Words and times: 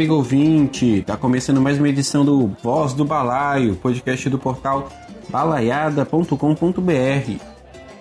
amigo 0.00 0.14
ouvinte! 0.14 1.02
Tá 1.02 1.14
começando 1.14 1.60
mais 1.60 1.76
uma 1.76 1.86
edição 1.86 2.24
do 2.24 2.50
Voz 2.62 2.94
do 2.94 3.04
Balaio, 3.04 3.76
podcast 3.76 4.30
do 4.30 4.38
portal 4.38 4.88
balaiada.com.br. 5.28 6.36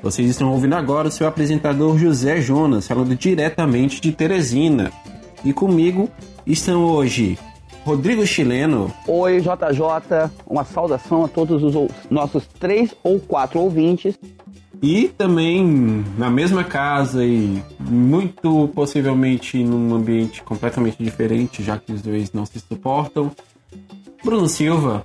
Vocês 0.02 0.30
estão 0.30 0.49
ouvindo 0.49 0.76
agora 0.76 1.09
o 1.09 1.12
seu 1.12 1.27
apresentador 1.27 1.98
José 1.98 2.40
Jonas, 2.40 2.88
falando 2.88 3.13
diretamente 3.17 3.99
de 3.99 4.13
Teresina. 4.13 4.93
E 5.43 5.52
comigo 5.52 6.09
estão 6.48 6.85
hoje 6.85 7.38
Rodrigo 7.84 8.26
Chileno. 8.26 8.90
Oi, 9.05 9.41
JJ. 9.41 10.31
Uma 10.48 10.63
saudação 10.63 11.26
a 11.26 11.27
todos 11.27 11.62
os 11.62 11.91
nossos 12.09 12.48
três 12.48 12.95
ou 13.04 13.20
quatro 13.20 13.59
ouvintes. 13.59 14.18
E 14.82 15.10
também 15.10 16.06
na 16.18 16.30
mesma 16.30 16.64
casa 16.64 17.24
e 17.26 17.62
muito 17.80 18.70
possivelmente 18.74 19.62
num 19.62 19.94
ambiente 19.94 20.42
completamente 20.42 21.04
diferente, 21.04 21.62
já 21.62 21.78
que 21.78 21.92
os 21.92 22.02
dois 22.02 22.32
não 22.32 22.46
se 22.46 22.60
suportam, 22.60 23.30
Bruno 24.24 24.48
Silva. 24.48 25.04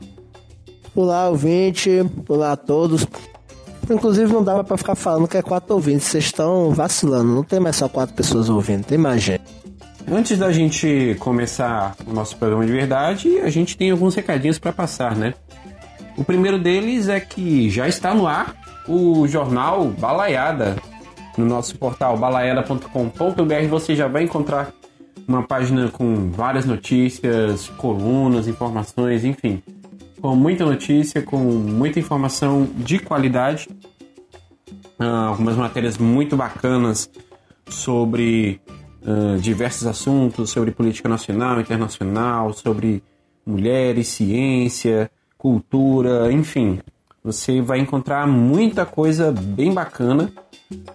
Olá, 0.95 1.29
ouvinte. 1.29 1.91
Olá 2.29 2.53
a 2.53 2.57
todos. 2.57 3.05
Inclusive 3.91 4.33
não 4.33 4.45
dava 4.45 4.63
para 4.63 4.77
ficar 4.77 4.95
falando 4.95 5.27
que 5.27 5.37
é 5.37 5.43
quatro 5.43 5.75
ouvintes. 5.75 6.07
Vocês 6.07 6.25
estão 6.25 6.71
vacilando. 6.71 7.35
Não 7.35 7.43
tem 7.43 7.59
mais 7.59 7.75
só 7.75 7.89
quatro 7.89 8.15
pessoas 8.15 8.49
ouvindo, 8.49 8.85
tem 8.85 8.97
mais 8.97 9.23
gente. 9.23 9.43
Antes 10.11 10.39
da 10.39 10.53
gente 10.53 11.17
começar 11.19 11.97
o 12.07 12.13
nosso 12.13 12.37
programa 12.37 12.65
de 12.65 12.73
verdade, 12.73 13.41
a 13.41 13.51
gente 13.51 13.77
tem 13.77 13.91
alguns 13.91 14.15
recadinhos 14.15 14.59
para 14.59 14.73
passar, 14.73 15.17
né? 15.17 15.35
O 16.17 16.23
primeiro 16.23 16.59
deles 16.59 17.09
é 17.09 17.19
que 17.19 17.69
já 17.71 17.89
está 17.89 18.15
no 18.15 18.27
ar 18.27 18.64
o 18.89 19.27
jornal 19.27 19.87
Balaiada. 19.89 20.77
No 21.37 21.45
nosso 21.45 21.77
portal 21.77 22.17
balaiada.com.br 22.17 23.69
você 23.69 23.97
já 23.97 24.07
vai 24.07 24.23
encontrar 24.23 24.73
uma 25.27 25.43
página 25.43 25.89
com 25.89 26.31
várias 26.31 26.65
notícias, 26.65 27.69
colunas, 27.71 28.47
informações, 28.47 29.25
enfim. 29.25 29.63
Com 30.21 30.37
muita 30.37 30.65
notícia, 30.65 31.23
com 31.23 31.39
muita 31.39 31.99
informação 31.99 32.69
de 32.77 32.99
qualidade. 32.99 33.69
Uh, 34.99 35.05
algumas 35.05 35.57
matérias 35.57 35.99
muito 35.99 36.37
bacanas 36.37 37.11
sobre 37.69 38.61
uh, 39.03 39.39
diversos 39.39 39.87
assuntos, 39.87 40.51
sobre 40.51 40.71
política 40.71 41.09
nacional, 41.09 41.61
internacional, 41.61 42.53
sobre 42.53 43.03
mulheres, 43.45 44.09
ciência, 44.09 45.11
cultura, 45.37 46.33
enfim. 46.33 46.81
Você 47.25 47.63
vai 47.63 47.79
encontrar 47.79 48.27
muita 48.27 48.85
coisa 48.85 49.33
bem 49.33 49.73
bacana 49.73 50.31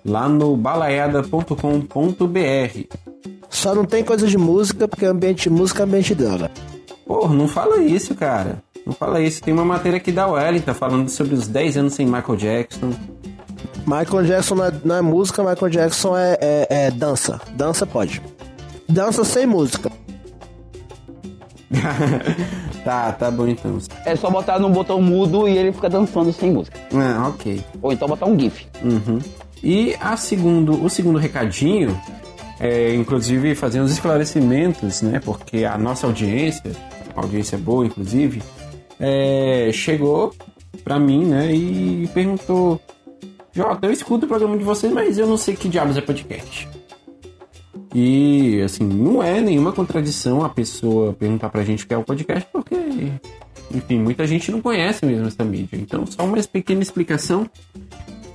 lá 0.06 0.30
no 0.30 0.56
balaiada.com.br. 0.56 1.56
Só 3.50 3.74
não 3.74 3.84
tem 3.84 4.04
coisa 4.04 4.28
de 4.28 4.38
música, 4.38 4.88
porque 4.88 5.08
ambiente 5.08 5.50
de 5.50 5.50
música 5.50 5.82
é 5.82 5.86
ambiente 5.86 6.14
de 6.14 6.24
droga. 6.24 6.52
Porra, 7.04 7.34
não 7.34 7.48
fala 7.48 7.78
isso, 7.78 8.14
cara. 8.14 8.62
Não 8.86 8.94
fala 8.94 9.20
isso. 9.20 9.42
Tem 9.42 9.52
uma 9.52 9.66
matéria 9.66 9.98
aqui 9.98 10.12
da 10.12 10.28
Wellington 10.28 10.76
falando 10.76 11.10
sobre 11.10 11.34
os 11.34 11.48
10 11.48 11.78
anos 11.78 11.94
sem 11.96 12.06
Michael 12.06 12.36
Jackson. 12.36 12.94
Michael 13.88 14.26
Jackson 14.26 14.54
não 14.54 14.66
é, 14.66 14.72
não 14.86 14.96
é 14.98 15.02
música, 15.02 15.42
Michael 15.42 15.72
Jackson 15.72 16.16
é, 16.16 16.38
é, 16.40 16.68
é 16.70 16.92
dança. 16.92 17.42
Dança 17.56 17.88
pode. 17.88 18.22
Dança 18.88 19.24
sem 19.24 19.48
música. 19.48 19.92
tá, 22.84 23.12
tá 23.12 23.32
bom 23.32 23.48
então. 23.48 23.78
É 24.06 24.16
só 24.16 24.30
botar 24.30 24.60
no 24.60 24.70
botão 24.70 25.02
mudo 25.02 25.48
e 25.48 25.58
ele 25.58 25.72
fica 25.72 25.90
dançando 25.90 26.32
sem 26.34 26.52
música. 26.52 26.80
Ah, 26.94 27.28
ok. 27.30 27.64
Ou 27.82 27.92
então 27.92 28.08
botar 28.08 28.26
um 28.26 28.40
GIF. 28.40 28.68
Uhum. 28.84 29.20
E 29.64 29.96
a 30.00 30.16
segundo, 30.16 30.84
o 30.84 30.90
segundo 30.90 31.20
recadinho 31.20 32.00
é, 32.60 32.94
inclusive, 32.94 33.56
fazer 33.56 33.80
uns 33.80 33.92
esclarecimentos, 33.92 35.02
né? 35.02 35.22
Porque 35.24 35.64
a 35.64 35.78
nossa 35.78 36.06
audiência, 36.06 36.72
audiência 37.16 37.58
boa, 37.58 37.86
inclusive, 37.86 38.44
é, 39.00 39.70
chegou 39.72 40.34
pra 40.84 41.00
mim, 41.00 41.26
né? 41.26 41.54
E 41.54 42.10
perguntou: 42.14 42.80
Jota, 43.54 43.88
eu 43.88 43.92
escuto 43.94 44.26
o 44.26 44.28
programa 44.28 44.58
de 44.58 44.64
vocês, 44.66 44.92
mas 44.92 45.18
eu 45.18 45.26
não 45.26 45.38
sei 45.38 45.56
que 45.56 45.70
diabos 45.70 45.96
é 45.96 46.02
podcast. 46.02 46.68
E, 47.94 48.62
assim, 48.62 48.84
não 48.84 49.22
é 49.22 49.42
nenhuma 49.42 49.72
contradição 49.72 50.44
a 50.44 50.50
pessoa 50.50 51.14
perguntar 51.14 51.50
pra 51.50 51.64
gente 51.64 51.86
o 51.86 51.88
que 51.88 51.94
é 51.94 51.98
o 51.98 52.04
podcast, 52.04 52.48
porque, 52.52 52.76
enfim, 53.74 54.00
muita 54.00 54.28
gente 54.28 54.52
não 54.52 54.62
conhece 54.62 55.06
mesmo 55.06 55.28
essa 55.28 55.44
mídia. 55.44 55.78
Então, 55.78 56.06
só 56.06 56.24
uma 56.24 56.38
pequena 56.44 56.82
explicação. 56.82 57.50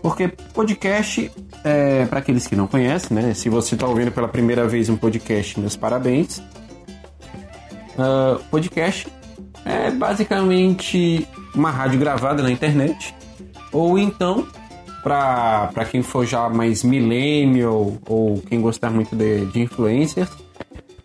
Porque 0.02 0.28
podcast, 0.28 1.30
é, 1.62 2.04
para 2.06 2.18
aqueles 2.18 2.46
que 2.46 2.54
não 2.54 2.66
conhecem, 2.66 3.16
né? 3.16 3.32
Se 3.32 3.48
você 3.48 3.74
está 3.74 3.86
ouvindo 3.86 4.12
pela 4.12 4.28
primeira 4.28 4.66
vez 4.66 4.90
um 4.90 4.96
podcast, 4.96 5.58
meus 5.58 5.76
parabéns. 5.76 6.42
Uh, 7.96 8.42
podcast 8.50 9.06
é 9.64 9.90
basicamente 9.90 11.26
uma 11.54 11.70
rádio 11.70 11.98
gravada 11.98 12.42
na 12.42 12.50
internet. 12.50 13.14
Ou 13.72 13.98
então 13.98 14.46
para 15.04 15.84
quem 15.90 16.02
for 16.02 16.24
já 16.24 16.48
mais 16.48 16.82
millennial 16.82 17.92
ou 18.08 18.40
quem 18.48 18.58
gostar 18.58 18.90
muito 18.90 19.14
de, 19.14 19.44
de 19.46 19.60
influencers, 19.60 20.30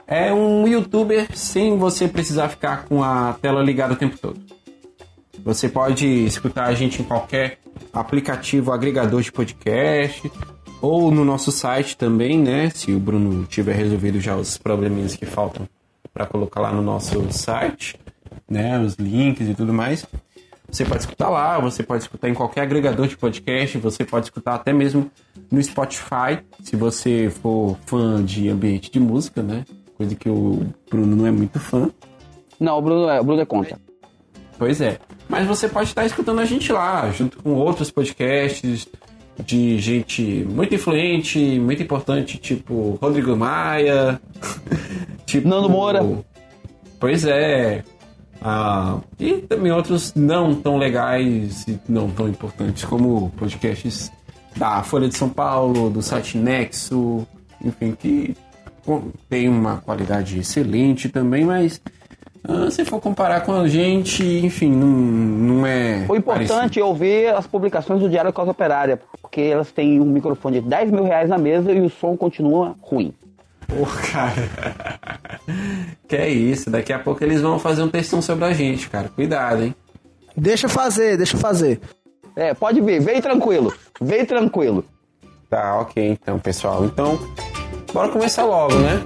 é 0.07 0.33
um 0.33 0.65
youtuber 0.65 1.27
sem 1.35 1.77
você 1.77 2.07
precisar 2.07 2.47
ficar 2.47 2.85
com 2.85 3.03
a 3.03 3.33
tela 3.41 3.61
ligada 3.61 3.93
o 3.93 3.97
tempo 3.97 4.17
todo. 4.17 4.39
Você 5.43 5.67
pode 5.67 6.07
escutar 6.25 6.65
a 6.65 6.73
gente 6.73 7.01
em 7.01 7.05
qualquer 7.05 7.59
aplicativo 7.91 8.71
agregador 8.71 9.21
de 9.21 9.31
podcast 9.31 10.31
ou 10.81 11.11
no 11.11 11.25
nosso 11.25 11.51
site 11.51 11.97
também, 11.97 12.39
né? 12.39 12.69
Se 12.69 12.91
o 12.93 12.99
Bruno 12.99 13.45
tiver 13.45 13.75
resolvido 13.75 14.19
já 14.21 14.35
os 14.35 14.57
probleminhas 14.57 15.15
que 15.15 15.25
faltam 15.25 15.67
para 16.13 16.25
colocar 16.25 16.61
lá 16.61 16.71
no 16.71 16.81
nosso 16.81 17.31
site, 17.31 17.99
né? 18.49 18.79
Os 18.79 18.95
links 18.95 19.47
e 19.47 19.53
tudo 19.53 19.73
mais. 19.73 20.05
Você 20.71 20.85
pode 20.85 21.01
escutar 21.01 21.29
lá, 21.29 21.59
você 21.59 21.81
pode 21.81 22.03
escutar 22.03 22.29
em 22.29 22.33
qualquer 22.33 22.61
agregador 22.61 23.07
de 23.07 23.17
podcast, 23.17 23.77
você 23.79 24.05
pode 24.05 24.27
escutar 24.27 24.55
até 24.55 24.71
mesmo 24.71 25.09
no 25.51 25.61
Spotify, 25.61 26.39
se 26.61 26.75
você 26.75 27.29
for 27.29 27.77
fã 27.85 28.23
de 28.23 28.49
ambiente 28.49 28.91
de 28.91 28.99
música, 28.99 29.41
né? 29.41 29.65
Coisa 29.97 30.15
que 30.15 30.29
o 30.29 30.65
Bruno 30.89 31.15
não 31.15 31.27
é 31.27 31.31
muito 31.31 31.59
fã. 31.59 31.89
Não, 32.59 32.77
o 32.77 32.81
Bruno 32.81 33.09
é, 33.09 33.19
o 33.19 33.23
Bruno 33.23 33.41
é 33.41 33.45
contra. 33.45 33.79
Pois 34.57 34.79
é. 34.79 34.99
Mas 35.27 35.47
você 35.47 35.67
pode 35.67 35.89
estar 35.89 36.05
escutando 36.05 36.39
a 36.39 36.45
gente 36.45 36.71
lá, 36.71 37.09
junto 37.11 37.41
com 37.41 37.53
outros 37.53 37.89
podcasts 37.89 38.87
de 39.45 39.79
gente 39.79 40.45
muito 40.49 40.75
influente, 40.75 41.39
muito 41.59 41.81
importante, 41.81 42.37
tipo 42.37 42.97
Rodrigo 43.01 43.35
Maia, 43.35 44.21
tipo 45.25 45.47
Nando 45.47 45.69
Moura. 45.69 46.05
Pois 46.99 47.25
é. 47.25 47.83
Ah, 48.41 48.99
e 49.19 49.33
também 49.37 49.71
outros 49.71 50.13
não 50.15 50.55
tão 50.55 50.77
legais 50.77 51.67
e 51.67 51.79
não 51.87 52.09
tão 52.09 52.29
importantes, 52.29 52.85
como 52.85 53.29
podcasts 53.31 54.11
da 54.55 54.81
Folha 54.83 55.07
de 55.07 55.17
São 55.17 55.29
Paulo, 55.29 55.89
do 55.89 56.01
site 56.01 56.37
Nexo, 56.37 57.27
enfim, 57.63 57.91
que 57.91 58.35
tem 59.29 59.47
uma 59.47 59.77
qualidade 59.77 60.39
excelente 60.39 61.09
também, 61.09 61.45
mas 61.45 61.81
ah, 62.47 62.71
se 62.71 62.85
for 62.85 63.01
comparar 63.01 63.41
com 63.41 63.53
a 63.53 63.67
gente, 63.67 64.23
enfim, 64.23 64.71
não, 64.71 64.87
não 64.87 65.65
é. 65.67 66.05
O 66.07 66.15
importante 66.15 66.47
parecido. 66.47 66.79
é 66.79 66.83
ouvir 66.83 67.27
as 67.27 67.45
publicações 67.45 67.99
do 67.99 68.09
Diário 68.09 68.31
Causa 68.31 68.51
Operária, 68.51 68.99
porque 69.21 69.41
elas 69.41 69.71
têm 69.71 69.99
um 69.99 70.05
microfone 70.05 70.61
de 70.61 70.67
10 70.67 70.91
mil 70.91 71.03
reais 71.03 71.29
na 71.29 71.37
mesa 71.37 71.71
e 71.71 71.81
o 71.81 71.89
som 71.89 72.15
continua 72.15 72.75
ruim. 72.81 73.13
Pô, 73.69 73.85
cara. 74.11 74.49
que 76.07 76.15
é 76.15 76.27
isso, 76.27 76.71
daqui 76.71 76.91
a 76.91 76.97
pouco 76.97 77.23
eles 77.23 77.39
vão 77.39 77.59
fazer 77.59 77.83
um 77.83 77.87
textão 77.87 78.21
sobre 78.21 78.45
a 78.45 78.51
gente, 78.51 78.89
cara. 78.89 79.09
Cuidado, 79.09 79.63
hein? 79.63 79.75
Deixa 80.35 80.67
fazer, 80.67 81.17
deixa 81.17 81.37
fazer. 81.37 81.79
É, 82.35 82.53
pode 82.53 82.81
vir, 82.81 82.99
vem 82.99 83.21
tranquilo, 83.21 83.73
vem 84.01 84.25
tranquilo. 84.25 84.83
Tá, 85.49 85.79
ok 85.79 86.09
então, 86.09 86.39
pessoal. 86.39 86.85
Então, 86.85 87.19
bora 87.93 88.09
começar 88.09 88.43
logo, 88.45 88.75
né? 88.75 89.01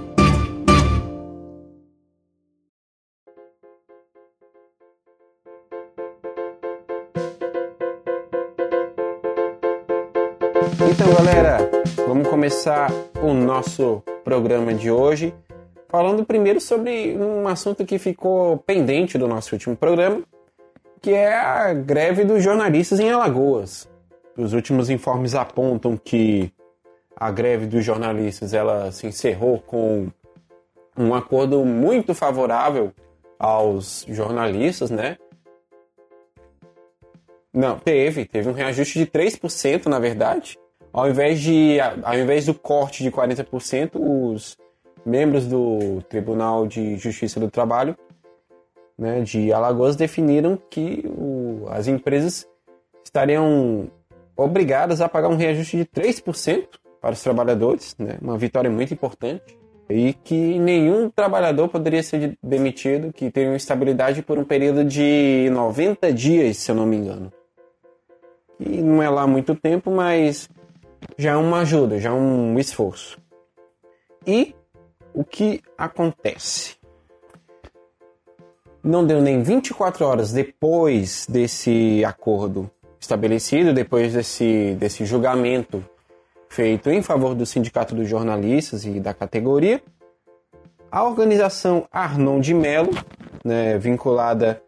Então, 10.90 11.12
galera, 11.14 11.73
vamos 12.14 12.28
começar 12.28 12.92
o 13.20 13.34
nosso 13.34 14.00
programa 14.22 14.72
de 14.72 14.88
hoje 14.88 15.34
falando 15.88 16.24
primeiro 16.24 16.60
sobre 16.60 17.16
um 17.16 17.48
assunto 17.48 17.84
que 17.84 17.98
ficou 17.98 18.56
pendente 18.58 19.18
do 19.18 19.26
nosso 19.26 19.52
último 19.52 19.76
programa, 19.76 20.22
que 21.02 21.10
é 21.10 21.36
a 21.36 21.74
greve 21.74 22.24
dos 22.24 22.40
jornalistas 22.40 23.00
em 23.00 23.10
Alagoas. 23.10 23.90
Os 24.36 24.52
últimos 24.52 24.90
informes 24.90 25.34
apontam 25.34 25.96
que 25.96 26.52
a 27.16 27.32
greve 27.32 27.66
dos 27.66 27.84
jornalistas 27.84 28.54
ela 28.54 28.92
se 28.92 29.08
encerrou 29.08 29.58
com 29.58 30.06
um 30.96 31.16
acordo 31.16 31.64
muito 31.64 32.14
favorável 32.14 32.92
aos 33.36 34.06
jornalistas, 34.08 34.88
né? 34.88 35.16
Não, 37.52 37.76
teve. 37.76 38.24
Teve 38.24 38.48
um 38.48 38.52
reajuste 38.52 39.00
de 39.00 39.06
3%, 39.06 39.86
na 39.86 39.98
verdade. 39.98 40.56
Ao 40.94 41.10
invés, 41.10 41.40
de, 41.40 41.78
ao 41.80 42.16
invés 42.16 42.46
do 42.46 42.54
corte 42.54 43.02
de 43.02 43.10
40%, 43.10 43.90
os 43.96 44.56
membros 45.04 45.44
do 45.48 46.00
Tribunal 46.08 46.68
de 46.68 46.96
Justiça 46.96 47.40
do 47.40 47.50
Trabalho 47.50 47.96
né, 48.96 49.20
de 49.22 49.52
Alagoas 49.52 49.96
definiram 49.96 50.56
que 50.70 51.04
o, 51.06 51.66
as 51.68 51.88
empresas 51.88 52.46
estariam 53.04 53.90
obrigadas 54.36 55.00
a 55.00 55.08
pagar 55.08 55.28
um 55.28 55.36
reajuste 55.36 55.78
de 55.78 55.84
3% 55.84 56.68
para 57.00 57.12
os 57.12 57.22
trabalhadores, 57.24 57.96
né, 57.98 58.16
uma 58.22 58.38
vitória 58.38 58.70
muito 58.70 58.94
importante, 58.94 59.58
e 59.90 60.12
que 60.12 60.60
nenhum 60.60 61.10
trabalhador 61.10 61.68
poderia 61.68 62.04
ser 62.04 62.38
demitido, 62.40 63.12
que 63.12 63.32
teria 63.32 63.56
estabilidade 63.56 64.22
por 64.22 64.38
um 64.38 64.44
período 64.44 64.84
de 64.84 65.50
90 65.50 66.12
dias, 66.12 66.56
se 66.58 66.70
eu 66.70 66.76
não 66.76 66.86
me 66.86 66.98
engano. 66.98 67.32
E 68.60 68.80
não 68.80 69.02
é 69.02 69.10
lá 69.10 69.26
muito 69.26 69.56
tempo, 69.56 69.90
mas 69.90 70.48
já 71.16 71.32
é 71.32 71.36
uma 71.36 71.60
ajuda, 71.60 71.98
já 72.00 72.10
é 72.10 72.12
um 72.12 72.58
esforço. 72.58 73.18
E 74.26 74.54
o 75.12 75.24
que 75.24 75.62
acontece? 75.76 76.76
Não 78.82 79.06
deu 79.06 79.22
nem 79.22 79.42
24 79.42 80.04
horas 80.04 80.32
depois 80.32 81.26
desse 81.28 82.04
acordo 82.04 82.70
estabelecido, 83.00 83.72
depois 83.72 84.12
desse, 84.12 84.74
desse 84.78 85.04
julgamento 85.04 85.84
feito 86.48 86.90
em 86.90 87.02
favor 87.02 87.34
do 87.34 87.44
Sindicato 87.44 87.94
dos 87.94 88.08
Jornalistas 88.08 88.84
e 88.84 89.00
da 89.00 89.12
categoria, 89.12 89.82
a 90.90 91.02
organização 91.02 91.88
Arnon 91.90 92.38
de 92.38 92.54
Mello, 92.54 92.92
né, 93.44 93.76
vinculada 93.78 94.62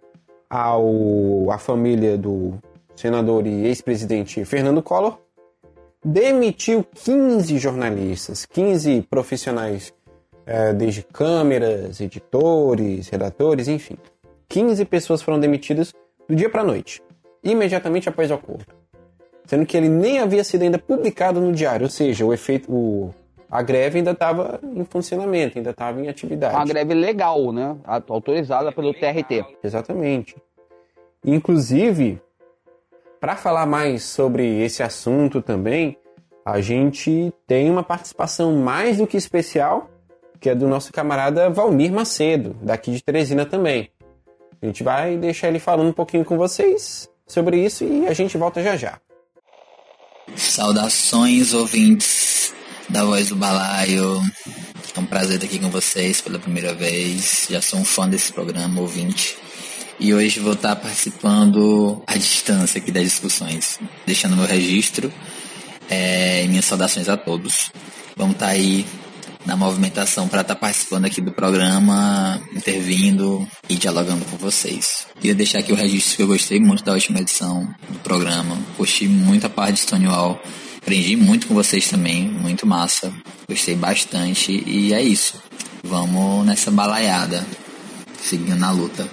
ao, 0.50 1.50
à 1.50 1.58
família 1.58 2.18
do 2.18 2.54
senador 2.96 3.46
e 3.46 3.66
ex-presidente 3.66 4.44
Fernando 4.44 4.82
Collor, 4.82 5.18
demitiu 6.06 6.84
15 6.94 7.58
jornalistas, 7.58 8.46
15 8.46 9.02
profissionais 9.10 9.92
é, 10.46 10.72
desde 10.72 11.02
câmeras, 11.02 12.00
editores, 12.00 13.08
redatores, 13.08 13.66
enfim. 13.66 13.96
15 14.48 14.84
pessoas 14.84 15.20
foram 15.20 15.40
demitidas 15.40 15.92
do 16.28 16.36
dia 16.36 16.48
para 16.48 16.60
a 16.60 16.64
noite, 16.64 17.02
imediatamente 17.42 18.08
após 18.08 18.30
o 18.30 18.34
acordo. 18.34 18.66
Sendo 19.46 19.66
que 19.66 19.76
ele 19.76 19.88
nem 19.88 20.20
havia 20.20 20.44
sido 20.44 20.62
ainda 20.62 20.78
publicado 20.78 21.40
no 21.40 21.52
diário, 21.52 21.84
ou 21.84 21.90
seja, 21.90 22.24
o 22.24 22.32
efeito, 22.32 22.72
o, 22.72 23.12
a 23.50 23.60
greve 23.60 23.98
ainda 23.98 24.12
estava 24.12 24.60
em 24.62 24.84
funcionamento, 24.84 25.58
ainda 25.58 25.70
estava 25.70 26.00
em 26.00 26.08
atividade. 26.08 26.54
Uma 26.54 26.64
greve 26.64 26.94
legal, 26.94 27.52
né? 27.52 27.76
Autorizada 27.84 28.70
pelo 28.70 28.94
TRT. 28.94 29.44
Exatamente. 29.62 30.36
Inclusive, 31.24 32.20
para 33.20 33.36
falar 33.36 33.66
mais 33.66 34.04
sobre 34.04 34.62
esse 34.62 34.82
assunto 34.82 35.40
também, 35.42 35.96
a 36.44 36.60
gente 36.60 37.32
tem 37.46 37.70
uma 37.70 37.82
participação 37.82 38.56
mais 38.56 38.98
do 38.98 39.06
que 39.06 39.16
especial 39.16 39.90
que 40.40 40.50
é 40.50 40.54
do 40.54 40.68
nosso 40.68 40.92
camarada 40.92 41.50
Valmir 41.50 41.92
Macedo, 41.92 42.56
daqui 42.62 42.92
de 42.92 43.02
Teresina 43.02 43.44
também. 43.44 43.90
A 44.60 44.66
gente 44.66 44.82
vai 44.82 45.16
deixar 45.16 45.48
ele 45.48 45.58
falando 45.58 45.88
um 45.88 45.92
pouquinho 45.92 46.24
com 46.24 46.36
vocês 46.36 47.08
sobre 47.26 47.64
isso 47.64 47.84
e 47.84 48.06
a 48.06 48.12
gente 48.12 48.38
volta 48.38 48.62
já 48.62 48.76
já. 48.76 49.00
Saudações, 50.34 51.54
ouvintes 51.54 52.54
da 52.88 53.04
Voz 53.04 53.28
do 53.28 53.36
Balaio. 53.36 54.20
É 54.94 55.00
um 55.00 55.06
prazer 55.06 55.36
estar 55.36 55.46
aqui 55.46 55.58
com 55.58 55.70
vocês 55.70 56.20
pela 56.20 56.38
primeira 56.38 56.74
vez. 56.74 57.46
Já 57.50 57.60
sou 57.60 57.80
um 57.80 57.84
fã 57.84 58.08
desse 58.08 58.32
programa, 58.32 58.80
ouvinte. 58.80 59.36
E 59.98 60.12
hoje 60.12 60.40
vou 60.40 60.52
estar 60.52 60.76
participando 60.76 62.02
à 62.06 62.16
distância 62.16 62.78
aqui 62.78 62.92
das 62.92 63.04
discussões, 63.04 63.78
deixando 64.06 64.36
meu 64.36 64.44
registro 64.44 65.10
é, 65.88 66.44
e 66.44 66.48
minhas 66.48 66.66
saudações 66.66 67.08
a 67.08 67.16
todos. 67.16 67.72
Vamos 68.14 68.34
estar 68.34 68.48
aí 68.48 68.84
na 69.46 69.56
movimentação 69.56 70.28
para 70.28 70.42
estar 70.42 70.56
participando 70.56 71.06
aqui 71.06 71.22
do 71.22 71.32
programa, 71.32 72.40
intervindo 72.54 73.46
e 73.68 73.76
dialogando 73.76 74.24
com 74.26 74.36
vocês. 74.36 75.06
Queria 75.20 75.34
deixar 75.34 75.60
aqui 75.60 75.72
o 75.72 75.76
registro 75.76 76.16
que 76.16 76.22
eu 76.22 76.26
gostei 76.26 76.60
muito 76.60 76.84
da 76.84 76.92
última 76.92 77.20
edição 77.20 77.66
do 77.88 77.98
programa. 78.00 78.58
Curti 78.76 79.08
muito 79.08 79.46
a 79.46 79.50
parte 79.50 79.74
de 79.74 79.80
Stonewall. 79.80 80.38
Aprendi 80.76 81.16
muito 81.16 81.46
com 81.46 81.54
vocês 81.54 81.88
também, 81.88 82.28
muito 82.28 82.66
massa. 82.66 83.12
Gostei 83.48 83.74
bastante 83.74 84.52
e 84.66 84.92
é 84.92 85.00
isso. 85.00 85.40
Vamos 85.82 86.44
nessa 86.44 86.70
balaiada, 86.70 87.46
seguindo 88.20 88.56
na 88.56 88.70
luta. 88.70 89.08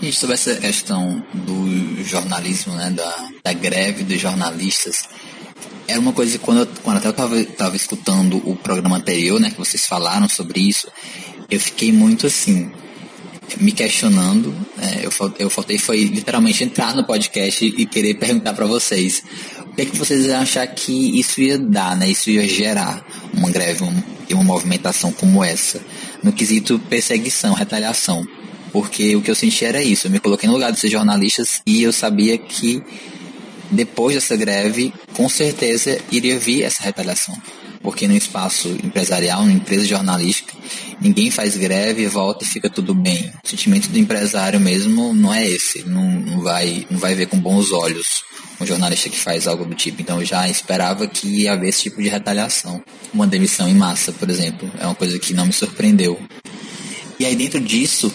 E 0.00 0.12
sobre 0.12 0.34
essa 0.34 0.54
questão 0.56 1.24
do 1.32 2.04
jornalismo, 2.04 2.74
né, 2.74 2.90
da, 2.90 3.28
da 3.42 3.52
greve 3.52 4.04
dos 4.04 4.20
jornalistas, 4.20 5.04
era 5.88 5.98
uma 5.98 6.12
coisa 6.12 6.38
que 6.38 6.44
quando, 6.44 6.60
eu, 6.60 6.68
quando 6.82 7.04
eu 7.04 7.12
tava, 7.12 7.44
tava 7.44 7.76
escutando 7.76 8.42
o 8.48 8.54
programa 8.56 8.96
anterior, 8.96 9.40
né, 9.40 9.50
que 9.50 9.58
vocês 9.58 9.86
falaram 9.86 10.28
sobre 10.28 10.60
isso, 10.60 10.88
eu 11.48 11.58
fiquei 11.60 11.92
muito 11.92 12.26
assim, 12.26 12.70
me 13.58 13.72
questionando. 13.72 14.54
É, 14.78 15.06
eu, 15.06 15.10
eu 15.38 15.48
faltei 15.48 15.78
foi 15.78 16.04
literalmente 16.04 16.64
entrar 16.64 16.94
no 16.94 17.04
podcast 17.04 17.64
e 17.64 17.86
querer 17.86 18.14
perguntar 18.14 18.52
para 18.52 18.66
vocês 18.66 19.22
o 19.60 19.74
que, 19.76 19.82
é 19.82 19.84
que 19.84 19.96
vocês 19.96 20.26
iam 20.26 20.40
achar 20.40 20.66
que 20.66 21.18
isso 21.18 21.40
ia 21.40 21.58
dar, 21.58 21.96
né? 21.96 22.08
Isso 22.08 22.30
ia 22.30 22.46
gerar 22.48 23.04
uma 23.32 23.50
greve 23.50 23.84
e 24.28 24.34
uma 24.34 24.42
movimentação 24.42 25.12
como 25.12 25.44
essa, 25.44 25.80
no 26.22 26.32
quesito 26.32 26.78
perseguição, 26.78 27.54
retaliação. 27.54 28.26
Porque 28.76 29.16
o 29.16 29.22
que 29.22 29.30
eu 29.30 29.34
senti 29.34 29.64
era 29.64 29.82
isso. 29.82 30.06
Eu 30.06 30.10
me 30.10 30.20
coloquei 30.20 30.46
no 30.46 30.52
lugar 30.52 30.70
desses 30.70 30.90
jornalistas 30.90 31.62
e 31.64 31.82
eu 31.82 31.94
sabia 31.94 32.36
que 32.36 32.82
depois 33.70 34.14
dessa 34.14 34.36
greve, 34.36 34.92
com 35.14 35.30
certeza 35.30 35.98
iria 36.12 36.38
vir 36.38 36.62
essa 36.62 36.82
retaliação. 36.82 37.34
Porque 37.80 38.06
no 38.06 38.14
espaço 38.14 38.68
empresarial, 38.84 39.46
na 39.46 39.52
empresa 39.52 39.86
jornalística, 39.86 40.52
ninguém 41.00 41.30
faz 41.30 41.56
greve, 41.56 42.06
volta 42.06 42.44
e 42.44 42.46
fica 42.46 42.68
tudo 42.68 42.92
bem. 42.92 43.32
O 43.42 43.48
sentimento 43.48 43.88
do 43.88 43.98
empresário 43.98 44.60
mesmo 44.60 45.14
não 45.14 45.32
é 45.32 45.48
esse, 45.48 45.82
não, 45.88 46.10
não, 46.10 46.42
vai, 46.42 46.86
não 46.90 46.98
vai 46.98 47.14
ver 47.14 47.28
com 47.28 47.40
bons 47.40 47.72
olhos 47.72 48.26
um 48.60 48.66
jornalista 48.66 49.08
que 49.08 49.18
faz 49.18 49.46
algo 49.46 49.64
do 49.64 49.74
tipo. 49.74 50.02
Então 50.02 50.20
eu 50.20 50.26
já 50.26 50.46
esperava 50.50 51.06
que 51.06 51.26
ia 51.26 51.54
haver 51.54 51.70
esse 51.70 51.84
tipo 51.84 52.02
de 52.02 52.10
retaliação. 52.10 52.84
Uma 53.10 53.26
demissão 53.26 53.66
em 53.66 53.74
massa, 53.74 54.12
por 54.12 54.28
exemplo, 54.28 54.70
é 54.78 54.84
uma 54.84 54.94
coisa 54.94 55.18
que 55.18 55.32
não 55.32 55.46
me 55.46 55.52
surpreendeu. 55.54 56.20
E 57.18 57.24
aí 57.24 57.34
dentro 57.34 57.58
disso, 57.58 58.12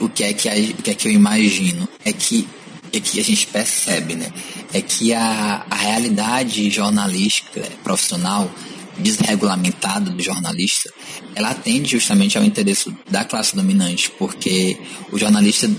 o 0.00 0.08
que 0.08 0.24
é 0.24 0.32
que, 0.32 0.48
o 0.78 0.82
que, 0.82 0.90
é 0.90 0.94
que 0.94 1.08
eu 1.08 1.12
imagino? 1.12 1.88
É 2.04 2.12
que 2.12 2.46
é 2.92 2.98
que 2.98 3.20
a 3.20 3.24
gente 3.24 3.46
percebe, 3.46 4.16
né? 4.16 4.32
É 4.72 4.82
que 4.82 5.14
a, 5.14 5.64
a 5.70 5.76
realidade 5.76 6.68
jornalística 6.70 7.62
profissional 7.84 8.50
desregulamentada 8.98 10.10
do 10.10 10.22
jornalista, 10.22 10.92
ela 11.34 11.50
atende 11.50 11.92
justamente 11.92 12.36
ao 12.36 12.44
interesse 12.44 12.94
da 13.08 13.24
classe 13.24 13.54
dominante, 13.56 14.10
porque 14.18 14.78
o 15.10 15.18
jornalista 15.18 15.70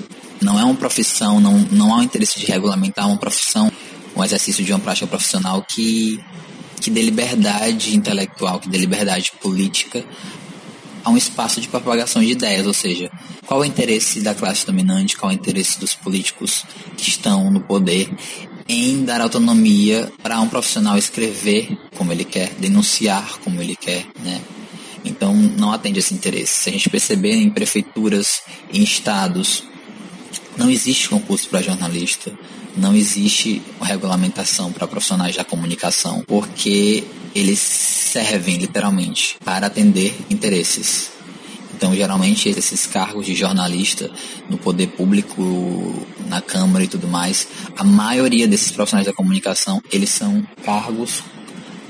não 0.42 0.60
é 0.60 0.64
uma 0.64 0.76
profissão, 0.76 1.40
não, 1.40 1.60
não 1.72 1.94
há 1.94 1.98
um 1.98 2.04
interesse 2.04 2.40
de 2.40 2.46
regulamentar 2.46 3.08
uma 3.08 3.18
profissão, 3.18 3.72
um 4.16 4.24
exercício 4.24 4.64
de 4.64 4.72
uma 4.74 4.80
prática 4.80 5.06
profissional 5.08 5.64
que, 5.64 6.20
que 6.80 6.90
dê 6.90 7.02
liberdade 7.02 7.96
intelectual, 7.96 8.60
que 8.60 8.70
dê 8.70 8.78
liberdade 8.78 9.32
política 9.42 10.04
a 11.04 11.10
um 11.10 11.18
espaço 11.18 11.60
de 11.60 11.68
propagação 11.68 12.22
de 12.22 12.32
ideias, 12.32 12.68
ou 12.68 12.74
seja, 12.74 13.12
qual 13.46 13.64
é 13.64 13.68
o 13.68 13.68
interesse 13.68 14.22
da 14.22 14.34
classe 14.34 14.66
dominante, 14.66 15.18
qual 15.18 15.32
é 15.32 15.36
o 15.36 15.38
interesse 15.38 15.80
dos 15.80 15.96
políticos 15.96 16.66
que 16.98 17.10
estão 17.10 17.50
no 17.52 17.62
poder 17.62 18.10
em 18.68 19.04
dar 19.04 19.22
autonomia 19.22 20.12
para 20.22 20.40
um 20.40 20.48
profissional 20.48 20.98
escrever 20.98 21.78
como 21.98 22.12
ele 22.12 22.24
quer, 22.24 22.54
denunciar 22.60 23.40
como 23.44 23.62
ele 23.62 23.76
quer, 23.76 24.06
né? 24.24 24.42
Então 25.04 25.34
não 25.34 25.72
atende 25.72 26.00
esse 26.00 26.14
interesse. 26.14 26.64
Se 26.64 26.70
a 26.70 26.72
gente 26.72 26.90
perceber 26.90 27.34
em 27.34 27.50
prefeituras, 27.50 28.42
em 28.72 28.84
estados, 28.84 29.64
não 30.56 30.70
existe 30.70 31.10
concurso 31.10 31.50
para 31.50 31.62
jornalista, 31.62 32.32
não 32.76 32.96
existe 32.96 33.62
regulamentação 33.82 34.72
para 34.72 34.88
profissionais 34.88 35.36
da 35.36 35.44
comunicação, 35.44 36.24
porque 36.28 37.04
eles 37.36 37.60
servem 37.60 38.58
literalmente 38.58 39.38
para 39.44 39.68
atender 39.68 40.16
interesses. 40.30 41.12
Então, 41.76 41.96
geralmente, 41.96 42.48
esses 42.48 42.86
cargos 42.86 43.26
de 43.26 43.34
jornalista 43.34 44.12
no 44.50 44.58
poder 44.58 44.88
público, 44.88 46.06
na 46.28 46.40
Câmara 46.40 46.84
e 46.84 46.88
tudo 46.88 47.08
mais, 47.08 47.48
a 47.76 47.84
maioria 47.84 48.48
desses 48.48 48.72
profissionais 48.72 49.08
da 49.08 49.14
comunicação, 49.14 49.82
eles 49.92 50.10
são 50.10 50.46
cargos 50.64 51.24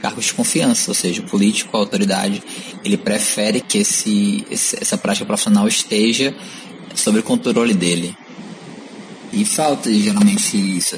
cargos 0.02 0.26
de 0.26 0.34
confiança, 0.34 0.90
ou 0.90 0.96
seja, 0.96 1.22
o 1.22 1.26
político, 1.26 1.78
a 1.78 1.80
autoridade, 1.80 2.42
ele 2.84 2.98
prefere 2.98 3.62
que 3.62 3.78
esse, 3.78 4.46
essa 4.50 4.98
prática 4.98 5.26
profissional 5.26 5.68
esteja 5.68 6.36
sob 6.96 7.20
o 7.20 7.24
controle 7.24 7.74
dele. 7.74 8.18
E 9.32 9.46
falta 9.46 9.92
geralmente 9.94 10.58
isso. 10.58 10.96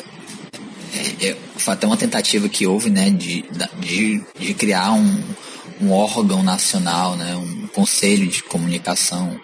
É, 0.94 1.28
é, 1.28 1.38
foi 1.58 1.74
até 1.74 1.88
uma 1.88 1.98
tentativa 1.98 2.48
que 2.48 2.68
houve, 2.68 2.90
né, 2.90 3.10
de, 3.10 3.46
de, 3.80 4.24
de 4.40 4.54
criar 4.54 4.92
um, 4.94 5.24
um 5.82 5.92
órgão 5.92 6.44
nacional, 6.44 7.16
né, 7.16 7.36
um 7.36 7.68
conselho 7.68 8.28
de 8.28 8.44
comunicação, 8.44 9.40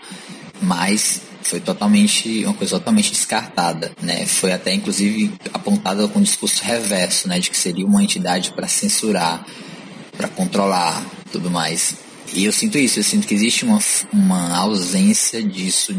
mas 0.61 1.21
foi 1.41 1.59
totalmente 1.59 2.45
uma 2.45 2.53
coisa 2.53 2.77
totalmente 2.77 3.11
descartada, 3.11 3.91
né? 4.01 4.25
Foi 4.27 4.51
até 4.51 4.71
inclusive 4.73 5.33
apontada 5.51 6.07
com 6.07 6.19
um 6.19 6.21
discurso 6.21 6.63
reverso, 6.63 7.27
né, 7.27 7.39
de 7.39 7.49
que 7.49 7.57
seria 7.57 7.85
uma 7.85 8.03
entidade 8.03 8.51
para 8.51 8.67
censurar, 8.67 9.43
para 10.15 10.27
controlar, 10.27 11.03
tudo 11.31 11.49
mais. 11.49 11.95
E 12.33 12.45
eu 12.45 12.51
sinto 12.51 12.77
isso, 12.77 12.99
eu 12.99 13.03
sinto 13.03 13.25
que 13.25 13.33
existe 13.33 13.65
uma, 13.65 13.79
uma 14.13 14.57
ausência 14.57 15.41
disso 15.41 15.95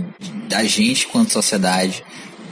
da 0.48 0.62
gente 0.62 1.08
quanto 1.08 1.32
sociedade 1.32 2.04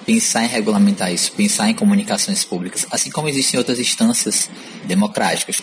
pensar 0.08 0.42
em 0.42 0.48
regulamentar 0.48 1.12
isso, 1.12 1.32
pensar 1.32 1.68
em 1.68 1.74
comunicações 1.74 2.42
públicas, 2.42 2.86
assim 2.90 3.10
como 3.10 3.28
existem 3.28 3.58
outras 3.58 3.78
instâncias 3.78 4.48
democráticas, 4.86 5.60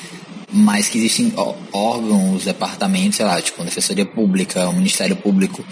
mas 0.54 0.88
que 0.88 1.00
existem 1.00 1.34
órgãos, 1.74 2.46
departamentos, 2.46 3.18
sei 3.18 3.26
lá, 3.26 3.42
tipo 3.42 3.60
a 3.60 3.66
Defensoria 3.66 4.06
Pública, 4.06 4.70
o 4.70 4.74
Ministério 4.74 5.16
Público, 5.16 5.66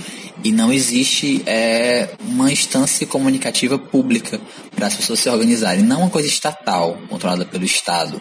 e 0.44 0.52
não 0.52 0.74
existe 0.74 1.44
é, 1.46 2.16
uma 2.22 2.52
instância 2.52 3.06
comunicativa 3.06 3.78
pública 3.78 4.42
para 4.76 4.88
as 4.88 4.96
pessoas 4.96 5.20
se 5.20 5.30
organizarem, 5.30 5.84
não 5.84 6.00
uma 6.00 6.10
coisa 6.10 6.28
estatal, 6.28 6.98
controlada 7.08 7.46
pelo 7.46 7.64
Estado 7.64 8.20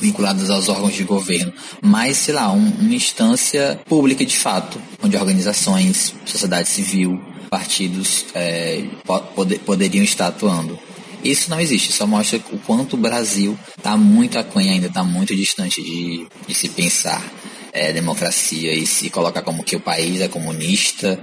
vinculadas 0.00 0.48
aos 0.48 0.68
órgãos 0.68 0.94
de 0.94 1.02
governo, 1.02 1.52
mas, 1.82 2.18
sei 2.18 2.34
lá, 2.34 2.52
um, 2.52 2.68
uma 2.78 2.94
instância 2.94 3.80
pública 3.88 4.24
de 4.24 4.36
fato, 4.36 4.80
onde 5.02 5.16
organizações, 5.16 6.14
sociedade 6.24 6.68
civil, 6.68 7.20
partidos 7.48 8.26
é, 8.34 8.84
pod 9.04 9.58
poderiam 9.60 10.04
estar 10.04 10.28
atuando. 10.28 10.78
Isso 11.22 11.50
não 11.50 11.58
existe, 11.60 11.92
só 11.92 12.06
mostra 12.06 12.40
o 12.52 12.58
quanto 12.58 12.94
o 12.94 12.96
Brasil 12.96 13.58
está 13.76 13.96
muito 13.96 14.38
aquém 14.38 14.70
ainda, 14.70 14.86
está 14.86 15.02
muito 15.02 15.34
distante 15.34 15.82
de, 15.82 16.26
de 16.46 16.54
se 16.54 16.68
pensar 16.68 17.22
é, 17.72 17.92
democracia 17.92 18.72
e 18.72 18.86
se 18.86 19.10
colocar 19.10 19.42
como 19.42 19.64
que 19.64 19.74
o 19.74 19.80
país 19.80 20.20
é 20.20 20.28
comunista, 20.28 21.18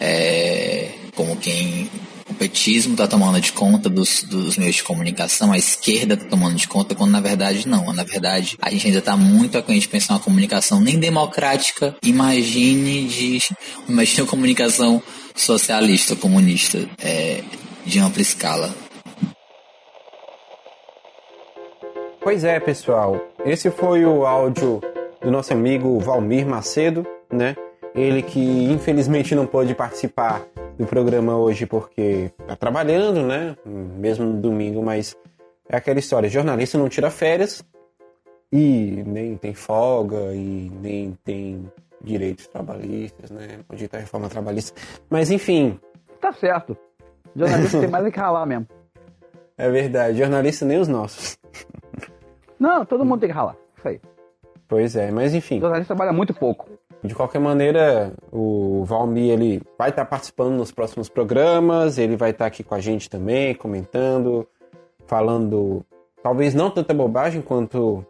é, 0.00 0.90
como 1.14 1.36
quem 1.36 1.90
o 2.28 2.34
petismo 2.34 2.92
está 2.92 3.06
tomando 3.06 3.40
de 3.40 3.52
conta 3.52 3.88
dos, 3.88 4.22
dos 4.22 4.56
meios 4.56 4.76
de 4.76 4.82
comunicação, 4.82 5.52
a 5.52 5.58
esquerda 5.58 6.14
está 6.14 6.26
tomando 6.26 6.56
de 6.56 6.66
conta, 6.66 6.94
quando 6.94 7.10
na 7.10 7.20
verdade 7.20 7.68
não. 7.68 7.92
Na 7.92 8.04
verdade, 8.04 8.56
a 8.60 8.70
gente 8.70 8.86
ainda 8.86 8.98
está 8.98 9.16
muito 9.16 9.58
aquém 9.58 9.78
de 9.78 9.88
pensar 9.88 10.14
uma 10.14 10.20
comunicação 10.20 10.80
nem 10.80 10.98
democrática, 10.98 11.94
imagine 12.02 13.06
de 13.06 13.38
imagine 13.88 14.22
uma 14.22 14.28
comunicação 14.28 15.02
socialista, 15.34 16.16
comunista, 16.16 16.88
é, 17.02 17.42
de 17.84 17.98
ampla 17.98 18.22
escala. 18.22 18.74
Pois 22.22 22.42
é, 22.42 22.58
pessoal. 22.58 23.20
Esse 23.44 23.70
foi 23.70 24.06
o 24.06 24.24
áudio 24.24 24.80
do 25.20 25.30
nosso 25.30 25.52
amigo 25.52 25.98
Valmir 26.00 26.46
Macedo, 26.46 27.06
né? 27.30 27.54
Ele 27.94 28.22
que 28.22 28.40
infelizmente 28.40 29.34
não 29.34 29.46
pôde 29.46 29.74
participar 29.74 30.44
do 30.76 30.84
programa 30.84 31.36
hoje 31.36 31.64
porque 31.64 32.32
está 32.40 32.56
trabalhando, 32.56 33.22
né? 33.22 33.56
Mesmo 33.64 34.24
no 34.26 34.40
domingo, 34.40 34.82
mas 34.82 35.16
é 35.68 35.76
aquela 35.76 35.98
história: 35.98 36.28
jornalista 36.28 36.76
não 36.76 36.88
tira 36.88 37.10
férias 37.10 37.64
e 38.52 39.02
nem 39.06 39.36
tem 39.36 39.54
folga 39.54 40.34
e 40.34 40.70
nem 40.80 41.16
tem 41.24 41.70
direitos 42.02 42.46
trabalhistas, 42.48 43.30
né? 43.30 43.60
Pode 43.66 43.84
estar 43.84 43.98
reforma 43.98 44.28
trabalhista. 44.28 44.80
Mas 45.08 45.30
enfim. 45.30 45.78
Tá 46.20 46.32
certo. 46.32 46.76
Jornalista 47.34 47.80
tem 47.80 47.88
mais 47.88 48.12
que 48.12 48.18
ralar 48.18 48.46
mesmo. 48.46 48.66
É 49.56 49.70
verdade. 49.70 50.18
Jornalista 50.18 50.64
nem 50.64 50.78
os 50.78 50.88
nossos. 50.88 51.38
Não, 52.58 52.84
todo 52.84 53.04
mundo 53.04 53.20
tem 53.20 53.28
que 53.28 53.34
ralar. 53.34 53.56
Isso 53.76 53.88
aí. 53.88 54.00
Pois 54.66 54.96
é, 54.96 55.10
mas 55.10 55.34
enfim. 55.34 55.60
Jornalista 55.60 55.94
trabalha 55.94 56.12
muito 56.12 56.34
pouco. 56.34 56.68
De 57.04 57.14
qualquer 57.14 57.38
maneira, 57.38 58.14
o 58.32 58.82
Valmir 58.86 59.30
ele 59.30 59.62
vai 59.78 59.90
estar 59.90 60.06
participando 60.06 60.54
nos 60.54 60.72
próximos 60.72 61.06
programas, 61.06 61.98
ele 61.98 62.16
vai 62.16 62.30
estar 62.30 62.46
aqui 62.46 62.64
com 62.64 62.74
a 62.74 62.80
gente 62.80 63.10
também, 63.10 63.54
comentando, 63.54 64.48
falando, 65.06 65.84
talvez 66.22 66.54
não 66.54 66.70
tanta 66.70 66.94
bobagem 66.94 67.42
quanto 67.42 68.02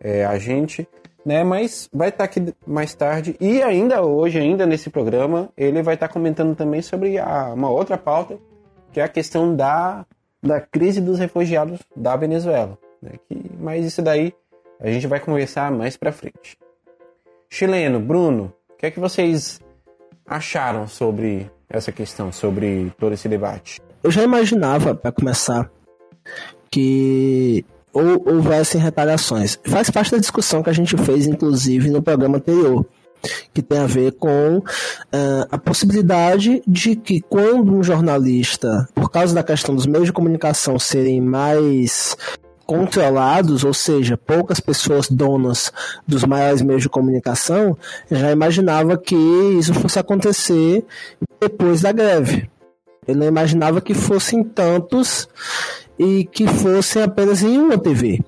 é, 0.00 0.24
a 0.24 0.38
gente, 0.38 0.88
né? 1.22 1.44
Mas 1.44 1.86
vai 1.92 2.08
estar 2.08 2.24
aqui 2.24 2.54
mais 2.66 2.94
tarde 2.94 3.36
e 3.38 3.62
ainda 3.62 4.02
hoje, 4.02 4.38
ainda 4.38 4.64
nesse 4.64 4.88
programa, 4.88 5.50
ele 5.54 5.82
vai 5.82 5.92
estar 5.92 6.08
comentando 6.08 6.56
também 6.56 6.80
sobre 6.80 7.18
a, 7.18 7.52
uma 7.52 7.68
outra 7.68 7.98
pauta, 7.98 8.38
que 8.90 9.00
é 9.00 9.02
a 9.02 9.08
questão 9.08 9.54
da, 9.54 10.06
da 10.42 10.62
crise 10.62 11.02
dos 11.02 11.18
refugiados 11.18 11.78
da 11.94 12.16
Venezuela. 12.16 12.78
Né? 13.02 13.12
Que, 13.28 13.50
mas 13.60 13.84
isso 13.84 14.00
daí 14.00 14.32
a 14.80 14.90
gente 14.90 15.06
vai 15.06 15.20
conversar 15.20 15.70
mais 15.70 15.94
para 15.94 16.10
frente. 16.10 16.56
Chileno, 17.52 17.98
Bruno, 17.98 18.52
o 18.70 18.76
que 18.78 18.86
é 18.86 18.90
que 18.90 19.00
vocês 19.00 19.60
acharam 20.24 20.86
sobre 20.86 21.50
essa 21.68 21.90
questão, 21.90 22.30
sobre 22.30 22.92
todo 22.98 23.12
esse 23.12 23.28
debate? 23.28 23.80
Eu 24.02 24.10
já 24.10 24.22
imaginava, 24.22 24.94
para 24.94 25.10
começar, 25.10 25.68
que 26.70 27.64
ou 27.92 28.22
houvessem 28.34 28.80
retaliações. 28.80 29.58
Faz 29.64 29.90
parte 29.90 30.12
da 30.12 30.18
discussão 30.18 30.62
que 30.62 30.70
a 30.70 30.72
gente 30.72 30.96
fez, 30.96 31.26
inclusive, 31.26 31.90
no 31.90 32.00
programa 32.00 32.36
anterior, 32.36 32.86
que 33.52 33.60
tem 33.60 33.80
a 33.80 33.86
ver 33.86 34.12
com 34.12 34.58
uh, 34.58 34.64
a 35.50 35.58
possibilidade 35.58 36.62
de 36.64 36.94
que 36.94 37.20
quando 37.20 37.74
um 37.74 37.82
jornalista, 37.82 38.88
por 38.94 39.10
causa 39.10 39.34
da 39.34 39.42
questão 39.42 39.74
dos 39.74 39.86
meios 39.86 40.06
de 40.06 40.12
comunicação 40.12 40.78
serem 40.78 41.20
mais 41.20 42.16
controlados, 42.70 43.64
ou 43.64 43.74
seja, 43.74 44.16
poucas 44.16 44.60
pessoas 44.60 45.10
donas 45.10 45.72
dos 46.06 46.24
maiores 46.24 46.62
meios 46.62 46.82
de 46.82 46.88
comunicação, 46.88 47.76
já 48.08 48.30
imaginava 48.30 48.96
que 48.96 49.16
isso 49.58 49.74
fosse 49.74 49.98
acontecer 49.98 50.84
depois 51.40 51.80
da 51.80 51.90
greve. 51.90 52.48
Ele 53.08 53.18
não 53.18 53.26
imaginava 53.26 53.80
que 53.80 53.92
fossem 53.92 54.44
tantos 54.44 55.28
e 55.98 56.24
que 56.24 56.46
fossem 56.46 57.02
apenas 57.02 57.42
em 57.42 57.58
uma 57.58 57.76
TV. 57.76 58.20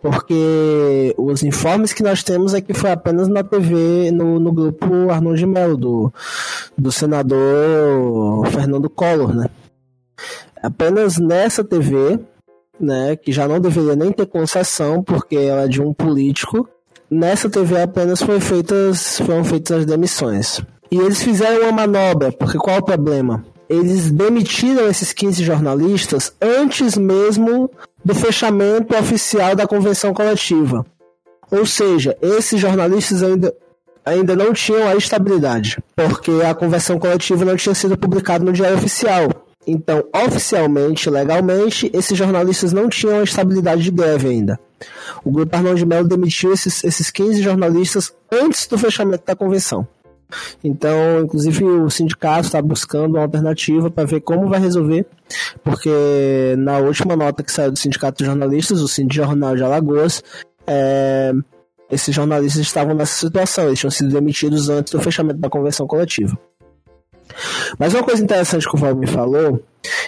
Porque 0.00 1.14
os 1.18 1.42
informes 1.42 1.92
que 1.92 2.02
nós 2.02 2.22
temos 2.22 2.54
é 2.54 2.62
que 2.62 2.72
foi 2.72 2.90
apenas 2.90 3.28
na 3.28 3.44
TV, 3.44 4.10
no, 4.10 4.40
no 4.40 4.52
grupo 4.52 5.10
Arnold 5.10 5.38
de 5.38 5.44
Mello, 5.44 5.76
do, 5.76 6.12
do 6.78 6.90
senador 6.90 8.46
Fernando 8.46 8.88
Collor, 8.88 9.34
né? 9.34 9.50
Apenas 10.62 11.18
nessa 11.18 11.62
TV 11.62 12.18
né, 12.80 13.16
que 13.16 13.32
já 13.32 13.48
não 13.48 13.60
deveria 13.60 13.96
nem 13.96 14.12
ter 14.12 14.26
concessão, 14.26 15.02
porque 15.02 15.36
ela 15.36 15.62
é 15.62 15.68
de 15.68 15.80
um 15.80 15.92
político. 15.92 16.68
Nessa 17.10 17.48
TV 17.48 17.80
apenas 17.80 18.20
foi 18.20 18.40
feitas, 18.40 19.18
foram 19.20 19.44
feitas 19.44 19.78
as 19.78 19.86
demissões. 19.86 20.60
E 20.90 20.98
eles 20.98 21.22
fizeram 21.22 21.62
uma 21.62 21.86
manobra, 21.86 22.32
porque 22.32 22.58
qual 22.58 22.76
é 22.76 22.78
o 22.78 22.84
problema? 22.84 23.44
Eles 23.68 24.10
demitiram 24.10 24.88
esses 24.88 25.12
15 25.12 25.42
jornalistas 25.42 26.32
antes 26.40 26.96
mesmo 26.96 27.70
do 28.04 28.14
fechamento 28.14 28.96
oficial 28.96 29.56
da 29.56 29.66
convenção 29.66 30.14
coletiva. 30.14 30.86
Ou 31.50 31.66
seja, 31.66 32.16
esses 32.20 32.60
jornalistas 32.60 33.22
ainda, 33.22 33.54
ainda 34.04 34.36
não 34.36 34.52
tinham 34.52 34.86
a 34.88 34.94
estabilidade, 34.94 35.78
porque 35.94 36.30
a 36.48 36.54
convenção 36.54 36.98
coletiva 36.98 37.44
não 37.44 37.56
tinha 37.56 37.74
sido 37.74 37.96
publicada 37.96 38.44
no 38.44 38.52
diário 38.52 38.76
oficial. 38.76 39.45
Então, 39.66 40.04
oficialmente, 40.14 41.10
legalmente, 41.10 41.90
esses 41.92 42.16
jornalistas 42.16 42.72
não 42.72 42.88
tinham 42.88 43.18
a 43.18 43.24
estabilidade 43.24 43.82
de 43.82 43.90
greve 43.90 44.28
ainda. 44.28 44.60
O 45.24 45.30
grupo 45.30 45.54
Arnaldo 45.56 45.78
de 45.78 45.86
Mello 45.86 46.06
demitiu 46.06 46.52
esses, 46.52 46.84
esses 46.84 47.10
15 47.10 47.42
jornalistas 47.42 48.14
antes 48.30 48.66
do 48.66 48.78
fechamento 48.78 49.24
da 49.26 49.34
convenção. 49.34 49.86
Então, 50.62 51.22
inclusive, 51.22 51.64
o 51.64 51.88
sindicato 51.88 52.46
está 52.46 52.60
buscando 52.60 53.14
uma 53.14 53.22
alternativa 53.22 53.90
para 53.90 54.04
ver 54.04 54.20
como 54.20 54.48
vai 54.48 54.60
resolver, 54.60 55.06
porque 55.62 56.54
na 56.58 56.78
última 56.78 57.16
nota 57.16 57.42
que 57.42 57.52
saiu 57.52 57.70
do 57.70 57.78
Sindicato 57.78 58.18
de 58.18 58.24
Jornalistas, 58.24 58.80
o 58.80 58.88
Sindicato 58.88 59.28
Jornal 59.28 59.56
de 59.56 59.62
Alagoas, 59.62 60.22
é, 60.66 61.32
esses 61.90 62.14
jornalistas 62.14 62.60
estavam 62.62 62.94
nessa 62.94 63.18
situação, 63.18 63.66
eles 63.66 63.78
tinham 63.78 63.90
sido 63.90 64.12
demitidos 64.12 64.68
antes 64.68 64.92
do 64.92 65.00
fechamento 65.00 65.38
da 65.38 65.48
convenção 65.48 65.86
coletiva. 65.86 66.36
Mas 67.78 67.94
uma 67.94 68.02
coisa 68.02 68.22
interessante 68.22 68.68
que 68.68 68.74
o 68.74 68.78
Val 68.78 68.94
me 68.94 69.06
falou, 69.06 69.62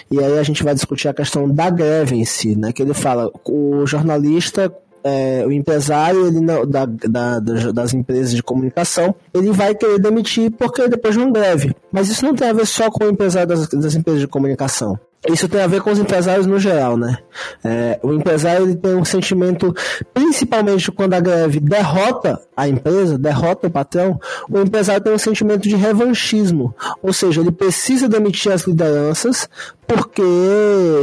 e 0.09 0.19
aí 0.23 0.37
a 0.37 0.43
gente 0.43 0.63
vai 0.63 0.73
discutir 0.73 1.07
a 1.07 1.13
questão 1.13 1.49
da 1.49 1.69
greve 1.69 2.15
em 2.15 2.25
si, 2.25 2.55
né? 2.55 2.71
Que 2.71 2.81
ele 2.81 2.93
fala, 2.93 3.31
o 3.45 3.85
jornalista 3.85 4.71
é, 5.03 5.45
o 5.45 5.51
empresário 5.51 6.27
ele 6.27 6.39
não, 6.39 6.65
da, 6.65 6.85
da, 6.85 7.39
das 7.39 7.93
empresas 7.93 8.33
de 8.33 8.43
comunicação, 8.43 9.15
ele 9.33 9.51
vai 9.51 9.73
querer 9.73 9.99
demitir 9.99 10.51
porque 10.51 10.87
depois 10.87 11.15
de 11.15 11.21
uma 11.21 11.31
greve. 11.31 11.75
Mas 11.91 12.09
isso 12.09 12.25
não 12.25 12.35
tem 12.35 12.49
a 12.49 12.53
ver 12.53 12.65
só 12.65 12.89
com 12.89 13.05
o 13.05 13.09
empresário 13.09 13.47
das, 13.47 13.67
das 13.67 13.95
empresas 13.95 14.21
de 14.21 14.27
comunicação. 14.27 14.99
Isso 15.27 15.49
tem 15.49 15.61
a 15.61 15.67
ver 15.67 15.81
com 15.81 15.91
os 15.91 15.99
empresários 15.99 16.45
no 16.45 16.57
geral, 16.57 16.95
né? 16.95 17.17
É, 17.63 17.99
o 18.01 18.13
empresário 18.13 18.63
ele 18.63 18.75
tem 18.75 18.95
um 18.95 19.03
sentimento, 19.03 19.75
principalmente 20.13 20.91
quando 20.91 21.13
a 21.13 21.19
greve 21.19 21.59
derrota 21.59 22.39
a 22.55 22.69
empresa, 22.69 23.17
derrota 23.17 23.67
o 23.67 23.71
patrão, 23.71 24.19
o 24.49 24.59
empresário 24.59 25.03
tem 25.03 25.13
um 25.13 25.17
sentimento 25.17 25.67
de 25.67 25.75
revanchismo. 25.75 26.73
Ou 27.03 27.11
seja, 27.11 27.41
ele 27.41 27.51
precisa 27.51 28.07
demitir 28.07 28.51
as 28.51 28.63
lideranças, 28.63 29.49
porque 29.85 30.21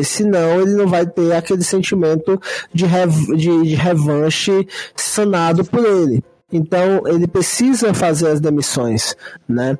senão 0.03 0.63
ele 0.63 0.73
não 0.73 0.87
vai 0.87 1.07
ter 1.07 1.33
aquele 1.35 1.63
sentimento 1.63 2.41
de, 2.73 2.87
rev 2.87 3.13
de, 3.37 3.63
de 3.65 3.75
revanche 3.75 4.67
sanado 4.95 5.63
por 5.65 5.85
ele. 5.85 6.25
Então 6.51 7.03
ele 7.07 7.27
precisa 7.27 7.93
fazer 7.93 8.29
as 8.29 8.41
demissões, 8.41 9.15
né? 9.49 9.79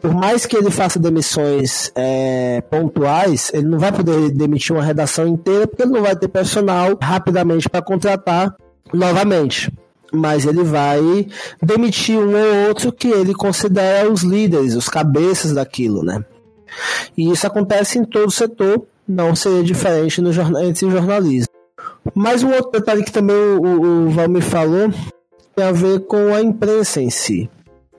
Por 0.00 0.14
mais 0.14 0.46
que 0.46 0.56
ele 0.56 0.70
faça 0.70 0.98
demissões 0.98 1.90
é, 1.94 2.60
pontuais, 2.70 3.50
ele 3.52 3.66
não 3.66 3.78
vai 3.78 3.90
poder 3.92 4.30
demitir 4.30 4.74
uma 4.74 4.84
redação 4.84 5.26
inteira 5.26 5.66
porque 5.66 5.82
ele 5.82 5.92
não 5.92 6.02
vai 6.02 6.14
ter 6.14 6.28
personal 6.28 6.96
rapidamente 7.00 7.68
para 7.68 7.82
contratar 7.82 8.54
novamente. 8.92 9.72
Mas 10.12 10.46
ele 10.46 10.62
vai 10.62 11.26
demitir 11.60 12.16
um 12.18 12.34
ou 12.36 12.68
outro 12.68 12.92
que 12.92 13.08
ele 13.08 13.34
considera 13.34 14.10
os 14.10 14.22
líderes, 14.22 14.76
os 14.76 14.88
cabeças 14.88 15.52
daquilo, 15.52 16.04
né? 16.04 16.24
E 17.16 17.30
isso 17.30 17.46
acontece 17.46 17.98
em 17.98 18.04
todo 18.04 18.28
o 18.28 18.30
setor, 18.30 18.86
não 19.08 19.34
seria 19.34 19.62
diferente 19.62 20.20
no 20.20 20.32
jornal, 20.32 20.62
entre 20.62 20.90
jornalismo. 20.90 21.52
Mas 22.14 22.42
um 22.42 22.52
outro 22.52 22.70
detalhe 22.70 23.02
que 23.02 23.10
também 23.10 23.36
o, 23.36 24.06
o 24.06 24.10
Valmir 24.10 24.42
falou 24.42 24.92
tem 25.56 25.64
a 25.64 25.72
ver 25.72 26.00
com 26.00 26.34
a 26.34 26.40
imprensa 26.40 27.00
em 27.00 27.10
si. 27.10 27.48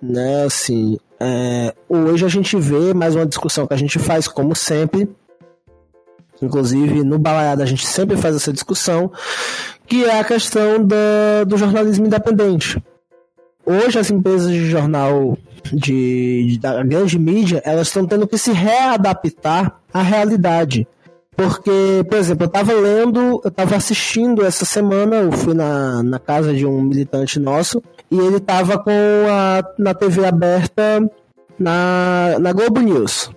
Né, 0.02 0.44
assim, 0.44 0.98
é, 1.20 1.74
hoje 1.88 2.26
a 2.26 2.30
gente 2.30 2.58
vê 2.58 2.94
mais 2.94 3.16
uma 3.16 3.26
discussão 3.26 3.66
que 3.66 3.74
a 3.74 3.78
gente 3.78 4.00
faz, 4.00 4.28
como 4.28 4.56
sempre. 4.56 5.10
Inclusive, 6.42 7.04
no 7.04 7.18
Balaiada 7.18 7.64
a 7.64 7.66
gente 7.66 7.86
sempre 7.88 8.18
faz 8.18 8.36
essa 8.36 8.52
discussão, 8.52 9.12
que 9.88 10.04
é 10.04 10.20
a 10.20 10.24
questão 10.24 10.86
do 11.48 11.58
jornalismo 11.58 12.06
independente. 12.06 12.82
Hoje 13.66 13.98
as 13.98 14.12
empresas 14.12 14.52
de 14.52 14.70
jornal 14.70 15.38
de, 15.74 16.46
de 16.50 16.60
da 16.60 16.84
grande 16.84 17.18
mídia, 17.18 17.62
elas 17.66 17.88
estão 17.88 18.06
tendo 18.06 18.28
que 18.28 18.38
se 18.38 18.52
readaptar 18.52 19.80
à 19.94 20.02
realidade. 20.02 20.88
Porque, 21.36 22.06
por 22.10 22.18
exemplo, 22.18 22.46
eu 22.46 22.48
estava 22.48 22.74
lendo, 22.74 23.42
eu 23.44 23.50
estava 23.50 23.76
assistindo 23.76 24.46
essa 24.46 24.64
semana, 24.64 25.18
eu 25.18 25.32
fui 25.34 25.54
na, 25.54 26.02
na 26.02 26.18
casa 26.18 26.54
de 26.54 26.66
um 26.66 26.82
militante 26.82 27.40
nosso, 27.40 27.82
e 28.10 28.18
ele 28.18 28.38
estava 28.38 28.80
com 28.80 28.92
a 29.30 29.62
na 29.78 29.94
TV 29.94 30.26
aberta 30.26 31.06
na, 31.60 32.38
na 32.40 32.54
Globo 32.54 32.80
News. 32.80 33.30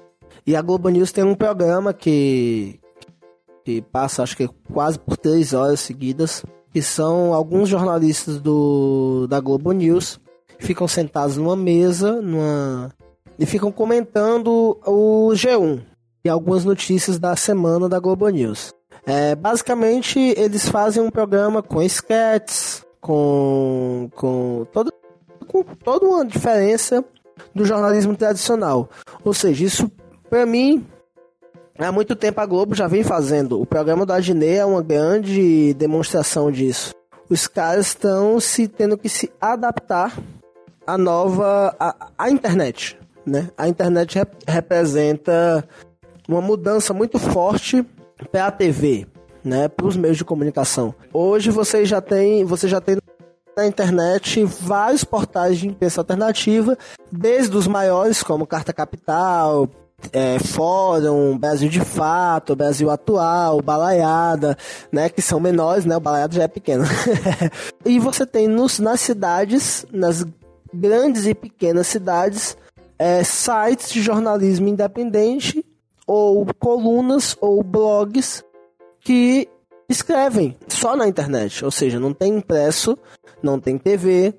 E 0.46 0.54
a 0.54 0.62
Globo 0.62 0.88
News 0.88 1.10
tem 1.10 1.24
um 1.24 1.34
programa 1.34 1.92
que, 1.92 2.78
que 3.64 3.82
passa, 3.82 4.22
acho 4.22 4.36
que 4.36 4.48
quase 4.72 4.98
por 4.98 5.16
três 5.16 5.52
horas 5.52 5.80
seguidas, 5.80 6.44
que 6.72 6.80
são 6.80 7.34
alguns 7.34 7.68
jornalistas 7.68 8.40
do, 8.40 9.26
da 9.28 9.40
Globo 9.40 9.72
News, 9.72 10.20
ficam 10.60 10.86
sentados 10.86 11.36
numa 11.36 11.56
mesa, 11.56 12.22
numa, 12.22 12.92
e 13.36 13.44
ficam 13.44 13.72
comentando 13.72 14.78
o 14.86 15.30
G1 15.32 15.80
algumas 16.28 16.64
notícias 16.64 17.18
da 17.18 17.34
semana 17.36 17.88
da 17.88 17.98
Globo 17.98 18.28
News. 18.28 18.72
É, 19.06 19.34
basicamente, 19.34 20.18
eles 20.36 20.68
fazem 20.68 21.02
um 21.02 21.10
programa 21.10 21.62
com 21.62 21.82
sketches, 21.82 22.84
com, 23.00 24.10
com, 24.14 24.66
todo, 24.72 24.92
com 25.46 25.62
toda 25.62 26.06
uma 26.06 26.26
diferença 26.26 27.04
do 27.54 27.64
jornalismo 27.64 28.16
tradicional. 28.16 28.88
Ou 29.24 29.32
seja, 29.32 29.64
isso, 29.64 29.90
para 30.28 30.44
mim, 30.44 30.86
há 31.78 31.90
muito 31.90 32.14
tempo 32.14 32.40
a 32.40 32.46
Globo 32.46 32.74
já 32.74 32.86
vem 32.86 33.02
fazendo. 33.02 33.60
O 33.60 33.66
programa 33.66 34.04
da 34.04 34.16
Adnê 34.16 34.56
é 34.56 34.64
uma 34.64 34.82
grande 34.82 35.72
demonstração 35.74 36.50
disso. 36.50 36.92
Os 37.30 37.46
caras 37.46 37.88
estão 37.88 38.40
se 38.40 38.66
tendo 38.66 38.96
que 38.96 39.08
se 39.08 39.30
adaptar 39.40 40.18
à 40.86 40.96
nova 40.96 41.74
à, 41.78 42.08
à 42.16 42.30
internet, 42.30 42.98
né? 43.24 43.50
A 43.56 43.68
internet 43.68 44.16
rep 44.16 44.32
representa 44.46 45.68
uma 46.28 46.42
mudança 46.42 46.92
muito 46.92 47.18
forte 47.18 47.84
para 48.30 48.48
a 48.48 48.50
TV, 48.50 49.06
né, 49.42 49.66
para 49.66 49.86
os 49.86 49.96
meios 49.96 50.18
de 50.18 50.24
comunicação. 50.24 50.94
Hoje 51.12 51.50
você 51.50 51.86
já 51.86 52.02
tem, 52.02 52.44
você 52.44 52.68
já 52.68 52.80
tem 52.80 52.98
na 53.56 53.66
internet 53.66 54.44
vários 54.44 55.02
portais 55.02 55.58
de 55.58 55.66
imprensa 55.66 56.02
alternativa, 56.02 56.76
desde 57.10 57.56
os 57.56 57.66
maiores 57.66 58.22
como 58.22 58.46
Carta 58.46 58.72
Capital, 58.72 59.68
é, 60.12 60.38
Fórum, 60.38 61.36
Brasil 61.36 61.68
de 61.68 61.80
Fato, 61.80 62.54
Brasil 62.54 62.90
Atual, 62.90 63.62
Balaiada, 63.62 64.56
né, 64.92 65.08
que 65.08 65.22
são 65.22 65.40
menores, 65.40 65.86
né, 65.86 65.96
o 65.96 66.00
Balaiada 66.00 66.34
já 66.34 66.42
é 66.42 66.48
pequeno. 66.48 66.84
e 67.84 67.98
você 67.98 68.26
tem 68.26 68.46
nos, 68.46 68.78
nas 68.78 69.00
cidades, 69.00 69.86
nas 69.90 70.24
grandes 70.72 71.26
e 71.26 71.34
pequenas 71.34 71.86
cidades, 71.86 72.56
é, 72.98 73.24
sites 73.24 73.90
de 73.90 74.02
jornalismo 74.02 74.68
independente 74.68 75.64
ou 76.08 76.46
colunas 76.58 77.36
ou 77.38 77.62
blogs 77.62 78.42
que 79.00 79.46
escrevem 79.88 80.56
só 80.66 80.96
na 80.96 81.06
internet, 81.06 81.62
ou 81.64 81.70
seja, 81.70 82.00
não 82.00 82.14
tem 82.14 82.36
impresso, 82.36 82.96
não 83.42 83.60
tem 83.60 83.76
TV 83.76 84.34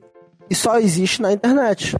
e 0.50 0.56
só 0.56 0.80
existe 0.80 1.22
na 1.22 1.32
internet. 1.32 1.96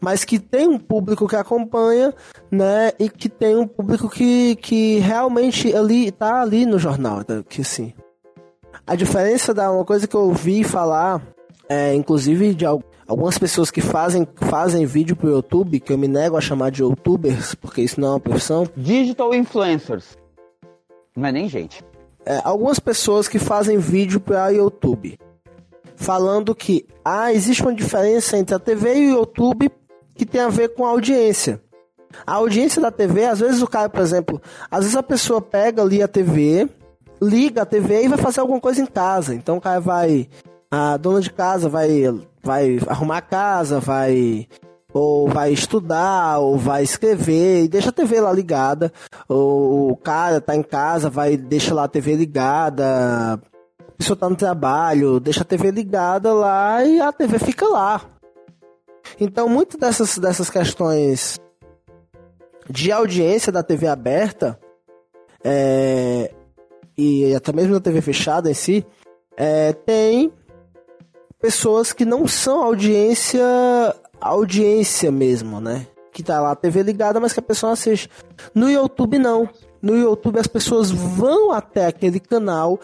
Mas 0.00 0.24
que 0.24 0.38
tem 0.38 0.66
um 0.66 0.78
público 0.78 1.28
que 1.28 1.36
acompanha, 1.36 2.14
né? 2.50 2.92
E 2.98 3.08
que 3.08 3.28
tem 3.28 3.54
um 3.56 3.66
público 3.66 4.08
que, 4.08 4.56
que 4.56 4.98
realmente 4.98 5.74
ali 5.74 6.10
tá 6.10 6.40
ali 6.40 6.66
no 6.66 6.78
jornal, 6.78 7.22
tá? 7.22 7.42
que 7.48 7.62
sim. 7.62 7.92
A 8.86 8.96
diferença 8.96 9.54
da 9.54 9.70
uma 9.70 9.84
coisa 9.84 10.08
que 10.08 10.16
eu 10.16 10.22
ouvi 10.22 10.64
falar, 10.64 11.22
é, 11.68 11.94
inclusive 11.94 12.54
de 12.54 12.64
algumas 13.12 13.36
pessoas 13.36 13.70
que 13.70 13.82
fazem, 13.82 14.26
fazem 14.34 14.86
vídeo 14.86 15.14
pro 15.14 15.28
YouTube, 15.28 15.80
que 15.80 15.92
eu 15.92 15.98
me 15.98 16.08
nego 16.08 16.34
a 16.34 16.40
chamar 16.40 16.70
de 16.70 16.80
youtubers, 16.80 17.54
porque 17.54 17.82
isso 17.82 18.00
não 18.00 18.08
é 18.08 18.10
uma 18.12 18.20
profissão. 18.20 18.66
Digital 18.74 19.34
influencers. 19.34 20.16
Não 21.14 21.28
é 21.28 21.32
nem 21.32 21.46
gente. 21.46 21.84
É, 22.24 22.40
algumas 22.42 22.78
pessoas 22.78 23.28
que 23.28 23.38
fazem 23.38 23.76
vídeo 23.76 24.18
para 24.18 24.48
YouTube, 24.48 25.18
falando 25.94 26.54
que 26.54 26.86
ah, 27.04 27.30
existe 27.30 27.60
uma 27.60 27.74
diferença 27.74 28.38
entre 28.38 28.54
a 28.54 28.58
TV 28.58 28.94
e 28.94 29.12
o 29.12 29.18
YouTube 29.18 29.70
que 30.14 30.24
tem 30.24 30.40
a 30.40 30.48
ver 30.48 30.70
com 30.70 30.86
a 30.86 30.90
audiência. 30.90 31.60
A 32.26 32.36
audiência 32.36 32.80
da 32.80 32.90
TV, 32.90 33.26
às 33.26 33.40
vezes 33.40 33.60
o 33.60 33.66
cara, 33.66 33.90
por 33.90 34.00
exemplo, 34.00 34.40
às 34.70 34.80
vezes 34.80 34.96
a 34.96 35.02
pessoa 35.02 35.42
pega 35.42 35.82
ali 35.82 36.02
a 36.02 36.08
TV, 36.08 36.66
liga 37.20 37.62
a 37.62 37.66
TV 37.66 38.04
e 38.04 38.08
vai 38.08 38.18
fazer 38.18 38.40
alguma 38.40 38.60
coisa 38.60 38.80
em 38.80 38.86
casa. 38.86 39.34
Então 39.34 39.58
o 39.58 39.60
cara 39.60 39.80
vai 39.80 40.28
a 40.74 40.96
dona 40.96 41.20
de 41.20 41.30
casa 41.30 41.68
vai, 41.68 42.04
vai 42.42 42.78
arrumar 42.88 43.18
a 43.18 43.20
casa, 43.22 43.78
vai 43.78 44.48
ou 44.90 45.28
vai 45.28 45.52
estudar, 45.52 46.38
ou 46.38 46.56
vai 46.56 46.82
escrever, 46.82 47.64
e 47.64 47.68
deixa 47.68 47.90
a 47.90 47.92
TV 47.92 48.22
lá 48.22 48.32
ligada. 48.32 48.90
Ou 49.28 49.92
o 49.92 49.96
cara 49.96 50.40
tá 50.40 50.56
em 50.56 50.62
casa, 50.62 51.10
vai 51.10 51.36
deixa 51.36 51.74
lá 51.74 51.84
a 51.84 51.88
TV 51.88 52.16
ligada. 52.16 53.34
A 53.34 53.92
pessoa 53.98 54.16
tá 54.16 54.30
no 54.30 54.36
trabalho, 54.36 55.20
deixa 55.20 55.42
a 55.42 55.44
TV 55.44 55.70
ligada 55.70 56.32
lá 56.32 56.82
e 56.82 57.00
a 57.00 57.12
TV 57.12 57.38
fica 57.38 57.66
lá. 57.68 58.00
Então, 59.20 59.50
muitas 59.50 59.78
dessas, 59.78 60.16
dessas 60.16 60.48
questões 60.48 61.38
de 62.68 62.90
audiência 62.90 63.52
da 63.52 63.62
TV 63.62 63.88
aberta, 63.88 64.58
é, 65.44 66.32
e 66.96 67.34
até 67.34 67.52
mesmo 67.52 67.74
da 67.74 67.80
TV 67.80 68.00
fechada 68.00 68.50
em 68.50 68.54
si, 68.54 68.86
é, 69.36 69.72
tem 69.72 70.32
pessoas 71.42 71.92
que 71.92 72.04
não 72.04 72.28
são 72.28 72.62
audiência, 72.62 73.42
audiência 74.20 75.10
mesmo, 75.10 75.60
né? 75.60 75.88
Que 76.12 76.22
tá 76.22 76.40
lá 76.40 76.52
a 76.52 76.56
TV 76.56 76.84
ligada, 76.84 77.18
mas 77.18 77.32
que 77.32 77.40
a 77.40 77.42
pessoa 77.42 77.72
assiste. 77.72 78.08
No 78.54 78.70
YouTube 78.70 79.18
não. 79.18 79.48
No 79.82 79.98
YouTube 79.98 80.38
as 80.38 80.46
pessoas 80.46 80.92
vão 80.92 81.50
até 81.50 81.86
aquele 81.86 82.20
canal, 82.20 82.78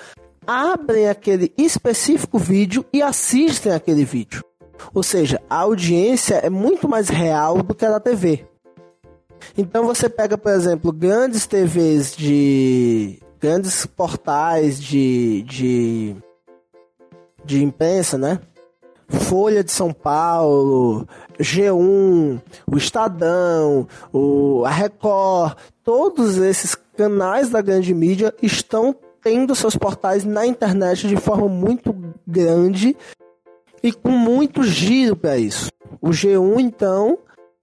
abrem 0.45 1.09
aquele 1.09 1.53
específico 1.57 2.37
vídeo 2.37 2.85
e 2.93 3.01
assistem 3.01 3.73
aquele 3.73 4.05
vídeo. 4.05 4.43
Ou 4.93 5.05
seja, 5.05 5.41
a 5.49 5.61
audiência 5.61 6.35
é 6.35 6.51
muito 6.51 6.89
mais 6.89 7.09
real 7.09 7.63
do 7.63 7.75
que 7.77 7.87
a 7.87 7.91
da 7.91 8.01
TV. 8.01 8.45
Então 9.57 9.87
você 9.87 10.09
pega, 10.09 10.37
por 10.37 10.51
exemplo, 10.51 10.93
grandes 10.93 11.47
TVs 11.47 12.17
de. 12.17 13.21
grandes 13.41 13.87
portais 13.87 14.83
de. 14.83 15.43
de 15.43 16.17
de 17.49 17.65
imprensa, 17.65 18.19
né? 18.19 18.39
Folha 19.09 19.65
de 19.65 19.73
São 19.73 19.93
Paulo, 19.93 21.09
G1, 21.41 22.41
o 22.71 22.77
Estadão, 22.77 23.89
o, 24.13 24.65
a 24.65 24.71
Record, 24.71 25.57
todos 25.83 26.37
esses 26.37 26.75
canais 26.97 27.49
da 27.49 27.63
grande 27.63 27.95
mídia 27.95 28.35
estão 28.43 28.95
tendo 29.23 29.55
seus 29.55 29.77
portais 29.77 30.25
na 30.25 30.47
internet 30.47 31.09
de 31.09 31.17
forma 31.17 31.49
muito 31.49 31.95
grande 32.27 32.97
e 33.83 33.93
com 33.93 34.11
muito 34.11 34.63
giro 34.63 35.17
para 35.17 35.39
isso. 35.39 35.71
O 36.01 36.11
G1, 36.11 36.61
então, 36.61 37.19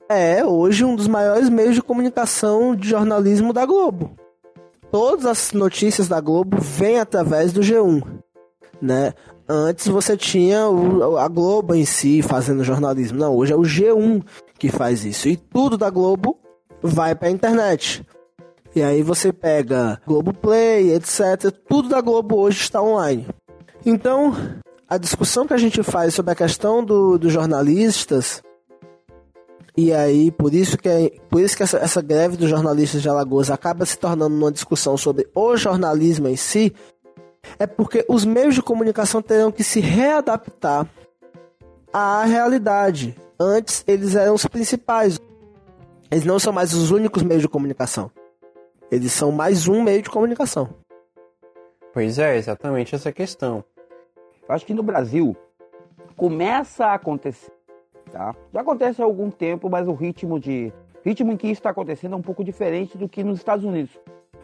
é 0.10 0.46
hoje 0.46 0.84
um 0.84 0.96
dos 0.96 1.08
maiores 1.08 1.50
meios 1.50 1.76
de 1.76 1.82
comunicação 1.82 2.76
de 2.76 2.90
jornalismo 2.90 3.54
da 3.54 3.66
Globo. 3.66 4.16
Todas 4.92 5.26
as 5.26 5.52
notícias 5.52 6.08
da 6.08 6.22
Globo 6.22 6.58
vêm 6.60 7.00
através 7.00 7.52
do 7.52 7.62
G1, 7.62 8.04
né? 8.82 9.14
Antes 9.48 9.88
você 9.88 10.18
tinha 10.18 10.68
o, 10.68 11.18
a 11.18 11.28
Globo 11.28 11.76
em 11.76 11.86
si 11.86 12.22
fazendo 12.22 12.64
jornalismo. 12.64 13.20
Não, 13.20 13.36
hoje 13.36 13.54
é 13.54 13.56
o 13.56 13.62
G1 13.62 14.24
que 14.58 14.70
faz 14.70 15.06
isso. 15.06 15.30
E 15.30 15.38
tudo 15.38 15.78
da 15.78 15.90
Globo 15.90 16.40
vai 16.82 17.14
para 17.14 17.28
a 17.28 17.32
internet. 17.32 18.04
E 18.76 18.82
aí 18.82 19.04
você 19.04 19.32
pega 19.32 20.02
Globo 20.06 20.34
Play, 20.34 20.94
etc. 20.94 21.52
Tudo 21.68 21.90
da 21.90 22.02
Globo 22.02 22.38
hoje 22.38 22.62
está 22.62 22.82
online. 22.82 23.28
Então, 23.86 24.36
a 24.90 24.98
discussão 24.98 25.46
que 25.48 25.54
a 25.54 25.58
gente 25.58 25.82
faz 25.84 26.14
sobre 26.14 26.32
a 26.32 26.36
questão 26.36 26.84
do, 26.84 27.18
dos 27.18 27.32
jornalistas 27.32 28.42
E 29.78 29.94
aí, 29.94 30.32
por 30.32 30.54
isso 30.54 30.78
que, 30.78 30.90
é, 30.90 31.12
por 31.30 31.42
isso 31.42 31.56
que 31.56 31.64
essa, 31.64 31.78
essa 31.78 32.02
greve 32.02 32.36
dos 32.36 32.50
jornalistas 32.50 33.02
de 33.02 33.10
Alagoas 33.10 33.52
acaba 33.52 33.86
se 33.86 33.98
tornando 33.98 34.36
uma 34.36 34.52
discussão 34.52 34.98
sobre 34.98 35.28
o 35.36 35.56
jornalismo 35.56 36.28
em 36.28 36.36
si, 36.36 36.74
é 37.60 37.68
porque 37.68 38.06
os 38.08 38.26
meios 38.26 38.56
de 38.56 38.62
comunicação 38.62 39.22
terão 39.22 39.52
que 39.52 39.64
se 39.64 39.80
readaptar 39.80 40.88
à 41.92 42.24
realidade. 42.26 43.16
Antes, 43.40 43.84
eles 43.88 44.16
eram 44.16 44.34
os 44.36 44.46
principais. 44.46 45.20
Eles 46.10 46.26
não 46.26 46.40
são 46.40 46.54
mais 46.54 46.74
os 46.74 46.92
únicos 46.92 47.24
meios 47.24 47.42
de 47.42 47.50
comunicação. 47.50 48.12
Eles 48.92 49.12
são 49.12 49.32
mais 49.32 49.68
um 49.68 49.82
meio 49.82 50.02
de 50.02 50.10
comunicação. 50.10 50.70
Pois 51.94 52.20
é, 52.20 52.38
exatamente 52.38 52.94
essa 52.94 53.12
questão. 53.12 53.64
Eu 54.48 54.54
acho 54.54 54.66
que 54.66 54.74
no 54.74 54.84
Brasil 54.84 55.36
começa 56.16 56.88
a 56.88 56.94
acontecer, 56.94 57.52
tá? 58.12 58.36
Já 58.54 58.62
acontece 58.62 59.02
há 59.02 59.06
algum 59.06 59.32
tempo, 59.32 59.70
mas 59.70 59.88
o 59.88 59.94
ritmo 59.94 60.40
de 60.40 60.72
ritmo 61.04 61.32
em 61.32 61.38
que 61.38 61.48
isso 61.48 61.60
está 61.60 61.70
acontecendo 61.70 62.14
é 62.14 62.16
um 62.16 62.22
pouco 62.22 62.44
diferente 62.44 62.98
do 62.98 63.10
que 63.10 63.24
nos 63.24 63.40
Estados 63.40 63.66
Unidos. 63.66 63.92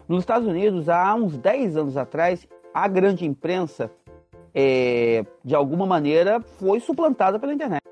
Nos 0.07 0.21
Estados 0.21 0.47
Unidos, 0.47 0.89
há 0.89 1.13
uns 1.15 1.37
10 1.37 1.77
anos 1.77 1.97
atrás, 1.97 2.47
a 2.73 2.87
grande 2.87 3.25
imprensa, 3.25 3.91
é, 4.53 5.25
de 5.43 5.55
alguma 5.55 5.85
maneira, 5.85 6.41
foi 6.41 6.79
suplantada 6.79 7.39
pela 7.39 7.53
internet, 7.53 7.83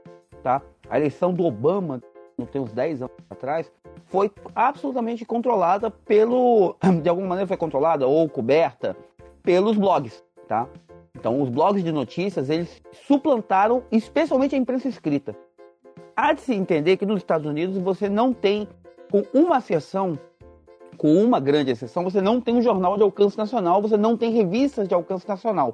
tá? 0.44 0.62
A 0.90 0.98
eleição 0.98 1.34
do 1.34 1.46
Obama, 1.46 2.02
não 2.38 2.46
tem 2.46 2.62
uns 2.62 2.72
10 2.72 3.02
anos 3.02 3.16
atrás, 3.30 3.72
foi 4.06 4.32
absolutamente 4.56 5.26
controlada 5.26 5.92
pelo, 5.92 6.76
de 7.02 7.10
alguma 7.10 7.28
maneira 7.28 7.48
foi 7.48 7.58
controlada 7.58 8.08
ou 8.08 8.28
coberta 8.28 8.96
pelos 9.44 9.78
blogs, 9.78 10.24
tá? 10.48 10.68
Então, 11.16 11.42
os 11.42 11.50
blogs 11.50 11.84
de 11.84 11.92
notícias, 11.92 12.50
eles 12.50 12.82
suplantaram 13.06 13.84
especialmente 13.92 14.56
a 14.56 14.58
imprensa 14.58 14.88
escrita. 14.88 15.36
Há 16.16 16.34
de 16.34 16.42
se 16.42 16.54
entender 16.54 16.98
que 16.98 17.06
nos 17.06 17.18
Estados 17.18 17.48
Unidos 17.48 17.78
você 17.78 18.08
não 18.08 18.34
tem, 18.34 18.68
com 19.12 19.24
uma 19.34 19.58
exceção, 19.58 20.18
com 21.00 21.14
uma 21.24 21.40
grande 21.40 21.72
exceção, 21.72 22.04
você 22.04 22.20
não 22.20 22.42
tem 22.42 22.54
um 22.54 22.62
jornal 22.62 22.98
de 22.98 23.04
alcance 23.04 23.38
nacional, 23.38 23.82
você 23.82 23.96
não 23.96 24.18
tem 24.18 24.34
revistas 24.34 24.86
de 24.86 24.94
alcance 24.94 25.26
nacional. 25.26 25.74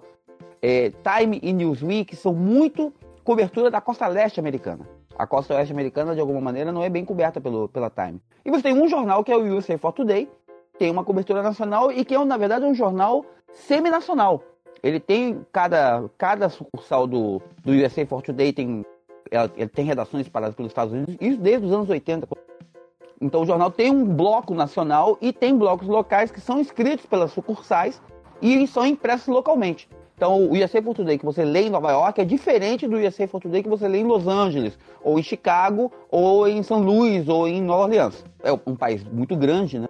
É, 0.61 0.91
Time 0.91 1.39
e 1.41 1.51
Newsweek 1.51 2.15
são 2.15 2.31
muito 2.31 2.93
cobertura 3.23 3.71
da 3.71 3.81
costa 3.81 4.05
leste 4.07 4.39
americana. 4.39 4.87
A 5.17 5.25
costa 5.25 5.55
oeste 5.55 5.73
americana, 5.73 6.13
de 6.13 6.21
alguma 6.21 6.39
maneira, 6.39 6.71
não 6.71 6.83
é 6.83 6.89
bem 6.89 7.03
coberta 7.03 7.41
pelo, 7.41 7.67
pela 7.67 7.89
Time. 7.89 8.21
E 8.45 8.51
você 8.51 8.61
tem 8.61 8.79
um 8.79 8.87
jornal 8.87 9.23
que 9.23 9.31
é 9.31 9.35
o 9.35 9.57
USA 9.57 9.79
for 9.79 9.91
Today, 9.93 10.29
tem 10.77 10.91
uma 10.91 11.03
cobertura 11.03 11.41
nacional 11.41 11.91
e 11.91 12.05
que 12.05 12.13
é, 12.13 12.23
na 12.23 12.37
verdade, 12.37 12.63
um 12.63 12.75
jornal 12.75 13.25
semi-nacional. 13.51 14.43
Ele 14.83 14.99
tem 14.99 15.43
cada, 15.51 16.07
cada 16.19 16.49
sucursal 16.49 17.07
do, 17.07 17.41
do 17.63 17.71
USA 17.71 18.05
for 18.05 18.21
Today 18.21 18.53
tem, 18.53 18.85
ele 19.57 19.69
tem 19.69 19.85
redações 19.85 20.27
espalhadas 20.27 20.55
pelos 20.55 20.69
Estados 20.69 20.93
Unidos, 20.93 21.17
isso 21.19 21.39
desde 21.39 21.65
os 21.65 21.73
anos 21.73 21.89
80. 21.89 22.27
Então 23.21 23.41
o 23.41 23.45
jornal 23.45 23.71
tem 23.71 23.91
um 23.91 24.05
bloco 24.05 24.53
nacional 24.53 25.17
e 25.21 25.31
tem 25.31 25.57
blocos 25.57 25.87
locais 25.87 26.31
que 26.31 26.41
são 26.41 26.59
escritos 26.59 27.05
pelas 27.05 27.31
sucursais 27.31 28.01
e 28.41 28.67
são 28.67 28.85
impressos 28.85 29.27
localmente. 29.27 29.87
Então, 30.15 30.45
o 30.45 30.53
USA 30.53 30.81
for 30.81 30.95
Today 30.95 31.17
que 31.17 31.25
você 31.25 31.43
lê 31.43 31.63
em 31.63 31.69
Nova 31.69 31.91
York 31.91 32.21
é 32.21 32.25
diferente 32.25 32.87
do 32.87 32.95
USA 32.95 33.27
for 33.27 33.41
Today 33.41 33.61
que 33.61 33.67
você 33.67 33.85
lê 33.85 33.99
em 33.99 34.05
Los 34.05 34.25
Angeles, 34.25 34.79
ou 35.03 35.19
em 35.19 35.23
Chicago, 35.23 35.91
ou 36.09 36.47
em 36.47 36.63
São 36.63 36.81
Luís, 36.81 37.27
ou 37.27 37.45
em 37.45 37.61
Nova 37.61 37.83
Orleans. 37.83 38.23
É 38.41 38.51
um 38.65 38.75
país 38.75 39.03
muito 39.03 39.35
grande, 39.35 39.77
né? 39.77 39.87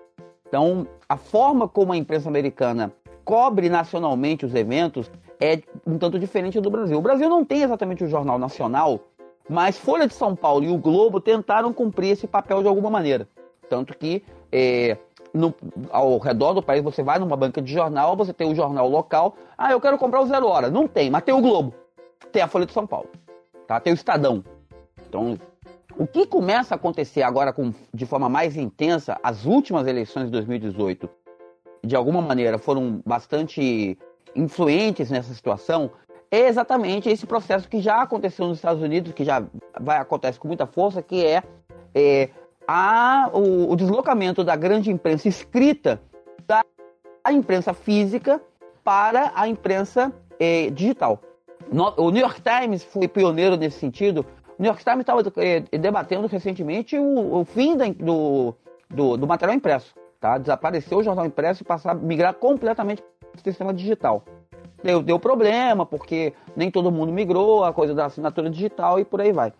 Então, 0.47 0.87
a 1.07 1.15
forma 1.15 1.67
como 1.67 1.93
a 1.93 1.97
imprensa 1.97 2.27
americana 2.27 2.91
cobre 3.23 3.69
nacionalmente 3.69 4.45
os 4.45 4.55
eventos 4.55 5.11
é 5.39 5.61
um 5.85 5.97
tanto 5.97 6.17
diferente 6.17 6.59
do 6.59 6.71
Brasil. 6.71 6.97
O 6.97 7.01
Brasil 7.01 7.29
não 7.29 7.45
tem 7.45 7.61
exatamente 7.61 8.03
o 8.03 8.07
jornal 8.07 8.39
nacional, 8.39 9.01
mas 9.49 9.77
Folha 9.77 10.07
de 10.07 10.13
São 10.13 10.35
Paulo 10.35 10.63
e 10.63 10.69
o 10.69 10.77
Globo 10.77 11.19
tentaram 11.19 11.73
cumprir 11.73 12.11
esse 12.11 12.27
papel 12.27 12.61
de 12.61 12.67
alguma 12.67 12.89
maneira. 12.89 13.27
Tanto 13.69 13.97
que 13.97 14.23
é, 14.51 14.97
no, 15.33 15.53
ao 15.89 16.17
redor 16.17 16.53
do 16.53 16.63
país 16.63 16.83
você 16.83 17.03
vai 17.03 17.19
numa 17.19 17.35
banca 17.35 17.61
de 17.61 17.71
jornal, 17.71 18.15
você 18.15 18.33
tem 18.33 18.51
o 18.51 18.55
jornal 18.55 18.89
local. 18.89 19.35
Ah, 19.57 19.71
eu 19.71 19.81
quero 19.81 19.97
comprar 19.97 20.21
o 20.21 20.27
Zero 20.27 20.47
Hora. 20.47 20.69
Não 20.69 20.87
tem, 20.87 21.09
mas 21.09 21.23
tem 21.23 21.33
o 21.33 21.41
Globo. 21.41 21.73
Tem 22.31 22.41
a 22.41 22.47
Folha 22.47 22.65
de 22.65 22.73
São 22.73 22.85
Paulo. 22.85 23.09
Tá? 23.67 23.79
Tem 23.79 23.93
o 23.93 23.95
Estadão. 23.95 24.43
Então, 25.07 25.37
o 25.97 26.05
que 26.05 26.25
começa 26.25 26.75
a 26.75 26.77
acontecer 26.77 27.23
agora 27.23 27.53
com, 27.53 27.73
de 27.93 28.05
forma 28.05 28.29
mais 28.29 28.57
intensa, 28.57 29.17
as 29.23 29.45
últimas 29.45 29.87
eleições 29.87 30.25
de 30.25 30.31
2018 30.31 31.09
de 31.85 31.95
alguma 31.95 32.21
maneira, 32.21 32.57
foram 32.57 33.01
bastante 33.05 33.97
influentes 34.35 35.09
nessa 35.09 35.33
situação, 35.33 35.91
é 36.35 36.47
exatamente 36.47 37.09
esse 37.09 37.25
processo 37.25 37.67
que 37.67 37.79
já 37.79 38.01
aconteceu 38.01 38.47
nos 38.47 38.57
Estados 38.57 38.81
Unidos, 38.81 39.13
que 39.13 39.23
já 39.23 39.43
vai 39.79 39.97
acontecer 39.97 40.39
com 40.39 40.47
muita 40.47 40.65
força, 40.65 41.01
que 41.01 41.25
é, 41.25 41.43
é 41.93 42.29
a, 42.67 43.29
o, 43.33 43.71
o, 43.71 43.75
deslocamento 43.75 44.43
da 44.43 44.55
grande 44.55 44.91
imprensa 44.91 45.27
escrita 45.27 46.01
da 46.45 46.63
imprensa 47.31 47.73
física 47.73 48.41
para 48.83 49.31
a 49.35 49.47
imprensa 49.47 50.13
é, 50.39 50.69
digital. 50.69 51.19
No, 51.71 51.93
o 51.97 52.11
New 52.11 52.21
York 52.21 52.41
Times 52.41 52.83
foi 52.83 53.07
pioneiro 53.07 53.55
nesse 53.55 53.79
sentido. 53.79 54.25
O 54.57 54.61
New 54.61 54.69
York 54.69 54.83
Times 54.83 55.01
estava 55.01 55.21
é, 55.37 55.61
debatendo 55.77 56.27
recentemente 56.27 56.97
o, 56.97 57.39
o 57.39 57.45
fim 57.45 57.75
da, 57.75 57.85
do, 57.87 58.53
do, 58.89 59.17
do 59.17 59.27
material 59.27 59.55
impresso. 59.55 59.93
Tá? 60.19 60.37
Desapareceu 60.37 60.99
o 60.99 61.03
jornal 61.03 61.25
impresso 61.25 61.63
e 61.63 61.65
passar 61.65 61.91
a 61.91 61.95
migrar 61.95 62.33
completamente 62.35 63.01
para 63.01 63.39
o 63.39 63.43
sistema 63.43 63.73
digital. 63.73 64.23
Deu, 64.85 65.01
deu 65.01 65.17
problema, 65.17 65.83
porque 65.83 66.31
nem 66.55 66.69
todo 66.69 66.91
mundo 66.91 67.11
migrou, 67.11 67.63
a 67.63 67.73
coisa 67.73 67.95
da 67.95 68.05
assinatura 68.05 68.51
digital 68.51 68.99
e 68.99 69.03
por 69.03 69.19
aí 69.19 69.31
vai. 69.31 69.51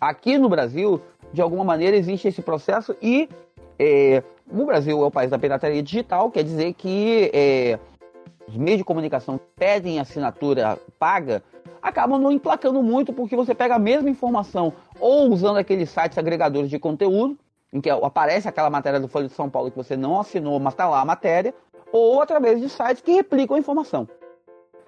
Aqui 0.00 0.38
no 0.38 0.48
Brasil, 0.48 1.02
de 1.34 1.42
alguma 1.42 1.62
maneira, 1.62 1.94
existe 1.94 2.28
esse 2.28 2.40
processo 2.40 2.96
e 3.02 3.28
é, 3.78 4.22
o 4.50 4.64
Brasil 4.64 5.02
é 5.02 5.06
o 5.06 5.10
país 5.10 5.30
da 5.30 5.38
pirataria 5.38 5.82
digital, 5.82 6.30
quer 6.30 6.42
dizer 6.42 6.72
que 6.72 7.30
é, 7.34 7.78
os 8.48 8.56
meios 8.56 8.78
de 8.78 8.84
comunicação 8.84 9.38
pedem 9.54 10.00
assinatura 10.00 10.78
paga 10.98 11.42
acabam 11.82 12.18
não 12.18 12.32
emplacando 12.32 12.82
muito 12.82 13.12
porque 13.12 13.36
você 13.36 13.54
pega 13.54 13.74
a 13.74 13.78
mesma 13.78 14.08
informação 14.08 14.72
ou 14.98 15.30
usando 15.30 15.58
aqueles 15.58 15.90
sites 15.90 16.16
agregadores 16.16 16.70
de 16.70 16.78
conteúdo 16.78 17.36
em 17.70 17.82
que 17.82 17.90
aparece 17.90 18.48
aquela 18.48 18.70
matéria 18.70 18.98
do 18.98 19.08
Folha 19.08 19.28
de 19.28 19.34
São 19.34 19.50
Paulo 19.50 19.70
que 19.70 19.76
você 19.76 19.94
não 19.94 20.18
assinou, 20.18 20.58
mas 20.58 20.72
está 20.72 20.88
lá 20.88 21.02
a 21.02 21.04
matéria, 21.04 21.52
ou 21.92 22.22
através 22.22 22.58
de 22.58 22.70
sites 22.70 23.02
que 23.02 23.12
replicam 23.12 23.56
a 23.56 23.60
informação. 23.60 24.08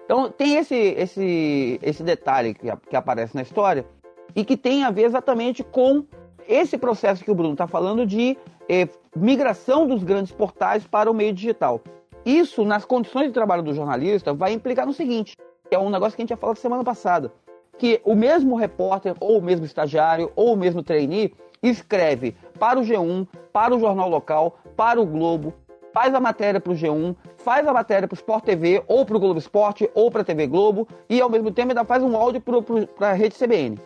Então 0.07 0.31
tem 0.31 0.55
esse, 0.55 0.73
esse, 0.73 1.79
esse 1.83 2.01
detalhe 2.01 2.53
que, 2.53 2.73
que 2.89 2.95
aparece 2.95 3.35
na 3.35 3.41
história 3.41 3.85
e 4.33 4.45
que 4.45 4.55
tem 4.55 4.85
a 4.85 4.89
ver 4.89 5.03
exatamente 5.03 5.65
com 5.65 6.05
esse 6.47 6.77
processo 6.77 7.25
que 7.25 7.29
o 7.29 7.35
Bruno 7.35 7.51
está 7.51 7.67
falando 7.67 8.05
de 8.05 8.37
eh, 8.69 8.87
migração 9.13 9.85
dos 9.85 10.05
grandes 10.05 10.31
portais 10.31 10.87
para 10.87 11.11
o 11.11 11.13
meio 11.13 11.33
digital. 11.33 11.81
Isso, 12.25 12.63
nas 12.63 12.85
condições 12.85 13.27
de 13.27 13.33
trabalho 13.33 13.61
do 13.61 13.73
jornalista, 13.73 14.33
vai 14.33 14.53
implicar 14.53 14.85
no 14.85 14.93
seguinte: 14.93 15.35
é 15.69 15.77
um 15.77 15.89
negócio 15.89 16.15
que 16.15 16.21
a 16.21 16.23
gente 16.23 16.29
já 16.29 16.37
falou 16.37 16.55
semana 16.55 16.85
passada, 16.85 17.33
que 17.77 17.99
o 18.05 18.15
mesmo 18.15 18.55
repórter, 18.55 19.13
ou 19.19 19.39
o 19.39 19.41
mesmo 19.41 19.65
estagiário, 19.65 20.31
ou 20.37 20.53
o 20.53 20.57
mesmo 20.57 20.81
trainee, 20.81 21.33
escreve 21.61 22.33
para 22.57 22.79
o 22.79 22.83
G1, 22.83 23.27
para 23.51 23.75
o 23.75 23.79
jornal 23.79 24.09
local, 24.09 24.57
para 24.77 25.01
o 25.01 25.05
Globo, 25.05 25.53
faz 25.93 26.13
a 26.13 26.19
matéria 26.21 26.61
para 26.61 26.71
o 26.71 26.75
G1, 26.75 27.13
faz 27.47 27.65
a 27.65 27.71
matéria 27.71 28.09
para 28.09 28.13
o 28.13 28.19
Sport 28.19 28.43
TV, 28.43 28.83
ou 28.89 29.05
para 29.05 29.15
o 29.15 29.19
Globo 29.21 29.39
Esporte, 29.39 29.89
ou 29.95 30.11
para 30.11 30.21
a 30.21 30.25
TV 30.25 30.47
Globo, 30.47 30.85
e 31.09 31.21
ao 31.21 31.29
mesmo 31.29 31.49
tempo 31.49 31.69
ainda 31.69 31.85
faz 31.85 32.03
um 32.03 32.13
áudio 32.13 32.41
para 32.41 33.11
a 33.11 33.13
rede 33.13 33.37
CBN, 33.37 33.79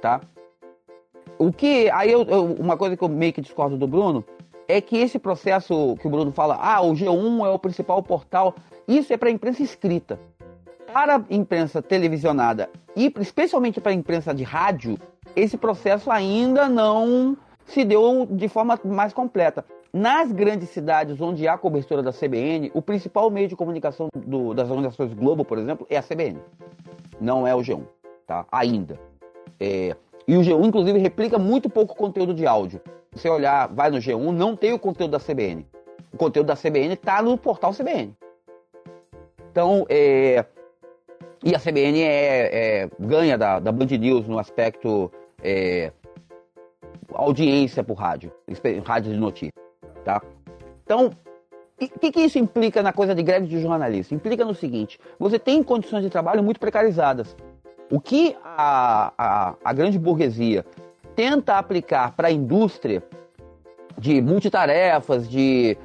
tá? 0.00 0.20
O 1.38 1.52
que, 1.52 1.88
aí 1.90 2.10
eu, 2.10 2.24
eu, 2.24 2.44
uma 2.44 2.76
coisa 2.76 2.96
que 2.96 3.04
eu 3.04 3.08
meio 3.08 3.32
que 3.32 3.40
discordo 3.40 3.76
do 3.76 3.86
Bruno, 3.86 4.24
é 4.66 4.80
que 4.80 4.96
esse 4.96 5.16
processo 5.16 5.94
que 6.00 6.08
o 6.08 6.10
Bruno 6.10 6.32
fala, 6.32 6.58
ah, 6.60 6.82
o 6.82 6.92
G1 6.92 7.46
é 7.46 7.50
o 7.50 7.58
principal 7.58 8.02
portal, 8.02 8.52
isso 8.88 9.12
é 9.12 9.16
para 9.16 9.28
a 9.28 9.32
imprensa 9.32 9.62
escrita. 9.62 10.18
Para 10.92 11.18
a 11.18 11.22
imprensa 11.30 11.80
televisionada 11.80 12.68
e 12.96 13.14
especialmente 13.20 13.80
para 13.80 13.92
a 13.92 13.94
imprensa 13.94 14.34
de 14.34 14.42
rádio, 14.42 14.98
esse 15.36 15.56
processo 15.56 16.10
ainda 16.10 16.68
não 16.68 17.36
se 17.64 17.84
deu 17.84 18.26
de 18.28 18.48
forma 18.48 18.76
mais 18.84 19.12
completa. 19.12 19.64
Nas 19.94 20.32
grandes 20.32 20.70
cidades 20.70 21.20
onde 21.20 21.46
há 21.46 21.56
cobertura 21.56 22.02
da 22.02 22.12
CBN, 22.12 22.68
o 22.74 22.82
principal 22.82 23.30
meio 23.30 23.46
de 23.46 23.54
comunicação 23.54 24.08
do, 24.12 24.52
das 24.52 24.68
organizações 24.68 25.14
Globo, 25.14 25.44
por 25.44 25.56
exemplo, 25.56 25.86
é 25.88 25.96
a 25.96 26.02
CBN. 26.02 26.40
Não 27.20 27.46
é 27.46 27.54
o 27.54 27.60
G1, 27.60 27.84
tá? 28.26 28.44
Ainda. 28.50 28.98
É, 29.60 29.94
e 30.26 30.36
o 30.36 30.40
G1, 30.40 30.66
inclusive, 30.66 30.98
replica 30.98 31.38
muito 31.38 31.70
pouco 31.70 31.94
conteúdo 31.94 32.34
de 32.34 32.44
áudio. 32.44 32.80
Você 33.12 33.28
olhar, 33.28 33.72
vai 33.72 33.88
no 33.88 33.98
G1, 33.98 34.32
não 34.32 34.56
tem 34.56 34.72
o 34.72 34.80
conteúdo 34.80 35.12
da 35.12 35.20
CBN. 35.20 35.64
O 36.12 36.16
conteúdo 36.16 36.48
da 36.48 36.56
CBN 36.56 36.94
está 36.94 37.22
no 37.22 37.38
portal 37.38 37.72
CBN. 37.72 38.16
Então, 39.52 39.86
é, 39.88 40.44
e 41.44 41.54
a 41.54 41.60
CBN 41.60 42.02
é, 42.02 42.82
é, 42.82 42.90
ganha 42.98 43.38
da, 43.38 43.60
da 43.60 43.70
Band 43.70 43.96
News 43.96 44.26
no 44.26 44.40
aspecto 44.40 45.08
é, 45.40 45.92
audiência 47.12 47.84
por 47.84 47.94
rádio, 47.94 48.32
rádio 48.84 49.12
de 49.12 49.18
notícia, 49.18 49.63
tá? 50.04 50.22
Então, 50.84 51.10
o 51.80 51.98
que, 51.98 52.12
que 52.12 52.20
isso 52.20 52.38
implica 52.38 52.82
na 52.82 52.92
coisa 52.92 53.14
de 53.14 53.22
greve 53.22 53.46
de 53.46 53.60
jornalista? 53.60 54.14
Implica 54.14 54.44
no 54.44 54.54
seguinte: 54.54 54.98
você 55.18 55.38
tem 55.38 55.62
condições 55.62 56.02
de 56.02 56.10
trabalho 56.10 56.42
muito 56.42 56.60
precarizadas. 56.60 57.36
O 57.90 58.00
que 58.00 58.36
a, 58.42 59.12
a, 59.18 59.54
a 59.64 59.72
grande 59.72 59.98
burguesia 59.98 60.64
tenta 61.16 61.58
aplicar 61.58 62.12
para 62.12 62.28
a 62.28 62.30
indústria 62.30 63.02
de 63.98 64.20
multitarefas, 64.20 65.28
de 65.28 65.76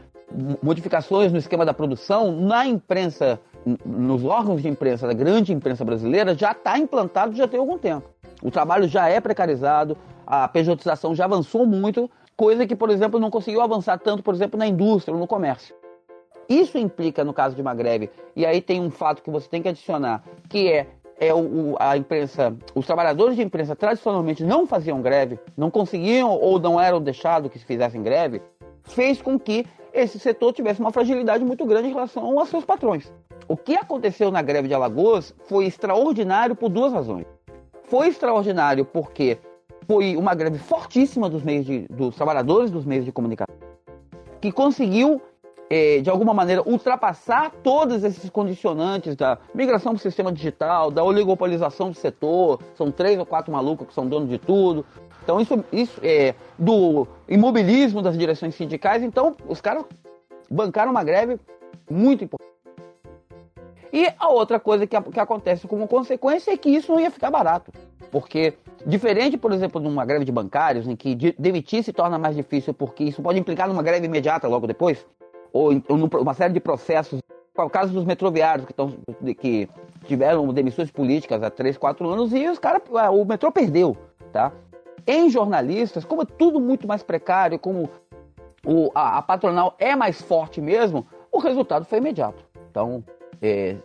modificações 0.62 1.32
no 1.32 1.38
esquema 1.38 1.65
da 1.65 1.73
produção, 1.73 2.32
na 2.32 2.65
imprensa, 2.65 3.39
nos 3.86 4.23
órgãos 4.23 4.62
de 4.62 4.67
imprensa 4.67 5.08
da 5.08 5.13
grande 5.13 5.53
imprensa 5.53 5.84
brasileira, 5.84 6.36
já 6.36 6.51
está 6.51 6.77
implantado 6.77 7.36
já 7.36 7.47
tem 7.47 7.60
algum 7.60 7.77
tempo. 7.77 8.10
O 8.41 8.51
trabalho 8.51 8.88
já 8.88 9.10
é 9.10 9.19
precarizado, 9.19 9.97
a 10.25 10.47
pejotização 10.47 11.13
já 11.15 11.25
avançou 11.25 11.65
muito, 11.65 12.10
coisa 12.39 12.65
que, 12.65 12.73
por 12.73 12.89
exemplo, 12.89 13.19
não 13.19 13.30
conseguiu 13.30 13.62
avançar 13.62 13.99
tanto, 13.99 14.23
por 14.23 14.34
exemplo, 14.34 14.58
na 14.58 14.65
indústria 14.65 15.13
ou 15.13 15.19
no 15.19 15.28
comércio. 15.28 15.75
Isso 16.47 16.78
implica, 16.78 17.21
no 17.25 17.34
caso 17.34 17.54
de 17.54 17.62
uma 17.62 17.75
greve, 17.75 18.10
e 18.34 18.45
aí 18.45 18.62
tem 18.62 18.80
um 18.80 18.89
fato 18.89 19.21
que 19.21 19.30
você 19.30 19.49
tem 19.49 19.62
que 19.62 19.67
adicionar, 19.67 20.23
que 20.47 20.71
é 20.71 20.88
é, 21.19 21.34
o, 21.34 21.75
a 21.78 21.97
imprensa, 21.97 22.56
os 22.73 22.86
trabalhadores 22.86 23.36
de 23.36 23.41
imprensa 23.41 23.75
tradicionalmente 23.75 24.41
não 24.41 24.65
faziam 24.65 25.02
greve, 25.02 25.38
não 25.58 25.69
conseguiam 25.69 26.32
ou 26.32 26.58
não 26.58 26.80
eram 26.80 27.02
deixados 27.02 27.52
que 27.52 27.60
se 27.60 27.65
fizessem 27.65 28.02
greve, 28.02 28.41
fez 28.84 29.21
com 29.21 29.38
que 29.38 29.65
esse 29.93 30.17
setor 30.17 30.54
tivesse 30.54 30.80
uma 30.80 30.93
fragilidade 30.93 31.43
muito 31.43 31.65
grande 31.65 31.89
em 31.89 31.93
relação 31.93 32.39
aos 32.39 32.47
seus 32.47 32.63
patrões. 32.63 33.12
O 33.49 33.58
que 33.58 33.75
aconteceu 33.75 34.32
na 34.32 34.41
greve 34.41 34.69
de 34.69 34.73
Alagoas 34.73 35.36
foi 35.43 35.65
extraordinário 35.65 36.56
por 36.56 36.69
duas 36.69 36.93
razões. 36.93 37.25
Foi 37.84 38.08
extraordinário 38.08 38.86
porque 38.86 39.38
foi 39.89 40.15
uma 40.15 40.36
greve 40.36 40.60
fortíssima 40.60 41.28
dos 41.28 41.41
meios 41.41 41.65
de, 41.65 41.88
dos 41.89 42.15
trabalhadores 42.15 42.69
dos 42.69 42.86
meios 42.86 43.06
de 43.06 43.12
comunicação, 43.12 43.56
que 44.39 44.52
conseguiu 44.52 45.19
é, 45.67 45.99
de 45.99 46.12
alguma 46.12 46.32
maneira, 46.32 46.62
ultrapassar 46.63 47.52
todos 47.63 48.04
esses 48.04 48.30
condicionantes 48.30 49.15
da 49.15 49.39
migração 49.52 49.93
para 49.93 49.99
o 49.99 50.02
sistema 50.02 50.32
digital, 50.32 50.91
da 50.91 51.04
oligopolização 51.04 51.89
do 51.89 51.97
setor, 51.97 52.60
são 52.75 52.91
três 52.91 53.17
ou 53.17 53.25
quatro 53.25 53.52
malucos 53.52 53.88
que 53.88 53.93
são 53.95 54.08
donos 54.08 54.30
de 54.30 54.38
tudo. 54.38 54.86
Então, 55.23 55.41
isso, 55.41 55.63
isso 55.71 55.99
é 56.04 56.36
do 56.58 57.08
imobilismo 57.28 58.02
das 58.04 58.15
direções 58.15 58.54
sindicais. 58.54 59.02
Então, 59.02 59.36
os 59.47 59.60
caras 59.60 59.86
bancaram 60.49 60.91
uma 60.91 61.04
greve 61.04 61.39
muito 61.89 62.23
importante. 62.23 62.49
E 63.91 64.08
a 64.19 64.30
outra 64.30 64.60
coisa 64.60 64.86
que, 64.86 64.99
que 65.02 65.19
acontece 65.19 65.67
como 65.67 65.88
consequência 65.88 66.52
é 66.52 66.58
que 66.58 66.69
isso 66.69 66.91
não 66.91 66.99
ia 66.99 67.10
ficar 67.10 67.32
barato. 67.32 67.71
Porque, 68.12 68.54
diferente, 68.85 69.37
por 69.37 69.51
exemplo, 69.51 69.81
de 69.81 69.87
uma 69.87 70.05
greve 70.05 70.25
de 70.25 70.31
bancários, 70.31 70.87
em 70.87 70.95
que 70.95 71.15
demitir 71.37 71.83
se 71.83 71.93
torna 71.93 72.17
mais 72.17 72.35
difícil 72.35 72.73
porque 72.73 73.03
isso 73.05 73.21
pode 73.21 73.39
implicar 73.39 73.67
numa 73.67 73.83
greve 73.83 74.05
imediata 74.05 74.47
logo 74.47 74.67
depois, 74.67 75.05
ou, 75.51 75.71
ou 75.87 76.21
uma 76.21 76.33
série 76.33 76.53
de 76.53 76.59
processos. 76.59 77.21
O 77.57 77.69
caso 77.69 77.91
dos 77.91 78.05
metroviários 78.05 78.65
que, 78.65 79.35
que 79.35 79.69
tiveram 80.05 80.53
demissões 80.53 80.89
políticas 80.89 81.43
há 81.43 81.49
3, 81.49 81.77
4 81.77 82.09
anos 82.09 82.33
e 82.33 82.47
os 82.47 82.57
caras, 82.57 82.81
ah, 82.95 83.11
o 83.11 83.25
metrô 83.25 83.51
perdeu, 83.51 83.97
tá? 84.31 84.53
Em 85.05 85.29
jornalistas, 85.29 86.05
como 86.05 86.21
é 86.21 86.25
tudo 86.25 86.59
muito 86.59 86.87
mais 86.87 87.03
precário, 87.03 87.59
como 87.59 87.89
o, 88.65 88.89
a, 88.95 89.17
a 89.17 89.21
patronal 89.21 89.75
é 89.77 89.93
mais 89.93 90.21
forte 90.21 90.61
mesmo, 90.61 91.05
o 91.31 91.39
resultado 91.39 91.83
foi 91.83 91.97
imediato. 91.97 92.45
Então, 92.69 93.03
é, 93.41 93.75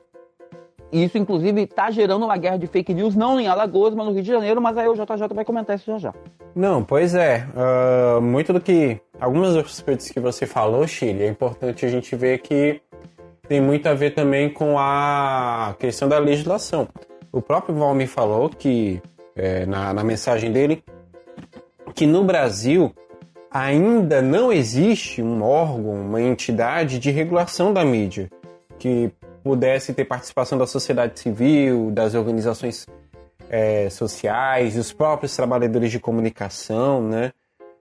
isso, 1.03 1.19
inclusive, 1.19 1.63
está 1.63 1.91
gerando 1.91 2.25
uma 2.25 2.37
guerra 2.37 2.57
de 2.57 2.67
fake 2.67 2.95
news, 2.95 3.17
não 3.17 3.41
em 3.41 3.49
Alagoas, 3.49 3.95
mas 3.95 4.07
no 4.07 4.13
Rio 4.13 4.23
de 4.23 4.29
Janeiro, 4.29 4.61
mas 4.61 4.79
aí 4.79 4.87
o 4.87 4.95
JJ 4.95 5.35
vai 5.35 5.45
comentar 5.45 5.77
isso 5.77 5.87
já 5.87 5.99
já. 5.99 6.15
Não, 6.55 6.85
pois 6.85 7.15
é. 7.15 7.47
Uh, 7.55 8.21
muito 8.21 8.53
do 8.53 8.61
que. 8.61 9.01
Algumas 9.19 9.55
das 9.55 9.81
coisas 9.81 10.09
que 10.11 10.21
você 10.21 10.47
falou, 10.47 10.87
Chile, 10.87 11.25
é 11.25 11.29
importante 11.29 11.85
a 11.85 11.89
gente 11.89 12.15
ver 12.15 12.39
que 12.39 12.81
tem 13.49 13.61
muito 13.61 13.89
a 13.89 13.95
ver 13.95 14.13
também 14.13 14.49
com 14.49 14.79
a 14.79 15.75
questão 15.79 16.09
da 16.09 16.19
legislação. 16.19 16.89
O 17.33 17.43
próprio 17.43 17.75
Valmir 17.75 18.09
falou 18.09 18.49
que, 18.49 19.03
é, 19.35 19.67
na, 19.67 19.93
na 19.93 20.05
mensagem 20.05 20.53
dele, 20.53 20.85
que 21.95 22.07
no 22.07 22.23
Brasil 22.25 22.93
ainda 23.51 24.23
não 24.23 24.53
existe 24.53 25.23
um 25.23 25.43
órgão, 25.43 25.93
uma 25.93 26.21
entidade 26.21 26.99
de 26.99 27.11
regulação 27.11 27.73
da 27.73 27.85
mídia 27.85 28.29
que 28.79 29.11
pudesse 29.45 29.93
ter 29.93 30.07
participação 30.07 30.57
da 30.57 30.67
sociedade 30.67 31.21
civil, 31.21 31.91
das 31.91 32.15
organizações 32.15 32.87
é, 33.51 33.91
sociais, 33.91 34.75
dos 34.75 34.91
próprios 34.91 35.37
trabalhadores 35.37 35.91
de 35.91 36.01
comunicação, 36.01 37.07
né? 37.07 37.31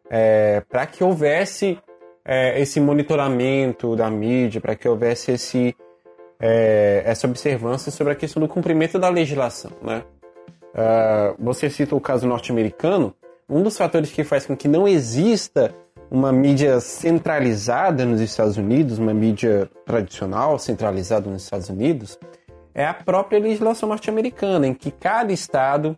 É, 0.09 0.61
para 0.69 0.85
que 0.85 1.03
houvesse 1.03 1.79
é, 2.25 2.59
esse 2.59 2.81
monitoramento 2.81 3.95
da 3.95 4.09
mídia, 4.09 4.59
para 4.59 4.75
que 4.75 4.87
houvesse 4.87 5.31
esse, 5.31 5.73
é, 6.37 7.01
essa 7.05 7.25
observância 7.25 7.91
sobre 7.91 8.11
a 8.11 8.15
questão 8.15 8.41
do 8.41 8.49
cumprimento 8.49 8.99
da 8.99 9.07
legislação, 9.07 9.71
né? 9.81 10.03
Uh, 10.73 11.35
você 11.37 11.69
cita 11.69 11.95
o 11.95 12.01
caso 12.01 12.27
norte-americano, 12.27 13.15
um 13.47 13.61
dos 13.61 13.77
fatores 13.77 14.11
que 14.11 14.23
faz 14.23 14.47
com 14.47 14.57
que 14.57 14.67
não 14.67 14.87
exista 14.87 15.73
uma 16.13 16.31
mídia 16.31 16.79
centralizada 16.79 18.05
nos 18.05 18.21
Estados 18.21 18.55
Unidos, 18.55 18.99
uma 18.99 19.15
mídia 19.15 19.67
tradicional 19.83 20.59
centralizada 20.59 21.27
nos 21.27 21.41
Estados 21.41 21.69
Unidos, 21.69 22.19
é 22.71 22.85
a 22.85 22.93
própria 22.93 23.39
legislação 23.39 23.89
norte-americana, 23.89 24.67
em 24.67 24.75
que 24.75 24.91
cada 24.91 25.33
estado, 25.33 25.97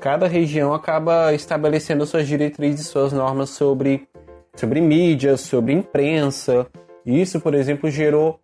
cada 0.00 0.26
região 0.26 0.72
acaba 0.72 1.34
estabelecendo 1.34 2.06
suas 2.06 2.26
diretrizes, 2.26 2.86
suas 2.86 3.12
normas 3.12 3.50
sobre, 3.50 4.08
sobre 4.56 4.80
mídia, 4.80 5.36
sobre 5.36 5.74
imprensa. 5.74 6.66
Isso, 7.04 7.38
por 7.38 7.52
exemplo, 7.54 7.90
gerou 7.90 8.40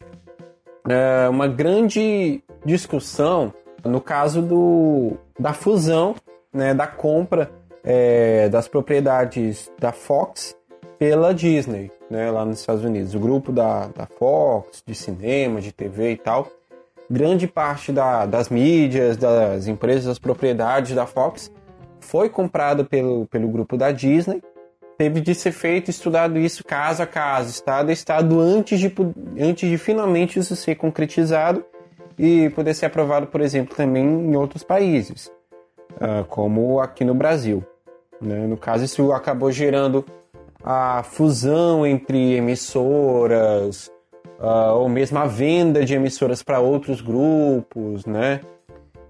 é, 0.87 1.27
uma 1.31 1.49
grande 1.49 2.45
discussão 2.63 3.55
no 3.83 4.03
caso 4.03 4.43
do, 4.43 5.17
da 5.39 5.55
fusão, 5.55 6.15
né, 6.53 6.75
da 6.75 6.87
compra 6.87 7.51
é, 7.83 8.51
das 8.51 8.69
propriedades 8.69 9.73
da 9.79 9.93
Fox 9.93 10.60
pela 11.01 11.33
Disney, 11.33 11.91
né, 12.11 12.31
lá 12.31 12.45
nos 12.45 12.61
Estados 12.61 12.85
Unidos. 12.85 13.15
O 13.15 13.19
grupo 13.19 13.51
da, 13.51 13.87
da 13.87 14.05
Fox, 14.05 14.83
de 14.87 14.95
cinema, 14.95 15.59
de 15.59 15.73
TV 15.73 16.13
e 16.13 16.17
tal. 16.19 16.47
Grande 17.11 17.49
parte 17.49 17.91
da, 17.91 18.27
das 18.27 18.51
mídias, 18.51 19.17
das 19.17 19.67
empresas, 19.67 20.05
das 20.05 20.19
propriedades 20.19 20.95
da 20.95 21.07
Fox 21.07 21.51
foi 22.01 22.29
comprada 22.29 22.85
pelo, 22.85 23.27
pelo 23.27 23.49
grupo 23.49 23.79
da 23.79 23.91
Disney. 23.91 24.43
Teve 24.99 25.23
de 25.23 25.35
ser 25.35 25.53
feito, 25.53 25.91
estudado 25.91 26.39
isso 26.39 26.63
caso 26.63 27.03
a 27.03 27.07
caso, 27.07 27.49
estado 27.49 27.89
a 27.89 27.93
estado, 27.93 28.39
antes 28.39 28.79
de, 28.79 28.95
antes 29.41 29.71
de 29.71 29.79
finalmente 29.79 30.39
isso 30.39 30.55
ser 30.55 30.75
concretizado 30.75 31.65
e 32.19 32.51
poder 32.51 32.75
ser 32.75 32.85
aprovado, 32.85 33.27
por 33.27 33.41
exemplo, 33.41 33.75
também 33.75 34.05
em 34.05 34.37
outros 34.37 34.63
países, 34.63 35.33
ah, 35.99 36.27
como 36.29 36.79
aqui 36.79 37.07
no 37.07 37.15
Brasil. 37.15 37.65
Né? 38.21 38.47
No 38.47 38.59
caso, 38.59 38.85
isso 38.85 39.11
acabou 39.13 39.51
gerando 39.51 40.05
a 40.63 41.03
fusão 41.03 41.87
entre 41.87 42.35
emissoras, 42.35 43.91
uh, 44.39 44.75
ou 44.75 44.89
mesmo 44.89 45.19
a 45.19 45.27
venda 45.27 45.85
de 45.85 45.95
emissoras 45.95 46.43
para 46.43 46.61
outros 46.61 47.01
grupos, 47.01 48.05
né? 48.05 48.41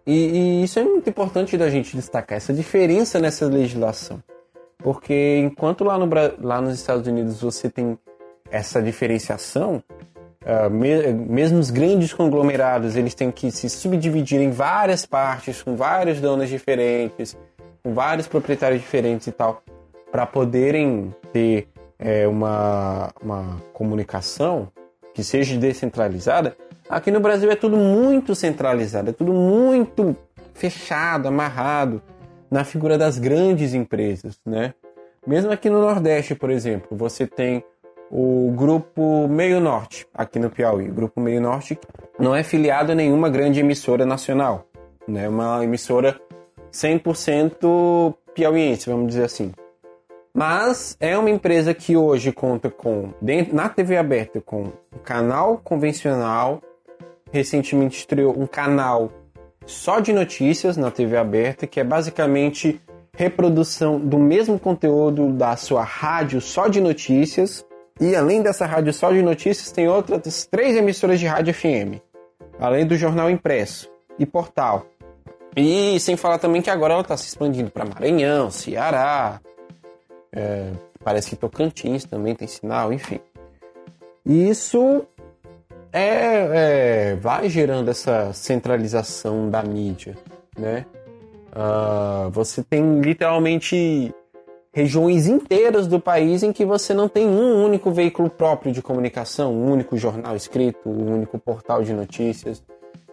E, 0.07 0.13
e, 0.13 0.65
isso 0.65 0.79
é 0.79 0.83
muito 0.83 1.09
importante 1.11 1.57
da 1.57 1.69
gente 1.69 1.97
destacar, 1.97 2.37
essa 2.37 2.53
diferença 2.53 3.19
nessa 3.19 3.47
legislação. 3.47 4.23
Porque 4.79 5.39
enquanto 5.39 5.85
lá, 5.85 5.99
no, 5.99 6.09
lá 6.41 6.61
nos 6.61 6.75
Estados 6.75 7.07
Unidos 7.07 7.41
você 7.41 7.69
tem 7.69 7.99
essa 8.51 8.81
diferenciação, 8.81 9.83
uh, 10.45 10.71
me, 10.71 11.13
mesmo 11.13 11.59
os 11.59 11.71
grandes 11.71 12.15
conglomerados 12.15 12.97
eles 12.97 13.15
têm 13.15 13.31
que 13.31 13.51
se 13.51 13.69
subdividir 13.69 14.41
em 14.41 14.51
várias 14.51 15.05
partes, 15.05 15.63
com 15.63 15.77
vários 15.77 16.21
donos 16.21 16.49
diferentes, 16.49 17.37
com 17.83 17.93
vários 17.93 18.27
proprietários 18.27 18.81
diferentes 18.81 19.27
e 19.27 19.33
tal 19.33 19.63
para 20.11 20.27
poderem 20.27 21.15
ter 21.33 21.69
é, 21.99 22.27
uma, 22.27 23.13
uma 23.23 23.63
comunicação 23.73 24.69
que 25.15 25.23
seja 25.23 25.57
descentralizada, 25.57 26.57
aqui 26.89 27.11
no 27.11 27.21
Brasil 27.21 27.51
é 27.51 27.57
tudo 27.57 27.77
muito 27.77 28.35
centralizado, 28.35 29.11
é 29.11 29.13
tudo 29.13 29.33
muito 29.33 30.17
fechado, 30.55 31.29
amarrado 31.29 32.03
na 32.51 32.65
figura 32.65 32.99
das 32.99 33.19
grandes 33.19 33.75
empresas, 33.75 34.39
né? 34.45 34.75
Mesmo 35.27 35.53
aqui 35.53 35.69
no 35.69 35.81
Nordeste, 35.81 36.35
por 36.35 36.51
exemplo, 36.51 36.97
você 36.97 37.27
tem 37.27 37.63
o 38.11 38.53
Grupo 38.57 39.29
Meio 39.29 39.61
Norte, 39.61 40.07
aqui 40.13 40.39
no 40.39 40.51
Piauí. 40.51 40.89
O 40.89 40.95
Grupo 40.95 41.21
Meio 41.21 41.41
Norte 41.41 41.79
não 42.19 42.35
é 42.35 42.43
filiado 42.43 42.93
a 42.93 42.95
nenhuma 42.95 43.29
grande 43.29 43.61
emissora 43.61 44.05
nacional, 44.05 44.67
né? 45.07 45.29
Uma 45.29 45.63
emissora 45.63 46.19
100% 46.73 48.15
piauiense, 48.35 48.91
vamos 48.91 49.09
dizer 49.09 49.25
assim. 49.25 49.53
Mas 50.33 50.97
é 51.01 51.19
uma 51.19 51.31
empresa 51.31 51.75
que 51.75 51.97
hoje 51.97 52.33
conta 52.33 52.71
com, 52.71 53.13
dentro, 53.21 53.55
na 53.55 53.69
TV 53.69 53.97
aberta, 53.97 54.41
com 54.41 54.63
um 54.63 54.99
canal 55.03 55.59
convencional. 55.63 56.63
Recentemente 57.33 57.99
estreou 57.99 58.39
um 58.39 58.47
canal 58.47 59.11
só 59.67 60.01
de 60.01 60.13
notícias 60.13 60.77
na 60.77 60.91
TV 60.91 61.17
aberta, 61.17 61.67
que 61.67 61.81
é 61.81 61.85
basicamente 61.85 62.81
reprodução 63.13 63.99
do 63.99 64.19
mesmo 64.19 64.59
conteúdo 64.59 65.33
da 65.33 65.57
sua 65.57 65.83
rádio 65.83 66.41
só 66.41 66.69
de 66.69 66.81
notícias. 66.81 67.65
E 68.01 68.15
além 68.15 68.41
dessa 68.41 68.65
rádio 68.67 68.93
só 68.93 69.13
de 69.13 69.23
notícias, 69.23 69.73
tem 69.73 69.89
outras 69.89 70.47
três 70.47 70.77
emissoras 70.77 71.21
de 71.21 71.27
rádio 71.27 71.53
FM, 71.53 72.01
além 72.59 72.87
do 72.87 72.97
jornal 72.97 73.29
impresso 73.29 73.91
e 74.19 74.25
portal. 74.25 74.87
E 75.57 75.99
sem 75.99 76.17
falar 76.17 76.39
também 76.39 76.63
que 76.63 76.71
agora 76.71 76.95
ela 76.95 77.03
está 77.03 77.17
se 77.17 77.27
expandindo 77.27 77.71
para 77.71 77.85
Maranhão, 77.85 78.51
Ceará, 78.51 79.41
é, 80.33 80.73
parece 81.03 81.31
que 81.31 81.37
Tocantins 81.37 82.05
também 82.05 82.35
tem 82.35 82.47
sinal, 82.47 82.93
enfim. 82.93 83.21
E 84.25 84.49
isso 84.49 85.05
é, 85.93 87.13
é, 87.13 87.17
vai 87.17 87.49
gerando 87.49 87.91
essa 87.91 88.33
centralização 88.33 89.51
da 89.51 89.63
mídia, 89.63 90.17
né? 90.59 90.87
Uh, 91.51 92.31
você 92.31 92.63
tem 92.63 93.01
literalmente 93.01 94.15
regiões 94.73 95.27
inteiras 95.27 95.89
do 95.89 95.99
país 95.99 96.45
em 96.45 96.53
que 96.53 96.65
você 96.65 96.95
não 96.95 97.09
tem 97.09 97.27
um 97.27 97.65
único 97.65 97.91
veículo 97.91 98.31
próprio 98.31 98.73
de 98.73 98.81
comunicação, 98.81 99.53
um 99.53 99.73
único 99.73 99.97
jornal 99.97 100.37
escrito, 100.37 100.89
um 100.89 101.13
único 101.13 101.39
portal 101.39 101.83
de 101.83 101.93
notícias 101.93 102.63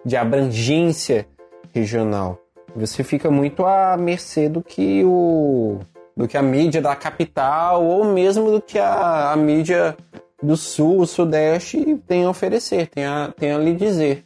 de 0.05 0.15
abrangência 0.15 1.27
regional. 1.73 2.39
Você 2.75 3.03
fica 3.03 3.31
muito 3.31 3.65
à 3.65 3.97
mercê 3.97 4.47
do 4.47 4.61
que 4.61 5.03
o 5.03 5.79
do 6.17 6.27
que 6.27 6.35
a 6.35 6.41
mídia 6.41 6.81
da 6.81 6.95
capital 6.95 7.85
ou 7.85 8.03
mesmo 8.03 8.51
do 8.51 8.59
que 8.59 8.79
a, 8.79 9.31
a 9.31 9.35
mídia 9.35 9.95
do 10.41 10.57
sul, 10.57 11.05
sudeste 11.05 12.01
tem 12.07 12.25
a 12.25 12.29
oferecer, 12.29 12.87
tem 12.87 13.05
a, 13.05 13.31
tem 13.37 13.51
a 13.51 13.57
lhe 13.59 13.75
dizer. 13.75 14.25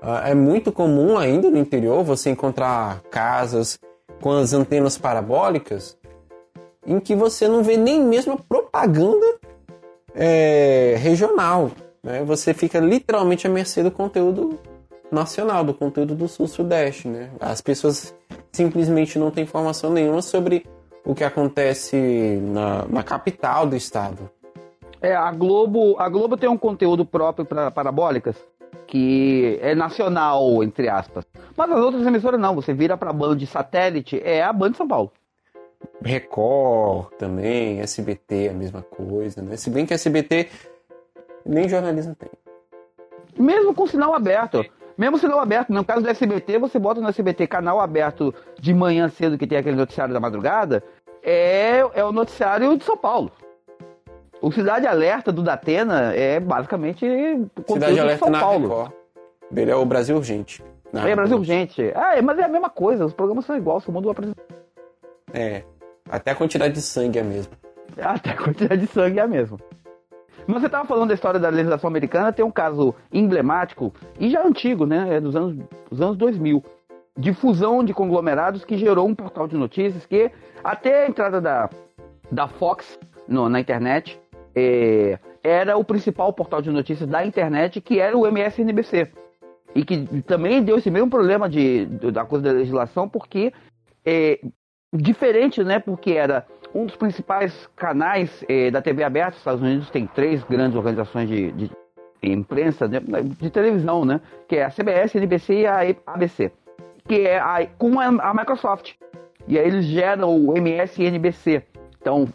Uh, 0.00 0.24
é 0.24 0.34
muito 0.34 0.70
comum 0.70 1.18
ainda 1.18 1.50
no 1.50 1.58
interior 1.58 2.04
você 2.04 2.30
encontrar 2.30 3.02
casas 3.10 3.76
com 4.20 4.30
as 4.30 4.52
antenas 4.52 4.96
parabólicas 4.96 5.98
em 6.86 7.00
que 7.00 7.16
você 7.16 7.48
não 7.48 7.62
vê 7.62 7.76
nem 7.76 8.00
mesmo 8.00 8.34
a 8.34 8.36
propaganda 8.36 9.26
é, 10.14 10.94
regional. 10.98 11.72
Né? 12.04 12.22
Você 12.24 12.54
fica 12.54 12.78
literalmente 12.78 13.48
à 13.48 13.50
mercê 13.50 13.82
do 13.82 13.90
conteúdo 13.90 14.60
nacional, 15.10 15.64
do 15.64 15.74
conteúdo 15.74 16.14
do 16.14 16.28
sul-sudeste. 16.28 17.08
Né? 17.08 17.30
As 17.40 17.60
pessoas 17.60 18.14
simplesmente 18.52 19.18
não 19.18 19.32
têm 19.32 19.42
informação 19.42 19.90
nenhuma 19.90 20.22
sobre 20.22 20.64
o 21.06 21.14
que 21.14 21.24
acontece 21.24 22.40
na, 22.42 22.84
na 22.88 23.02
capital 23.02 23.66
do 23.66 23.76
estado. 23.76 24.28
É, 25.00 25.14
a 25.14 25.30
Globo, 25.30 25.94
a 25.98 26.08
Globo 26.08 26.36
tem 26.36 26.48
um 26.48 26.58
conteúdo 26.58 27.06
próprio 27.06 27.46
para 27.46 27.70
parabólicas 27.70 28.36
que 28.86 29.58
é 29.62 29.74
nacional, 29.74 30.62
entre 30.62 30.88
aspas. 30.88 31.24
Mas 31.56 31.70
as 31.70 31.78
outras 31.78 32.06
emissoras 32.06 32.40
não, 32.40 32.54
você 32.54 32.72
vira 32.72 32.96
para 32.96 33.10
a 33.10 33.12
banda 33.12 33.36
de 33.36 33.46
satélite, 33.46 34.20
é 34.24 34.42
a 34.42 34.52
banda 34.52 34.72
de 34.72 34.76
São 34.76 34.88
Paulo. 34.88 35.12
Record 36.02 37.12
também, 37.18 37.80
SBT, 37.80 38.48
a 38.48 38.54
mesma 38.54 38.82
coisa, 38.82 39.42
né? 39.42 39.56
Se 39.56 39.70
bem 39.70 39.86
que 39.86 39.94
SBT 39.94 40.48
nem 41.44 41.68
jornalismo 41.68 42.14
tem. 42.14 42.30
Mesmo 43.38 43.74
com 43.74 43.86
sinal 43.86 44.14
aberto. 44.14 44.64
Mesmo 44.96 45.18
sinal 45.18 45.40
aberto, 45.40 45.72
no 45.72 45.84
caso 45.84 46.02
do 46.02 46.08
SBT, 46.08 46.58
você 46.58 46.78
bota 46.78 47.00
no 47.00 47.08
SBT 47.08 47.46
canal 47.46 47.80
aberto 47.80 48.34
de 48.58 48.72
manhã 48.72 49.08
cedo, 49.08 49.36
que 49.36 49.46
tem 49.46 49.58
aquele 49.58 49.76
noticiário 49.76 50.14
da 50.14 50.20
madrugada, 50.20 50.82
é, 51.26 51.80
é 51.92 52.04
o 52.04 52.12
noticiário 52.12 52.76
de 52.78 52.84
São 52.84 52.96
Paulo. 52.96 53.32
O 54.40 54.52
Cidade 54.52 54.86
Alerta 54.86 55.32
do 55.32 55.42
Datena 55.42 56.14
é 56.14 56.38
basicamente 56.38 57.04
Cidade 57.66 57.98
Alerta 57.98 58.14
de 58.14 58.18
São 58.20 58.30
na 58.30 58.40
Paulo. 58.40 58.68
Record. 58.68 58.92
Ele 59.56 59.70
é 59.70 59.76
o 59.76 59.84
Brasil 59.84 60.16
Urgente. 60.16 60.62
É, 60.94 61.14
Brasil 61.16 61.36
Urgente. 61.36 61.92
Ah, 61.94 62.20
mas 62.22 62.38
é 62.38 62.44
a 62.44 62.48
mesma 62.48 62.70
coisa, 62.70 63.04
os 63.04 63.12
programas 63.12 63.44
são 63.44 63.56
iguais, 63.56 63.82
só 63.82 63.90
muda 63.90 64.06
o 64.06 64.10
apresentador. 64.10 64.46
É, 65.32 65.64
até 66.08 66.30
a 66.30 66.34
quantidade 66.34 66.74
de 66.74 66.82
sangue 66.82 67.18
é 67.18 67.22
a 67.22 67.24
mesma. 67.24 67.52
Até 68.00 68.30
a 68.30 68.36
quantidade 68.36 68.80
de 68.80 68.86
sangue 68.86 69.18
é 69.18 69.22
a 69.22 69.26
mesma. 69.26 69.58
Mas 70.46 70.60
você 70.60 70.66
estava 70.66 70.86
falando 70.86 71.08
da 71.08 71.14
história 71.14 71.40
da 71.40 71.48
legislação 71.48 71.88
americana, 71.88 72.32
tem 72.32 72.44
um 72.44 72.50
caso 72.50 72.94
emblemático, 73.12 73.92
e 74.18 74.30
já 74.30 74.46
antigo, 74.46 74.86
né? 74.86 75.16
É 75.16 75.20
dos 75.20 75.34
anos, 75.34 75.56
dos 75.90 76.00
anos 76.00 76.16
2000, 76.16 76.62
de 77.18 77.32
fusão 77.32 77.82
de 77.82 77.92
conglomerados 77.92 78.64
que 78.64 78.76
gerou 78.76 79.08
um 79.08 79.14
portal 79.14 79.48
de 79.48 79.56
notícias 79.56 80.06
que, 80.06 80.30
até 80.66 81.04
a 81.04 81.08
entrada 81.08 81.40
da, 81.40 81.70
da 82.30 82.48
Fox 82.48 82.98
no, 83.28 83.48
na 83.48 83.60
internet, 83.60 84.20
é, 84.54 85.18
era 85.42 85.76
o 85.76 85.84
principal 85.84 86.32
portal 86.32 86.60
de 86.60 86.70
notícias 86.70 87.08
da 87.08 87.24
internet, 87.24 87.80
que 87.80 88.00
era 88.00 88.16
o 88.16 88.26
MSNBC. 88.26 89.10
E 89.74 89.84
que 89.84 90.22
também 90.22 90.62
deu 90.62 90.78
esse 90.78 90.90
mesmo 90.90 91.10
problema 91.10 91.48
de, 91.48 91.86
da 92.10 92.24
coisa 92.24 92.46
da 92.46 92.52
legislação, 92.52 93.08
porque 93.08 93.52
é, 94.04 94.40
diferente, 94.92 95.62
né? 95.62 95.78
Porque 95.78 96.12
era 96.12 96.46
um 96.74 96.86
dos 96.86 96.96
principais 96.96 97.68
canais 97.76 98.44
eh, 98.48 98.70
da 98.70 98.82
TV 98.82 99.04
aberta. 99.04 99.32
Os 99.32 99.38
Estados 99.38 99.62
Unidos 99.62 99.90
tem 99.90 100.06
três 100.06 100.42
grandes 100.44 100.76
organizações 100.76 101.28
de, 101.28 101.52
de 101.52 101.70
imprensa, 102.22 102.88
de, 102.88 103.00
de, 103.00 103.50
televisão, 103.50 104.04
né? 104.04 104.20
Que 104.48 104.56
é 104.56 104.64
a 104.64 104.70
CBS, 104.70 105.14
a 105.14 105.18
NBC 105.18 105.54
e 105.54 105.66
a 105.66 105.80
ABC. 106.06 106.52
Que 107.06 107.26
é 107.26 107.38
a, 107.38 107.66
com 107.78 108.00
a, 108.00 108.06
a 108.06 108.34
Microsoft. 108.34 108.94
E 109.48 109.58
aí 109.58 109.66
eles 109.66 109.84
geram 109.84 110.36
o 110.36 110.56
MSNBC. 110.56 111.62
Então, 112.00 112.28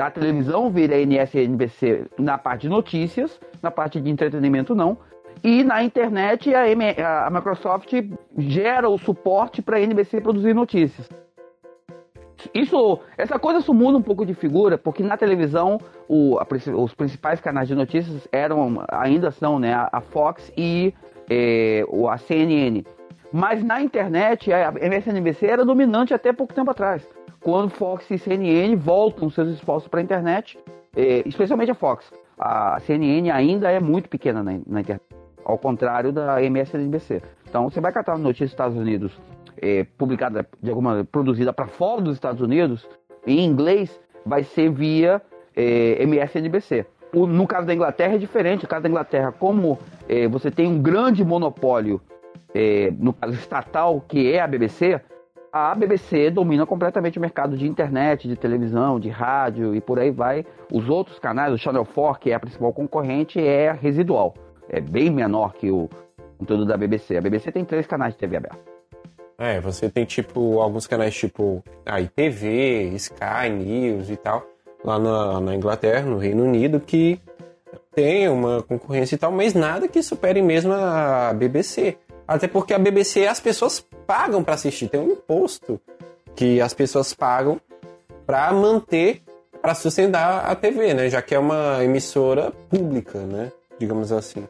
a 0.00 0.10
televisão 0.10 0.70
vira 0.70 0.98
MSNBC 1.00 2.06
na 2.18 2.36
parte 2.36 2.62
de 2.62 2.68
notícias, 2.68 3.40
na 3.62 3.70
parte 3.70 4.00
de 4.00 4.10
entretenimento 4.10 4.74
não. 4.74 4.98
E 5.42 5.62
na 5.62 5.82
internet 5.82 6.54
a, 6.54 6.68
M, 6.68 6.84
a 6.98 7.30
Microsoft 7.30 7.92
gera 8.36 8.88
o 8.88 8.98
suporte 8.98 9.62
para 9.62 9.76
a 9.76 9.80
NBC 9.80 10.20
produzir 10.20 10.54
notícias. 10.54 11.08
Isso, 12.54 13.00
essa 13.16 13.38
coisa 13.38 13.60
isso 13.60 13.72
muda 13.72 13.98
um 13.98 14.02
pouco 14.02 14.24
de 14.24 14.34
figura, 14.34 14.76
porque 14.76 15.02
na 15.02 15.16
televisão 15.16 15.78
o, 16.08 16.38
a, 16.38 16.46
os 16.74 16.94
principais 16.94 17.40
canais 17.40 17.68
de 17.68 17.74
notícias 17.74 18.28
eram, 18.30 18.84
ainda 18.88 19.30
são, 19.30 19.58
né, 19.58 19.74
a 19.90 20.00
Fox 20.00 20.52
e 20.56 20.92
é, 21.28 21.84
a 22.10 22.18
CNN. 22.18 22.84
Mas 23.32 23.62
na 23.62 23.82
internet 23.82 24.52
a 24.52 24.72
MSNBC 24.72 25.46
era 25.46 25.64
dominante 25.64 26.14
até 26.14 26.32
pouco 26.32 26.54
tempo 26.54 26.70
atrás. 26.70 27.06
Quando 27.40 27.70
Fox 27.70 28.10
e 28.10 28.18
CNN 28.18 28.74
voltam 28.76 29.30
seus 29.30 29.48
esforços 29.50 29.88
para 29.88 30.00
a 30.00 30.02
internet, 30.02 30.58
é, 30.96 31.22
especialmente 31.26 31.70
a 31.70 31.74
Fox. 31.74 32.10
A 32.38 32.78
CNN 32.80 33.30
ainda 33.30 33.70
é 33.70 33.80
muito 33.80 34.08
pequena 34.08 34.42
na, 34.42 34.54
internet, 34.54 35.00
ao 35.44 35.58
contrário 35.58 36.12
da 36.12 36.42
MSNBC. 36.42 37.22
Então 37.48 37.70
você 37.70 37.80
vai 37.80 37.92
catar 37.92 38.18
notícias 38.18 38.50
dos 38.50 38.52
Estados 38.52 38.76
Unidos 38.76 39.12
é, 39.60 39.84
publicada 39.96 40.46
de 40.62 40.70
alguma 40.70 41.04
produzida 41.04 41.52
para 41.52 41.66
fora 41.66 42.02
dos 42.02 42.14
Estados 42.14 42.40
Unidos 42.40 42.86
em 43.26 43.44
inglês 43.44 44.00
vai 44.24 44.44
ser 44.44 44.70
via 44.70 45.20
é, 45.54 46.02
MSNBC. 46.02 46.86
O, 47.14 47.26
no 47.26 47.46
caso 47.46 47.66
da 47.66 47.74
Inglaterra 47.74 48.14
é 48.14 48.18
diferente. 48.18 48.62
No 48.62 48.68
caso 48.68 48.82
da 48.82 48.88
Inglaterra, 48.88 49.32
como 49.32 49.78
é, 50.08 50.28
você 50.28 50.50
tem 50.50 50.66
um 50.66 50.80
grande 50.80 51.24
monopólio, 51.24 52.00
é, 52.54 52.92
no 52.98 53.12
caso 53.12 53.34
estatal, 53.34 54.00
que 54.00 54.32
é 54.32 54.40
a 54.40 54.46
BBC, 54.46 55.00
a 55.52 55.74
BBC 55.74 56.30
domina 56.30 56.66
completamente 56.66 57.18
o 57.18 57.20
mercado 57.20 57.56
de 57.56 57.66
internet, 57.66 58.28
de 58.28 58.36
televisão, 58.36 59.00
de 59.00 59.08
rádio 59.08 59.74
e 59.74 59.80
por 59.80 59.98
aí 59.98 60.10
vai. 60.10 60.44
Os 60.70 60.88
outros 60.88 61.18
canais, 61.18 61.52
o 61.52 61.58
Channel 61.58 61.86
4, 61.86 62.20
que 62.20 62.30
é 62.30 62.34
a 62.34 62.40
principal 62.40 62.72
concorrente, 62.72 63.40
é 63.40 63.72
residual. 63.72 64.34
É 64.68 64.80
bem 64.80 65.10
menor 65.10 65.54
que 65.54 65.70
o 65.70 65.88
conteúdo 66.38 66.66
da 66.66 66.76
BBC. 66.76 67.16
A 67.16 67.20
BBC 67.20 67.50
tem 67.52 67.64
três 67.64 67.86
canais 67.86 68.12
de 68.12 68.20
TV 68.20 68.36
aberta. 68.36 68.58
É, 69.38 69.60
você 69.60 69.88
tem 69.88 70.04
tipo 70.04 70.60
alguns 70.60 70.86
canais 70.86 71.14
tipo 71.14 71.62
a 71.84 72.00
ITV, 72.00 72.92
Sky 72.94 73.50
News 73.50 74.10
e 74.10 74.16
tal, 74.16 74.46
lá 74.84 74.98
na, 74.98 75.40
na 75.40 75.54
Inglaterra, 75.54 76.06
no 76.06 76.16
Reino 76.16 76.44
Unido, 76.44 76.80
que 76.80 77.20
tem 77.94 78.28
uma 78.28 78.62
concorrência 78.62 79.14
e 79.14 79.18
tal, 79.18 79.32
mas 79.32 79.54
nada 79.54 79.88
que 79.88 80.02
supere 80.02 80.42
mesmo 80.42 80.72
a 80.72 81.32
BBC. 81.32 81.96
Até 82.26 82.48
porque 82.48 82.74
a 82.74 82.78
BBC 82.78 83.26
as 83.26 83.40
pessoas 83.40 83.84
pagam 84.06 84.42
para 84.42 84.54
assistir, 84.54 84.88
tem 84.88 85.00
um 85.00 85.12
imposto 85.12 85.80
que 86.34 86.60
as 86.60 86.74
pessoas 86.74 87.14
pagam 87.14 87.60
para 88.26 88.52
manter, 88.52 89.22
para 89.62 89.74
sustentar 89.74 90.44
a 90.44 90.54
TV, 90.54 90.92
né? 90.92 91.08
Já 91.08 91.22
que 91.22 91.34
é 91.34 91.38
uma 91.38 91.82
emissora 91.82 92.52
pública, 92.68 93.20
né? 93.20 93.52
Digamos 93.78 94.10
assim. 94.12 94.46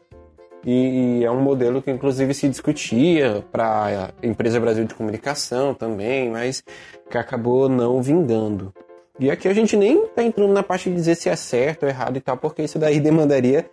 E, 0.64 1.22
é 1.24 1.30
um 1.30 1.40
modelo 1.40 1.80
que 1.80 1.90
inclusive 1.90 2.34
se 2.34 2.48
discutia 2.48 3.44
para 3.52 4.12
a 4.20 4.26
Empresa 4.26 4.58
Brasil 4.58 4.84
de 4.84 4.94
Comunicação 4.94 5.72
também, 5.74 6.28
mas 6.30 6.64
que 7.08 7.16
acabou 7.16 7.68
não 7.68 8.02
vingando. 8.02 8.74
E 9.18 9.30
aqui 9.30 9.46
a 9.46 9.54
gente 9.54 9.76
nem 9.76 10.04
está 10.04 10.24
entrando 10.24 10.52
na 10.52 10.62
parte 10.62 10.90
de 10.90 10.96
dizer 10.96 11.14
se 11.14 11.28
é 11.28 11.36
certo 11.36 11.84
ou 11.84 11.88
errado 11.88 12.16
e 12.16 12.20
tal, 12.20 12.36
porque 12.36 12.62
isso 12.62 12.78
daí 12.78 12.98
demandaria 13.00 13.70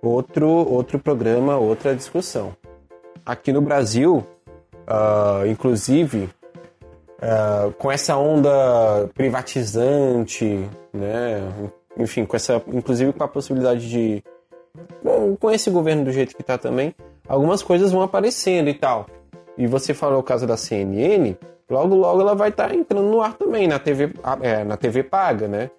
outro, 0.00 0.48
outro 0.48 0.98
programa, 1.00 1.58
outra 1.58 1.96
discussão. 1.96 2.54
Aqui 3.26 3.52
no 3.52 3.60
Brasil, 3.60 4.24
uh, 4.86 5.44
inclusive, 5.48 6.30
uh, 7.18 7.72
com 7.72 7.90
essa 7.90 8.16
onda 8.16 9.10
privatizante, 9.14 10.70
né? 10.94 11.42
enfim, 11.98 12.24
com 12.24 12.36
essa, 12.36 12.62
inclusive 12.68 13.12
com 13.12 13.24
a 13.24 13.28
possibilidade 13.28 13.88
de 13.88 14.22
com, 15.02 15.34
com 15.36 15.50
esse 15.50 15.70
governo 15.70 16.04
do 16.04 16.12
jeito 16.12 16.36
que 16.36 16.42
está 16.42 16.56
também, 16.58 16.94
algumas 17.28 17.62
coisas 17.62 17.90
vão 17.90 18.02
aparecendo 18.02 18.68
e 18.68 18.74
tal. 18.74 19.06
E 19.56 19.66
você 19.66 19.94
falou 19.94 20.20
o 20.20 20.22
caso 20.22 20.46
da 20.46 20.56
CNN, 20.56 21.34
logo 21.68 21.94
logo 21.94 22.20
ela 22.20 22.34
vai 22.34 22.50
estar 22.50 22.68
tá 22.68 22.74
entrando 22.74 23.08
no 23.08 23.20
ar 23.22 23.34
também, 23.34 23.66
na 23.66 23.78
TV, 23.78 24.12
é, 24.42 24.62
na 24.64 24.76
TV 24.76 25.02
paga, 25.02 25.48
né? 25.48 25.70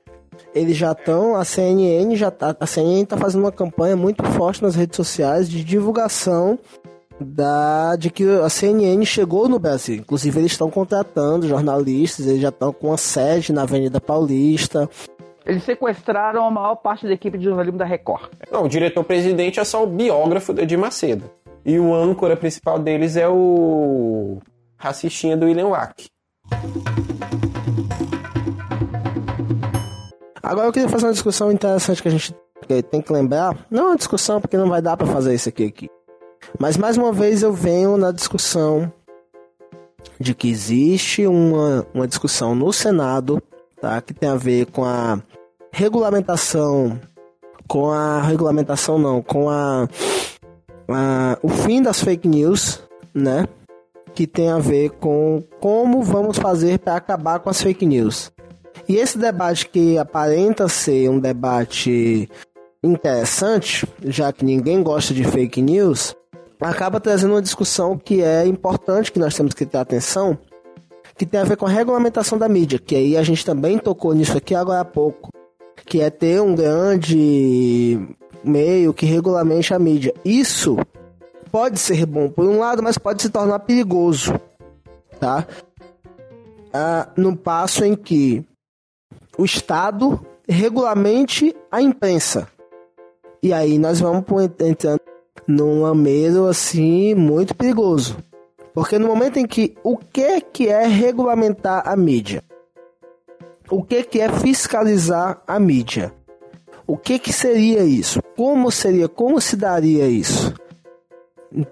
Eles 0.53 0.75
já 0.75 0.91
estão, 0.91 1.35
a 1.35 1.43
CNN 1.43 2.15
já 2.15 2.29
tá, 2.29 2.55
a 2.59 2.65
CNN 2.65 3.03
está 3.03 3.17
fazendo 3.17 3.41
uma 3.41 3.51
campanha 3.51 3.95
muito 3.95 4.23
forte 4.23 4.61
nas 4.61 4.75
redes 4.75 4.95
sociais 4.95 5.49
de 5.49 5.63
divulgação 5.63 6.59
da 7.19 7.95
de 7.95 8.09
que 8.09 8.23
a 8.39 8.49
CNN 8.49 9.05
chegou 9.05 9.49
no 9.49 9.59
Brasil. 9.59 9.95
Inclusive 9.95 10.39
eles 10.39 10.51
estão 10.51 10.69
contratando 10.69 11.47
jornalistas, 11.47 12.27
eles 12.27 12.41
já 12.41 12.49
estão 12.49 12.71
com 12.71 12.93
a 12.93 12.97
sede 12.97 13.51
na 13.51 13.63
Avenida 13.63 13.99
Paulista. 13.99 14.89
Eles 15.45 15.63
sequestraram 15.63 16.45
a 16.45 16.51
maior 16.51 16.75
parte 16.75 17.07
da 17.07 17.13
equipe 17.13 17.37
de 17.37 17.45
jornalismo 17.45 17.77
da 17.77 17.85
Record. 17.85 18.29
Não, 18.51 18.65
o 18.65 18.69
diretor-presidente 18.69 19.59
é 19.59 19.63
só 19.63 19.83
o 19.83 19.87
biógrafo 19.87 20.53
do 20.53 20.61
Edir 20.61 20.77
Macedo. 20.77 21.29
E 21.65 21.79
o 21.79 21.93
âncora 21.93 22.35
principal 22.35 22.79
deles 22.79 23.15
é 23.15 23.27
o 23.27 24.39
racistinha 24.77 25.35
do 25.35 25.45
William 25.45 25.67
Wack. 25.67 26.07
Agora 30.43 30.67
eu 30.67 30.71
queria 30.71 30.87
fazer 30.87 31.07
uma 31.07 31.13
discussão 31.13 31.51
interessante 31.51 32.01
que 32.01 32.07
a 32.07 32.11
gente 32.11 32.33
tem 32.89 33.01
que 33.01 33.11
lembrar. 33.11 33.65
Não 33.69 33.83
é 33.83 33.87
uma 33.87 33.97
discussão 33.97 34.39
porque 34.39 34.55
não 34.55 34.69
vai 34.69 34.81
dar 34.81 34.95
para 34.95 35.07
fazer 35.07 35.33
isso 35.33 35.49
aqui, 35.49 35.65
aqui. 35.65 35.89
Mas 36.59 36.77
mais 36.77 36.97
uma 36.97 37.11
vez 37.11 37.43
eu 37.43 37.53
venho 37.53 37.97
na 37.97 38.11
discussão 38.11 38.91
de 40.19 40.33
que 40.33 40.49
existe 40.49 41.27
uma, 41.27 41.85
uma 41.93 42.07
discussão 42.07 42.55
no 42.55 42.71
Senado 42.73 43.41
tá, 43.79 44.01
que 44.01 44.13
tem 44.13 44.29
a 44.29 44.35
ver 44.35 44.67
com 44.67 44.83
a 44.83 45.21
regulamentação, 45.71 46.99
com 47.67 47.91
a 47.91 48.21
regulamentação 48.21 48.97
não, 48.97 49.21
com 49.21 49.49
a, 49.49 49.87
a 50.89 51.37
o 51.41 51.49
fim 51.49 51.81
das 51.81 52.01
fake 52.01 52.27
news, 52.27 52.81
né? 53.13 53.47
Que 54.15 54.25
tem 54.25 54.49
a 54.49 54.57
ver 54.57 54.91
com 54.91 55.43
como 55.59 56.01
vamos 56.01 56.37
fazer 56.37 56.79
para 56.79 56.95
acabar 56.95 57.39
com 57.39 57.49
as 57.49 57.61
fake 57.61 57.85
news. 57.85 58.31
E 58.89 58.95
esse 58.95 59.17
debate 59.17 59.67
que 59.69 59.97
aparenta 59.97 60.67
ser 60.67 61.09
um 61.09 61.19
debate 61.19 62.29
interessante, 62.83 63.85
já 64.05 64.31
que 64.31 64.45
ninguém 64.45 64.81
gosta 64.81 65.13
de 65.13 65.23
fake 65.23 65.61
news, 65.61 66.15
acaba 66.59 66.99
trazendo 66.99 67.33
uma 67.33 67.41
discussão 67.41 67.97
que 67.97 68.21
é 68.21 68.45
importante, 68.45 69.11
que 69.11 69.19
nós 69.19 69.35
temos 69.35 69.53
que 69.53 69.65
ter 69.65 69.77
atenção, 69.77 70.37
que 71.15 71.25
tem 71.25 71.39
a 71.39 71.43
ver 71.43 71.57
com 71.57 71.65
a 71.65 71.69
regulamentação 71.69 72.37
da 72.37 72.47
mídia, 72.47 72.79
que 72.79 72.95
aí 72.95 73.17
a 73.17 73.23
gente 73.23 73.45
também 73.45 73.77
tocou 73.77 74.13
nisso 74.13 74.37
aqui 74.37 74.55
agora 74.55 74.81
há 74.81 74.85
pouco, 74.85 75.31
que 75.85 76.01
é 76.01 76.09
ter 76.09 76.41
um 76.41 76.55
grande 76.55 77.99
meio 78.43 78.93
que 78.93 79.05
regulamente 79.05 79.73
a 79.73 79.79
mídia. 79.79 80.13
Isso 80.23 80.77
pode 81.51 81.79
ser 81.79 82.05
bom 82.05 82.29
por 82.29 82.45
um 82.45 82.59
lado, 82.59 82.83
mas 82.83 82.97
pode 82.97 83.21
se 83.21 83.29
tornar 83.29 83.59
perigoso, 83.59 84.33
tá? 85.19 85.47
Ah, 86.73 87.09
no 87.15 87.35
passo 87.35 87.83
em 87.83 87.95
que 87.95 88.45
o 89.37 89.45
Estado 89.45 90.19
regulamente 90.47 91.55
a 91.71 91.81
imprensa. 91.81 92.47
E 93.41 93.53
aí 93.53 93.77
nós 93.77 93.99
vamos 93.99 94.23
entrando 94.59 95.01
num 95.47 95.81
lameiro 95.81 96.47
assim 96.47 97.15
muito 97.15 97.55
perigoso. 97.55 98.17
Porque 98.73 98.99
no 98.99 99.07
momento 99.07 99.37
em 99.37 99.47
que 99.47 99.75
o 99.83 99.97
que 99.97 100.41
que 100.41 100.67
é 100.67 100.85
regulamentar 100.85 101.87
a 101.87 101.95
mídia? 101.95 102.43
O 103.69 103.83
que 103.83 104.03
que 104.03 104.19
é 104.19 104.29
fiscalizar 104.29 105.41
a 105.47 105.59
mídia? 105.59 106.13
O 106.85 106.95
que 106.95 107.19
que 107.19 107.33
seria 107.33 107.83
isso? 107.83 108.21
Como 108.35 108.71
seria? 108.71 109.09
Como 109.09 109.41
se 109.41 109.55
daria 109.55 110.07
isso? 110.07 110.53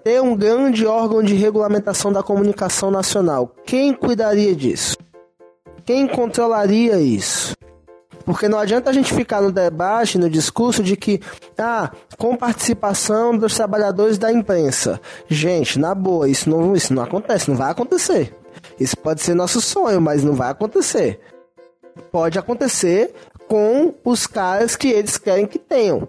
Ter 0.02 0.20
um 0.20 0.36
grande 0.36 0.84
órgão 0.86 1.22
de 1.22 1.34
regulamentação 1.34 2.12
da 2.12 2.22
comunicação 2.22 2.90
nacional. 2.90 3.54
Quem 3.64 3.94
cuidaria 3.94 4.54
disso? 4.54 4.96
Quem 5.84 6.08
controlaria 6.08 6.98
isso? 6.98 7.54
Porque 8.26 8.48
não 8.48 8.58
adianta 8.58 8.90
a 8.90 8.92
gente 8.92 9.14
ficar 9.14 9.40
no 9.40 9.52
debate, 9.52 10.18
no 10.18 10.28
discurso 10.28 10.82
de 10.82 10.96
que, 10.96 11.20
ah, 11.56 11.92
com 12.18 12.36
participação 12.36 13.38
dos 13.38 13.54
trabalhadores 13.54 14.18
da 14.18 14.32
imprensa. 14.32 15.00
Gente, 15.28 15.78
na 15.78 15.94
boa, 15.94 16.28
isso 16.28 16.50
não, 16.50 16.74
isso 16.74 16.92
não 16.92 17.04
acontece, 17.04 17.48
não 17.48 17.56
vai 17.56 17.70
acontecer. 17.70 18.34
Isso 18.80 18.98
pode 18.98 19.22
ser 19.22 19.34
nosso 19.34 19.60
sonho, 19.60 20.00
mas 20.00 20.24
não 20.24 20.34
vai 20.34 20.50
acontecer. 20.50 21.20
Pode 22.10 22.36
acontecer 22.36 23.14
com 23.46 23.94
os 24.04 24.26
caras 24.26 24.74
que 24.74 24.88
eles 24.88 25.16
querem 25.16 25.46
que 25.46 25.58
tenham. 25.58 26.08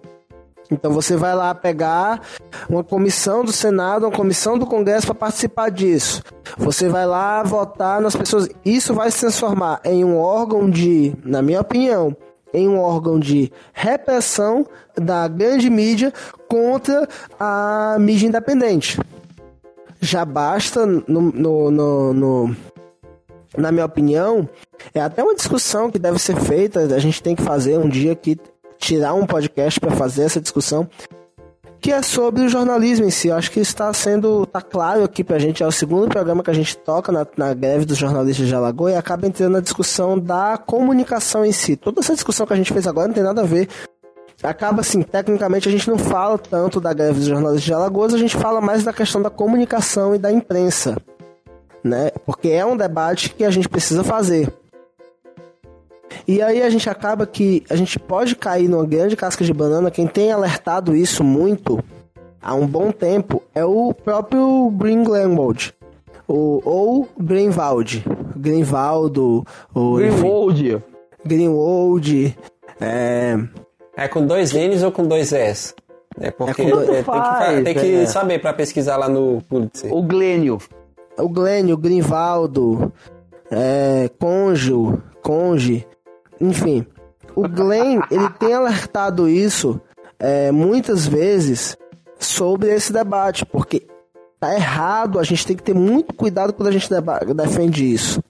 Então 0.70 0.92
você 0.92 1.16
vai 1.16 1.34
lá 1.34 1.54
pegar 1.56 2.22
uma 2.70 2.84
comissão 2.84 3.44
do 3.44 3.52
Senado, 3.52 4.06
uma 4.06 4.12
comissão 4.16 4.58
do 4.58 4.66
Congresso 4.66 5.08
para 5.08 5.16
participar 5.16 5.70
disso. 5.70 6.22
Você 6.58 6.90
vai 6.90 7.06
lá 7.06 7.42
votar 7.44 8.02
nas 8.02 8.16
pessoas. 8.16 8.50
Isso 8.66 8.94
vai 8.94 9.10
se 9.12 9.22
transformar 9.22 9.80
em 9.84 10.04
um 10.04 10.18
órgão 10.18 10.70
de, 10.70 11.14
na 11.24 11.42
minha 11.42 11.62
opinião, 11.62 12.16
em 12.54 12.68
um 12.68 12.80
órgão 12.80 13.20
de 13.20 13.52
repressão 13.74 14.66
da 14.96 15.28
grande 15.28 15.70
mídia 15.70 16.14
contra 16.48 17.08
a 17.40 17.98
mídia 18.00 18.28
independente. 18.28 19.00
Já 20.00 20.24
basta, 20.26 20.86
no, 20.86 21.22
no, 21.22 21.72
no, 21.72 22.14
no 22.14 22.56
na 23.58 23.72
minha 23.72 23.86
opinião, 23.86 24.48
é 24.94 25.02
até 25.02 25.24
uma 25.24 25.36
discussão 25.36 25.90
que 25.90 25.98
deve 25.98 26.20
ser 26.20 26.36
feita, 26.36 26.82
a 26.82 27.00
gente 27.00 27.22
tem 27.24 27.36
que 27.36 27.42
fazer 27.42 27.78
um 27.80 27.90
dia 27.90 28.16
que 28.16 28.38
tirar 28.78 29.14
um 29.14 29.26
podcast 29.26 29.80
para 29.80 29.92
fazer 29.92 30.24
essa 30.24 30.42
discussão, 30.42 30.90
que 31.80 31.92
é 31.92 32.02
sobre 32.02 32.44
o 32.44 32.50
jornalismo 32.50 33.06
em 33.06 33.12
si. 33.12 33.28
Eu 33.28 33.36
acho 33.36 33.52
que 33.52 33.60
está 33.60 33.92
sendo, 33.94 34.46
tá 34.46 34.62
claro 34.62 35.04
aqui 35.04 35.24
pra 35.24 35.40
gente, 35.40 35.64
é 35.64 35.68
o 35.68 35.72
segundo 35.72 36.08
programa 36.08 36.44
que 36.44 36.50
a 36.50 36.54
gente 36.54 36.78
toca 36.78 37.12
na, 37.12 37.26
na 37.38 37.54
greve 37.54 37.86
dos 37.86 37.98
jornalistas 37.98 38.48
de 38.48 38.56
Alagoas 38.56 38.94
e 38.94 38.98
acaba 38.98 39.28
entrando 39.28 39.54
na 39.54 39.60
discussão 39.60 40.18
da 40.18 40.58
comunicação 40.58 41.46
em 41.46 41.52
si. 41.52 41.76
Toda 41.76 42.00
essa 42.00 42.14
discussão 42.14 42.46
que 42.46 42.54
a 42.54 42.58
gente 42.58 42.74
fez 42.74 42.88
agora 42.88 43.08
não 43.08 43.16
tem 43.16 43.24
nada 43.24 43.42
a 43.42 43.46
ver 43.46 43.68
acaba 44.44 44.82
assim, 44.82 45.02
tecnicamente 45.02 45.68
a 45.68 45.72
gente 45.72 45.90
não 45.90 45.98
fala 45.98 46.38
tanto 46.38 46.80
da 46.80 46.94
greve 46.94 47.20
dos 47.20 47.28
jornalistas 47.28 47.64
de 47.64 47.74
Alagoas, 47.74 48.14
a 48.14 48.18
gente 48.18 48.38
fala 48.38 48.62
mais 48.62 48.84
da 48.84 48.94
questão 48.94 49.22
da 49.22 49.30
comunicação 49.30 50.14
e 50.14 50.20
da 50.20 50.32
imprensa, 50.32 50.98
né? 51.84 52.12
Porque 52.26 52.50
é 52.50 52.66
um 52.66 52.78
debate 52.78 53.34
que 53.34 53.44
a 53.44 53.50
gente 53.50 53.68
precisa 53.68 54.04
fazer. 54.04 54.54
E 56.28 56.42
aí 56.42 56.62
a 56.62 56.70
gente 56.70 56.90
acaba 56.90 57.26
que 57.26 57.64
a 57.70 57.76
gente 57.76 57.98
pode 57.98 58.36
cair 58.36 58.68
numa 58.68 58.86
grande 58.86 59.16
casca 59.16 59.46
de 59.46 59.54
banana. 59.54 59.90
Quem 59.90 60.06
tem 60.06 60.32
alertado 60.32 60.96
isso 60.96 61.24
muito 61.24 61.82
há 62.42 62.54
um 62.54 62.68
bom 62.68 62.92
tempo 62.92 63.42
é 63.56 63.64
o 63.64 63.94
próprio 63.94 64.70
Green 64.72 65.04
Glenwald. 65.04 65.74
O, 66.28 66.62
ou 66.66 67.08
Greenwald. 67.18 68.04
Greenwaldo. 68.36 69.46
O, 69.74 69.96
Greenwald. 69.96 70.84
Greenwald. 71.26 72.38
É... 72.82 73.38
é 73.96 74.08
com 74.10 74.26
dois 74.26 74.52
N's 74.52 74.84
ou 74.84 74.92
com 74.92 75.08
dois 75.08 75.32
S? 75.32 75.74
É 76.20 76.32
porque 76.32 76.64
é 76.64 77.00
é, 77.00 77.04
faz, 77.04 77.46
tem 77.48 77.56
que, 77.56 77.64
tem 77.64 77.76
que 77.76 77.96
é. 77.96 78.06
saber 78.06 78.40
para 78.40 78.52
pesquisar 78.52 78.98
lá 78.98 79.08
no 79.08 79.42
Pulitzer. 79.44 79.94
O 79.94 80.02
Glênio. 80.02 80.58
O 81.18 81.30
Glênio, 81.30 81.76
o 81.76 81.78
Greenvaldo, 81.78 82.92
é, 83.50 84.10
Conjo, 84.20 85.02
Conge. 85.22 85.86
Enfim, 86.40 86.86
o 87.36 87.48
Glenn, 87.48 88.02
ele 88.10 88.30
tem 88.32 88.54
alertado 88.54 89.30
isso 89.30 89.80
é, 90.20 90.52
muitas 90.52 91.06
vezes 91.08 91.78
sobre 92.20 92.74
esse 92.74 92.92
debate, 92.92 93.46
porque 93.46 93.86
tá 94.40 94.54
errado, 94.56 95.20
a 95.20 95.24
gente 95.24 95.46
tem 95.46 95.56
que 95.56 95.64
ter 95.64 95.76
muito 95.76 96.14
cuidado 96.14 96.54
quando 96.54 96.70
a 96.70 96.72
gente 96.72 96.90
defende 97.36 97.94
isso. 97.94 98.22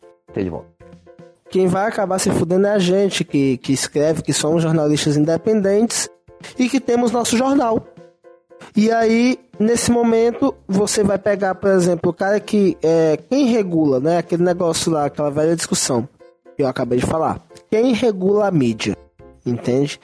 Quem 1.49 1.68
vai 1.68 1.88
acabar 1.88 2.20
se 2.20 2.30
fudendo 2.30 2.68
é 2.68 2.72
a 2.72 2.80
gente 2.80 3.24
que, 3.24 3.58
que 3.58 3.72
escreve, 3.72 4.22
que 4.22 4.34
somos 4.34 4.62
jornalistas 4.62 5.16
independentes 5.16 6.10
e 6.60 6.68
que 6.68 6.80
temos 6.80 7.12
nosso 7.12 7.38
jornal. 7.38 7.88
E 8.76 8.91
aí, 8.91 9.39
nesse 9.58 9.89
momento, 9.89 10.53
você 10.68 11.03
vai 11.03 11.18
pegar, 11.18 11.55
por 11.55 11.72
exemplo, 11.72 12.12
o 12.12 12.14
cara 12.14 12.39
que. 12.39 12.78
É, 12.84 13.18
quem 13.30 13.45
regula, 13.45 13.99
né? 13.99 14.18
Aquele 14.18 14.43
negócio 14.43 14.91
lá, 14.91 15.05
aquela 15.05 15.32
velha 15.32 15.55
discussão 15.55 16.08
que 16.55 16.64
eu 16.64 16.68
acabei 16.68 16.99
de 16.99 17.05
falar 17.05 17.46
quem 17.70 17.93
regula 17.93 18.47
a 18.47 18.51
mídia, 18.51 18.95
entende? 19.45 19.99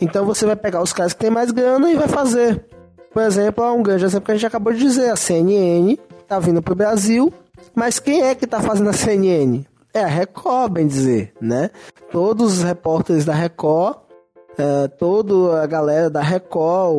Então 0.00 0.24
você 0.24 0.46
vai 0.46 0.56
pegar 0.56 0.82
os 0.82 0.92
caras 0.92 1.12
que 1.12 1.20
têm 1.20 1.30
mais 1.30 1.50
grana 1.50 1.90
e 1.90 1.96
vai 1.96 2.08
fazer. 2.08 2.64
Por 3.12 3.22
exemplo, 3.22 3.64
um 3.72 3.82
grande 3.82 4.04
exemplo 4.04 4.26
que 4.26 4.32
a 4.32 4.34
gente 4.34 4.46
acabou 4.46 4.72
de 4.72 4.78
dizer, 4.78 5.10
a 5.10 5.16
CNN 5.16 5.98
tá 6.26 6.38
vindo 6.38 6.62
pro 6.62 6.74
Brasil, 6.74 7.32
mas 7.74 7.98
quem 7.98 8.22
é 8.22 8.34
que 8.34 8.46
tá 8.46 8.60
fazendo 8.60 8.90
a 8.90 8.92
CNN? 8.92 9.64
É 9.92 10.02
a 10.02 10.06
Record, 10.06 10.72
bem 10.72 10.86
dizer, 10.86 11.32
né? 11.40 11.70
Todos 12.10 12.58
os 12.58 12.62
repórteres 12.62 13.26
da 13.26 13.34
Record, 13.34 13.98
é, 14.56 14.88
toda 14.88 15.62
a 15.62 15.66
galera 15.66 16.08
da 16.08 16.22
Record, 16.22 16.94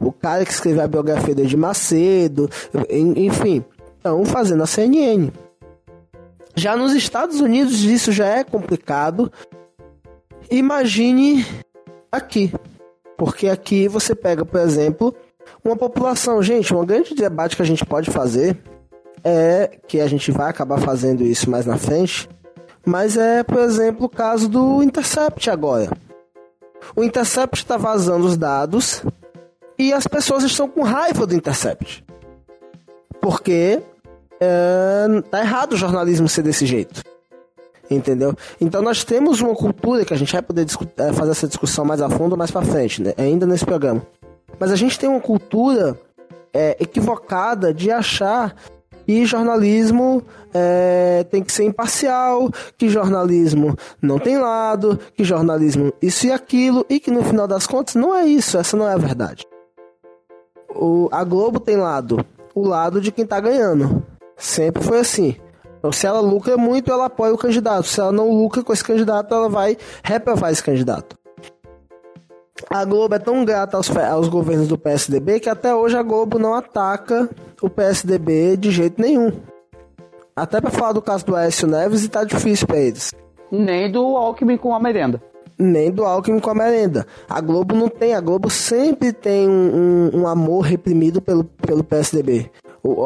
o, 0.00 0.08
o 0.08 0.12
cara 0.12 0.44
que 0.44 0.52
escreveu 0.52 0.84
a 0.84 0.88
biografia 0.88 1.34
de 1.34 1.56
Macedo, 1.56 2.50
enfim, 2.90 3.64
estão 3.96 4.24
fazendo 4.26 4.62
a 4.62 4.66
CNN. 4.66 5.30
Já 6.54 6.76
nos 6.76 6.92
Estados 6.92 7.40
Unidos 7.40 7.82
isso 7.82 8.12
já 8.12 8.26
é 8.26 8.44
complicado. 8.44 9.32
Imagine 10.50 11.44
aqui. 12.10 12.52
Porque 13.16 13.48
aqui 13.48 13.88
você 13.88 14.14
pega, 14.14 14.44
por 14.44 14.60
exemplo, 14.60 15.14
uma 15.64 15.76
população. 15.76 16.42
Gente, 16.42 16.74
um 16.74 16.84
grande 16.84 17.14
debate 17.14 17.56
que 17.56 17.62
a 17.62 17.66
gente 17.66 17.84
pode 17.84 18.10
fazer 18.10 18.58
é 19.22 19.78
que 19.88 20.00
a 20.00 20.06
gente 20.06 20.30
vai 20.30 20.50
acabar 20.50 20.78
fazendo 20.78 21.22
isso 21.22 21.50
mais 21.50 21.66
na 21.66 21.76
frente. 21.76 22.28
Mas 22.84 23.16
é, 23.16 23.42
por 23.42 23.60
exemplo, 23.60 24.06
o 24.06 24.08
caso 24.08 24.48
do 24.48 24.82
Intercept 24.82 25.48
agora. 25.48 25.90
O 26.94 27.02
Intercept 27.02 27.56
está 27.56 27.76
vazando 27.76 28.26
os 28.26 28.36
dados 28.36 29.02
e 29.78 29.92
as 29.92 30.06
pessoas 30.06 30.44
estão 30.44 30.68
com 30.68 30.82
raiva 30.82 31.26
do 31.26 31.34
Intercept. 31.34 32.04
Porque 33.20 33.82
é, 34.44 35.22
tá 35.30 35.40
errado 35.40 35.72
o 35.72 35.76
jornalismo 35.76 36.28
ser 36.28 36.42
desse 36.42 36.66
jeito. 36.66 37.02
Entendeu? 37.90 38.34
Então 38.60 38.80
nós 38.80 39.04
temos 39.04 39.40
uma 39.40 39.54
cultura 39.54 40.04
que 40.04 40.14
a 40.14 40.16
gente 40.16 40.32
vai 40.32 40.42
poder 40.42 40.66
é, 40.96 41.12
fazer 41.12 41.30
essa 41.30 41.46
discussão 41.46 41.84
mais 41.84 42.00
a 42.00 42.08
fundo 42.08 42.36
mais 42.36 42.50
para 42.50 42.64
frente, 42.64 43.02
né? 43.02 43.12
ainda 43.18 43.46
nesse 43.46 43.64
programa. 43.64 44.02
Mas 44.58 44.70
a 44.72 44.76
gente 44.76 44.98
tem 44.98 45.08
uma 45.08 45.20
cultura 45.20 45.98
é, 46.52 46.76
equivocada 46.80 47.74
de 47.74 47.90
achar 47.90 48.54
que 49.04 49.26
jornalismo 49.26 50.22
é, 50.52 51.26
tem 51.30 51.42
que 51.42 51.52
ser 51.52 51.64
imparcial, 51.64 52.50
que 52.78 52.88
jornalismo 52.88 53.76
não 54.00 54.18
tem 54.18 54.38
lado, 54.38 54.98
que 55.14 55.24
jornalismo 55.24 55.92
isso 56.00 56.26
e 56.26 56.32
aquilo, 56.32 56.86
e 56.88 56.98
que 56.98 57.10
no 57.10 57.22
final 57.22 57.46
das 57.46 57.66
contas 57.66 57.94
não 57.96 58.16
é 58.16 58.24
isso, 58.24 58.56
essa 58.56 58.76
não 58.76 58.88
é 58.88 58.94
a 58.94 58.98
verdade. 58.98 59.44
O, 60.74 61.08
a 61.12 61.22
Globo 61.22 61.60
tem 61.60 61.76
lado, 61.76 62.24
o 62.54 62.66
lado 62.66 63.00
de 63.00 63.12
quem 63.12 63.26
tá 63.26 63.38
ganhando. 63.38 64.02
Sempre 64.36 64.82
foi 64.82 64.98
assim. 64.98 65.36
Então, 65.78 65.92
se 65.92 66.06
ela 66.06 66.20
lucra 66.20 66.56
muito, 66.56 66.90
ela 66.90 67.06
apoia 67.06 67.34
o 67.34 67.38
candidato. 67.38 67.86
Se 67.86 68.00
ela 68.00 68.10
não 68.10 68.30
lucra 68.30 68.62
com 68.62 68.72
esse 68.72 68.82
candidato, 68.82 69.34
ela 69.34 69.48
vai 69.48 69.76
reprovar 70.02 70.50
esse 70.50 70.62
candidato. 70.62 71.16
A 72.70 72.84
Globo 72.84 73.14
é 73.14 73.18
tão 73.18 73.44
grata 73.44 73.76
aos, 73.76 73.94
aos 73.94 74.28
governos 74.28 74.68
do 74.68 74.78
PSDB 74.78 75.40
que 75.40 75.48
até 75.48 75.74
hoje 75.74 75.96
a 75.96 76.02
Globo 76.02 76.38
não 76.38 76.54
ataca 76.54 77.28
o 77.60 77.68
PSDB 77.68 78.56
de 78.56 78.70
jeito 78.70 79.00
nenhum. 79.00 79.32
Até 80.34 80.60
para 80.60 80.70
falar 80.70 80.92
do 80.92 81.02
caso 81.02 81.24
do 81.26 81.36
Aécio 81.36 81.68
Neves, 81.68 82.04
e 82.04 82.08
tá 82.08 82.24
difícil 82.24 82.66
para 82.66 82.78
eles. 82.78 83.12
Nem 83.50 83.90
do 83.90 84.16
Alckmin 84.16 84.56
com 84.56 84.74
a 84.74 84.80
merenda. 84.80 85.22
Nem 85.58 85.90
do 85.90 86.04
Alckmin 86.04 86.40
com 86.40 86.50
a 86.50 86.54
merenda. 86.54 87.06
A 87.28 87.40
Globo 87.40 87.74
não 87.74 87.88
tem, 87.88 88.14
a 88.14 88.20
Globo 88.20 88.50
sempre 88.50 89.12
tem 89.12 89.48
um, 89.48 90.10
um, 90.12 90.20
um 90.22 90.26
amor 90.26 90.62
reprimido 90.62 91.20
pelo, 91.20 91.44
pelo 91.44 91.84
PSDB. 91.84 92.50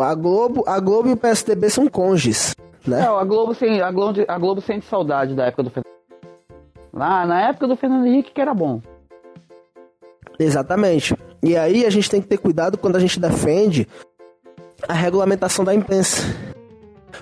A, 0.03 0.15
Globo, 0.15 0.65
a 0.67 0.81
Globo 0.81 1.09
e 1.09 1.13
o 1.13 1.17
PSDB 1.17 1.71
são 1.71 1.87
cônjuges. 1.87 2.55
Né? 2.87 3.01
Não, 3.01 3.17
a 3.17 3.25
Globo, 3.25 3.55
sim, 3.55 3.81
a, 3.81 3.91
Globo, 3.91 4.25
a 4.27 4.39
Globo 4.39 4.61
sente 4.61 4.87
saudade 4.87 5.35
da 5.35 5.47
época 5.47 5.63
do 5.63 5.71
Fernando 5.71 5.89
Lá 6.93 7.27
na 7.27 7.49
época 7.49 7.69
do 7.69 7.77
Fernando 7.77 8.07
Henrique 8.07 8.33
que 8.33 8.41
era 8.41 8.53
bom. 8.53 8.81
Exatamente. 10.39 11.15
E 11.43 11.57
aí 11.57 11.87
a 11.87 11.91
gente 11.91 12.11
tem 12.11 12.21
que 12.21 12.27
ter 12.27 12.39
cuidado 12.39 12.77
quando 12.77 12.97
a 12.97 13.01
gente 13.01 13.21
defende 13.21 13.87
a 14.89 14.95
regulamentação 14.95 15.65
da 15.65 15.75
imprensa. 15.75 16.23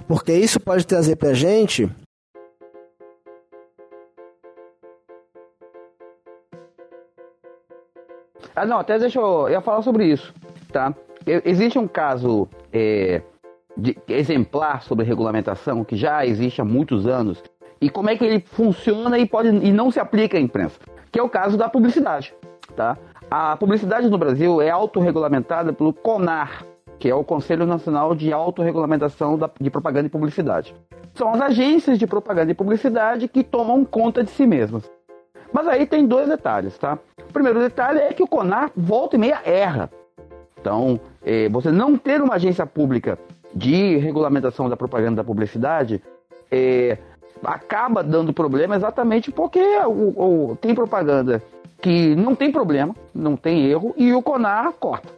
Porque 0.07 0.33
isso 0.33 0.59
pode 0.59 0.87
trazer 0.87 1.17
pra 1.17 1.35
gente 1.35 1.91
Ah, 8.57 8.65
não, 8.65 8.79
até 8.79 8.99
deixa 8.99 9.21
eu, 9.21 9.43
eu 9.43 9.51
ia 9.51 9.61
falar 9.61 9.83
sobre 9.83 10.07
isso, 10.07 10.33
tá? 10.73 10.95
Existe 11.27 11.79
um 11.79 11.89
caso 11.89 12.49
é, 12.73 13.21
de, 13.77 13.99
exemplar 14.09 14.83
sobre 14.83 15.05
regulamentação 15.05 15.85
que 15.85 15.97
já 15.97 16.25
existe 16.25 16.61
há 16.61 16.65
muitos 16.65 17.07
anos 17.07 17.43
e 17.81 17.91
como 17.91 18.09
é 18.09 18.17
que 18.17 18.25
ele 18.25 18.41
funciona 18.41 19.19
e 19.19 19.27
pode 19.27 19.49
e 19.49 19.73
não 19.73 19.91
se 19.91 19.99
aplica 19.99 20.39
à 20.39 20.41
imprensa, 20.41 20.79
que 21.11 21.19
é 21.19 21.23
o 21.23 21.29
caso 21.29 21.57
da 21.57 21.69
publicidade, 21.69 22.33
tá? 22.75 22.97
A 23.29 23.57
publicidade 23.57 24.09
no 24.09 24.17
Brasil 24.17 24.63
é 24.63 24.71
autorregulamentada 24.71 25.73
pelo 25.73 25.93
CONAR, 25.93 26.65
que 26.99 27.11
é 27.11 27.15
o 27.15 27.25
Conselho 27.25 27.67
Nacional 27.67 28.15
de 28.15 28.33
Autorregulamentação 28.33 29.39
de 29.61 29.69
Propaganda 29.69 30.07
e 30.07 30.11
Publicidade. 30.11 30.75
São 31.13 31.35
as 31.35 31.41
agências 31.41 31.99
de 31.99 32.07
propaganda 32.07 32.53
e 32.53 32.55
publicidade 32.55 33.27
que 33.27 33.43
tomam 33.43 33.85
conta 33.85 34.23
de 34.23 34.31
si 34.31 34.47
mesmas. 34.47 34.89
Mas 35.53 35.67
aí 35.67 35.87
tem 35.87 36.07
dois 36.07 36.29
detalhes, 36.29 36.79
tá? 36.79 36.99
O 37.29 37.33
primeiro 37.33 37.59
detalhe 37.59 37.99
é 37.99 38.13
que 38.13 38.23
o 38.23 38.29
CONAR 38.29 38.71
volta 38.77 39.17
e 39.17 39.19
meia 39.19 39.41
erra. 39.45 39.91
Então, 40.61 41.01
eh, 41.27 41.49
você 41.49 41.73
não 41.73 41.99
ter 41.99 42.23
uma 42.23 42.37
agência 42.37 42.65
pública 42.65 43.19
de 43.53 43.97
regulamentação 43.97 44.69
da 44.69 44.77
propaganda 44.77 45.17
da 45.17 45.25
publicidade 45.25 46.01
eh, 46.51 46.97
acaba 47.45 48.03
dando 48.03 48.33
problema 48.33 48.77
exatamente 48.77 49.31
porque 49.33 49.61
o, 49.87 50.51
o, 50.51 50.57
tem 50.57 50.75
propaganda 50.75 51.43
que 51.81 52.15
não 52.15 52.35
tem 52.35 52.51
problema, 52.51 52.95
não 53.15 53.37
tem 53.37 53.67
erro, 53.67 53.93
e 53.97 54.13
o 54.15 54.23
CONAR 54.23 54.73
corta. 54.73 55.09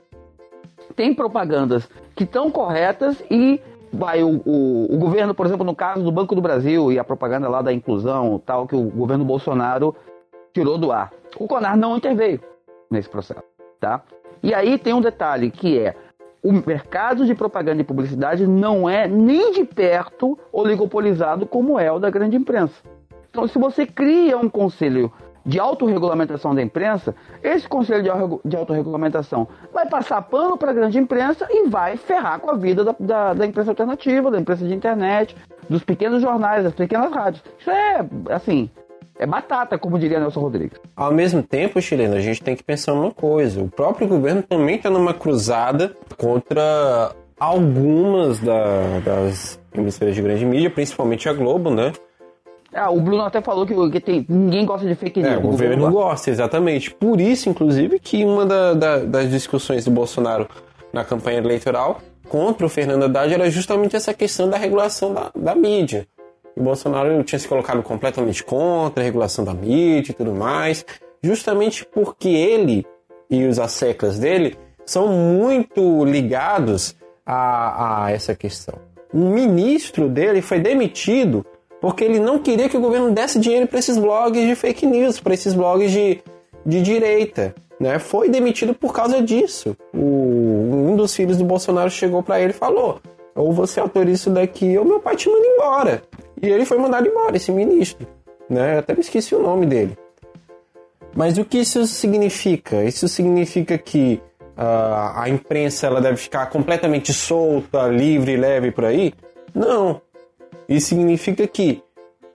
Tem 0.97 1.15
propagandas 1.15 1.89
que 2.17 2.25
estão 2.25 2.51
corretas 2.51 3.23
e 3.31 3.61
vai 3.93 4.23
o, 4.23 4.43
o, 4.45 4.95
o, 4.95 4.99
governo, 4.99 5.35
por 5.35 5.47
exemplo, 5.47 5.65
no 5.65 5.75
caso 5.75 6.03
do 6.03 6.11
Banco 6.11 6.35
do 6.35 6.41
Brasil 6.41 6.91
e 6.91 6.99
a 6.99 7.05
propaganda 7.05 7.49
lá 7.49 7.63
da 7.63 7.73
inclusão, 7.73 8.43
tal, 8.45 8.67
que 8.67 8.75
o 8.75 8.83
governo 8.83 9.25
Bolsonaro 9.25 9.95
tirou 10.53 10.77
do 10.77 10.91
ar. 10.91 11.13
O 11.39 11.47
CONAR 11.47 11.77
não 11.77 11.97
interveio 11.97 12.41
nesse 12.91 13.09
processo, 13.09 13.45
tá? 13.79 14.03
E 14.43 14.55
aí 14.55 14.79
tem 14.79 14.93
um 14.93 15.01
detalhe 15.01 15.51
que 15.51 15.79
é 15.79 15.95
o 16.43 16.53
mercado 16.53 17.27
de 17.27 17.35
propaganda 17.35 17.83
e 17.83 17.85
publicidade 17.85 18.47
não 18.47 18.89
é 18.89 19.09
nem 19.09 19.53
de 19.53 19.65
perto 19.65 20.39
oligopolizado 20.53 21.47
como 21.47 21.79
é 21.79 21.91
o 21.91 21.99
da 21.99 22.11
grande 22.11 22.37
imprensa. 22.37 22.83
Então, 23.31 23.47
se 23.47 23.59
você 23.59 23.85
cria 23.87 24.39
um 24.39 24.49
conselho 24.49 25.13
de 25.45 25.59
autorregulamentação 25.59 26.55
da 26.55 26.63
imprensa, 26.63 27.15
esse 27.43 27.67
conselho 27.67 28.03
de 28.45 28.57
autorregulamentação 28.57 29.49
vai 29.73 29.89
passar 29.89 30.21
pano 30.23 30.57
para 30.57 30.71
a 30.71 30.75
grande 30.75 30.99
imprensa 30.99 31.47
e 31.51 31.69
vai 31.69 31.97
ferrar 31.97 32.39
com 32.39 32.51
a 32.51 32.55
vida 32.55 32.85
da, 32.85 32.95
da, 32.99 33.35
da, 33.35 33.47
imprensa 33.47 33.71
alternativa, 33.71 34.31
da 34.31 34.39
imprensa 34.39 34.67
de 34.67 34.75
internet, 34.75 35.37
dos 35.69 35.83
pequenos 35.83 36.21
jornais, 36.21 36.65
das 36.65 36.75
pequenas 36.75 37.11
rádios. 37.13 37.43
Isso 37.59 37.71
é, 37.71 38.07
assim, 38.31 38.71
é 39.19 39.27
batata, 39.27 39.77
como 39.77 39.99
diria 39.99 40.21
Nelson 40.21 40.41
Rodrigues. 40.41 40.79
Ao 40.95 41.13
mesmo 41.13 41.43
tempo, 41.43 41.81
chileno, 41.83 42.15
a 42.15 42.21
gente 42.21 42.43
tem 42.43 42.55
que 42.55 42.63
pensar 42.63 42.93
uma 42.93 43.11
coisa: 43.11 43.61
o 43.61 43.69
próprio 43.69 44.07
governo 44.07 44.43
também 44.43 44.77
está 44.77 44.89
numa 44.89 45.13
cruzada 45.13 45.93
contra 46.17 47.13
algumas 47.39 48.39
da, 48.39 49.01
das 49.05 49.61
emissoras 49.75 50.15
de 50.15 50.23
grande 50.23 50.45
mídia, 50.45 50.71
principalmente 50.71 51.29
a 51.29 51.33
Globo, 51.33 51.71
né? 51.71 51.93
Ah, 52.73 52.91
o 52.91 53.01
Bruno 53.01 53.23
até 53.23 53.41
falou 53.41 53.67
que, 53.67 53.75
que 53.91 54.01
tem, 54.01 54.27
ninguém 54.29 54.67
gosta 54.67 54.87
de 54.87 54.95
fake 54.95 55.21
news. 55.21 55.33
É, 55.33 55.37
o 55.39 55.41
governo 55.41 55.91
gosta. 55.91 55.99
gosta, 55.99 56.31
exatamente. 56.31 56.91
Por 56.95 57.21
isso, 57.21 57.49
inclusive, 57.49 57.99
que 57.99 58.25
uma 58.25 58.45
da, 58.45 58.75
da, 58.75 58.99
das 58.99 59.31
discussões 59.31 59.85
do 59.87 59.91
Bolsonaro 59.91 60.47
na 60.93 61.03
campanha 61.03 61.39
eleitoral 61.39 62.01
contra 62.29 62.67
o 62.67 62.69
Fernando 62.69 63.05
Haddad 63.05 63.33
era 63.33 63.51
justamente 63.51 63.97
essa 63.97 64.13
questão 64.13 64.51
da 64.51 64.59
regulação 64.59 65.15
da, 65.15 65.31
da 65.35 65.55
mídia. 65.55 66.07
O 66.59 66.63
Bolsonaro 66.63 67.23
tinha 67.23 67.39
se 67.39 67.47
colocado 67.47 67.85
completamente 67.85 68.43
contra 68.43 69.01
a 69.01 69.05
regulação 69.05 69.45
da 69.45 69.55
mídia 69.55 70.11
e 70.11 70.15
tudo 70.15 70.35
mais, 70.35 70.85
justamente 71.23 71.87
porque 71.87 72.29
ele 72.29 72.85
e 73.31 73.47
os 73.47 73.61
asseclas 73.61 74.19
dele 74.19 74.59
são 74.85 75.07
muito 75.07 76.05
ligados 76.05 76.97
a, 77.25 78.07
a 78.07 78.11
essa 78.11 78.35
questão. 78.35 78.75
Um 79.15 79.31
ministro 79.31 80.09
dele 80.09 80.43
foi 80.43 80.59
demitido 80.59 81.47
porque 81.81 82.03
ele 82.03 82.19
não 82.19 82.41
queria 82.41 82.69
que 82.69 82.77
o 82.77 82.81
governo 82.81 83.13
desse 83.13 83.39
dinheiro 83.39 83.69
para 83.69 83.79
esses 83.79 83.97
blogs 83.97 84.45
de 84.45 84.57
fake 84.57 84.85
news, 84.85 85.21
para 85.21 85.35
esses 85.35 85.55
blogs 85.55 85.93
de, 85.93 86.21
de 86.67 86.83
direita. 86.83 87.55
Né? 87.79 88.01
Foi 88.01 88.29
demitido 88.29 88.75
por 88.75 88.93
causa 88.93 89.23
disso. 89.23 89.77
O, 89.95 90.89
um 90.91 90.97
dos 90.97 91.15
filhos 91.15 91.37
do 91.37 91.45
Bolsonaro 91.45 91.89
chegou 91.89 92.21
para 92.21 92.41
ele 92.41 92.51
e 92.51 92.57
falou: 92.57 93.01
ou 93.39 93.53
você 93.53 93.79
autoriza 93.79 94.15
isso 94.15 94.31
daqui, 94.31 94.77
ou 94.77 94.85
meu 94.85 94.99
pai 94.99 95.15
te 95.15 95.29
manda 95.31 95.47
embora. 95.47 96.03
E 96.43 96.49
ele 96.49 96.65
foi 96.65 96.77
mandado 96.77 97.07
embora, 97.07 97.37
esse 97.37 97.53
ministro. 97.53 98.07
Né? 98.51 98.75
Eu 98.75 98.79
até 98.81 98.93
me 98.95 99.01
esqueci 99.01 99.35
o 99.35 99.41
nome 99.41 99.65
dele. 99.65 99.97
Mas 101.15 101.39
o 101.39 101.45
que 101.45 101.59
isso 101.59 101.87
significa? 101.87 102.83
Isso 102.83 103.07
significa 103.07 103.79
que 103.79 104.21
uh, 104.57 105.15
a 105.15 105.29
imprensa 105.29 105.87
ela 105.87 106.01
deve 106.01 106.17
ficar 106.17 106.47
completamente 106.47 107.13
solta, 107.13 107.87
livre 107.87 108.37
leve 108.37 108.73
por 108.73 108.85
aí? 108.85 109.15
Não. 109.55 110.01
Isso 110.69 110.89
significa 110.89 111.47
que 111.47 111.81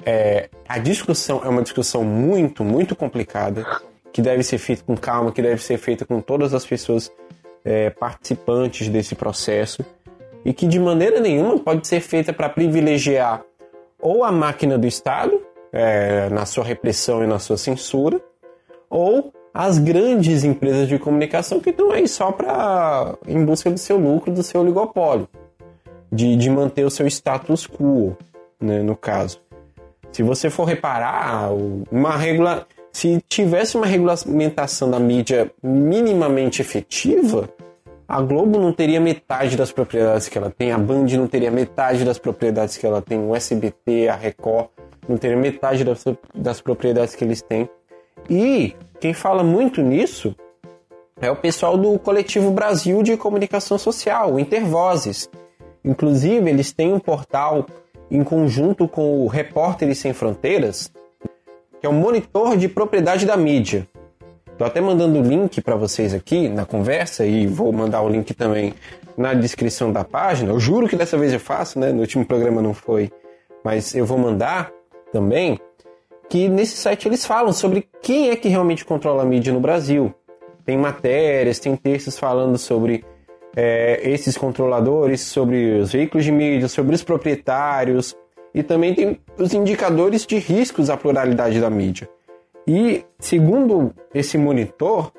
é, 0.05 0.49
a 0.67 0.77
discussão 0.77 1.41
é 1.43 1.49
uma 1.49 1.61
discussão 1.61 2.03
muito, 2.03 2.63
muito 2.63 2.95
complicada, 2.95 3.65
que 4.11 4.21
deve 4.21 4.41
ser 4.41 4.57
feita 4.57 4.83
com 4.83 4.95
calma, 4.95 5.31
que 5.33 5.41
deve 5.41 5.61
ser 5.61 5.77
feita 5.77 6.05
com 6.05 6.21
todas 6.21 6.53
as 6.53 6.65
pessoas 6.65 7.11
é, 7.63 7.89
participantes 7.89 8.87
desse 8.87 9.15
processo 9.15 9.85
e 10.45 10.53
que 10.53 10.67
de 10.67 10.79
maneira 10.79 11.19
nenhuma 11.19 11.59
pode 11.59 11.87
ser 11.87 12.01
feita 12.01 12.33
para 12.33 12.49
privilegiar 12.49 13.43
ou 13.99 14.23
a 14.23 14.31
máquina 14.31 14.77
do 14.77 14.85
Estado, 14.85 15.41
é, 15.71 16.29
na 16.29 16.45
sua 16.45 16.63
repressão 16.63 17.23
e 17.23 17.27
na 17.27 17.39
sua 17.39 17.57
censura, 17.57 18.21
ou 18.89 19.33
as 19.53 19.77
grandes 19.77 20.43
empresas 20.43 20.87
de 20.87 20.99
comunicação 20.99 21.59
que 21.59 21.69
estão 21.69 21.91
aí 21.91 22.07
só 22.07 22.31
para 22.31 23.15
em 23.27 23.43
busca 23.45 23.71
do 23.71 23.77
seu 23.77 23.97
lucro, 23.97 24.31
do 24.31 24.43
seu 24.43 24.61
oligopólio 24.61 25.27
de, 26.13 26.35
de 26.35 26.49
manter 26.49 26.85
o 26.85 26.91
seu 26.91 27.07
status 27.07 27.67
quo, 27.67 28.15
né, 28.61 28.83
no 28.83 28.95
caso. 28.95 29.41
Se 30.11 30.21
você 30.21 30.49
for 30.49 30.65
reparar, 30.65 31.51
uma 31.91 32.15
regula... 32.15 32.67
se 32.91 33.19
tivesse 33.27 33.75
uma 33.75 33.87
regulamentação 33.87 34.91
da 34.91 34.99
mídia 34.99 35.51
minimamente 35.61 36.61
efetiva, 36.61 37.49
a 38.13 38.21
Globo 38.21 38.59
não 38.59 38.71
teria 38.71 39.01
metade 39.01 39.57
das 39.57 39.71
propriedades 39.71 40.29
que 40.29 40.37
ela 40.37 40.51
tem, 40.51 40.71
a 40.71 40.77
Band 40.77 41.07
não 41.17 41.25
teria 41.25 41.49
metade 41.49 42.05
das 42.05 42.19
propriedades 42.19 42.77
que 42.77 42.85
ela 42.85 43.01
tem, 43.01 43.17
o 43.17 43.35
SBT, 43.35 44.07
a 44.07 44.15
Record 44.15 44.67
não 45.09 45.17
teria 45.17 45.35
metade 45.35 45.83
das, 45.83 46.05
das 46.35 46.61
propriedades 46.61 47.15
que 47.15 47.23
eles 47.23 47.41
têm. 47.41 47.67
E 48.29 48.75
quem 48.99 49.15
fala 49.15 49.43
muito 49.43 49.81
nisso 49.81 50.35
é 51.19 51.31
o 51.31 51.35
pessoal 51.35 51.75
do 51.75 51.97
Coletivo 51.97 52.51
Brasil 52.51 53.01
de 53.01 53.17
Comunicação 53.17 53.79
Social, 53.79 54.39
Intervozes. 54.39 55.27
Inclusive, 55.83 56.47
eles 56.47 56.71
têm 56.71 56.93
um 56.93 56.99
portal 56.99 57.65
em 58.11 58.23
conjunto 58.23 58.87
com 58.87 59.25
o 59.25 59.27
Repórteres 59.27 59.97
Sem 59.97 60.13
Fronteiras, 60.13 60.91
que 61.81 61.87
é 61.87 61.89
o 61.89 61.93
monitor 61.93 62.57
de 62.57 62.69
propriedade 62.69 63.25
da 63.25 63.35
mídia. 63.35 63.87
Estou 64.63 64.71
até 64.71 64.79
mandando 64.79 65.19
o 65.19 65.21
link 65.21 65.59
para 65.59 65.75
vocês 65.75 66.13
aqui 66.13 66.47
na 66.47 66.65
conversa 66.65 67.25
e 67.25 67.45
vou 67.45 67.73
mandar 67.73 68.01
o 68.01 68.07
link 68.07 68.33
também 68.33 68.73
na 69.17 69.33
descrição 69.33 69.91
da 69.91 70.05
página. 70.05 70.53
Eu 70.53 70.57
juro 70.57 70.87
que 70.87 70.95
dessa 70.95 71.17
vez 71.17 71.33
eu 71.33 71.39
faço, 71.41 71.77
né? 71.77 71.91
No 71.91 71.99
último 71.99 72.25
programa 72.25 72.61
não 72.61 72.73
foi, 72.73 73.11
mas 73.61 73.93
eu 73.93 74.05
vou 74.05 74.17
mandar 74.17 74.71
também. 75.11 75.59
Que 76.29 76.47
nesse 76.47 76.77
site 76.77 77.09
eles 77.09 77.25
falam 77.25 77.51
sobre 77.51 77.89
quem 78.01 78.29
é 78.29 78.37
que 78.37 78.47
realmente 78.47 78.85
controla 78.85 79.23
a 79.23 79.25
mídia 79.25 79.51
no 79.51 79.59
Brasil. 79.59 80.15
Tem 80.65 80.77
matérias, 80.77 81.59
tem 81.59 81.75
textos 81.75 82.17
falando 82.17 82.57
sobre 82.57 83.03
é, 83.57 83.99
esses 84.09 84.37
controladores, 84.37 85.19
sobre 85.19 85.79
os 85.79 85.91
veículos 85.91 86.23
de 86.23 86.31
mídia, 86.31 86.69
sobre 86.69 86.95
os 86.95 87.03
proprietários 87.03 88.15
e 88.55 88.63
também 88.63 88.95
tem 88.95 89.19
os 89.37 89.53
indicadores 89.53 90.25
de 90.25 90.37
riscos 90.37 90.89
à 90.89 90.95
pluralidade 90.95 91.59
da 91.59 91.69
mídia. 91.69 92.07
E 92.67 93.03
segundo 93.19 93.93
esse 94.13 94.37
monitor, 94.37 95.11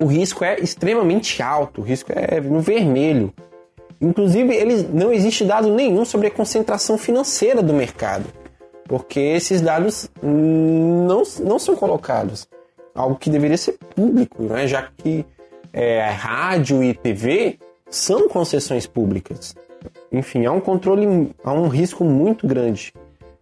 o 0.00 0.06
risco 0.06 0.44
é 0.44 0.58
extremamente 0.60 1.42
alto, 1.42 1.80
o 1.80 1.84
risco 1.84 2.10
é 2.14 2.40
no 2.40 2.60
vermelho. 2.60 3.32
Inclusive, 4.00 4.54
ele, 4.54 4.88
não 4.92 5.12
existe 5.12 5.44
dado 5.44 5.74
nenhum 5.74 6.04
sobre 6.04 6.28
a 6.28 6.30
concentração 6.30 6.96
financeira 6.96 7.62
do 7.62 7.74
mercado, 7.74 8.24
porque 8.84 9.20
esses 9.20 9.60
dados 9.60 10.10
não, 10.22 11.22
não 11.40 11.58
são 11.58 11.76
colocados. 11.76 12.48
Algo 12.94 13.16
que 13.16 13.28
deveria 13.28 13.58
ser 13.58 13.76
público, 13.94 14.42
né? 14.42 14.66
já 14.66 14.88
que 14.96 15.24
é, 15.72 16.08
rádio 16.08 16.82
e 16.82 16.94
TV 16.94 17.58
são 17.90 18.28
concessões 18.28 18.86
públicas. 18.86 19.54
Enfim, 20.10 20.46
há 20.46 20.52
um 20.52 20.60
controle, 20.60 21.34
há 21.44 21.52
um 21.52 21.68
risco 21.68 22.04
muito 22.04 22.46
grande, 22.46 22.92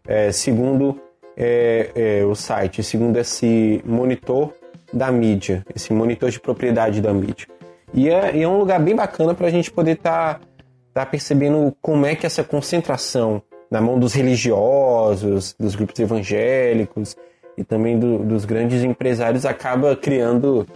é, 0.07 0.32
segundo 0.32 1.01
é, 1.41 1.91
é, 1.95 2.24
o 2.24 2.34
site, 2.34 2.82
segundo 2.82 3.16
esse 3.16 3.80
monitor 3.86 4.53
da 4.93 5.12
mídia, 5.12 5.64
esse 5.72 5.93
monitor 5.93 6.30
de 6.30 6.41
propriedade 6.41 7.01
da 7.01 7.14
mídia. 7.14 7.47
E 7.95 8.09
é, 8.09 8.36
e 8.36 8.43
é 8.43 8.49
um 8.49 8.59
lugar 8.59 8.80
bem 8.80 8.97
bacana 8.97 9.34
para 9.34 9.47
a 9.47 9.51
gente 9.51 9.70
poder 9.70 9.93
estar 9.93 10.34
tá, 10.34 10.41
tá 10.93 11.07
percebendo 11.07 11.72
como 11.80 12.05
é 12.05 12.16
que 12.16 12.26
essa 12.26 12.43
concentração 12.43 13.41
na 13.70 13.80
mão 13.80 13.99
dos 13.99 14.14
religiosos, 14.14 15.55
dos 15.59 15.76
grupos 15.76 16.01
evangélicos 16.01 17.16
e 17.57 17.62
também 17.62 17.99
do, 17.99 18.18
dos 18.18 18.45
grandes 18.45 18.82
empresários 18.82 19.47
acaba 19.47 19.95
criando 19.95 20.66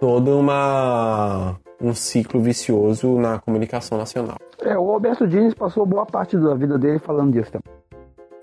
todo 0.00 0.38
uma, 0.38 1.56
um 1.80 1.92
ciclo 1.92 2.40
vicioso 2.40 3.18
na 3.18 3.38
comunicação 3.38 3.98
nacional. 3.98 4.36
É, 4.62 4.78
o 4.78 4.90
Alberto 4.90 5.26
Diniz 5.26 5.52
passou 5.52 5.84
boa 5.84 6.06
parte 6.06 6.38
da 6.38 6.54
vida 6.54 6.78
dele 6.78 6.98
falando 6.98 7.32
disso 7.32 7.52
também. 7.52 7.79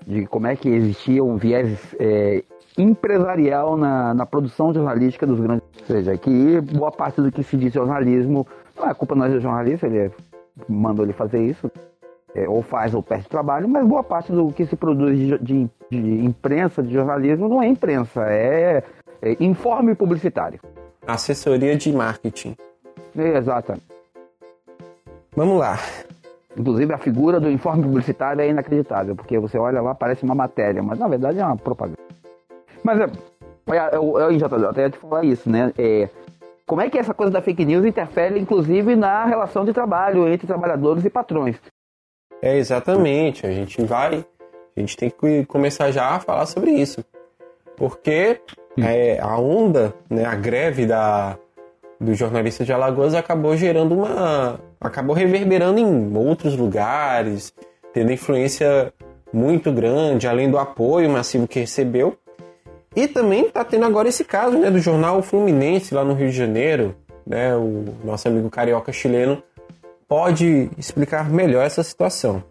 De 0.08 0.26
como 0.26 0.46
é 0.46 0.56
que 0.56 0.70
existia 0.70 1.22
um 1.22 1.36
viés 1.36 1.94
é, 2.00 2.42
empresarial 2.78 3.76
na, 3.76 4.14
na 4.14 4.24
produção 4.24 4.72
jornalística 4.72 5.26
dos 5.26 5.38
grandes. 5.38 5.66
Ou 5.80 5.86
seja, 5.86 6.16
que 6.16 6.60
boa 6.60 6.90
parte 6.90 7.20
do 7.20 7.30
que 7.30 7.42
se 7.42 7.56
diz 7.56 7.74
jornalismo, 7.74 8.46
não 8.74 8.88
é 8.88 8.94
culpa 8.94 9.14
não 9.14 9.26
é 9.26 9.28
do 9.28 9.40
jornalista, 9.40 9.86
ele 9.86 9.98
é, 9.98 10.10
mandou 10.68 11.04
ele 11.04 11.12
fazer 11.12 11.44
isso, 11.44 11.70
é, 12.34 12.48
ou 12.48 12.62
faz 12.62 12.94
ou 12.94 13.02
perde 13.02 13.28
trabalho, 13.28 13.68
mas 13.68 13.86
boa 13.86 14.02
parte 14.02 14.32
do 14.32 14.50
que 14.52 14.64
se 14.64 14.76
produz 14.76 15.18
de, 15.18 15.38
de, 15.38 15.70
de 15.90 16.24
imprensa, 16.24 16.82
de 16.82 16.94
jornalismo, 16.94 17.48
não 17.48 17.62
é 17.62 17.66
imprensa, 17.66 18.22
é, 18.22 18.82
é 19.20 19.36
informe 19.40 19.94
publicitário. 19.94 20.58
Assessoria 21.06 21.76
de 21.76 21.92
marketing. 21.92 22.56
Exatamente. 23.14 23.86
Vamos 25.34 25.58
lá. 25.58 25.78
Inclusive 26.58 26.92
a 26.92 26.98
figura 26.98 27.38
do 27.38 27.48
informe 27.48 27.84
publicitário 27.84 28.42
é 28.42 28.48
inacreditável, 28.48 29.14
porque 29.14 29.38
você 29.38 29.56
olha 29.56 29.80
lá, 29.80 29.94
parece 29.94 30.24
uma 30.24 30.34
matéria, 30.34 30.82
mas 30.82 30.98
na 30.98 31.06
verdade 31.06 31.38
é 31.38 31.44
uma 31.44 31.56
propaganda. 31.56 31.98
Mas 32.82 33.00
é, 33.00 33.04
é, 33.04 33.96
eu, 33.96 34.18
eu, 34.18 34.32
eu 34.32 34.68
até 34.68 34.82
ia 34.82 34.90
te 34.90 34.98
falar 34.98 35.24
isso, 35.24 35.48
né? 35.48 35.72
É, 35.78 36.08
como 36.66 36.82
é 36.82 36.90
que 36.90 36.98
essa 36.98 37.14
coisa 37.14 37.32
da 37.32 37.40
fake 37.40 37.64
news 37.64 37.84
interfere, 37.84 38.38
inclusive, 38.38 38.96
na 38.96 39.24
relação 39.24 39.64
de 39.64 39.72
trabalho 39.72 40.28
entre 40.28 40.46
trabalhadores 40.46 41.04
e 41.04 41.10
patrões? 41.10 41.56
É, 42.42 42.56
exatamente. 42.58 43.46
A 43.46 43.52
gente 43.52 43.80
vai. 43.82 44.24
A 44.76 44.80
gente 44.80 44.96
tem 44.96 45.10
que 45.10 45.46
começar 45.46 45.90
já 45.90 46.10
a 46.10 46.20
falar 46.20 46.46
sobre 46.46 46.72
isso. 46.72 47.04
Porque 47.76 48.40
é, 48.76 49.18
a 49.20 49.38
onda, 49.38 49.94
né, 50.10 50.24
a 50.24 50.34
greve 50.34 50.84
da, 50.86 51.38
dos 52.00 52.16
jornalistas 52.16 52.66
de 52.66 52.72
Alagoas 52.72 53.14
acabou 53.14 53.56
gerando 53.56 53.94
uma. 53.94 54.60
acabou 54.80 55.14
reverberando 55.14 55.80
em 55.80 56.16
outros 56.16 56.56
lugares, 56.56 57.52
tendo 57.92 58.12
influência 58.12 58.92
muito 59.32 59.72
grande, 59.72 60.28
além 60.28 60.50
do 60.50 60.58
apoio 60.58 61.10
massivo 61.10 61.48
que 61.48 61.60
recebeu. 61.60 62.16
E 62.94 63.06
também 63.06 63.46
está 63.46 63.64
tendo 63.64 63.84
agora 63.84 64.08
esse 64.08 64.24
caso 64.24 64.58
né, 64.58 64.70
do 64.70 64.78
jornal 64.78 65.22
Fluminense 65.22 65.94
lá 65.94 66.04
no 66.04 66.14
Rio 66.14 66.30
de 66.30 66.36
Janeiro. 66.36 66.94
Né, 67.26 67.54
o 67.54 67.84
nosso 68.02 68.26
amigo 68.26 68.48
carioca 68.48 68.90
chileno 68.90 69.42
pode 70.08 70.70
explicar 70.78 71.28
melhor 71.28 71.64
essa 71.64 71.82
situação. 71.82 72.42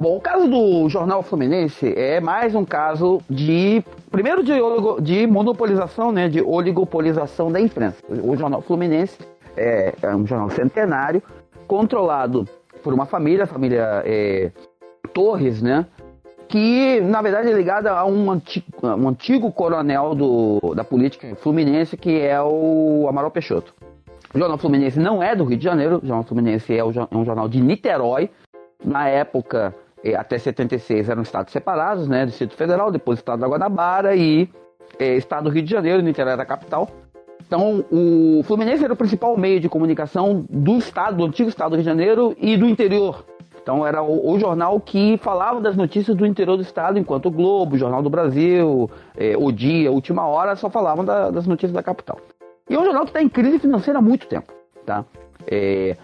Bom, 0.00 0.16
o 0.16 0.20
caso 0.20 0.48
do 0.48 0.88
Jornal 0.88 1.22
Fluminense 1.22 1.92
é 1.94 2.20
mais 2.20 2.54
um 2.54 2.64
caso 2.64 3.20
de, 3.28 3.84
primeiro 4.10 4.42
de, 4.42 4.54
de 5.02 5.26
monopolização, 5.26 6.10
né, 6.10 6.26
de 6.26 6.40
oligopolização 6.40 7.52
da 7.52 7.60
imprensa. 7.60 7.98
O 8.08 8.34
Jornal 8.34 8.62
Fluminense 8.62 9.18
é, 9.54 9.92
é 10.00 10.16
um 10.16 10.26
jornal 10.26 10.48
centenário, 10.48 11.22
controlado 11.66 12.48
por 12.82 12.94
uma 12.94 13.04
família, 13.04 13.44
a 13.44 13.46
família 13.46 14.02
é, 14.06 14.50
Torres, 15.12 15.60
né, 15.60 15.84
que 16.48 17.02
na 17.02 17.20
verdade 17.20 17.50
é 17.50 17.52
ligada 17.52 17.92
a 17.92 18.06
um 18.06 18.30
antigo, 18.30 18.66
um 18.82 19.06
antigo 19.06 19.52
coronel 19.52 20.14
do, 20.14 20.74
da 20.74 20.82
política 20.82 21.36
fluminense, 21.36 21.98
que 21.98 22.22
é 22.22 22.40
o 22.40 23.04
Amaral 23.06 23.30
Peixoto. 23.30 23.74
O 24.34 24.38
Jornal 24.38 24.56
Fluminense 24.56 24.98
não 24.98 25.22
é 25.22 25.36
do 25.36 25.44
Rio 25.44 25.58
de 25.58 25.64
Janeiro, 25.64 26.00
o 26.02 26.06
Jornal 26.06 26.24
Fluminense 26.24 26.72
é, 26.72 26.78
é 26.78 26.84
um 26.84 27.22
jornal 27.22 27.50
de 27.50 27.60
Niterói. 27.60 28.30
Na 28.82 29.06
época, 29.06 29.74
até 30.18 30.38
76 30.38 31.08
eram 31.08 31.22
estados 31.22 31.52
separados, 31.52 32.08
né? 32.08 32.26
Distrito 32.26 32.54
Federal, 32.54 32.90
depois 32.90 33.18
Estado 33.18 33.40
da 33.40 33.48
Guanabara 33.48 34.16
e 34.16 34.48
é, 34.98 35.14
Estado 35.16 35.44
do 35.44 35.50
Rio 35.50 35.62
de 35.62 35.70
Janeiro, 35.70 36.02
Niterói 36.02 36.32
era 36.32 36.42
a 36.42 36.46
capital. 36.46 36.88
Então, 37.46 37.84
o 37.90 38.42
Fluminense 38.44 38.84
era 38.84 38.92
o 38.92 38.96
principal 38.96 39.36
meio 39.36 39.58
de 39.58 39.68
comunicação 39.68 40.46
do 40.48 40.78
estado, 40.78 41.16
do 41.16 41.24
antigo 41.24 41.48
estado 41.48 41.70
do 41.70 41.76
Rio 41.76 41.82
de 41.82 41.88
Janeiro 41.88 42.36
e 42.38 42.56
do 42.56 42.66
interior. 42.66 43.24
Então, 43.60 43.86
era 43.86 44.02
o, 44.02 44.32
o 44.32 44.38
jornal 44.38 44.80
que 44.80 45.18
falava 45.18 45.60
das 45.60 45.76
notícias 45.76 46.16
do 46.16 46.24
interior 46.24 46.56
do 46.56 46.62
estado, 46.62 46.98
enquanto 46.98 47.26
o 47.26 47.30
Globo, 47.30 47.74
o 47.74 47.78
Jornal 47.78 48.02
do 48.02 48.08
Brasil, 48.08 48.90
é, 49.16 49.36
O 49.36 49.50
Dia, 49.50 49.90
Última 49.90 50.26
Hora 50.26 50.54
só 50.56 50.70
falavam 50.70 51.04
da, 51.04 51.30
das 51.30 51.46
notícias 51.46 51.72
da 51.72 51.82
capital. 51.82 52.18
E 52.68 52.74
é 52.74 52.78
um 52.78 52.84
jornal 52.84 53.02
que 53.02 53.10
está 53.10 53.20
em 53.20 53.28
crise 53.28 53.58
financeira 53.58 53.98
há 53.98 54.02
muito 54.02 54.28
tempo, 54.28 54.52
tá? 54.86 55.04
É, 55.46 55.96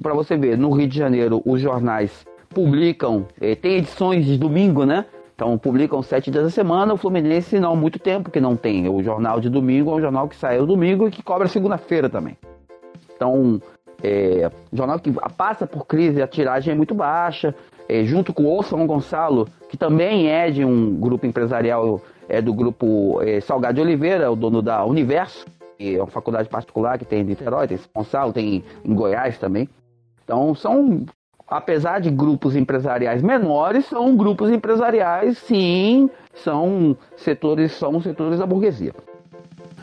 Para 0.00 0.14
você 0.14 0.36
ver, 0.36 0.56
no 0.56 0.70
Rio 0.70 0.88
de 0.88 0.96
Janeiro, 0.96 1.42
os 1.44 1.60
jornais 1.60 2.24
publicam, 2.48 3.26
eh, 3.40 3.54
tem 3.54 3.76
edições 3.76 4.26
de 4.26 4.38
domingo, 4.38 4.84
né? 4.84 5.04
Então 5.34 5.58
publicam 5.58 6.02
sete 6.02 6.30
dias 6.30 6.44
da 6.44 6.50
semana, 6.50 6.94
o 6.94 6.96
Fluminense 6.96 7.60
não 7.60 7.72
há 7.72 7.76
muito 7.76 7.98
tempo 7.98 8.30
que 8.30 8.40
não 8.40 8.56
tem. 8.56 8.88
O 8.88 9.02
jornal 9.02 9.38
de 9.38 9.50
domingo 9.50 9.90
é 9.90 9.94
um 9.94 10.00
jornal 10.00 10.28
que 10.28 10.36
sai 10.36 10.58
no 10.58 10.66
domingo 10.66 11.06
e 11.06 11.10
que 11.10 11.22
cobra 11.22 11.46
segunda-feira 11.46 12.08
também. 12.08 12.38
Então, 13.14 13.60
é, 14.02 14.50
jornal 14.72 14.98
que 14.98 15.12
passa 15.36 15.66
por 15.66 15.86
crise, 15.86 16.22
a 16.22 16.26
tiragem 16.26 16.72
é 16.72 16.76
muito 16.76 16.94
baixa, 16.94 17.54
é, 17.88 18.02
junto 18.04 18.32
com 18.32 18.56
o 18.56 18.62
São 18.62 18.86
Gonçalo, 18.86 19.46
que 19.68 19.76
também 19.76 20.28
é 20.28 20.50
de 20.50 20.64
um 20.64 20.94
grupo 20.98 21.26
empresarial, 21.26 22.00
é 22.28 22.40
do 22.40 22.54
grupo 22.54 23.20
é, 23.22 23.40
Salgado 23.40 23.74
de 23.74 23.80
Oliveira, 23.82 24.30
o 24.30 24.36
dono 24.36 24.62
da 24.62 24.84
Universo, 24.84 25.46
que 25.76 25.96
é 25.96 25.98
uma 25.98 26.10
faculdade 26.10 26.48
particular 26.48 26.98
que 26.98 27.04
tem 27.04 27.20
em 27.20 27.24
Niterói, 27.24 27.68
tem 27.68 27.76
em 27.76 27.80
São 27.80 27.90
Gonçalo, 27.94 28.32
tem 28.32 28.64
em 28.84 28.94
Goiás 28.94 29.38
também. 29.38 29.68
Então 30.24 30.54
são 30.54 31.04
apesar 31.46 32.00
de 32.00 32.10
grupos 32.10 32.56
empresariais 32.56 33.22
menores, 33.22 33.86
são 33.86 34.16
grupos 34.16 34.50
empresariais, 34.50 35.38
sim, 35.38 36.10
são 36.34 36.96
setores, 37.16 37.72
são 37.72 38.00
setores 38.00 38.38
da 38.38 38.46
burguesia. 38.46 38.92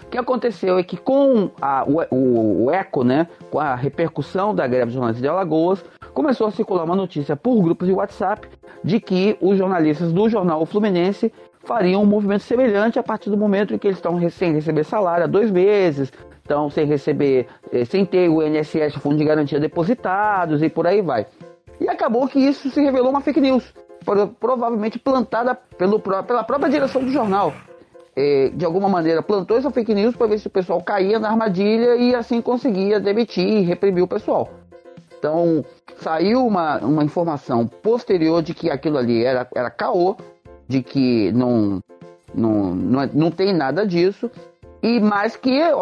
O 0.03 0.09
que 0.13 0.17
aconteceu 0.17 0.77
é 0.77 0.83
que 0.83 0.97
com 0.97 1.49
a, 1.59 1.83
o, 1.85 2.65
o, 2.65 2.71
eco, 2.71 3.03
né, 3.03 3.27
com 3.49 3.59
a 3.59 3.73
repercussão 3.73 4.53
da 4.53 4.67
greve 4.67 4.85
dos 4.85 4.93
jornalistas 4.93 5.21
de 5.21 5.27
Alagoas, 5.27 5.83
começou 6.13 6.45
a 6.45 6.51
circular 6.51 6.83
uma 6.83 6.95
notícia 6.95 7.35
por 7.35 7.59
grupos 7.61 7.87
de 7.87 7.93
WhatsApp 7.93 8.47
de 8.83 8.99
que 8.99 9.37
os 9.41 9.57
jornalistas 9.57 10.11
do 10.11 10.29
jornal 10.29 10.65
Fluminense 10.65 11.33
fariam 11.63 12.03
um 12.03 12.05
movimento 12.05 12.43
semelhante 12.43 12.99
a 12.99 13.03
partir 13.03 13.29
do 13.29 13.37
momento 13.37 13.73
em 13.73 13.77
que 13.77 13.87
eles 13.87 13.97
estão 13.97 14.19
sem 14.29 14.53
receber 14.53 14.83
salário 14.83 15.23
há 15.23 15.27
dois 15.27 15.49
meses, 15.49 16.11
estão 16.43 16.69
sem 16.69 16.85
receber, 16.85 17.47
eh, 17.71 17.85
sem 17.85 18.05
ter 18.05 18.29
o 18.29 18.43
INSS, 18.43 18.97
o 18.97 18.99
Fundo 18.99 19.17
de 19.17 19.25
Garantia 19.25 19.59
depositados 19.59 20.61
e 20.61 20.69
por 20.69 20.85
aí 20.85 21.01
vai. 21.01 21.25
E 21.79 21.89
acabou 21.89 22.27
que 22.27 22.39
isso 22.39 22.69
se 22.69 22.81
revelou 22.81 23.09
uma 23.09 23.21
fake 23.21 23.41
news, 23.41 23.73
provavelmente 24.39 24.99
plantada 24.99 25.55
pelo, 25.77 25.99
pela 25.99 26.43
própria 26.43 26.69
direção 26.69 27.03
do 27.03 27.11
jornal. 27.11 27.53
é, 28.15 28.49
de 28.49 28.63
alguma 28.65 28.87
maneira, 28.87 29.21
plantou 29.21 29.57
essa 29.57 29.71
fake 29.71 29.93
news 29.93 30.15
para 30.15 30.27
ver 30.27 30.39
se 30.39 30.47
o 30.47 30.51
pessoal 30.51 30.81
caía 30.81 31.19
na 31.19 31.29
armadilha 31.29 31.95
e 31.95 32.13
assim 32.13 32.41
conseguia 32.41 32.99
demitir 32.99 33.45
e 33.45 33.61
reprimir 33.61 34.03
o 34.03 34.07
pessoal. 34.07 34.49
Então, 35.17 35.65
saiu 35.97 36.45
uma, 36.45 36.77
uma 36.79 37.03
informação 37.03 37.65
posterior 37.65 38.41
de 38.41 38.53
que 38.53 38.69
aquilo 38.69 38.97
ali 38.97 39.23
era, 39.23 39.47
era 39.55 39.69
caô, 39.69 40.15
de 40.67 40.83
que 40.83 41.31
não, 41.31 41.81
não, 42.33 42.75
não, 42.75 43.01
é, 43.01 43.09
não 43.13 43.31
tem 43.31 43.53
nada 43.53 43.85
disso, 43.85 44.29
e 44.81 44.99
mais 44.99 45.35
que 45.35 45.61
a, 45.61 45.73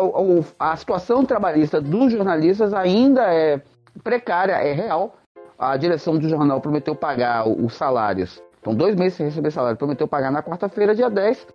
a 0.59 0.75
situação 0.75 1.25
trabalhista 1.25 1.81
dos 1.81 2.11
jornalistas 2.11 2.73
ainda 2.73 3.23
é 3.33 3.59
precária, 4.03 4.53
é 4.53 4.71
real. 4.73 5.15
A 5.61 5.77
direção 5.77 6.17
do 6.17 6.27
jornal 6.27 6.59
prometeu 6.59 6.95
pagar 6.95 7.47
os 7.47 7.75
salários. 7.75 8.41
Então, 8.59 8.73
dois 8.73 8.95
meses 8.95 9.13
sem 9.13 9.27
receber 9.27 9.51
salário, 9.51 9.77
prometeu 9.77 10.07
pagar 10.07 10.31
na 10.31 10.41
quarta-feira, 10.41 10.95
dia 10.95 11.07
10, 11.07 11.47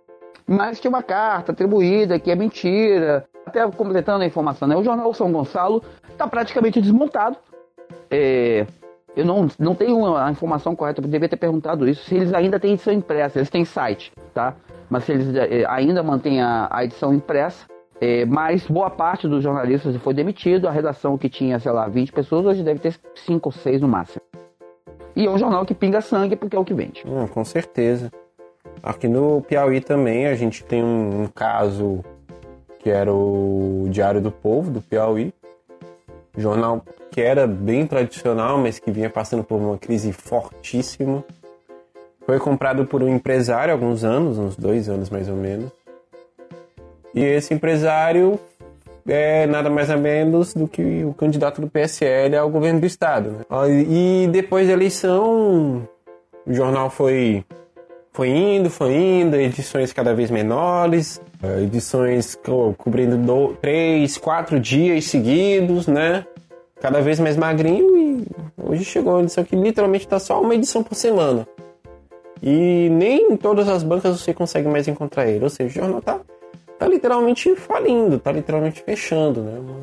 mas 0.47 0.79
tinha 0.79 0.87
uma 0.87 1.03
carta 1.03 1.51
atribuída 1.51 2.17
que 2.17 2.31
é 2.31 2.35
mentira. 2.35 3.25
Até 3.45 3.69
completando 3.69 4.23
a 4.23 4.25
informação, 4.25 4.65
né? 4.65 4.77
O 4.77 4.83
jornal 4.83 5.13
São 5.13 5.29
Gonçalo 5.29 5.83
está 6.09 6.25
praticamente 6.25 6.79
desmontado. 6.79 7.35
É, 8.09 8.65
eu 9.13 9.25
não, 9.25 9.49
não 9.59 9.75
tenho 9.75 10.15
a 10.15 10.31
informação 10.31 10.73
correta, 10.73 11.01
eu 11.01 11.07
devia 11.09 11.27
ter 11.27 11.35
perguntado 11.35 11.85
isso, 11.85 12.05
se 12.05 12.15
eles 12.15 12.33
ainda 12.33 12.57
têm 12.61 12.75
edição 12.75 12.93
impressa, 12.93 13.39
eles 13.39 13.49
têm 13.49 13.65
site, 13.65 14.13
tá? 14.33 14.55
Mas 14.89 15.03
se 15.03 15.11
eles 15.11 15.35
é, 15.35 15.65
ainda 15.67 16.01
mantêm 16.01 16.41
a, 16.41 16.69
a 16.71 16.85
edição 16.85 17.13
impressa, 17.13 17.65
é, 17.99 18.25
mas 18.25 18.65
boa 18.67 18.89
parte 18.89 19.27
dos 19.27 19.43
jornalistas 19.43 19.95
foi 19.97 20.13
demitido, 20.13 20.67
a 20.67 20.71
redação 20.71 21.17
que 21.17 21.29
tinha, 21.29 21.59
sei 21.59 21.71
lá, 21.71 21.87
20 21.87 22.11
pessoas, 22.11 22.45
hoje 22.45 22.63
deve 22.63 22.79
ter 22.79 22.95
5 23.15 23.47
ou 23.47 23.51
6 23.51 23.81
no 23.81 23.87
máximo. 23.87 24.21
E 25.15 25.25
é 25.25 25.29
um 25.29 25.37
jornal 25.37 25.65
que 25.65 25.73
pinga 25.73 25.99
sangue 25.99 26.35
porque 26.35 26.55
é 26.55 26.59
o 26.59 26.65
que 26.65 26.73
vende. 26.73 27.03
Hum, 27.07 27.27
com 27.27 27.43
certeza. 27.43 28.11
Aqui 28.83 29.07
no 29.07 29.41
Piauí 29.41 29.81
também 29.81 30.27
a 30.27 30.35
gente 30.35 30.63
tem 30.63 30.83
um, 30.83 31.23
um 31.23 31.27
caso 31.27 32.03
que 32.79 32.89
era 32.89 33.11
o 33.11 33.87
Diário 33.89 34.21
do 34.21 34.31
Povo, 34.31 34.69
do 34.69 34.81
Piauí. 34.81 35.33
Jornal 36.37 36.83
que 37.11 37.21
era 37.21 37.47
bem 37.47 37.87
tradicional, 37.87 38.59
mas 38.59 38.77
que 38.77 38.91
vinha 38.91 39.09
passando 39.09 39.43
por 39.43 39.59
uma 39.59 39.75
crise 39.75 40.13
fortíssima. 40.13 41.23
Foi 42.27 42.37
comprado 42.37 42.85
por 42.85 43.01
um 43.01 43.07
empresário 43.07 43.73
há 43.73 43.75
alguns 43.75 44.03
anos, 44.03 44.37
uns 44.37 44.55
dois 44.55 44.87
anos 44.87 45.09
mais 45.09 45.27
ou 45.27 45.35
menos. 45.35 45.71
E 47.17 47.23
esse 47.23 47.51
empresário 47.51 48.39
é 49.07 49.47
nada 49.47 49.71
mais 49.71 49.89
ou 49.89 49.97
menos 49.97 50.53
do 50.53 50.67
que 50.67 51.03
o 51.03 51.15
candidato 51.15 51.59
do 51.59 51.67
PSL 51.67 52.35
ao 52.35 52.47
governo 52.47 52.79
do 52.79 52.85
estado. 52.85 53.31
Né? 53.31 53.45
E 53.89 54.27
depois 54.31 54.67
da 54.67 54.73
eleição, 54.73 55.87
o 56.45 56.53
jornal 56.53 56.91
foi, 56.91 57.43
foi 58.13 58.29
indo, 58.29 58.69
foi 58.69 58.93
indo, 58.93 59.35
edições 59.35 59.91
cada 59.91 60.13
vez 60.13 60.29
menores, 60.29 61.19
eh, 61.41 61.63
edições 61.63 62.35
co 62.35 62.75
cobrindo 62.77 63.17
do, 63.17 63.55
três, 63.55 64.15
quatro 64.19 64.59
dias 64.59 65.05
seguidos, 65.05 65.87
né? 65.87 66.23
Cada 66.79 67.01
vez 67.01 67.19
mais 67.19 67.35
magrinho 67.35 67.97
e 67.97 68.27
hoje 68.61 68.85
chegou 68.85 69.13
uma 69.13 69.23
edição 69.23 69.43
que 69.43 69.55
literalmente 69.55 70.05
está 70.05 70.19
só 70.19 70.39
uma 70.39 70.53
edição 70.53 70.83
por 70.83 70.93
semana. 70.93 71.47
E 72.43 72.89
nem 72.91 73.31
em 73.31 73.37
todas 73.37 73.67
as 73.67 73.81
bancas 73.81 74.21
você 74.21 74.35
consegue 74.35 74.67
mais 74.67 74.87
encontrar 74.87 75.27
ele. 75.27 75.43
Ou 75.43 75.49
seja, 75.49 75.79
o 75.79 75.81
jornal 75.81 75.99
está 75.99 76.19
tá 76.77 76.87
literalmente 76.87 77.55
falindo, 77.55 78.19
tá 78.19 78.31
literalmente 78.31 78.81
fechando, 78.81 79.41
né? 79.41 79.59
Uma, 79.59 79.77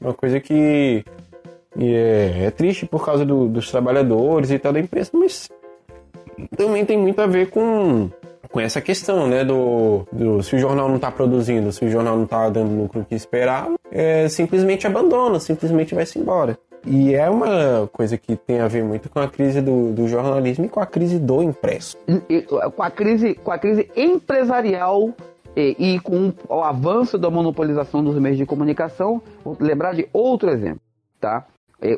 uma 0.00 0.14
coisa 0.14 0.40
que 0.40 1.04
é, 1.78 2.44
é, 2.44 2.50
triste 2.50 2.86
por 2.86 3.04
causa 3.04 3.24
do, 3.24 3.48
dos 3.48 3.70
trabalhadores 3.70 4.50
e 4.50 4.58
tal 4.58 4.72
da 4.72 4.80
empresa, 4.80 5.10
mas 5.12 5.48
também 6.56 6.84
tem 6.84 6.98
muito 6.98 7.20
a 7.20 7.26
ver 7.26 7.50
com, 7.50 8.10
com 8.50 8.60
essa 8.60 8.80
questão, 8.80 9.26
né? 9.26 9.44
Do, 9.44 10.06
do 10.12 10.42
se 10.42 10.56
o 10.56 10.58
jornal 10.58 10.88
não 10.88 10.96
está 10.96 11.10
produzindo, 11.10 11.72
se 11.72 11.84
o 11.84 11.90
jornal 11.90 12.16
não 12.16 12.24
está 12.24 12.48
dando 12.48 12.76
lucro 12.76 13.04
que 13.08 13.14
esperava, 13.14 13.74
é, 13.90 14.28
simplesmente 14.28 14.86
abandona, 14.86 15.40
simplesmente 15.40 15.94
vai-se 15.94 16.18
embora. 16.18 16.58
E 16.86 17.14
é 17.14 17.30
uma 17.30 17.88
coisa 17.90 18.18
que 18.18 18.36
tem 18.36 18.60
a 18.60 18.68
ver 18.68 18.84
muito 18.84 19.08
com 19.08 19.18
a 19.18 19.26
crise 19.26 19.62
do, 19.62 19.92
do 19.92 20.06
jornalismo 20.06 20.66
e 20.66 20.68
com 20.68 20.80
a 20.80 20.86
crise 20.86 21.18
do 21.18 21.42
impresso. 21.42 21.96
Com, 22.76 22.82
a 22.82 22.90
crise, 22.90 23.34
com 23.34 23.50
a 23.50 23.58
crise 23.58 23.90
empresarial 23.96 25.14
e, 25.56 25.94
e, 25.94 26.00
com 26.00 26.32
o 26.48 26.62
avanço 26.62 27.16
da 27.16 27.30
monopolização 27.30 28.02
dos 28.02 28.18
meios 28.18 28.38
de 28.38 28.46
comunicação, 28.46 29.22
vou 29.44 29.56
lembrar 29.60 29.94
de 29.94 30.08
outro 30.12 30.50
exemplo, 30.50 30.80
tá? 31.20 31.46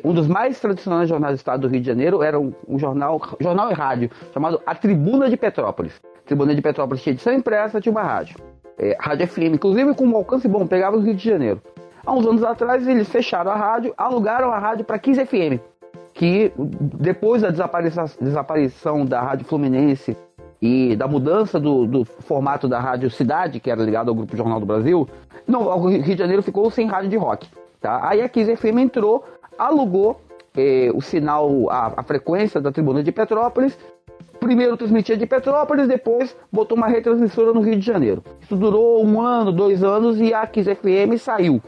Um 0.03 0.13
dos 0.13 0.27
mais 0.27 0.59
tradicionais 0.59 1.07
jornais 1.07 1.35
do 1.35 1.37
estado 1.37 1.61
do 1.61 1.67
Rio 1.67 1.79
de 1.79 1.87
Janeiro 1.87 2.21
era 2.21 2.37
um, 2.37 2.53
um 2.67 2.77
jornal, 2.77 3.21
jornal 3.39 3.71
e 3.71 3.73
rádio 3.73 4.11
chamado 4.33 4.61
A 4.65 4.75
Tribuna 4.75 5.29
de 5.29 5.37
Petrópolis. 5.37 5.93
A 6.17 6.27
Tribuna 6.27 6.53
de 6.53 6.61
Petrópolis 6.61 7.01
tinha 7.01 7.13
edição 7.13 7.33
impressa, 7.33 7.79
tinha 7.79 7.91
uma 7.91 8.03
rádio. 8.03 8.37
É, 8.77 8.97
rádio 8.99 9.27
FM, 9.27 9.53
inclusive 9.55 9.95
com 9.95 10.05
um 10.05 10.15
alcance 10.15 10.47
bom, 10.47 10.67
pegava 10.67 10.97
no 10.97 11.03
Rio 11.03 11.15
de 11.15 11.23
Janeiro. 11.23 11.61
Há 12.05 12.13
uns 12.13 12.27
anos 12.27 12.43
atrás 12.43 12.87
eles 12.87 13.09
fecharam 13.09 13.51
a 13.51 13.55
rádio, 13.55 13.93
alugaram 13.97 14.51
a 14.51 14.59
rádio 14.59 14.85
para 14.85 14.99
15 14.99 15.25
FM, 15.25 15.61
que 16.13 16.51
depois 16.57 17.41
da 17.41 17.49
desaparição 17.49 19.05
da 19.05 19.21
Rádio 19.21 19.45
Fluminense 19.45 20.17
e 20.61 20.95
da 20.95 21.07
mudança 21.07 21.59
do, 21.59 21.85
do, 21.85 22.05
formato 22.05 22.67
da 22.67 22.79
Rádio 22.79 23.09
Cidade, 23.09 23.59
que 23.59 23.69
era 23.69 23.83
ligado 23.83 24.09
ao 24.09 24.15
Grupo 24.15 24.35
Jornal 24.35 24.59
do 24.59 24.65
Brasil, 24.65 25.07
não, 25.47 25.61
o 25.61 25.87
Rio 25.87 26.03
de 26.03 26.17
Janeiro 26.17 26.41
ficou 26.43 26.69
sem 26.71 26.87
rádio 26.87 27.09
de 27.09 27.17
rock. 27.17 27.47
Tá? 27.79 28.07
Aí 28.07 28.21
a 28.21 28.29
Kiss 28.29 28.55
FM 28.55 28.79
entrou, 28.79 29.23
alugou 29.57 30.19
eh, 30.55 30.91
o 30.93 31.01
sinal, 31.01 31.69
a, 31.69 31.93
a, 31.97 32.03
frequência 32.03 32.59
da 32.59 32.71
tribuna 32.71 33.03
de 33.03 33.11
Petrópolis, 33.11 33.77
primeiro 34.39 34.75
transmitia 34.75 35.15
de 35.15 35.25
Petrópolis, 35.25 35.87
depois 35.87 36.35
botou 36.51 36.77
uma 36.77 36.87
retransmissora 36.87 37.53
no 37.53 37.61
Rio 37.61 37.77
de 37.77 37.85
Janeiro. 37.85 38.23
Isso 38.41 38.55
durou 38.55 39.05
um 39.05 39.21
ano, 39.21 39.51
dois 39.51 39.83
anos 39.83 40.19
e 40.19 40.33
a 40.33 40.45
Kiss 40.47 40.73
FM 40.75 41.17
saiu. 41.19 41.61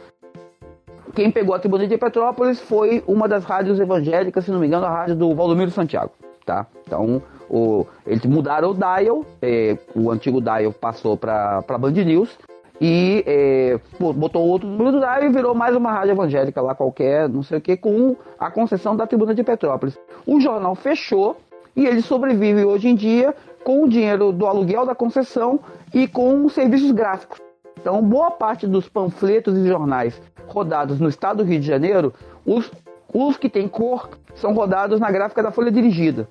Quem 1.13 1.31
pegou 1.31 1.55
a 1.55 1.59
tribuna 1.59 1.87
de 1.87 1.97
Petrópolis 1.97 2.59
foi 2.59 3.03
uma 3.07 3.27
das 3.27 3.43
rádios 3.43 3.79
evangélicas, 3.79 4.45
se 4.45 4.51
não 4.51 4.59
me 4.59 4.67
engano, 4.67 4.85
a 4.85 4.89
rádio 4.89 5.15
do 5.15 5.33
Valdomiro 5.35 5.71
Santiago. 5.71 6.11
Tá? 6.45 6.65
Então, 6.85 7.21
o, 7.49 7.85
eles 8.05 8.23
mudaram 8.25 8.71
o 8.71 8.73
dial, 8.73 9.25
é, 9.41 9.77
o 9.95 10.11
antigo 10.11 10.39
dial 10.39 10.71
passou 10.71 11.17
para 11.17 11.61
Band 11.79 11.91
News 11.91 12.37
e 12.79 13.23
é, 13.25 13.79
botou 13.99 14.45
outro 14.47 14.67
número 14.67 14.93
do 14.93 14.99
dial 14.99 15.23
e 15.23 15.29
virou 15.29 15.53
mais 15.53 15.75
uma 15.75 15.91
rádio 15.91 16.11
evangélica 16.11 16.61
lá 16.61 16.75
qualquer, 16.75 17.27
não 17.27 17.43
sei 17.43 17.57
o 17.57 17.61
que, 17.61 17.75
com 17.75 18.15
a 18.39 18.49
concessão 18.49 18.95
da 18.95 19.07
Tribuna 19.07 19.33
de 19.33 19.43
Petrópolis. 19.43 19.97
O 20.25 20.39
jornal 20.39 20.75
fechou 20.75 21.37
e 21.75 21.85
ele 21.85 22.01
sobrevive 22.01 22.63
hoje 22.63 22.87
em 22.87 22.95
dia 22.95 23.35
com 23.63 23.83
o 23.83 23.89
dinheiro 23.89 24.31
do 24.31 24.45
aluguel 24.45 24.85
da 24.85 24.95
concessão 24.95 25.59
e 25.93 26.07
com 26.07 26.47
serviços 26.47 26.91
gráficos. 26.91 27.39
Então, 27.79 28.01
boa 28.01 28.31
parte 28.31 28.67
dos 28.67 28.87
panfletos 28.87 29.57
e 29.57 29.67
jornais 29.67 30.21
rodados 30.47 30.99
no 30.99 31.09
estado 31.09 31.37
do 31.37 31.49
Rio 31.49 31.59
de 31.59 31.67
Janeiro, 31.67 32.13
os, 32.45 32.71
os 33.13 33.37
que 33.37 33.49
têm 33.49 33.67
cor 33.67 34.09
são 34.35 34.53
rodados 34.53 34.99
na 34.99 35.11
gráfica 35.11 35.43
da 35.43 35.51
Folha 35.51 35.71
Dirigida 35.71 36.27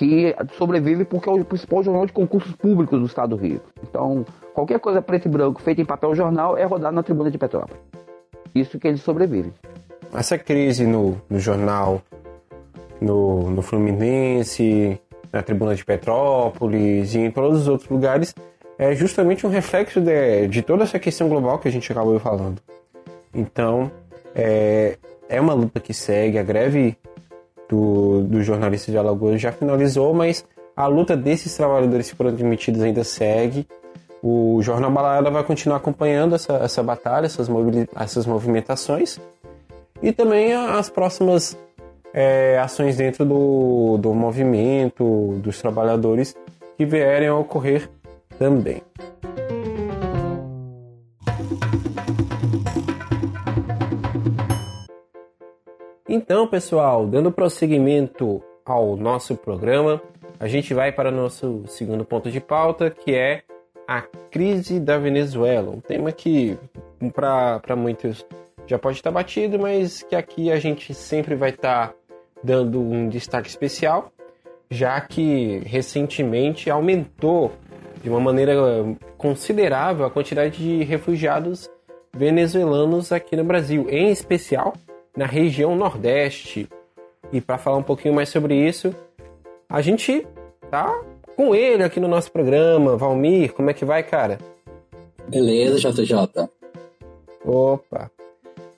que 0.00 0.34
sobrevive 0.56 1.04
porque 1.04 1.28
é 1.28 1.32
o 1.32 1.44
principal 1.44 1.82
jornal 1.82 2.06
de 2.06 2.12
concursos 2.14 2.56
públicos 2.56 2.98
do 2.98 3.04
estado 3.04 3.36
do 3.36 3.42
Rio. 3.42 3.60
Então, 3.82 4.24
qualquer 4.54 4.80
coisa 4.80 5.02
preto 5.02 5.28
e 5.28 5.30
branco 5.30 5.60
feita 5.60 5.82
em 5.82 5.84
papel 5.84 6.14
jornal 6.14 6.56
é 6.56 6.64
rodada 6.64 6.92
na 6.92 7.02
tribuna 7.02 7.30
de 7.30 7.36
Petrópolis. 7.36 7.78
Isso 8.54 8.78
que 8.78 8.88
eles 8.88 9.02
sobrevivem. 9.02 9.52
Essa 10.14 10.38
crise 10.38 10.86
no, 10.86 11.20
no 11.28 11.38
jornal, 11.38 12.00
no, 12.98 13.50
no 13.50 13.60
Fluminense, 13.60 14.98
na 15.30 15.42
tribuna 15.42 15.74
de 15.74 15.84
Petrópolis 15.84 17.14
e 17.14 17.18
em 17.18 17.30
todos 17.30 17.60
os 17.60 17.68
outros 17.68 17.90
lugares, 17.90 18.34
é 18.78 18.94
justamente 18.94 19.46
um 19.46 19.50
reflexo 19.50 20.00
de, 20.00 20.48
de 20.48 20.62
toda 20.62 20.84
essa 20.84 20.98
questão 20.98 21.28
global 21.28 21.58
que 21.58 21.68
a 21.68 21.70
gente 21.70 21.92
acabou 21.92 22.18
falando. 22.18 22.62
Então, 23.34 23.92
é, 24.34 24.96
é 25.28 25.38
uma 25.38 25.52
luta 25.52 25.78
que 25.78 25.92
segue, 25.92 26.38
a 26.38 26.42
greve 26.42 26.96
do, 27.70 28.22
do 28.22 28.42
jornalista 28.42 28.90
de 28.90 28.98
Alagoas 28.98 29.40
já 29.40 29.52
finalizou, 29.52 30.12
mas 30.12 30.44
a 30.76 30.86
luta 30.86 31.16
desses 31.16 31.56
trabalhadores 31.56 32.10
que 32.10 32.16
foram 32.16 32.32
demitidos 32.32 32.82
ainda 32.82 33.04
segue. 33.04 33.66
O 34.22 34.60
Jornal 34.60 34.90
Balada 34.90 35.30
vai 35.30 35.44
continuar 35.44 35.76
acompanhando 35.76 36.34
essa, 36.34 36.54
essa 36.54 36.82
batalha, 36.82 37.26
essas, 37.26 37.48
essas 37.96 38.26
movimentações 38.26 39.18
e 40.02 40.12
também 40.12 40.52
as 40.52 40.90
próximas 40.90 41.56
é, 42.12 42.58
ações 42.58 42.96
dentro 42.96 43.24
do, 43.24 43.96
do 43.98 44.12
movimento 44.12 45.38
dos 45.42 45.60
trabalhadores 45.60 46.34
que 46.76 46.84
vierem 46.84 47.28
a 47.28 47.36
ocorrer 47.36 47.88
também. 48.38 48.82
Então, 56.12 56.44
pessoal, 56.44 57.06
dando 57.06 57.30
prosseguimento 57.30 58.42
ao 58.66 58.96
nosso 58.96 59.36
programa, 59.36 60.02
a 60.40 60.48
gente 60.48 60.74
vai 60.74 60.90
para 60.90 61.08
o 61.08 61.14
nosso 61.14 61.62
segundo 61.68 62.04
ponto 62.04 62.32
de 62.32 62.40
pauta, 62.40 62.90
que 62.90 63.14
é 63.14 63.42
a 63.86 64.02
crise 64.28 64.80
da 64.80 64.98
Venezuela. 64.98 65.70
Um 65.70 65.78
tema 65.78 66.10
que 66.10 66.58
para 67.14 67.76
muitos 67.76 68.26
já 68.66 68.76
pode 68.76 68.96
estar 68.96 69.12
batido, 69.12 69.56
mas 69.56 70.02
que 70.02 70.16
aqui 70.16 70.50
a 70.50 70.58
gente 70.58 70.92
sempre 70.94 71.36
vai 71.36 71.50
estar 71.50 71.94
dando 72.42 72.80
um 72.80 73.08
destaque 73.08 73.48
especial, 73.48 74.10
já 74.68 75.00
que 75.00 75.62
recentemente 75.64 76.68
aumentou 76.68 77.52
de 78.02 78.10
uma 78.10 78.18
maneira 78.18 78.56
considerável 79.16 80.04
a 80.04 80.10
quantidade 80.10 80.58
de 80.58 80.82
refugiados 80.82 81.70
venezuelanos 82.12 83.12
aqui 83.12 83.36
no 83.36 83.44
Brasil, 83.44 83.86
em 83.88 84.10
especial 84.10 84.74
na 85.16 85.26
região 85.26 85.76
Nordeste. 85.76 86.68
E 87.32 87.40
para 87.40 87.58
falar 87.58 87.76
um 87.76 87.82
pouquinho 87.82 88.14
mais 88.14 88.28
sobre 88.28 88.54
isso, 88.54 88.94
a 89.68 89.80
gente 89.80 90.26
tá 90.70 91.00
com 91.36 91.54
ele 91.54 91.82
aqui 91.82 92.00
no 92.00 92.08
nosso 92.08 92.30
programa. 92.32 92.96
Valmir, 92.96 93.52
como 93.52 93.70
é 93.70 93.74
que 93.74 93.84
vai, 93.84 94.02
cara? 94.02 94.38
Beleza, 95.28 95.90
JJ. 95.90 96.48
Opa. 97.44 98.10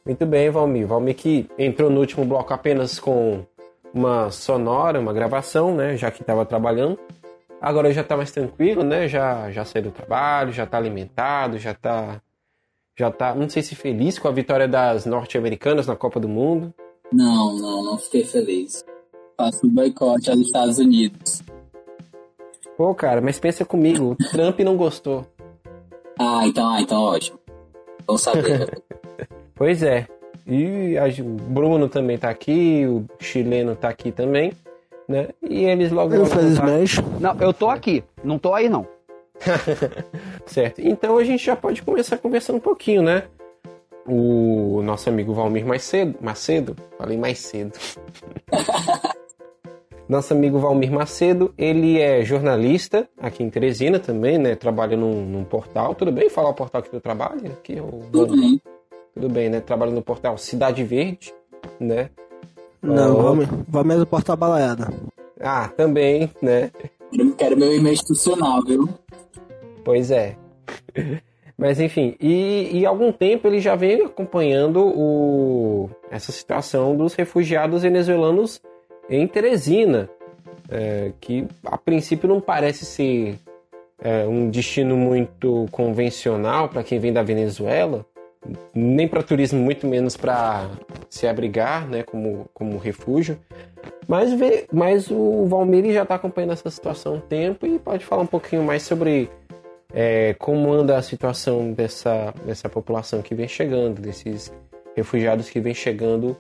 Muito 0.05 0.27
bem, 0.27 0.51
Valmir. 0.51 0.87
Valmir 0.87 1.15
que 1.15 1.49
entrou 1.59 1.89
no 1.89 2.01
último 2.01 2.25
bloco 2.25 2.53
apenas 2.53 2.99
com 2.99 3.45
uma 3.95 4.31
sonora, 4.31 4.99
uma 4.99 5.13
gravação, 5.13 5.75
né? 5.75 5.97
Já 5.97 6.11
que 6.11 6.23
estava 6.23 6.45
trabalhando. 6.45 6.99
Agora 7.61 7.93
já 7.93 8.01
está 8.01 8.17
mais 8.17 8.33
tranquilo, 8.33 8.83
né? 8.83 9.07
Já, 9.07 9.51
já 9.51 9.65
saiu 9.65 9.85
do 9.85 9.91
trabalho, 9.91 10.53
já 10.53 10.65
está 10.65 10.77
alimentado, 10.77 11.59
já 11.59 11.71
está 11.71 12.21
já 12.99 13.11
tá, 13.11 13.35
não 13.35 13.49
sei 13.49 13.63
se 13.63 13.75
feliz 13.75 14.19
com 14.19 14.29
a 14.29 14.33
vitória 14.33 14.69
das 14.69 15.07
norte-americanas 15.07 15.87
na 15.87 15.97
Copa 15.97 16.21
do 16.21 16.29
Mundo. 16.29 16.73
Não, 17.13 17.57
não, 17.57 17.85
não 17.85 17.99
fiquei 17.99 18.25
feliz. 18.25 18.85
Faço 19.37 19.67
boicote 19.69 20.31
aos 20.31 20.41
Estados 20.41 20.79
Unidos. 20.79 21.43
Pô, 22.77 22.95
cara, 22.95 23.21
mas 23.21 23.39
pensa 23.39 23.65
comigo, 23.65 24.13
o 24.13 24.17
Trump 24.31 24.61
não 24.61 24.77
gostou. 24.77 25.27
Ah, 26.19 26.47
então, 26.47 26.69
ah, 26.69 26.81
então 26.81 27.01
ótimo. 27.01 27.39
Vamos 28.07 28.23
saber. 28.23 28.83
pois 29.55 29.83
é. 29.83 30.07
E 30.47 30.97
a, 30.99 31.05
o 31.23 31.25
Bruno 31.25 31.89
também 31.89 32.19
tá 32.19 32.29
aqui, 32.29 32.85
o 32.87 33.05
chileno 33.19 33.77
tá 33.77 33.89
aqui 33.89 34.11
também, 34.11 34.53
né? 35.09 35.29
E 35.43 35.65
eles 35.65 35.93
logo. 35.93 36.15
Infelizmente. 36.15 37.01
Não, 37.21 37.35
eu 37.41 37.53
tô 37.53 37.69
aqui, 37.69 38.03
não 38.25 38.39
tô 38.39 38.55
aí 38.55 38.69
não. 38.69 38.87
certo. 40.47 40.81
Então 40.81 41.17
a 41.19 41.25
gente 41.25 41.45
já 41.45 41.57
pode 41.57 41.83
começar 41.83 42.19
conversando 42.19 42.57
um 42.57 42.61
pouquinho, 42.61 43.03
né? 43.03 43.25
O 44.07 44.83
nosso 44.83 45.09
amigo 45.09 45.33
Valmir 45.33 45.65
Macedo, 45.65 46.19
Macedo, 46.21 46.77
falei 46.99 47.17
mais 47.17 47.39
cedo. 47.39 47.79
nosso 50.09 50.33
amigo 50.35 50.59
Valmir 50.59 50.91
Macedo, 50.91 51.55
ele 51.57 52.01
é 52.01 52.25
jornalista 52.25 53.09
aqui 53.19 53.45
em 53.45 53.51
Teresina 53.51 53.99
também, 53.99 54.39
né? 54.39 54.57
Trabalha 54.57 54.97
num, 54.97 55.25
num 55.25 55.45
portal. 55.45 55.95
Tudo 55.95 56.11
bem 56.11 56.29
falar 56.29 56.51
o 56.51 56.55
portal 56.55 56.83
que 56.83 56.91
tu 56.91 57.01
trabalha? 57.01 57.51
Aqui, 57.51 57.81
o... 57.81 58.01
Tudo 58.11 58.37
bem. 58.37 58.61
Tudo 59.15 59.29
bem, 59.29 59.49
né? 59.49 59.61
Trabalha 59.61 59.93
no 59.93 60.03
portal 60.03 60.37
Cidade 60.37 60.83
Verde, 60.83 61.33
né? 61.79 62.11
Não, 62.83 63.17
oh. 63.17 63.23
Valmir, 63.23 63.49
Valmir 63.69 63.97
é 63.97 64.01
do 64.01 64.07
portal 64.07 64.37
Balaiada. 64.37 64.93
Ah, 65.41 65.69
também, 65.69 66.31
né? 66.41 66.71
Eu 67.13 67.33
quero 67.35 67.57
meu 67.57 67.73
e-mail 67.73 67.93
institucional, 67.93 68.63
viu? 68.65 68.89
Pois 69.85 70.11
é. 70.11 70.37
Mas 71.57 71.79
enfim, 71.79 72.17
e, 72.21 72.71
e 72.73 72.87
há 72.87 72.89
algum 72.89 73.13
tempo 73.13 73.47
ele 73.47 73.61
já 73.61 73.77
vem 73.77 74.03
acompanhando 74.03 74.85
o, 74.85 75.89
essa 76.11 76.33
situação 76.33 76.97
dos 76.97 77.15
refugiados 77.15 77.83
venezuelanos 77.83 78.61
em 79.09 79.27
Teresina, 79.29 80.09
é, 80.69 81.13
que 81.21 81.47
a 81.65 81.77
princípio 81.77 82.29
não 82.29 82.41
parece 82.41 82.85
ser 82.85 83.39
é, 84.03 84.27
um 84.27 84.51
destino 84.51 84.97
muito 84.97 85.67
convencional 85.71 86.69
para 86.69 86.83
quem 86.83 86.99
vem 86.99 87.13
da 87.13 87.23
Venezuela, 87.23 88.05
nem 88.75 89.07
para 89.07 89.23
turismo, 89.23 89.61
muito 89.61 89.87
menos 89.87 90.17
para 90.17 90.69
se 91.09 91.29
abrigar 91.29 91.87
né, 91.89 92.03
como, 92.03 92.49
como 92.53 92.79
refúgio. 92.79 93.39
Mas, 94.09 94.33
vê, 94.33 94.67
mas 94.73 95.11
o 95.11 95.47
Valmir 95.47 95.93
já 95.93 96.03
está 96.03 96.17
acompanhando 96.17 96.53
essa 96.53 96.71
situação 96.71 97.15
há 97.15 97.17
um 97.17 97.21
tempo 97.21 97.67
e 97.67 97.79
pode 97.79 98.05
falar 98.05 98.23
um 98.23 98.27
pouquinho 98.27 98.65
mais 98.65 98.83
sobre 98.83 99.31
é, 99.95 100.35
como 100.35 100.73
anda 100.73 100.97
a 100.97 101.03
situação 101.03 101.73
dessa, 101.73 102.33
dessa 102.45 102.69
população 102.69 103.21
que 103.23 103.35
vem 103.35 103.49
chegando, 103.49 104.01
desses 104.01 104.53
refugiados 104.97 105.51
que 105.51 105.61
vem 105.61 105.75
chegando 105.75 106.37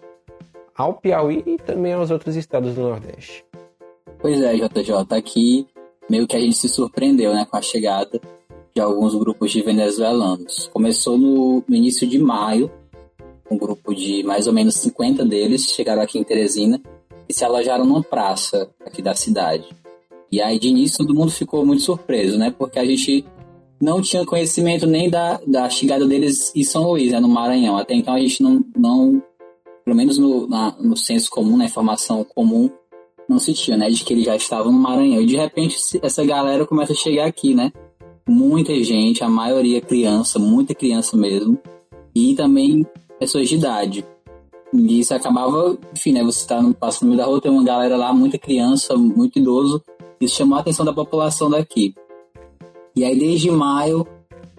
ao 0.76 0.94
Piauí 0.94 1.42
e 1.46 1.56
também 1.58 1.92
aos 1.92 2.10
outros 2.10 2.36
estados 2.36 2.74
do 2.74 2.82
Nordeste. 2.82 3.44
Pois 4.20 4.40
é, 4.40 4.54
JJ, 4.54 4.94
aqui 5.10 5.66
meio 6.08 6.26
que 6.26 6.36
a 6.36 6.40
gente 6.40 6.56
se 6.56 6.68
surpreendeu 6.68 7.32
né, 7.32 7.46
com 7.48 7.56
a 7.56 7.62
chegada 7.62 8.20
de 8.74 8.80
alguns 8.80 9.14
grupos 9.14 9.50
de 9.50 9.62
venezuelanos. 9.62 10.68
Começou 10.72 11.18
no, 11.18 11.62
no 11.66 11.76
início 11.76 12.06
de 12.06 12.18
maio, 12.18 12.70
um 13.50 13.58
grupo 13.58 13.94
de 13.94 14.22
mais 14.22 14.46
ou 14.46 14.52
menos 14.52 14.76
50 14.76 15.24
deles 15.26 15.66
chegaram 15.66 16.02
aqui 16.02 16.18
em 16.18 16.24
Teresina 16.24 16.80
e 17.28 17.34
se 17.34 17.44
alojaram 17.44 17.84
numa 17.84 18.02
praça 18.02 18.70
aqui 18.84 19.02
da 19.02 19.14
cidade. 19.14 19.68
E 20.30 20.40
aí, 20.40 20.58
de 20.58 20.68
início, 20.68 20.98
todo 20.98 21.14
mundo 21.14 21.30
ficou 21.30 21.64
muito 21.66 21.82
surpreso, 21.82 22.38
né? 22.38 22.54
Porque 22.56 22.78
a 22.78 22.84
gente 22.86 23.22
não 23.82 24.00
tinha 24.00 24.24
conhecimento 24.24 24.86
nem 24.86 25.10
da, 25.10 25.40
da 25.44 25.68
chegada 25.68 26.06
deles 26.06 26.52
em 26.54 26.62
São 26.62 26.88
Luís, 26.88 27.10
né, 27.10 27.18
no 27.18 27.28
Maranhão. 27.28 27.76
Até 27.76 27.96
então 27.96 28.14
a 28.14 28.20
gente 28.20 28.40
não, 28.40 28.64
não 28.76 29.20
pelo 29.84 29.96
menos 29.96 30.18
no, 30.18 30.46
na, 30.46 30.76
no 30.78 30.96
senso 30.96 31.28
comum, 31.28 31.56
na 31.56 31.64
informação 31.64 32.22
comum, 32.22 32.70
não 33.28 33.40
se 33.40 33.52
tinha, 33.52 33.76
né, 33.76 33.90
de 33.90 34.04
que 34.04 34.12
eles 34.14 34.24
já 34.24 34.36
estavam 34.36 34.70
no 34.70 34.78
Maranhão. 34.78 35.20
E 35.20 35.26
de 35.26 35.36
repente 35.36 35.76
essa 36.00 36.24
galera 36.24 36.64
começa 36.64 36.92
a 36.92 36.96
chegar 36.96 37.26
aqui, 37.26 37.56
né? 37.56 37.72
Muita 38.28 38.72
gente, 38.84 39.24
a 39.24 39.28
maioria 39.28 39.80
criança, 39.80 40.38
muita 40.38 40.76
criança 40.76 41.16
mesmo, 41.16 41.58
e 42.14 42.36
também 42.36 42.86
pessoas 43.18 43.48
de 43.48 43.56
idade. 43.56 44.06
E 44.72 45.00
isso 45.00 45.12
acabava, 45.12 45.76
enfim, 45.92 46.12
né, 46.12 46.22
você 46.22 46.38
está 46.38 46.62
no 46.62 46.68
no 46.68 47.08
meio 47.08 47.16
da 47.16 47.24
rua, 47.24 47.40
tem 47.40 47.50
uma 47.50 47.64
galera 47.64 47.96
lá, 47.96 48.12
muita 48.12 48.38
criança, 48.38 48.96
muito 48.96 49.40
idoso, 49.40 49.82
isso 50.20 50.36
chamou 50.36 50.56
a 50.56 50.60
atenção 50.60 50.86
da 50.86 50.92
população 50.92 51.50
daqui. 51.50 51.96
E 52.94 53.04
aí 53.04 53.18
desde 53.18 53.50
maio 53.50 54.06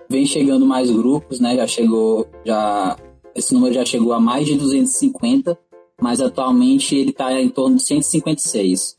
vem 0.10 0.26
chegando 0.26 0.66
mais 0.66 0.90
grupos, 0.90 1.40
né? 1.40 1.56
Já 1.56 1.68
chegou, 1.68 2.28
já 2.46 2.98
esse 3.36 3.54
número 3.54 3.74
já 3.74 3.86
chegou 3.86 4.14
a 4.14 4.20
mais 4.20 4.46
de 4.46 4.56
250, 4.56 5.58
mas 6.02 6.22
atualmente 6.22 6.96
ele 6.96 7.12
está 7.12 7.40
em 7.40 7.50
torno 7.50 7.78
de 7.78 7.84
156 7.84 8.96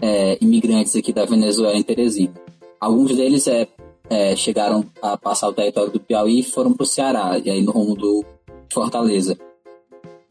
é, 0.00 0.38
imigrantes 0.40 0.96
aqui 0.96 1.12
da 1.12 1.24
Venezuela 1.24 1.76
em 1.76 1.82
Teresina. 1.82 2.34
Alguns 2.80 3.14
deles 3.14 3.46
é, 3.46 3.68
é, 4.08 4.34
chegaram 4.34 4.84
a 5.02 5.16
passar 5.16 5.48
o 5.48 5.52
território 5.52 5.92
do 5.92 6.00
Piauí 6.00 6.40
e 6.40 6.42
foram 6.42 6.72
para 6.72 6.84
o 6.84 6.86
Ceará, 6.86 7.38
e 7.44 7.50
aí 7.50 7.62
no 7.62 7.72
rumo 7.72 7.94
do 7.94 8.24
Fortaleza. 8.72 9.38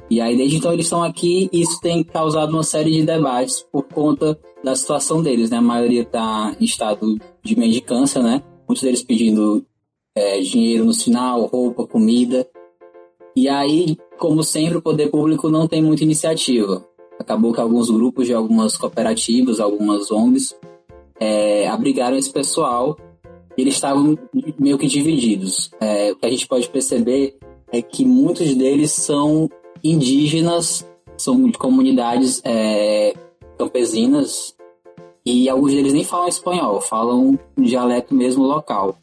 E 0.09 0.19
aí 0.19 0.35
desde 0.35 0.57
então 0.57 0.73
eles 0.73 0.85
estão 0.85 1.03
aqui 1.03 1.49
e 1.53 1.61
isso 1.61 1.79
tem 1.79 2.03
causado 2.03 2.51
uma 2.51 2.63
série 2.63 2.91
de 2.91 3.03
debates 3.03 3.63
por 3.71 3.83
conta 3.83 4.37
da 4.63 4.75
situação 4.75 5.21
deles, 5.21 5.49
né? 5.49 5.57
A 5.57 5.61
maioria 5.61 6.01
está 6.01 6.55
em 6.59 6.65
estado 6.65 7.17
de 7.43 7.57
mendicância, 7.57 8.21
né? 8.21 8.43
Muitos 8.67 8.83
deles 8.83 9.03
pedindo 9.03 9.65
é, 10.15 10.39
dinheiro 10.41 10.85
no 10.85 10.93
sinal, 10.93 11.45
roupa, 11.45 11.87
comida. 11.87 12.47
E 13.35 13.47
aí, 13.47 13.97
como 14.17 14.43
sempre, 14.43 14.77
o 14.77 14.81
poder 14.81 15.09
público 15.09 15.49
não 15.49 15.67
tem 15.67 15.81
muita 15.81 16.03
iniciativa. 16.03 16.85
Acabou 17.17 17.53
que 17.53 17.61
alguns 17.61 17.89
grupos 17.89 18.27
de 18.27 18.33
algumas 18.33 18.77
cooperativas, 18.77 19.59
algumas 19.59 20.11
ONGs, 20.11 20.55
é, 21.19 21.67
abrigaram 21.67 22.17
esse 22.17 22.31
pessoal 22.31 22.97
e 23.57 23.61
eles 23.61 23.75
estavam 23.75 24.17
meio 24.57 24.77
que 24.77 24.87
divididos. 24.87 25.71
É, 25.79 26.11
o 26.11 26.15
que 26.15 26.25
a 26.25 26.29
gente 26.29 26.47
pode 26.47 26.69
perceber 26.69 27.37
é 27.71 27.81
que 27.81 28.05
muitos 28.05 28.55
deles 28.55 28.91
são 28.91 29.49
indígenas, 29.83 30.87
são 31.17 31.49
de 31.49 31.57
comunidades 31.57 32.41
é, 32.43 33.13
campesinas 33.59 34.55
e 35.25 35.49
alguns 35.49 35.73
deles 35.73 35.91
nem 35.91 36.05
falam 36.05 36.29
espanhol, 36.29 36.79
falam 36.79 37.37
um 37.57 37.61
dialeto 37.61 38.15
mesmo 38.15 38.45
local. 38.45 38.97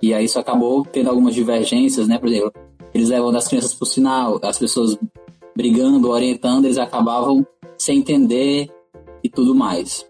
E 0.00 0.14
aí 0.14 0.24
isso 0.24 0.38
acabou 0.38 0.84
tendo 0.84 1.10
algumas 1.10 1.34
divergências, 1.34 2.06
né? 2.06 2.16
Por 2.16 2.28
exemplo, 2.28 2.52
eles 2.94 3.08
levam 3.08 3.32
das 3.32 3.48
crianças 3.48 3.74
para 3.74 3.84
o 3.84 3.88
sinal, 3.88 4.40
as 4.42 4.58
pessoas 4.58 4.96
brigando, 5.56 6.08
orientando, 6.08 6.64
eles 6.64 6.78
acabavam 6.78 7.44
sem 7.76 7.98
entender 7.98 8.70
e 9.22 9.28
tudo 9.28 9.54
mais. 9.54 10.06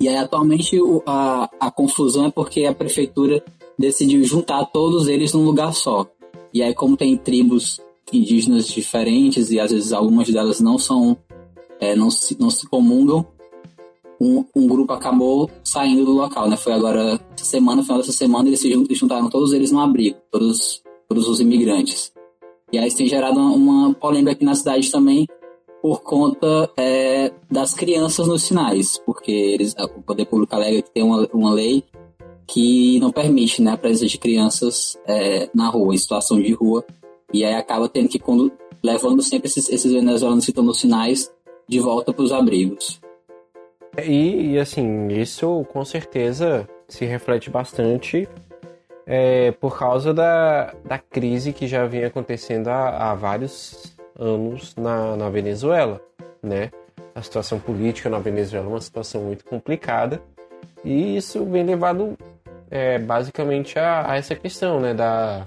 E 0.00 0.08
aí 0.08 0.16
atualmente 0.16 0.78
a, 1.06 1.50
a 1.60 1.70
confusão 1.70 2.26
é 2.26 2.30
porque 2.30 2.64
a 2.64 2.74
prefeitura 2.74 3.44
decidiu 3.78 4.24
juntar 4.24 4.64
todos 4.66 5.06
eles 5.06 5.34
num 5.34 5.44
lugar 5.44 5.74
só. 5.74 6.06
E 6.52 6.62
aí 6.62 6.74
como 6.74 6.96
tem 6.96 7.16
tribos 7.16 7.80
indígenas 8.12 8.66
diferentes 8.66 9.50
e 9.50 9.60
às 9.60 9.70
vezes 9.70 9.92
algumas 9.92 10.28
delas 10.28 10.60
não 10.60 10.78
são 10.78 11.16
é, 11.80 11.94
não, 11.94 12.10
se, 12.10 12.36
não 12.40 12.50
se 12.50 12.66
comungam, 12.68 13.26
um, 14.20 14.44
um, 14.54 14.66
grupo 14.66 14.92
acabou 14.92 15.50
saindo 15.62 16.04
do 16.04 16.12
local, 16.12 16.48
né? 16.48 16.56
Foi 16.56 16.72
agora 16.72 17.20
essa 17.34 17.44
semana, 17.44 17.82
final 17.82 17.98
dessa 17.98 18.12
semana, 18.12 18.48
eles 18.48 18.60
se 18.60 18.72
juntaram 18.94 19.28
todos 19.28 19.52
eles 19.52 19.72
no 19.72 19.80
abrigo, 19.80 20.16
todos, 20.30 20.82
todos 21.08 21.28
os 21.28 21.40
imigrantes. 21.40 22.12
E 22.72 22.78
aí 22.78 22.88
isso 22.88 22.96
tem 22.96 23.08
gerado 23.08 23.38
uma 23.38 23.92
polêmica 23.94 24.32
aqui 24.32 24.44
na 24.44 24.54
cidade 24.54 24.90
também 24.90 25.26
por 25.82 26.02
conta 26.02 26.70
é, 26.78 27.30
das 27.50 27.74
crianças 27.74 28.26
nos 28.26 28.42
sinais, 28.42 28.98
porque 29.04 29.30
eles, 29.30 29.74
o 29.78 30.02
poder 30.02 30.24
público 30.24 30.54
alega 30.54 30.80
que 30.80 30.90
tem 30.90 31.02
uma, 31.02 31.28
uma 31.32 31.52
lei 31.52 31.84
que 32.46 32.98
não 33.00 33.12
permite 33.12 33.60
né, 33.60 33.72
a 33.72 33.76
presença 33.76 34.06
de 34.06 34.18
crianças 34.18 34.98
é, 35.06 35.50
na 35.54 35.68
rua, 35.68 35.94
em 35.94 35.98
situação 35.98 36.40
de 36.40 36.52
rua, 36.52 36.84
e 37.32 37.44
aí 37.44 37.54
acaba 37.54 37.88
tendo 37.88 38.08
que 38.08 38.20
levando 38.82 39.22
sempre 39.22 39.48
esses, 39.48 39.68
esses 39.68 39.92
venezuelanos 39.92 40.44
que 40.44 40.50
estão 40.50 40.64
nos 40.64 40.80
sinais 40.80 41.30
de 41.68 41.80
volta 41.80 42.12
para 42.12 42.22
os 42.22 42.32
abrigos. 42.32 43.00
E, 44.02 44.52
e, 44.52 44.58
assim, 44.58 45.08
isso 45.08 45.64
com 45.72 45.84
certeza 45.84 46.68
se 46.88 47.04
reflete 47.04 47.48
bastante 47.48 48.28
é, 49.06 49.52
por 49.52 49.78
causa 49.78 50.12
da, 50.12 50.74
da 50.84 50.98
crise 50.98 51.52
que 51.52 51.66
já 51.66 51.86
vinha 51.86 52.08
acontecendo 52.08 52.68
há, 52.68 53.10
há 53.10 53.14
vários 53.14 53.94
anos 54.18 54.74
na, 54.76 55.16
na 55.16 55.28
Venezuela, 55.28 56.00
né? 56.42 56.70
A 57.14 57.22
situação 57.22 57.58
política 57.60 58.10
na 58.10 58.18
Venezuela 58.18 58.66
é 58.66 58.68
uma 58.68 58.80
situação 58.80 59.22
muito 59.22 59.44
complicada 59.44 60.20
e 60.84 61.16
isso 61.16 61.44
vem 61.44 61.64
levado 61.64 62.16
é, 62.70 62.98
basicamente 62.98 63.78
a, 63.78 64.10
a, 64.10 64.16
essa 64.16 64.34
questão, 64.34 64.80
né? 64.80 64.94
Da, 64.94 65.46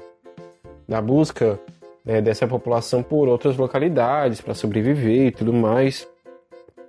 da 0.88 1.02
busca 1.02 1.60
né, 2.08 2.22
dessa 2.22 2.48
população 2.48 3.04
por 3.04 3.28
outras 3.28 3.58
localidades 3.58 4.40
para 4.40 4.54
sobreviver 4.54 5.28
e 5.28 5.32
tudo 5.32 5.52
mais. 5.52 6.08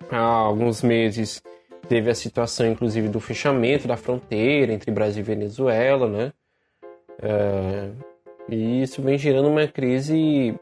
Há 0.09 0.21
alguns 0.21 0.81
meses 0.81 1.43
teve 1.89 2.09
a 2.09 2.15
situação, 2.15 2.69
inclusive, 2.69 3.09
do 3.09 3.19
fechamento 3.19 3.89
da 3.89 3.97
fronteira 3.97 4.73
entre 4.73 4.93
Brasil 4.93 5.21
e 5.21 5.25
Venezuela, 5.25 6.09
né? 6.09 6.33
É, 7.21 7.91
e 8.49 8.83
isso 8.83 9.03
vem 9.03 9.19
gerando 9.19 9.49
uma 9.49 9.67
crise 9.67 10.55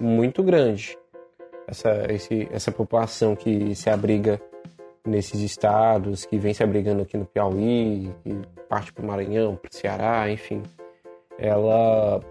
muito 0.00 0.42
grande. 0.44 0.96
Essa, 1.66 2.06
esse, 2.08 2.48
essa 2.52 2.70
população 2.70 3.34
que 3.34 3.74
se 3.74 3.90
abriga 3.90 4.40
nesses 5.04 5.40
estados, 5.40 6.24
que 6.24 6.38
vem 6.38 6.54
se 6.54 6.62
abrigando 6.62 7.02
aqui 7.02 7.16
no 7.16 7.24
Piauí, 7.24 8.12
que 8.22 8.38
parte 8.68 8.92
para 8.92 9.02
o 9.02 9.06
Maranhão, 9.06 9.56
para 9.56 9.70
o 9.70 9.74
Ceará, 9.74 10.30
enfim, 10.30 10.62
ela 11.38 12.22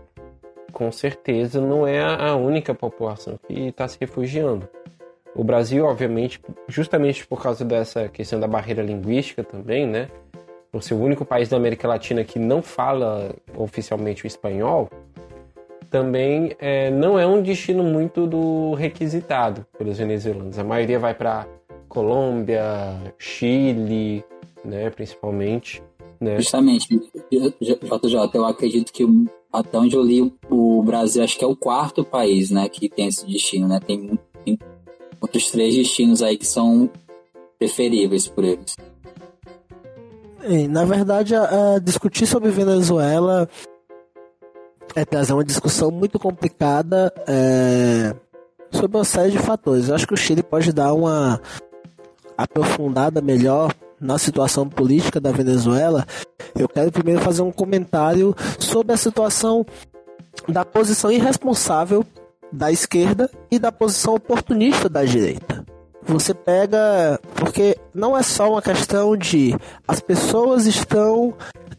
com 0.74 0.92
certeza 0.92 1.62
não 1.62 1.88
é 1.88 2.02
a 2.02 2.36
única 2.36 2.74
população 2.74 3.40
que 3.48 3.68
está 3.68 3.88
se 3.88 3.98
refugiando. 4.02 4.68
O 5.36 5.44
Brasil, 5.44 5.86
obviamente, 5.86 6.42
justamente 6.68 7.26
por 7.26 7.42
causa 7.42 7.64
dessa 7.64 8.10
questão 8.10 8.40
da 8.40 8.48
barreira 8.48 8.84
linguística 8.84 9.44
também, 9.44 9.88
né? 9.88 10.10
Por 10.72 10.84
ser 10.84 10.96
o 10.96 11.02
único 11.02 11.24
país 11.24 11.50
da 11.50 11.58
América 11.58 11.88
Latina 11.88 12.24
que 12.24 12.40
não 12.40 12.62
fala 12.62 13.34
oficialmente 13.56 14.26
o 14.26 14.28
espanhol, 14.28 14.90
também 15.90 16.56
é, 16.60 16.90
não 16.90 17.20
é 17.20 17.26
um 17.26 17.42
destino 17.42 17.84
muito 17.84 18.26
do 18.26 18.74
requisitado 18.74 19.66
pelos 19.78 20.00
venezuelanos. 20.00 20.58
A 20.58 20.64
maioria 20.64 20.98
vai 20.98 21.14
para 21.14 21.48
Colômbia, 21.88 22.64
Chile, 23.20 24.24
né, 24.66 24.90
principalmente. 24.90 25.84
Né? 26.20 26.38
Justamente, 26.38 26.88
JJ, 27.32 28.30
eu 28.34 28.46
acredito 28.46 28.92
que 28.92 29.06
até 29.54 29.78
onde 29.78 29.96
eu 29.96 30.02
li, 30.02 30.34
o 30.50 30.82
Brasil 30.82 31.24
acho 31.24 31.38
que 31.38 31.46
é 31.46 31.48
o 31.48 31.56
quarto 31.56 32.04
país, 32.04 32.50
né, 32.50 32.68
que 32.68 32.90
tem 32.90 33.08
esse 33.08 33.26
destino, 33.26 33.68
né? 33.68 33.80
Tem, 33.80 34.20
tem 34.44 34.58
outros 35.22 35.52
três 35.52 35.76
destinos 35.76 36.24
aí 36.24 36.36
que 36.36 36.48
são 36.48 36.90
preferíveis 37.60 38.28
por 38.28 38.44
eles. 38.44 38.76
Na 40.70 40.84
verdade, 40.84 41.36
a, 41.36 41.76
a 41.76 41.80
discutir 41.80 42.26
sobre 42.26 42.50
Venezuela 42.50 43.48
é 44.96 45.06
trazer 45.06 45.34
uma 45.34 45.44
discussão 45.46 45.90
muito 45.90 46.20
complicada 46.20 47.14
é, 47.28 48.14
sobre 48.72 48.98
uma 48.98 49.06
série 49.06 49.32
de 49.32 49.40
fatores. 49.40 49.88
Eu 49.88 49.96
acho 49.96 50.08
que 50.08 50.14
o 50.14 50.18
Chile 50.18 50.44
pode 50.44 50.74
dar 50.74 50.94
uma 50.94 51.40
aprofundada 52.38 53.22
melhor 53.22 53.74
na 54.04 54.18
situação 54.18 54.68
política 54.68 55.20
da 55.20 55.32
Venezuela, 55.32 56.06
eu 56.60 56.68
quero 56.68 56.92
primeiro 56.92 57.22
fazer 57.22 57.42
um 57.42 57.52
comentário 57.52 58.36
sobre 58.60 58.94
a 58.94 58.98
situação 58.98 59.66
da 60.48 60.66
posição 60.66 61.12
irresponsável 61.12 62.06
da 62.52 62.72
esquerda 62.72 63.30
e 63.50 63.58
da 63.58 63.72
posição 63.72 64.14
oportunista 64.16 64.90
da 64.90 65.04
direita. 65.04 65.66
Você 66.06 66.34
pega. 66.34 67.20
Porque 67.34 67.78
não 67.94 68.16
é 68.18 68.22
só 68.22 68.52
uma 68.52 68.62
questão 68.62 69.16
de 69.16 69.56
as 69.88 70.02
pessoas 70.02 70.66
estão 70.66 71.34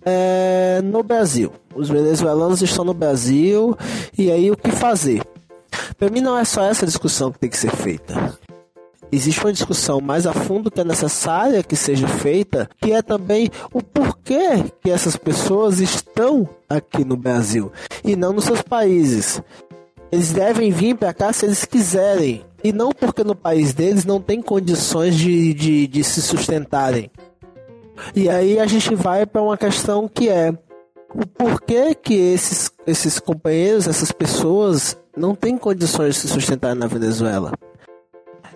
é, 0.05 0.81
no 0.83 1.03
Brasil, 1.03 1.53
os 1.75 1.91
venezuelanos 1.91 2.63
estão 2.63 2.85
no 2.85 2.95
Brasil, 2.95 3.77
e 4.17 4.33
aí 4.33 4.51
o 4.51 4.57
que 4.57 4.71
fazer? 4.71 5.23
Para 5.99 6.09
mim, 6.09 6.21
não 6.21 6.39
é 6.39 6.45
só 6.45 6.65
essa 6.65 6.87
discussão 6.87 7.31
que 7.31 7.39
tem 7.39 7.51
que 7.51 7.57
ser 7.57 7.71
feita 7.71 8.39
existe 9.15 9.41
uma 9.41 9.53
discussão 9.53 10.01
mais 10.01 10.27
a 10.27 10.33
fundo 10.33 10.71
que 10.71 10.81
é 10.81 10.85
necessária 10.85 11.63
que 11.63 11.77
seja 11.77 12.09
feita, 12.09 12.69
que 12.81 12.93
é 12.93 13.03
também 13.03 13.51
o 13.73 13.83
porquê 13.83 14.65
que 14.83 14.91
essas 14.91 15.17
pessoas 15.17 15.81
estão 15.81 16.49
aqui 16.69 17.05
no 17.05 17.17
Brasil 17.17 17.71
e 18.05 18.17
não 18.17 18.33
nos 18.33 18.45
seus 18.45 18.63
países. 18.63 19.43
Eles 20.11 20.33
devem 20.33 20.71
vir 20.71 20.97
para 20.97 21.13
cá 21.13 21.33
se 21.33 21.45
eles 21.45 21.65
quiserem, 21.65 22.45
e 22.63 22.73
não 22.73 22.93
porque 22.93 23.25
no 23.25 23.35
país 23.35 23.75
deles 23.75 24.05
não 24.05 24.21
tem 24.21 24.41
condições 24.41 25.17
de, 25.17 25.53
de, 25.55 25.87
de 25.87 26.05
se 26.05 26.23
sustentarem. 26.23 27.11
E 28.15 28.29
aí 28.29 28.59
a 28.59 28.67
gente 28.67 28.95
vai 28.95 29.27
para 29.27 29.43
uma 29.43 29.57
questão 29.57 30.09
que 30.09 30.29
é 30.29 30.53
o 31.15 31.27
porquê 31.27 31.95
que 31.95 32.15
esses, 32.15 32.71
esses 32.87 33.21
companheiros, 33.21 33.87
essas 33.87 34.11
pessoas, 34.11 34.97
não 35.17 35.35
têm 35.35 35.57
condições 35.57 36.15
de 36.15 36.21
se 36.23 36.29
sustentar 36.29 36.75
na 36.75 36.87
Venezuela. 36.87 37.53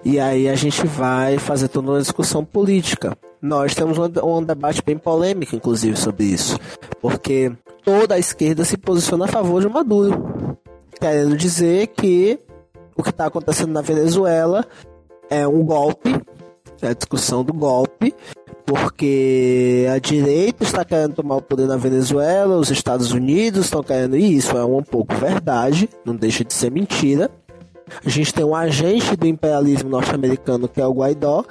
E 0.05 0.19
aí 0.21 0.49
a 0.49 0.55
gente 0.55 0.87
vai 0.87 1.39
fazer 1.39 1.69
toda 1.69 1.91
uma 1.91 2.01
discussão 2.01 2.45
política. 2.45 3.17
Nós 3.41 3.75
temos 3.75 3.99
um, 3.99 4.09
um 4.25 4.43
debate 4.43 4.83
bem 4.85 4.97
polêmico, 4.97 5.55
inclusive, 5.55 5.97
sobre 5.97 6.25
isso. 6.25 6.59
Porque 7.01 7.53
toda 7.85 8.15
a 8.15 8.19
esquerda 8.19 8.65
se 8.65 8.77
posiciona 8.77 9.27
a 9.27 9.29
favor 9.29 9.61
de 9.61 9.69
Maduro. 9.69 10.57
Querendo 11.01 11.37
dizer 11.37 11.89
que 11.89 12.39
o 12.97 13.03
que 13.03 13.11
está 13.11 13.27
acontecendo 13.27 13.73
na 13.73 13.81
Venezuela 13.81 14.67
é 15.31 15.47
um 15.47 15.65
golpe, 15.65 16.21
é 16.83 16.89
a 16.89 16.95
discussão 16.95 17.45
do 17.45 17.53
golpe, 17.53 18.15
porque 18.67 19.87
a 19.95 19.99
direita 19.99 20.65
está 20.65 20.85
querendo 20.85 21.15
tomar 21.15 21.37
o 21.37 21.43
poder 21.43 21.67
na 21.67 21.77
Venezuela, 21.77 22.57
os 22.57 22.71
Estados 22.71 23.13
Unidos 23.13 23.67
estão 23.67 23.83
querendo, 23.83 24.17
e 24.17 24.37
isso 24.37 24.57
é 24.57 24.65
um 24.65 24.83
pouco 24.83 25.15
verdade, 25.15 25.89
não 26.05 26.15
deixa 26.15 26.45
de 26.45 26.53
ser 26.53 26.71
mentira. 26.71 27.31
A 28.05 28.09
gente 28.09 28.33
tem 28.33 28.45
um 28.45 28.55
agente 28.55 29.17
do 29.17 29.27
imperialismo 29.27 29.89
norte-americano, 29.89 30.69
que 30.69 30.81
é 30.81 30.87
o 30.87 30.93
Guaidó, 30.93 31.45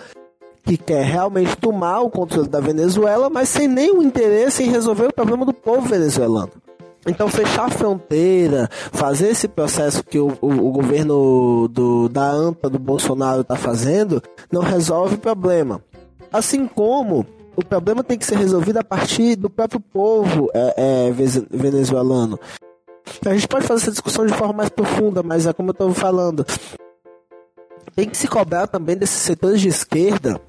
que 0.63 0.77
quer 0.77 1.03
realmente 1.03 1.55
tomar 1.55 2.01
o 2.01 2.09
controle 2.09 2.49
da 2.49 2.59
Venezuela, 2.59 3.29
mas 3.29 3.49
sem 3.49 3.67
nenhum 3.67 4.01
interesse 4.01 4.63
em 4.63 4.69
resolver 4.69 5.07
o 5.07 5.13
problema 5.13 5.45
do 5.45 5.53
povo 5.53 5.87
venezuelano. 5.87 6.51
Então, 7.07 7.29
fechar 7.29 7.67
a 7.67 7.69
fronteira, 7.69 8.69
fazer 8.91 9.29
esse 9.29 9.47
processo 9.47 10.03
que 10.03 10.19
o, 10.19 10.37
o, 10.41 10.47
o 10.49 10.71
governo 10.71 11.69
do, 11.69 12.09
da 12.09 12.29
AMPA, 12.29 12.69
do 12.69 12.77
Bolsonaro, 12.77 13.41
está 13.41 13.55
fazendo, 13.55 14.21
não 14.51 14.61
resolve 14.61 15.15
o 15.15 15.19
problema. 15.19 15.81
Assim 16.31 16.67
como 16.67 17.25
o 17.55 17.63
problema 17.63 18.03
tem 18.03 18.17
que 18.17 18.25
ser 18.25 18.37
resolvido 18.37 18.77
a 18.77 18.83
partir 18.83 19.37
do 19.37 19.49
próprio 19.49 19.79
povo 19.79 20.49
é, 20.53 21.07
é, 21.07 21.11
venezuelano. 21.49 22.37
A 23.25 23.33
gente 23.33 23.47
pode 23.47 23.65
fazer 23.65 23.83
essa 23.83 23.91
discussão 23.91 24.25
de 24.25 24.33
forma 24.33 24.53
mais 24.53 24.69
profunda, 24.69 25.23
mas 25.23 25.45
é 25.45 25.53
como 25.53 25.69
eu 25.69 25.73
estou 25.73 25.93
falando. 25.93 26.45
Tem 27.95 28.07
que 28.07 28.17
se 28.17 28.27
cobrar 28.27 28.67
também 28.67 28.95
desses 28.95 29.21
setores 29.21 29.59
de 29.59 29.69
esquerda, 29.69 30.39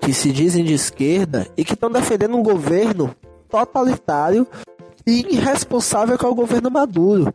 que 0.00 0.12
se 0.12 0.32
dizem 0.32 0.64
de 0.64 0.74
esquerda, 0.74 1.46
e 1.56 1.64
que 1.64 1.74
estão 1.74 1.90
defendendo 1.90 2.36
um 2.36 2.42
governo 2.42 3.14
totalitário 3.48 4.46
e 5.06 5.34
irresponsável 5.34 6.16
que 6.16 6.24
é 6.24 6.28
o 6.28 6.34
governo 6.34 6.70
Maduro. 6.70 7.32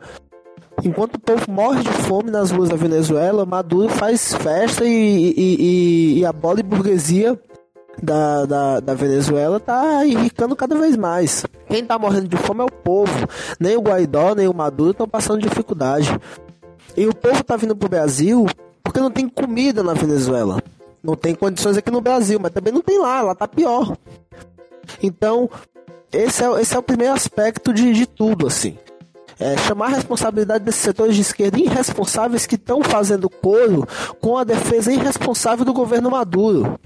Enquanto 0.83 1.15
o 1.15 1.19
povo 1.19 1.51
morre 1.51 1.81
de 1.81 1.89
fome 1.89 2.29
nas 2.29 2.51
ruas 2.51 2.69
da 2.69 2.75
Venezuela, 2.75 3.45
Maduro 3.45 3.89
faz 3.89 4.33
festa 4.35 4.85
e, 4.85 4.89
e, 4.89 5.55
e, 5.59 6.19
e 6.19 6.25
a 6.25 6.31
bola 6.31 6.61
burguesia 6.61 7.39
da, 8.01 8.45
da, 8.45 8.79
da 8.79 8.93
Venezuela 8.93 9.59
tá 9.59 10.05
enricando 10.05 10.55
cada 10.55 10.75
vez 10.75 10.95
mais. 10.95 11.45
Quem 11.67 11.83
tá 11.83 11.97
morrendo 11.97 12.27
de 12.27 12.37
fome 12.37 12.61
é 12.61 12.65
o 12.65 12.71
povo. 12.71 13.27
Nem 13.59 13.75
o 13.75 13.81
Guaidó, 13.81 14.35
nem 14.35 14.47
o 14.47 14.53
Maduro 14.53 14.91
estão 14.91 15.07
passando 15.07 15.41
dificuldade. 15.41 16.17
E 16.95 17.05
o 17.07 17.15
povo 17.15 17.43
tá 17.43 17.55
vindo 17.55 17.75
pro 17.75 17.89
Brasil 17.89 18.45
porque 18.83 18.99
não 18.99 19.11
tem 19.11 19.27
comida 19.27 19.83
na 19.83 19.93
Venezuela. 19.93 20.61
Não 21.03 21.15
tem 21.15 21.35
condições 21.35 21.77
aqui 21.77 21.91
no 21.91 22.01
Brasil, 22.01 22.39
mas 22.39 22.51
também 22.51 22.73
não 22.73 22.81
tem 22.81 22.99
lá, 22.99 23.21
lá 23.21 23.35
tá 23.35 23.47
pior. 23.47 23.95
Então, 25.01 25.49
esse 26.11 26.43
é, 26.43 26.61
esse 26.61 26.75
é 26.75 26.79
o 26.79 26.83
primeiro 26.83 27.13
aspecto 27.13 27.73
de, 27.73 27.93
de 27.93 28.05
tudo, 28.05 28.47
assim. 28.47 28.77
É, 29.39 29.55
chamar 29.57 29.87
a 29.87 29.95
responsabilidade 29.95 30.63
desses 30.63 30.81
setores 30.81 31.15
de 31.15 31.21
esquerda 31.21 31.59
irresponsáveis 31.59 32.47
que 32.47 32.55
estão 32.55 32.81
fazendo 32.81 33.29
coro 33.29 33.87
com 34.19 34.35
a 34.35 34.43
defesa 34.43 34.91
irresponsável 34.91 35.63
do 35.63 35.73
governo 35.73 36.09
Maduro. 36.09 36.79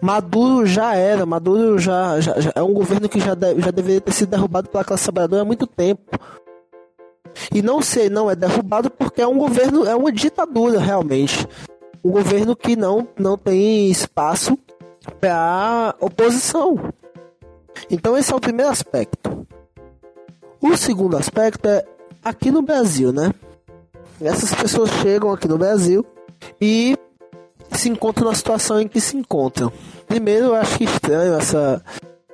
Maduro 0.00 0.66
já 0.66 0.94
era, 0.94 1.26
Maduro 1.26 1.78
já, 1.78 2.20
já, 2.20 2.40
já, 2.40 2.52
é 2.54 2.62
um 2.62 2.72
governo 2.72 3.08
que 3.08 3.20
já, 3.20 3.34
de, 3.34 3.60
já 3.60 3.70
deveria 3.70 4.00
ter 4.00 4.12
sido 4.12 4.30
derrubado 4.30 4.68
pela 4.68 4.84
classe 4.84 5.04
trabalhadora 5.04 5.42
há 5.42 5.44
muito 5.44 5.66
tempo. 5.66 6.18
E 7.52 7.62
não 7.62 7.82
sei, 7.82 8.08
não 8.08 8.30
é 8.30 8.34
derrubado 8.34 8.90
porque 8.90 9.20
é 9.20 9.26
um 9.26 9.38
governo, 9.38 9.86
é 9.86 9.94
uma 9.94 10.10
ditadura 10.10 10.80
realmente. 10.80 11.46
Um 12.02 12.10
governo 12.10 12.56
que 12.56 12.76
não, 12.76 13.06
não 13.18 13.36
tem 13.36 13.90
espaço 13.90 14.58
para 15.20 15.94
oposição. 16.00 16.76
Então 17.90 18.16
esse 18.16 18.32
é 18.32 18.36
o 18.36 18.40
primeiro 18.40 18.70
aspecto. 18.70 19.46
O 20.60 20.76
segundo 20.76 21.16
aspecto 21.16 21.68
é 21.68 21.84
aqui 22.24 22.50
no 22.50 22.62
Brasil, 22.62 23.12
né? 23.12 23.32
Essas 24.20 24.54
pessoas 24.54 24.90
chegam 25.02 25.32
aqui 25.32 25.48
no 25.48 25.56
Brasil 25.56 26.04
e 26.60 26.96
se 27.78 27.88
encontram 27.88 28.28
na 28.28 28.34
situação 28.34 28.80
em 28.80 28.88
que 28.88 29.00
se 29.00 29.16
encontram. 29.16 29.72
Primeiro, 30.06 30.46
eu 30.46 30.54
acho 30.54 30.82
estranho 30.82 31.34
essa, 31.34 31.82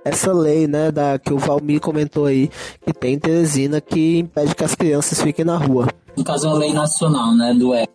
essa 0.05 0.33
lei, 0.33 0.67
né, 0.67 0.91
da 0.91 1.19
que 1.19 1.33
o 1.33 1.39
Valmir 1.39 1.81
comentou 1.81 2.27
aí, 2.27 2.51
que 2.85 2.93
tem 2.93 3.15
em 3.15 3.19
Teresina, 3.19 3.81
que 3.81 4.19
impede 4.19 4.55
que 4.55 4.65
as 4.65 4.75
crianças 4.75 5.21
fiquem 5.21 5.45
na 5.45 5.57
rua. 5.57 5.89
No 6.17 6.25
caso, 6.25 6.47
é 6.47 6.51
uma 6.51 6.59
lei 6.59 6.73
nacional, 6.73 7.35
né, 7.35 7.53
do 7.55 7.75
E. 7.75 7.87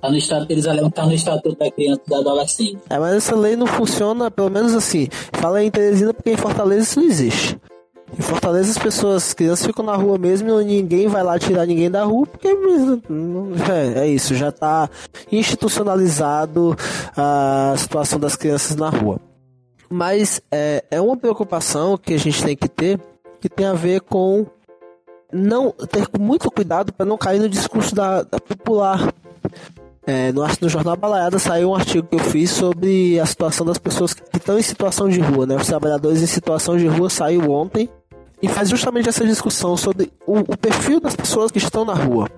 Tá 0.00 0.08
no 0.08 0.16
estado, 0.16 0.46
eles 0.48 0.66
alegam 0.66 0.88
que 0.88 0.96
tá 0.96 1.04
no 1.04 1.12
Estatuto 1.12 1.58
da 1.58 1.70
Criança 1.70 2.02
e 2.06 2.08
do 2.08 2.16
Adolescente. 2.16 2.78
É, 2.88 2.98
mas 2.98 3.14
essa 3.14 3.34
lei 3.34 3.56
não 3.56 3.66
funciona, 3.66 4.30
pelo 4.30 4.48
menos 4.48 4.72
assim. 4.74 5.08
Fala 5.32 5.64
em 5.64 5.70
Teresina 5.70 6.14
porque 6.14 6.30
em 6.30 6.36
Fortaleza 6.36 6.82
isso 6.82 7.00
não 7.00 7.08
existe. 7.08 7.58
Em 8.16 8.22
Fortaleza 8.22 8.70
as 8.70 8.78
pessoas, 8.78 9.24
as 9.24 9.34
crianças 9.34 9.66
ficam 9.66 9.84
na 9.84 9.96
rua 9.96 10.16
mesmo 10.16 10.60
e 10.60 10.64
ninguém 10.64 11.08
vai 11.08 11.22
lá 11.22 11.38
tirar 11.38 11.66
ninguém 11.66 11.90
da 11.90 12.04
rua, 12.04 12.26
porque 12.26 12.48
é, 12.48 14.00
é 14.00 14.08
isso, 14.08 14.34
já 14.34 14.50
está 14.50 14.88
institucionalizado 15.32 16.76
a 17.16 17.74
situação 17.76 18.20
das 18.20 18.36
crianças 18.36 18.76
na 18.76 18.88
rua. 18.88 19.20
Mas 19.90 20.40
é, 20.50 20.84
é 20.90 21.00
uma 21.00 21.16
preocupação 21.16 21.98
que 21.98 22.14
a 22.14 22.18
gente 22.18 22.42
tem 22.42 22.56
que 22.56 22.68
ter, 22.68 23.00
que 23.40 23.48
tem 23.48 23.66
a 23.66 23.74
ver 23.74 24.00
com 24.00 24.46
não 25.32 25.72
ter 25.72 26.08
muito 26.18 26.50
cuidado 26.50 26.92
para 26.92 27.04
não 27.04 27.18
cair 27.18 27.40
no 27.40 27.48
discurso 27.48 27.94
da, 27.94 28.22
da 28.22 28.38
popular. 28.38 29.12
É, 30.06 30.30
no, 30.32 30.42
no 30.60 30.68
Jornal 30.68 30.96
Balaiada 30.96 31.38
saiu 31.38 31.70
um 31.70 31.74
artigo 31.74 32.06
que 32.06 32.14
eu 32.14 32.20
fiz 32.20 32.50
sobre 32.50 33.18
a 33.18 33.26
situação 33.26 33.64
das 33.64 33.78
pessoas 33.78 34.12
que 34.12 34.22
estão 34.36 34.58
em 34.58 34.62
situação 34.62 35.08
de 35.08 35.18
rua, 35.18 35.46
né? 35.46 35.56
Os 35.56 35.66
trabalhadores 35.66 36.22
em 36.22 36.26
situação 36.26 36.76
de 36.76 36.86
rua 36.86 37.08
saiu 37.08 37.50
ontem 37.50 37.88
e 38.44 38.48
faz 38.48 38.68
justamente 38.68 39.08
essa 39.08 39.24
discussão 39.24 39.74
sobre 39.74 40.12
o, 40.26 40.40
o 40.40 40.56
perfil 40.56 41.00
das 41.00 41.16
pessoas 41.16 41.50
que 41.50 41.56
estão 41.56 41.82
na 41.82 41.94
rua, 41.94 42.28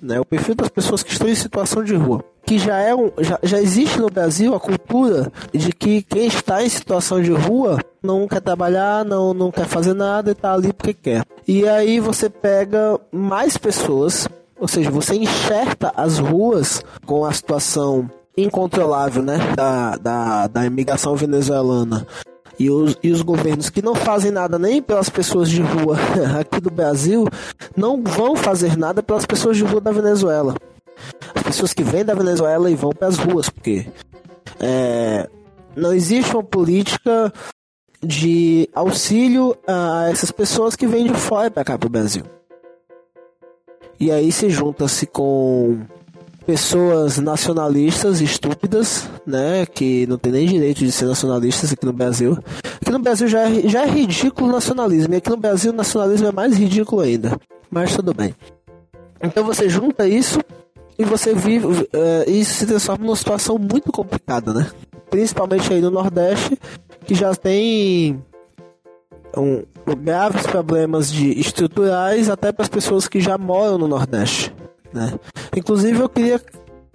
né? 0.00 0.20
O 0.20 0.24
perfil 0.24 0.54
das 0.54 0.68
pessoas 0.68 1.02
que 1.02 1.10
estão 1.10 1.28
em 1.28 1.34
situação 1.34 1.82
de 1.82 1.96
rua, 1.96 2.24
que 2.46 2.60
já 2.60 2.78
é 2.78 2.94
um, 2.94 3.10
já, 3.18 3.40
já 3.42 3.60
existe 3.60 3.98
no 3.98 4.08
Brasil 4.08 4.54
a 4.54 4.60
cultura 4.60 5.32
de 5.52 5.72
que 5.72 6.02
quem 6.02 6.28
está 6.28 6.62
em 6.62 6.68
situação 6.68 7.20
de 7.20 7.32
rua 7.32 7.80
não 8.00 8.28
quer 8.28 8.40
trabalhar, 8.40 9.04
não 9.04 9.34
não 9.34 9.50
quer 9.50 9.66
fazer 9.66 9.94
nada 9.94 10.30
e 10.30 10.32
está 10.32 10.54
ali 10.54 10.72
porque 10.72 10.94
quer. 10.94 11.24
E 11.46 11.66
aí 11.66 11.98
você 11.98 12.30
pega 12.30 13.00
mais 13.10 13.58
pessoas, 13.58 14.28
ou 14.60 14.68
seja, 14.68 14.92
você 14.92 15.16
enxerta 15.16 15.92
as 15.96 16.20
ruas 16.20 16.84
com 17.04 17.24
a 17.24 17.32
situação 17.32 18.08
incontrolável, 18.36 19.20
né, 19.20 19.38
da, 19.56 19.96
da, 19.96 20.46
da 20.46 20.64
imigração 20.64 21.16
venezuelana 21.16 22.06
e 22.58 22.70
os, 22.70 22.96
e 23.02 23.10
os 23.12 23.22
governos 23.22 23.70
que 23.70 23.80
não 23.80 23.94
fazem 23.94 24.30
nada 24.30 24.58
nem 24.58 24.82
pelas 24.82 25.08
pessoas 25.08 25.48
de 25.48 25.62
rua 25.62 25.96
aqui 26.40 26.60
do 26.60 26.70
Brasil 26.70 27.26
não 27.76 28.02
vão 28.02 28.34
fazer 28.34 28.76
nada 28.76 29.02
pelas 29.02 29.24
pessoas 29.24 29.56
de 29.56 29.64
rua 29.64 29.80
da 29.80 29.92
Venezuela. 29.92 30.54
As 31.34 31.42
pessoas 31.42 31.72
que 31.72 31.84
vêm 31.84 32.04
da 32.04 32.14
Venezuela 32.14 32.70
e 32.70 32.74
vão 32.74 32.90
para 32.90 33.08
as 33.08 33.18
ruas, 33.18 33.48
porque 33.48 33.86
é, 34.58 35.28
não 35.76 35.92
existe 35.92 36.34
uma 36.34 36.42
política 36.42 37.32
de 38.02 38.68
auxílio 38.74 39.56
a 39.66 40.08
essas 40.10 40.30
pessoas 40.30 40.74
que 40.74 40.86
vêm 40.86 41.06
de 41.06 41.14
fora 41.14 41.50
para 41.50 41.64
cá 41.64 41.78
para 41.78 41.86
o 41.86 41.90
Brasil. 41.90 42.24
E 44.00 44.10
aí 44.10 44.30
se 44.30 44.48
junta-se 44.48 45.06
com 45.06 45.80
pessoas 46.48 47.18
nacionalistas 47.18 48.22
estúpidas, 48.22 49.06
né, 49.26 49.66
que 49.66 50.06
não 50.06 50.16
tem 50.16 50.32
nem 50.32 50.46
direito 50.46 50.78
de 50.78 50.90
ser 50.90 51.04
nacionalistas 51.04 51.74
aqui 51.74 51.84
no 51.84 51.92
Brasil. 51.92 52.38
Aqui 52.80 52.90
no 52.90 52.98
Brasil 53.00 53.28
já 53.28 53.50
é, 53.50 53.68
já 53.68 53.82
é 53.82 53.86
ridículo 53.86 54.48
o 54.48 54.52
nacionalismo, 54.52 55.12
e 55.12 55.18
aqui 55.18 55.28
no 55.28 55.36
Brasil 55.36 55.72
o 55.72 55.76
nacionalismo 55.76 56.26
é 56.26 56.32
mais 56.32 56.56
ridículo 56.56 57.02
ainda. 57.02 57.38
Mas 57.70 57.94
tudo 57.94 58.14
bem. 58.14 58.34
Então 59.22 59.44
você 59.44 59.68
junta 59.68 60.08
isso 60.08 60.40
e 60.98 61.04
você 61.04 61.34
vive. 61.34 61.66
Uh, 61.66 61.84
isso 62.26 62.54
se 62.54 62.66
transforma 62.66 63.04
numa 63.04 63.16
situação 63.16 63.58
muito 63.58 63.92
complicada, 63.92 64.54
né? 64.54 64.70
Principalmente 65.10 65.70
aí 65.70 65.82
no 65.82 65.90
Nordeste, 65.90 66.58
que 67.04 67.14
já 67.14 67.34
tem 67.34 68.24
um, 69.36 69.64
graves 70.02 70.46
problemas 70.46 71.12
de 71.12 71.38
estruturais 71.38 72.30
até 72.30 72.52
para 72.52 72.62
as 72.62 72.70
pessoas 72.70 73.06
que 73.06 73.20
já 73.20 73.36
moram 73.36 73.76
no 73.76 73.86
Nordeste. 73.86 74.50
Né? 74.92 75.18
Inclusive 75.56 75.98
eu 75.98 76.08
queria 76.08 76.40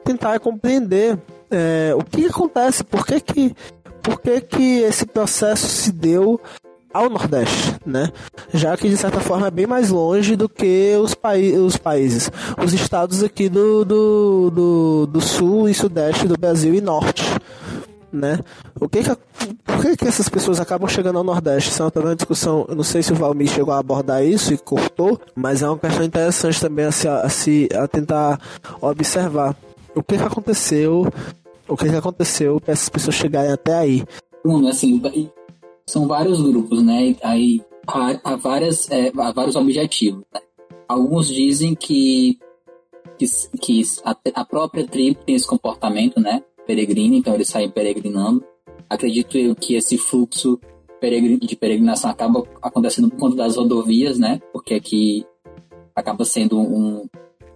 tentar 0.04 0.40
compreender 0.40 1.18
é, 1.50 1.94
o 1.96 2.04
que 2.04 2.26
acontece, 2.26 2.84
por 2.84 3.06
que 3.06 3.20
que, 3.20 3.56
por 4.02 4.20
que 4.20 4.42
que 4.42 4.80
esse 4.80 5.06
processo 5.06 5.68
se 5.68 5.92
deu 5.92 6.40
ao 6.94 7.10
Nordeste, 7.10 7.76
né? 7.84 8.12
Já 8.54 8.78
que 8.78 8.88
de 8.88 8.96
certa 8.96 9.20
forma 9.20 9.48
é 9.48 9.52
bem 9.52 9.66
mais 9.66 9.90
longe 9.90 10.36
do 10.36 10.48
que 10.48 10.94
os, 11.02 11.16
os 11.66 11.78
países, 11.78 12.30
os 12.64 12.72
estados 12.72 13.24
aqui 13.24 13.50
do, 13.50 13.84
do, 13.84 14.52
do, 14.52 15.08
do 15.08 15.22
sul 15.22 15.68
e 15.68 15.74
sudeste 15.74 16.28
do 16.28 16.38
Brasil 16.38 16.76
e 16.76 16.82
norte, 16.82 17.24
né? 18.14 18.40
O 18.80 18.88
que 18.88 19.04
que, 19.04 19.10
por 19.64 19.82
que, 19.82 19.98
que 19.98 20.08
essas 20.08 20.30
pessoas 20.30 20.60
acabam 20.60 20.88
chegando 20.88 21.18
ao 21.18 21.24
Nordeste? 21.24 21.72
Isso 21.72 21.82
é 21.84 22.00
uma 22.00 22.16
discussão, 22.16 22.66
eu 22.70 22.76
não 22.76 22.84
sei 22.84 23.02
se 23.02 23.12
o 23.12 23.16
Valmir 23.16 23.50
chegou 23.50 23.74
a 23.74 23.80
abordar 23.80 24.24
isso 24.24 24.54
e 24.54 24.58
cortou, 24.58 25.20
mas 25.36 25.62
é 25.62 25.68
uma 25.68 25.78
questão 25.78 26.06
interessante 26.06 26.62
também 26.62 26.86
a 26.86 26.92
se, 26.92 27.08
a, 27.08 27.28
se, 27.30 27.70
a 27.74 27.88
tentar 27.88 28.40
observar. 28.80 29.56
O 29.96 30.04
que 30.04 30.18
que 30.18 30.24
aconteceu, 30.24 31.08
o 31.68 31.76
que 31.76 31.90
que 31.90 31.96
aconteceu 31.96 32.60
para 32.60 32.74
essas 32.74 32.90
pessoas 32.90 33.16
chegarem 33.16 33.52
até 33.52 33.76
aí? 33.76 34.04
Bruno, 34.44 34.68
assim, 34.68 35.02
são 35.86 36.08
vários 36.08 36.42
grupos, 36.42 36.84
né? 36.84 37.16
Aí 37.24 37.62
há, 37.88 38.20
há 38.24 38.36
várias, 38.36 38.90
é, 38.92 39.12
há 39.18 39.32
vários 39.32 39.56
objetivos. 39.56 40.24
Né? 40.34 40.42
Alguns 40.88 41.28
dizem 41.28 41.76
que, 41.76 42.38
que, 43.18 43.26
que 43.60 43.82
a, 44.04 44.16
a 44.36 44.46
própria 44.46 44.86
tribo 44.86 45.20
tem 45.26 45.36
esse 45.36 45.48
comportamento, 45.48 46.20
né? 46.20 46.44
Peregrina, 46.66 47.16
então 47.16 47.34
eles 47.34 47.48
saem 47.48 47.70
peregrinando. 47.70 48.44
Acredito 48.90 49.38
eu 49.38 49.56
que 49.56 49.76
esse 49.76 49.98
fluxo 49.98 50.60
de 51.42 51.56
peregrinação 51.58 52.10
acaba 52.10 52.44
acontecendo 52.62 53.10
por 53.10 53.20
conta 53.20 53.36
das 53.36 53.58
rodovias, 53.58 54.18
né? 54.18 54.40
Porque 54.54 54.74
aqui 54.74 55.26
acaba 55.94 56.24
sendo 56.24 56.58
um 56.60 57.06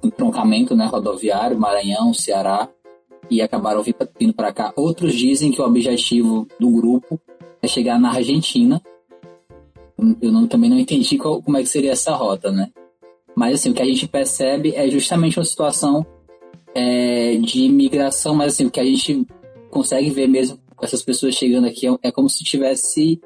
entroncamento 0.04 0.76
né, 0.76 0.86
rodoviário, 0.86 1.58
Maranhão, 1.58 2.14
Ceará, 2.14 2.70
e 3.30 3.42
acabaram 3.42 3.84
vindo 3.84 4.34
para 4.34 4.54
cá. 4.54 4.74
Outros 4.76 5.14
dizem 5.14 5.52
que 5.52 5.62
o 5.62 5.66
objetivo 5.66 6.48
do 6.60 6.70
grupo 6.70 7.20
é 7.62 7.68
chegar 7.68 8.00
na 8.00 8.12
Argentina. 8.12 8.82
Eu 10.22 10.32
não, 10.32 10.48
também 10.48 10.70
não 10.70 10.78
entendi 10.78 11.18
qual, 11.18 11.42
como 11.42 11.58
é 11.58 11.62
que 11.62 11.70
seria 11.70 11.92
essa 11.92 12.14
rota, 12.14 12.52
né? 12.52 12.70
Mas 13.36 13.56
assim, 13.56 13.72
o 13.72 13.74
que 13.74 13.82
a 13.82 13.86
gente 13.86 14.08
percebe 14.08 14.74
é 14.76 14.90
justamente 14.90 15.40
uma 15.40 15.46
situação 15.46 16.06
é, 16.78 17.38
de 17.38 17.64
imigração, 17.64 18.36
mas 18.36 18.54
assim, 18.54 18.68
o 18.68 18.72
que 18.72 18.80
a 18.80 18.86
gente 18.86 19.26
consegue 19.72 20.12
ver 20.12 20.28
mesmo 20.28 20.60
com 20.76 20.86
essas 20.86 21.02
pessoas 21.02 21.34
chegando 21.34 21.66
aqui 21.66 21.88
é, 21.88 21.98
é 22.04 22.12
como 22.12 22.30
se 22.30 22.44
tivesse. 22.44 23.20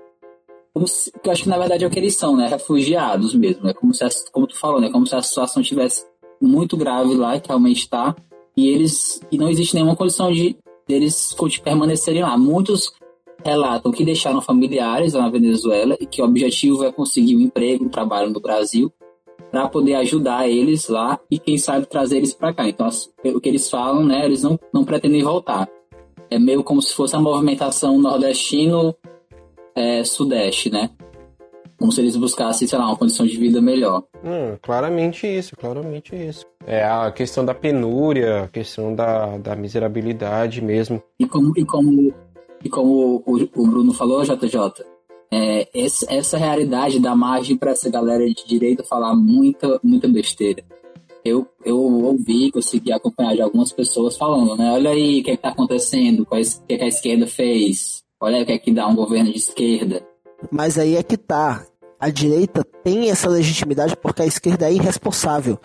Como 0.73 0.87
se, 0.87 1.11
eu 1.21 1.31
acho 1.33 1.43
que 1.43 1.49
na 1.49 1.57
verdade 1.57 1.83
é 1.83 1.87
o 1.87 1.89
que 1.89 1.99
eles 1.99 2.15
são, 2.15 2.37
né? 2.37 2.47
Refugiados 2.47 3.35
mesmo. 3.35 3.67
É 3.67 3.73
como 3.73 3.93
se, 3.93 4.05
como 4.31 4.47
tu 4.47 4.57
falou, 4.57 4.79
né? 4.79 4.89
Como 4.89 5.05
se 5.05 5.13
a 5.13 5.21
situação 5.21 5.61
tivesse 5.61 6.05
muito 6.41 6.77
grave 6.77 7.13
lá, 7.13 7.37
que 7.41 7.49
realmente 7.49 7.79
está, 7.79 8.15
e 8.55 8.69
eles. 8.69 9.19
E 9.29 9.37
não 9.37 9.49
existe 9.49 9.75
nenhuma 9.75 9.97
condição 9.97 10.31
de 10.31 10.55
eles 10.87 11.35
permanecerem 11.61 12.21
lá. 12.21 12.37
Muitos 12.37 12.93
relatam 13.43 13.91
que 13.91 14.05
deixaram 14.05 14.39
familiares 14.39 15.11
lá 15.11 15.23
na 15.23 15.29
Venezuela 15.29 15.97
e 15.99 16.05
que 16.05 16.21
o 16.21 16.25
objetivo 16.25 16.85
é 16.85 16.91
conseguir 16.91 17.35
um 17.35 17.41
emprego, 17.41 17.83
um 17.83 17.89
trabalho 17.89 18.29
no 18.29 18.39
Brasil 18.39 18.89
para 19.51 19.67
poder 19.67 19.95
ajudar 19.95 20.47
eles 20.47 20.87
lá 20.87 21.19
e 21.29 21.37
quem 21.37 21.57
sabe 21.57 21.85
trazer 21.85 22.15
eles 22.17 22.33
para 22.33 22.53
cá. 22.53 22.65
Então, 22.67 22.87
o 23.25 23.41
que 23.41 23.49
eles 23.49 23.69
falam, 23.69 24.05
né, 24.05 24.25
eles 24.25 24.41
não, 24.41 24.57
não 24.73 24.85
pretendem 24.85 25.21
voltar. 25.21 25.69
É 26.29 26.39
meio 26.39 26.63
como 26.63 26.81
se 26.81 26.95
fosse 26.95 27.13
a 27.15 27.19
movimentação 27.19 27.99
nordestino-sudeste, 27.99 30.69
é, 30.69 30.71
né? 30.71 30.89
Como 31.77 31.91
se 31.91 31.99
eles 31.99 32.15
buscassem, 32.15 32.65
sei 32.67 32.79
lá, 32.79 32.85
uma 32.85 32.95
condição 32.95 33.25
de 33.25 33.35
vida 33.37 33.59
melhor. 33.59 34.03
Hum, 34.23 34.55
claramente 34.61 35.27
isso, 35.27 35.57
claramente 35.57 36.15
isso. 36.15 36.45
É 36.65 36.85
a 36.85 37.11
questão 37.11 37.43
da 37.43 37.53
penúria, 37.53 38.43
a 38.43 38.47
questão 38.47 38.95
da, 38.95 39.37
da 39.37 39.53
miserabilidade 39.55 40.61
mesmo. 40.61 41.03
E 41.19 41.25
como, 41.25 41.51
e 41.57 41.65
como, 41.65 42.13
e 42.63 42.69
como 42.69 43.21
o, 43.25 43.35
o 43.55 43.67
Bruno 43.67 43.93
falou, 43.93 44.23
JJ, 44.23 44.85
é, 45.31 45.69
essa, 45.73 46.37
realidade 46.37 46.99
dá 46.99 47.15
margem 47.15 47.55
para 47.55 47.71
essa 47.71 47.89
galera 47.89 48.25
de 48.25 48.45
direita 48.45 48.83
falar 48.83 49.15
muita, 49.15 49.79
muita 49.81 50.07
besteira. 50.07 50.63
Eu, 51.23 51.47
eu 51.63 51.77
ouvi, 51.77 52.51
consegui 52.51 52.91
acompanhar 52.91 53.35
de 53.35 53.41
algumas 53.41 53.71
pessoas 53.71 54.17
falando, 54.17 54.57
né? 54.57 54.71
Olha 54.71 54.89
aí 54.89 55.21
o 55.21 55.23
que 55.23 55.31
é 55.31 55.35
está 55.35 55.49
acontecendo, 55.49 56.23
o 56.23 56.25
que, 56.25 56.35
é 56.73 56.77
que 56.77 56.83
a 56.83 56.87
esquerda 56.87 57.27
fez, 57.27 58.03
olha 58.19 58.37
aí 58.37 58.43
o 58.43 58.45
que 58.45 58.51
é 58.51 58.59
que 58.59 58.73
dá 58.73 58.87
um 58.87 58.95
governo 58.95 59.31
de 59.31 59.37
esquerda. 59.37 60.05
Mas 60.51 60.77
aí 60.77 60.95
é 60.95 61.03
que 61.03 61.15
tá. 61.15 61.65
A 61.99 62.09
direita 62.09 62.65
tem 62.83 63.11
essa 63.11 63.29
legitimidade 63.29 63.95
porque 63.95 64.23
a 64.23 64.25
esquerda 64.25 64.67
é 64.67 64.73
irresponsável. 64.73 65.59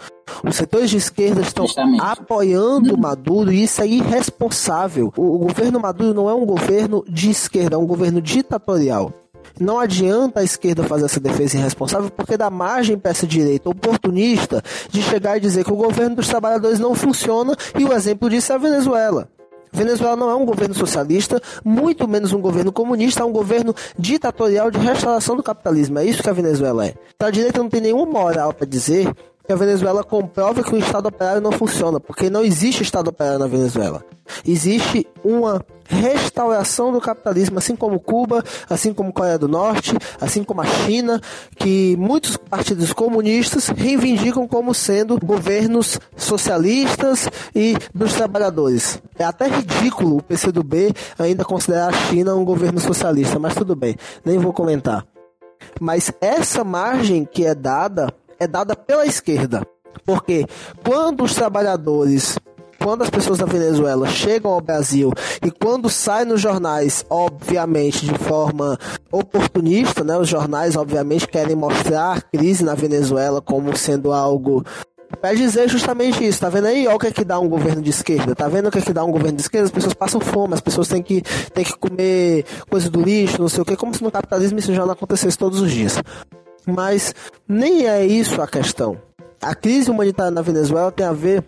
Os 0.47 0.55
setores 0.55 0.91
de 0.91 0.99
esquerda 0.99 1.41
estão 1.41 1.65
Justamente. 1.65 2.03
apoiando 2.03 2.95
o 2.95 3.01
Maduro 3.01 3.51
e 3.51 3.63
isso 3.63 3.81
é 3.81 3.87
irresponsável. 3.87 5.11
O, 5.17 5.37
o 5.37 5.39
governo 5.39 5.81
Maduro 5.81 6.13
não 6.13 6.29
é 6.29 6.35
um 6.35 6.45
governo 6.45 7.03
de 7.09 7.31
esquerda, 7.31 7.77
é 7.77 7.79
um 7.79 7.87
governo 7.87 8.21
ditatorial. 8.21 9.15
Não 9.59 9.79
adianta 9.79 10.41
a 10.41 10.45
esquerda 10.45 10.85
fazer 10.85 11.07
essa 11.07 11.19
defesa 11.19 11.57
irresponsável 11.57 12.11
porque 12.11 12.37
dá 12.37 12.51
margem 12.51 12.99
para 12.99 13.11
essa 13.11 13.27
direita 13.27 13.71
oportunista 13.71 14.63
de 14.91 15.03
chegar 15.03 15.39
e 15.39 15.41
dizer 15.41 15.65
que 15.65 15.73
o 15.73 15.77
governo 15.77 16.17
dos 16.17 16.29
trabalhadores 16.29 16.79
não 16.79 16.95
funciona 16.95 17.57
e 17.79 17.85
o 17.85 17.93
exemplo 17.93 18.29
disso 18.29 18.53
é 18.53 18.55
a 18.55 18.59
Venezuela. 18.59 19.29
Venezuela 19.73 20.17
não 20.17 20.31
é 20.31 20.35
um 20.35 20.45
governo 20.45 20.75
socialista, 20.75 21.41
muito 21.65 22.07
menos 22.09 22.33
um 22.33 22.41
governo 22.41 22.73
comunista, 22.73 23.23
é 23.23 23.25
um 23.25 23.33
governo 23.33 23.75
ditatorial 23.99 24.71
de 24.71 24.79
restauração 24.79 25.37
do 25.37 25.43
capitalismo. 25.43 25.99
É 25.99 26.05
isso 26.05 26.23
que 26.23 26.31
a 26.31 26.33
Venezuela 26.33 26.87
é. 26.87 26.95
Então, 27.15 27.29
a 27.29 27.31
direita 27.31 27.63
não 27.63 27.69
tem 27.69 27.81
nenhuma 27.81 28.07
moral 28.07 28.55
para 28.55 28.67
dizer 28.67 29.13
que 29.47 29.53
a 29.53 29.57
Venezuela 29.57 30.03
comprova 30.03 30.63
que 30.63 30.75
o 30.75 30.79
Estado 30.79 31.07
operário 31.07 31.41
não 31.41 31.53
funciona, 31.53 32.01
porque 32.01 32.29
não 32.29 32.43
existe 32.43 32.83
Estado 32.83 33.09
operário 33.09 33.39
na 33.39 33.47
Venezuela. 33.47 34.05
Existe 34.45 35.07
uma 35.25 35.65
restauração 35.89 36.93
do 36.93 37.01
capitalismo, 37.01 37.59
assim 37.59 37.77
como 37.77 38.01
Cuba, 38.01 38.43
assim 38.69 38.93
como 38.93 39.13
Coreia 39.13 39.39
do 39.39 39.47
Norte, 39.47 39.97
assim 40.21 40.43
como 40.43 40.63
a 40.63 40.67
China, 40.67 41.21
que 41.57 41.97
muitos 41.97 42.37
partidos 42.37 42.93
comunistas 42.93 43.69
reivindicam 43.69 44.49
como 44.49 44.75
sendo 44.75 45.17
governos 45.25 45.99
socialistas 46.17 47.29
e 47.55 47.77
dos 47.95 48.15
trabalhadores. 48.15 49.01
É 49.17 49.25
até 49.25 49.47
ridículo 49.47 50.17
o 50.17 50.23
PCdoB 50.23 50.93
ainda 51.19 51.45
considerar 51.45 51.89
a 51.89 51.93
China 51.93 52.35
um 52.35 52.45
governo 52.45 52.81
socialista, 52.81 53.39
mas 53.39 53.55
tudo 53.55 53.77
bem, 53.77 53.97
nem 54.25 54.39
vou 54.39 54.53
comentar. 54.53 55.07
Mas 55.81 56.13
essa 56.21 56.65
margem 56.65 57.25
que 57.25 57.45
é 57.45 57.55
dada 57.55 58.13
é 58.39 58.47
dada 58.47 58.75
pela 58.75 59.07
esquerda. 59.07 59.67
Porque 60.05 60.47
quando 60.85 61.25
os 61.25 61.35
trabalhadores 61.35 62.39
quando 62.79 63.03
as 63.03 63.11
pessoas 63.11 63.39
da 63.39 63.47
Venezuela 63.47 64.07
chegam 64.07 64.53
ao 64.53 64.61
Brasil 64.61 65.11
e 65.45 65.51
quando 65.51 65.89
saem 65.89 66.27
nos 66.27 66.41
jornais, 66.41 67.05
obviamente 67.11 68.07
de 68.07 68.17
forma 68.17 68.79
oportunista, 69.11 70.05
né? 70.05 70.17
Os 70.17 70.29
jornais 70.29 70.77
obviamente 70.77 71.27
querem 71.27 71.57
mostrar 71.57 72.19
a 72.19 72.21
crise 72.21 72.63
na 72.63 72.75
Venezuela 72.75 73.41
como 73.41 73.77
sendo 73.77 74.13
algo 74.13 74.65
para 75.21 75.35
dizer 75.35 75.69
justamente 75.69 76.27
isso, 76.27 76.41
tá 76.41 76.49
vendo 76.49 76.67
aí? 76.67 76.87
Olha 76.87 76.97
o 76.97 76.99
que 76.99 77.07
é 77.07 77.13
que 77.13 77.25
dá 77.25 77.39
um 77.39 77.49
governo 77.49 77.81
de 77.81 77.91
esquerda, 77.91 78.35
tá 78.35 78.49
vendo 78.49 78.69
o 78.69 78.71
que 78.71 78.79
é 78.79 78.83
que 78.83 78.93
dá 78.93 79.05
um 79.05 79.11
governo 79.11 79.37
de 79.37 79.43
esquerda? 79.43 79.67
As 79.67 79.73
pessoas 79.73 79.95
passam 79.95 80.21
fome, 80.21 80.55
as 80.55 80.61
pessoas 80.61 80.89
têm 80.89 81.03
que, 81.03 81.23
têm 81.55 81.65
que 81.65 81.77
comer 81.79 82.45
coisa 82.69 82.91
do 82.91 83.01
lixo, 83.01 83.41
não 83.41 83.49
sei 83.49 83.63
o 83.63 83.65
que, 83.65 83.77
como 83.77 83.95
se 83.95 84.03
no 84.03 84.11
capitalismo 84.11 84.59
isso 84.59 84.75
já 84.75 84.85
não 84.85 84.93
acontecesse 84.93 85.39
todos 85.39 85.61
os 85.61 85.71
dias. 85.71 86.01
Mas 86.67 87.15
nem 87.49 87.87
é 87.87 88.05
isso 88.05 88.43
a 88.43 88.49
questão. 88.49 89.01
A 89.41 89.55
crise 89.55 89.91
humanitária 89.91 90.31
na 90.31 90.43
Venezuela 90.43 90.91
tem 90.91 91.07
a 91.07 91.13
ver 91.13 91.45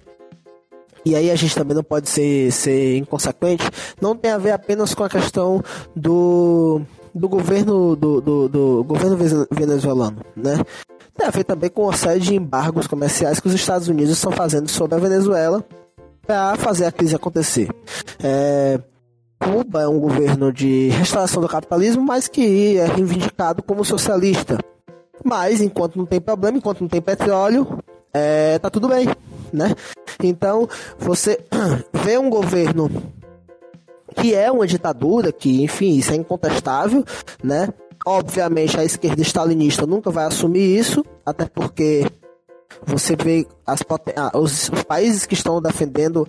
e 1.04 1.14
aí 1.14 1.30
a 1.30 1.36
gente 1.36 1.54
também 1.54 1.74
não 1.74 1.82
pode 1.82 2.08
ser, 2.08 2.52
ser 2.52 2.96
inconsequente, 2.98 3.64
não 4.00 4.14
tem 4.14 4.30
a 4.30 4.36
ver 4.38 4.50
apenas 4.50 4.94
com 4.94 5.04
a 5.04 5.08
questão 5.08 5.62
do, 5.94 6.82
do 7.14 7.28
governo 7.28 7.96
do, 7.96 8.20
do, 8.20 8.48
do 8.48 8.84
governo 8.84 9.16
venezuelano, 9.50 10.18
né? 10.36 10.58
Tem 11.16 11.26
a 11.26 11.30
ver 11.30 11.44
também 11.44 11.70
com 11.70 11.88
a 11.88 11.94
série 11.94 12.20
de 12.20 12.34
embargos 12.34 12.86
comerciais 12.86 13.40
que 13.40 13.48
os 13.48 13.54
Estados 13.54 13.88
Unidos 13.88 14.12
estão 14.12 14.30
fazendo 14.30 14.68
sobre 14.68 14.96
a 14.96 15.00
Venezuela 15.00 15.64
para 16.26 16.56
fazer 16.56 16.84
a 16.84 16.92
crise 16.92 17.16
acontecer. 17.16 17.68
É, 18.22 18.78
Cuba 19.40 19.82
é 19.82 19.88
um 19.88 19.98
governo 19.98 20.52
de 20.52 20.88
restauração 20.90 21.40
do 21.40 21.48
capitalismo, 21.48 22.02
mas 22.02 22.28
que 22.28 22.76
é 22.76 22.86
reivindicado 22.86 23.62
como 23.62 23.84
socialista. 23.84 24.58
Mas 25.24 25.60
enquanto 25.60 25.96
não 25.96 26.06
tem 26.06 26.20
problema, 26.20 26.58
enquanto 26.58 26.80
não 26.80 26.88
tem 26.88 27.00
petróleo, 27.00 27.78
é, 28.12 28.58
tá 28.58 28.70
tudo 28.70 28.88
bem, 28.88 29.08
né? 29.52 29.74
Então, 30.22 30.68
você 30.98 31.40
vê 31.92 32.18
um 32.18 32.30
governo 32.30 32.90
que 34.16 34.34
é 34.34 34.50
uma 34.50 34.66
ditadura, 34.66 35.32
que, 35.32 35.62
enfim, 35.62 35.96
isso 35.96 36.12
é 36.12 36.16
incontestável, 36.16 37.04
né? 37.42 37.68
Obviamente, 38.06 38.78
a 38.78 38.84
esquerda 38.84 39.22
stalinista 39.22 39.86
nunca 39.86 40.10
vai 40.10 40.24
assumir 40.24 40.78
isso, 40.78 41.04
até 41.26 41.44
porque 41.44 42.06
você 42.84 43.16
vê 43.16 43.46
as, 43.66 43.80
ah, 44.16 44.38
os, 44.38 44.68
os 44.70 44.82
países 44.84 45.26
que 45.26 45.34
estão 45.34 45.60
defendendo 45.60 46.26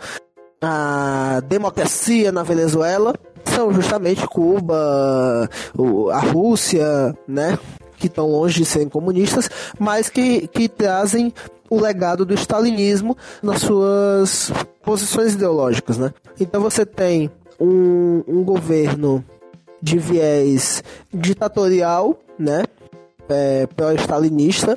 a 0.62 1.42
democracia 1.48 2.32
na 2.32 2.44
Venezuela 2.44 3.14
são 3.46 3.72
justamente 3.74 4.28
Cuba, 4.28 5.50
a 6.14 6.20
Rússia, 6.20 7.16
né? 7.28 7.58
Que 8.00 8.08
estão 8.08 8.28
longe 8.28 8.60
de 8.60 8.66
serem 8.66 8.90
comunistas, 8.90 9.50
mas 9.78 10.10
que, 10.10 10.48
que 10.48 10.68
trazem 10.68 11.34
o 11.70 11.80
legado 11.80 12.26
do 12.26 12.34
stalinismo 12.34 13.16
nas 13.44 13.62
suas 13.62 14.52
posições 14.84 15.34
ideológicas, 15.34 15.98
né? 15.98 16.12
Então 16.40 16.62
você 16.62 16.86
tem 16.86 17.30
um, 17.60 18.24
um 18.28 18.44
governo 18.44 19.24
de 19.82 19.98
viés 19.98 20.84
ditatorial, 21.14 22.18
né? 22.38 22.64
É, 23.32 23.68
pró-stalinista, 23.68 24.76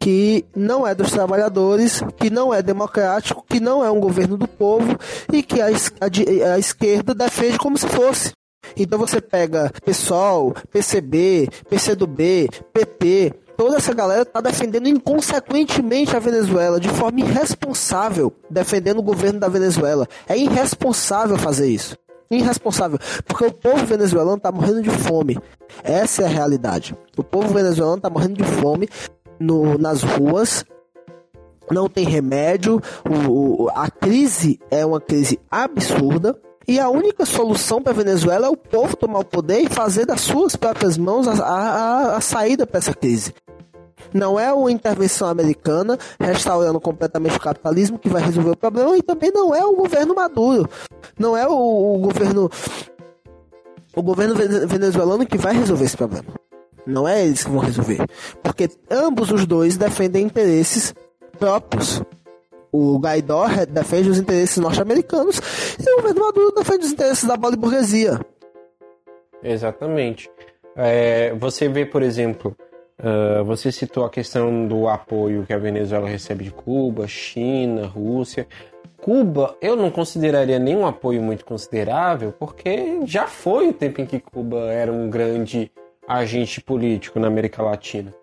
que 0.00 0.44
não 0.56 0.84
é 0.84 0.92
dos 0.92 1.12
trabalhadores, 1.12 2.02
que 2.16 2.30
não 2.30 2.52
é 2.52 2.60
democrático, 2.60 3.44
que 3.48 3.60
não 3.60 3.84
é 3.84 3.90
um 3.92 4.00
governo 4.00 4.36
do 4.36 4.48
povo 4.48 4.98
e 5.32 5.40
que 5.40 5.60
a, 5.60 5.68
a, 5.68 6.54
a 6.54 6.58
esquerda 6.58 7.14
defende 7.14 7.58
como 7.58 7.78
se 7.78 7.86
fosse. 7.86 8.32
Então 8.76 8.98
você 8.98 9.20
pega 9.20 9.70
PSOL, 9.84 10.54
PCB, 10.70 11.48
PCdoB, 11.68 12.48
PT, 12.72 13.34
toda 13.56 13.76
essa 13.76 13.94
galera 13.94 14.22
está 14.22 14.40
defendendo 14.40 14.88
inconsequentemente 14.88 16.16
a 16.16 16.18
Venezuela, 16.18 16.80
de 16.80 16.88
forma 16.88 17.20
irresponsável, 17.20 18.32
defendendo 18.50 18.98
o 18.98 19.02
governo 19.02 19.38
da 19.38 19.48
Venezuela. 19.48 20.06
É 20.28 20.36
irresponsável 20.36 21.36
fazer 21.36 21.68
isso. 21.68 21.96
Irresponsável. 22.30 22.98
Porque 23.26 23.44
o 23.44 23.52
povo 23.52 23.84
venezuelano 23.84 24.38
está 24.38 24.50
morrendo 24.50 24.82
de 24.82 24.90
fome. 24.90 25.38
Essa 25.84 26.22
é 26.22 26.24
a 26.24 26.28
realidade. 26.28 26.96
O 27.16 27.22
povo 27.22 27.52
venezuelano 27.52 27.98
está 27.98 28.08
morrendo 28.08 28.34
de 28.34 28.44
fome 28.44 28.88
no, 29.38 29.76
nas 29.76 30.02
ruas. 30.02 30.64
Não 31.70 31.88
tem 31.88 32.06
remédio. 32.06 32.80
O, 33.28 33.64
o, 33.64 33.70
a 33.74 33.90
crise 33.90 34.58
é 34.70 34.84
uma 34.84 35.00
crise 35.00 35.38
absurda. 35.50 36.34
E 36.66 36.78
a 36.78 36.88
única 36.88 37.26
solução 37.26 37.82
para 37.82 37.92
a 37.92 37.96
Venezuela 37.96 38.46
é 38.46 38.50
o 38.50 38.56
povo 38.56 38.96
tomar 38.96 39.20
o 39.20 39.24
poder 39.24 39.60
e 39.60 39.68
fazer 39.68 40.06
das 40.06 40.20
suas 40.20 40.56
próprias 40.56 40.96
mãos 40.96 41.26
a, 41.26 41.32
a, 41.44 42.16
a 42.16 42.20
saída 42.20 42.66
para 42.66 42.78
essa 42.78 42.94
crise. 42.94 43.34
Não 44.12 44.38
é 44.38 44.52
uma 44.52 44.70
intervenção 44.70 45.28
americana 45.28 45.98
restaurando 46.20 46.80
completamente 46.80 47.36
o 47.36 47.40
capitalismo 47.40 47.98
que 47.98 48.08
vai 48.08 48.22
resolver 48.22 48.50
o 48.50 48.56
problema 48.56 48.96
e 48.96 49.02
também 49.02 49.30
não 49.32 49.54
é 49.54 49.64
o 49.64 49.74
governo 49.74 50.14
Maduro. 50.14 50.68
Não 51.18 51.36
é 51.36 51.46
o, 51.48 51.94
o 51.94 51.98
governo 51.98 52.50
o 53.94 54.02
governo 54.02 54.34
venezuelano 54.34 55.26
que 55.26 55.38
vai 55.38 55.54
resolver 55.54 55.84
esse 55.84 55.96
problema. 55.96 56.28
Não 56.86 57.06
é 57.06 57.24
eles 57.24 57.44
que 57.44 57.50
vão 57.50 57.60
resolver, 57.60 58.04
porque 58.42 58.68
ambos 58.90 59.30
os 59.30 59.46
dois 59.46 59.76
defendem 59.76 60.24
interesses 60.24 60.94
próprios 61.38 62.02
o 62.72 62.98
Guaidó 62.98 63.46
defende 63.68 64.08
os 64.08 64.18
interesses 64.18 64.56
norte-americanos 64.56 65.38
e 65.78 65.92
o 65.92 65.96
governo 65.96 66.20
Maduro 66.22 66.54
defende 66.54 66.86
os 66.86 66.92
interesses 66.92 67.24
da 67.24 67.36
bola 67.36 67.54
burguesia. 67.54 68.18
Exatamente. 69.42 70.30
É, 70.74 71.34
você 71.34 71.68
vê, 71.68 71.84
por 71.84 72.02
exemplo, 72.02 72.56
uh, 72.98 73.44
você 73.44 73.70
citou 73.70 74.04
a 74.04 74.10
questão 74.10 74.66
do 74.66 74.88
apoio 74.88 75.44
que 75.44 75.52
a 75.52 75.58
Venezuela 75.58 76.08
recebe 76.08 76.44
de 76.44 76.50
Cuba, 76.50 77.06
China, 77.06 77.86
Rússia. 77.86 78.46
Cuba, 79.02 79.56
eu 79.60 79.76
não 79.76 79.90
consideraria 79.90 80.58
nenhum 80.58 80.86
apoio 80.86 81.20
muito 81.20 81.44
considerável, 81.44 82.32
porque 82.32 83.00
já 83.04 83.26
foi 83.26 83.68
o 83.68 83.72
tempo 83.72 84.00
em 84.00 84.06
que 84.06 84.20
Cuba 84.20 84.72
era 84.72 84.92
um 84.92 85.10
grande 85.10 85.70
agente 86.06 86.60
político 86.60 87.18
na 87.18 87.26
América 87.26 87.62
Latina. 87.62 88.14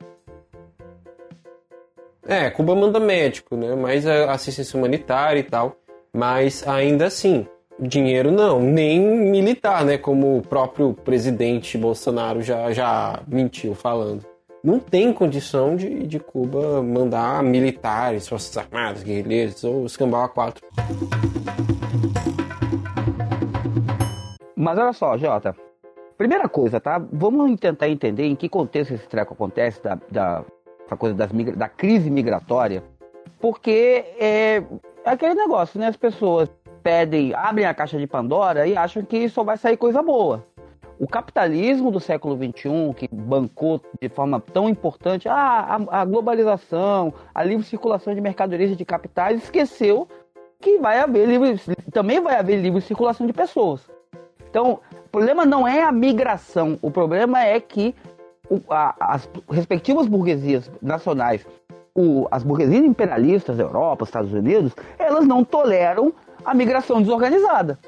É, 2.29 2.47
Cuba 2.51 2.75
manda 2.75 2.99
médico, 2.99 3.57
né? 3.57 3.73
Mais 3.73 4.05
assistência 4.05 4.77
humanitária 4.77 5.39
e 5.39 5.43
tal. 5.43 5.75
Mas 6.13 6.65
ainda 6.67 7.07
assim, 7.07 7.47
dinheiro 7.79 8.31
não, 8.31 8.61
nem 8.61 8.99
militar, 8.99 9.83
né? 9.83 9.97
Como 9.97 10.37
o 10.37 10.41
próprio 10.43 10.93
presidente 10.93 11.75
Bolsonaro 11.75 12.43
já, 12.43 12.71
já 12.71 13.19
mentiu 13.27 13.73
falando. 13.73 14.23
Não 14.63 14.77
tem 14.77 15.11
condição 15.11 15.75
de, 15.75 16.05
de 16.05 16.19
Cuba 16.19 16.83
mandar 16.83 17.41
militares, 17.41 18.27
forças 18.27 18.55
armadas, 18.55 19.01
guerrilheiros 19.01 19.63
ou 19.63 19.87
escambau 19.87 20.23
a 20.23 20.29
quatro. 20.29 20.63
Mas 24.55 24.77
olha 24.77 24.93
só, 24.93 25.17
Jota. 25.17 25.55
Primeira 26.15 26.47
coisa, 26.47 26.79
tá? 26.79 27.03
Vamos 27.11 27.59
tentar 27.59 27.89
entender 27.89 28.25
em 28.25 28.35
que 28.35 28.47
contexto 28.47 28.93
esse 28.93 29.07
treco 29.07 29.33
acontece 29.33 29.81
da, 29.81 29.97
da 30.11 30.45
essa 30.89 30.97
coisa 30.97 31.15
das, 31.15 31.31
da 31.55 31.69
crise 31.69 32.09
migratória, 32.09 32.83
porque 33.39 34.03
é, 34.19 34.63
é 35.05 35.09
aquele 35.11 35.35
negócio, 35.35 35.79
né? 35.79 35.87
As 35.87 35.95
pessoas 35.95 36.49
pedem, 36.81 37.33
abrem 37.35 37.65
a 37.65 37.73
caixa 37.73 37.99
de 37.99 38.07
Pandora 38.07 38.65
e 38.65 38.75
acham 38.75 39.03
que 39.03 39.29
só 39.29 39.43
vai 39.43 39.57
sair 39.57 39.77
coisa 39.77 40.01
boa. 40.01 40.43
O 40.99 41.07
capitalismo 41.07 41.91
do 41.91 41.99
século 41.99 42.35
XXI, 42.35 42.93
que 42.95 43.07
bancou 43.09 43.79
de 44.01 44.09
forma 44.09 44.41
tão 44.41 44.67
importante 44.67 45.29
a, 45.29 45.35
a, 45.35 46.01
a 46.01 46.05
globalização, 46.05 47.13
a 47.33 47.43
livre 47.43 47.63
circulação 47.63 48.13
de 48.13 48.19
mercadorias 48.19 48.71
e 48.71 48.75
de 48.75 48.83
capitais, 48.83 49.41
esqueceu 49.41 50.07
que 50.59 50.77
vai 50.79 50.99
haver 50.99 51.25
livre, 51.25 51.57
também 51.93 52.19
vai 52.19 52.35
haver 52.35 52.57
livre 52.57 52.81
circulação 52.81 53.25
de 53.25 53.31
pessoas. 53.31 53.87
Então, 54.49 54.79
o 55.05 55.09
problema 55.09 55.45
não 55.45 55.65
é 55.65 55.83
a 55.83 55.91
migração, 55.91 56.77
o 56.81 56.91
problema 56.91 57.43
é 57.43 57.59
que 57.61 57.95
as 58.99 59.29
respectivas 59.49 60.07
burguesias 60.07 60.71
nacionais, 60.81 61.45
o, 61.95 62.27
as 62.31 62.43
burguesias 62.43 62.83
imperialistas 62.83 63.57
da 63.57 63.63
Europa, 63.63 64.05
Estados 64.05 64.33
Unidos, 64.33 64.73
elas 64.97 65.25
não 65.25 65.43
toleram 65.43 66.13
a 66.43 66.53
migração 66.53 67.01
desorganizada. 67.01 67.79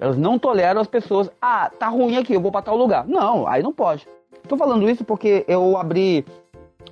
Elas 0.00 0.16
não 0.16 0.38
toleram 0.38 0.80
as 0.80 0.88
pessoas. 0.88 1.30
Ah, 1.40 1.70
tá 1.70 1.88
ruim 1.88 2.16
aqui, 2.16 2.32
eu 2.32 2.40
vou 2.40 2.50
para 2.50 2.62
tal 2.62 2.76
lugar. 2.76 3.06
Não, 3.06 3.46
aí 3.46 3.62
não 3.62 3.72
pode. 3.72 4.06
Tô 4.48 4.56
falando 4.56 4.88
isso 4.88 5.04
porque 5.04 5.44
eu 5.46 5.76
abri 5.76 6.24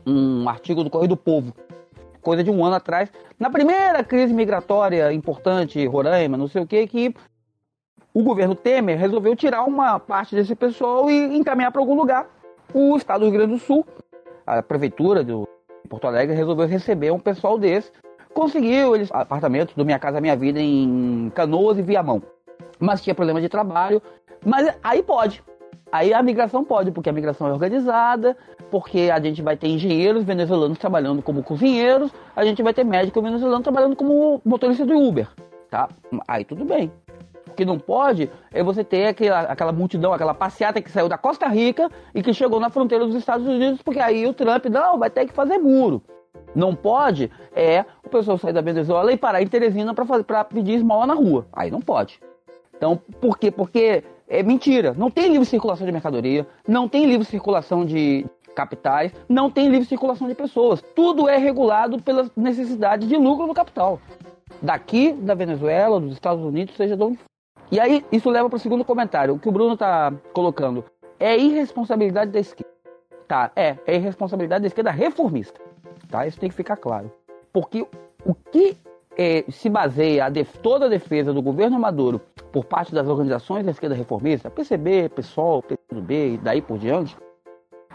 um 0.06 0.48
artigo 0.48 0.84
do 0.84 0.90
Correio 0.90 1.08
do 1.08 1.16
Povo, 1.16 1.52
coisa 2.22 2.44
de 2.44 2.50
um 2.50 2.64
ano 2.64 2.76
atrás, 2.76 3.10
na 3.38 3.50
primeira 3.50 4.04
crise 4.04 4.32
migratória 4.32 5.12
importante, 5.12 5.84
Roraima, 5.86 6.36
não 6.36 6.46
sei 6.46 6.62
o 6.62 6.66
que, 6.66 6.86
que 6.86 7.14
o 8.12 8.22
governo 8.22 8.54
Temer 8.54 8.98
resolveu 8.98 9.34
tirar 9.36 9.64
uma 9.64 9.98
parte 9.98 10.34
desse 10.34 10.54
pessoal 10.54 11.10
e 11.10 11.36
encaminhar 11.36 11.70
para 11.70 11.80
algum 11.80 11.94
lugar. 11.94 12.26
O 12.72 12.96
estado 12.96 13.20
do 13.20 13.30
Rio 13.30 13.38
Grande 13.38 13.52
do 13.54 13.58
Sul, 13.58 13.84
a 14.46 14.62
prefeitura 14.62 15.24
de 15.24 15.32
Porto 15.88 16.06
Alegre, 16.06 16.36
resolveu 16.36 16.66
receber 16.66 17.10
um 17.10 17.18
pessoal 17.18 17.58
desse. 17.58 17.90
Conseguiu 18.32 18.94
eles 18.94 19.10
apartamentos 19.12 19.74
do 19.74 19.84
Minha 19.84 19.98
Casa 19.98 20.20
Minha 20.20 20.36
Vida 20.36 20.60
em 20.60 21.30
Canoas 21.34 21.78
e 21.78 21.82
Viamão. 21.82 22.22
Mas 22.78 23.02
tinha 23.02 23.14
problema 23.14 23.40
de 23.40 23.48
trabalho. 23.48 24.00
Mas 24.44 24.72
aí 24.82 25.02
pode. 25.02 25.42
Aí 25.92 26.14
a 26.14 26.22
migração 26.22 26.64
pode, 26.64 26.92
porque 26.92 27.10
a 27.10 27.12
migração 27.12 27.48
é 27.48 27.52
organizada, 27.52 28.36
porque 28.70 29.10
a 29.12 29.20
gente 29.20 29.42
vai 29.42 29.56
ter 29.56 29.66
engenheiros 29.66 30.22
venezuelanos 30.22 30.78
trabalhando 30.78 31.20
como 31.20 31.42
cozinheiros, 31.42 32.12
a 32.36 32.44
gente 32.44 32.62
vai 32.62 32.72
ter 32.72 32.84
médico 32.84 33.20
venezuelano 33.20 33.62
trabalhando 33.62 33.96
como 33.96 34.40
motorista 34.44 34.86
do 34.86 34.96
Uber, 34.96 35.28
tá? 35.68 35.88
Aí 36.28 36.44
tudo 36.44 36.64
bem. 36.64 36.92
Que 37.60 37.64
não 37.66 37.78
pode 37.78 38.30
é 38.50 38.62
você 38.62 38.82
ter 38.82 39.08
aquela, 39.08 39.40
aquela 39.40 39.70
multidão, 39.70 40.14
aquela 40.14 40.32
passeata 40.32 40.80
que 40.80 40.90
saiu 40.90 41.10
da 41.10 41.18
Costa 41.18 41.46
Rica 41.46 41.90
e 42.14 42.22
que 42.22 42.32
chegou 42.32 42.58
na 42.58 42.70
fronteira 42.70 43.04
dos 43.04 43.14
Estados 43.14 43.46
Unidos, 43.46 43.82
porque 43.82 44.00
aí 44.00 44.26
o 44.26 44.32
Trump, 44.32 44.64
não, 44.64 44.98
vai 44.98 45.10
ter 45.10 45.26
que 45.26 45.34
fazer 45.34 45.58
muro. 45.58 46.02
Não 46.54 46.74
pode 46.74 47.30
é 47.54 47.84
o 48.02 48.08
pessoal 48.08 48.38
sair 48.38 48.54
da 48.54 48.62
Venezuela 48.62 49.12
e 49.12 49.16
parar 49.18 49.42
em 49.42 49.46
Teresina 49.46 49.92
para 49.94 50.42
pedir 50.42 50.76
esmola 50.76 51.08
na 51.08 51.12
rua. 51.12 51.48
Aí 51.52 51.70
não 51.70 51.82
pode. 51.82 52.18
Então, 52.74 52.96
por 53.20 53.36
quê? 53.36 53.50
Porque 53.50 54.04
é 54.26 54.42
mentira. 54.42 54.94
Não 54.96 55.10
tem 55.10 55.30
livre 55.30 55.44
circulação 55.44 55.84
de 55.84 55.92
mercadoria, 55.92 56.46
não 56.66 56.88
tem 56.88 57.04
livre 57.04 57.26
circulação 57.26 57.84
de 57.84 58.24
capitais, 58.56 59.12
não 59.28 59.50
tem 59.50 59.68
livre 59.68 59.86
circulação 59.86 60.26
de 60.26 60.34
pessoas. 60.34 60.80
Tudo 60.96 61.28
é 61.28 61.36
regulado 61.36 62.00
pelas 62.00 62.34
necessidades 62.34 63.06
de 63.06 63.18
lucro 63.18 63.46
do 63.46 63.52
capital. 63.52 64.00
Daqui, 64.62 65.12
da 65.12 65.34
Venezuela, 65.34 66.00
dos 66.00 66.14
Estados 66.14 66.42
Unidos, 66.42 66.74
seja 66.74 66.96
de 66.96 67.02
onde. 67.02 67.29
E 67.70 67.78
aí, 67.78 68.04
isso 68.10 68.28
leva 68.28 68.48
para 68.48 68.56
o 68.56 68.60
segundo 68.60 68.84
comentário. 68.84 69.38
Que 69.38 69.48
o 69.48 69.52
Bruno 69.52 69.74
está 69.74 70.12
colocando 70.32 70.84
é 71.18 71.36
irresponsabilidade 71.36 72.30
da 72.30 72.40
esquerda. 72.40 72.70
Tá, 73.28 73.52
é, 73.54 73.76
é 73.86 73.94
irresponsabilidade 73.94 74.62
da 74.62 74.66
esquerda 74.66 74.90
reformista. 74.90 75.60
Tá? 76.10 76.26
Isso 76.26 76.40
tem 76.40 76.48
que 76.48 76.56
ficar 76.56 76.76
claro. 76.76 77.12
Porque 77.52 77.86
o 78.24 78.34
que 78.34 78.76
é, 79.16 79.44
se 79.48 79.68
baseia 79.68 80.26
a 80.26 80.30
toda 80.62 80.86
a 80.86 80.88
defesa 80.88 81.32
do 81.32 81.42
governo 81.42 81.78
Maduro 81.78 82.20
por 82.50 82.64
parte 82.64 82.92
das 82.92 83.06
organizações 83.06 83.64
da 83.64 83.70
esquerda 83.70 83.94
reformista, 83.94 84.50
PCB, 84.50 85.10
PSOL, 85.10 85.62
PCdoB 85.62 86.34
e 86.34 86.38
daí 86.38 86.60
por 86.60 86.78
diante, 86.78 87.16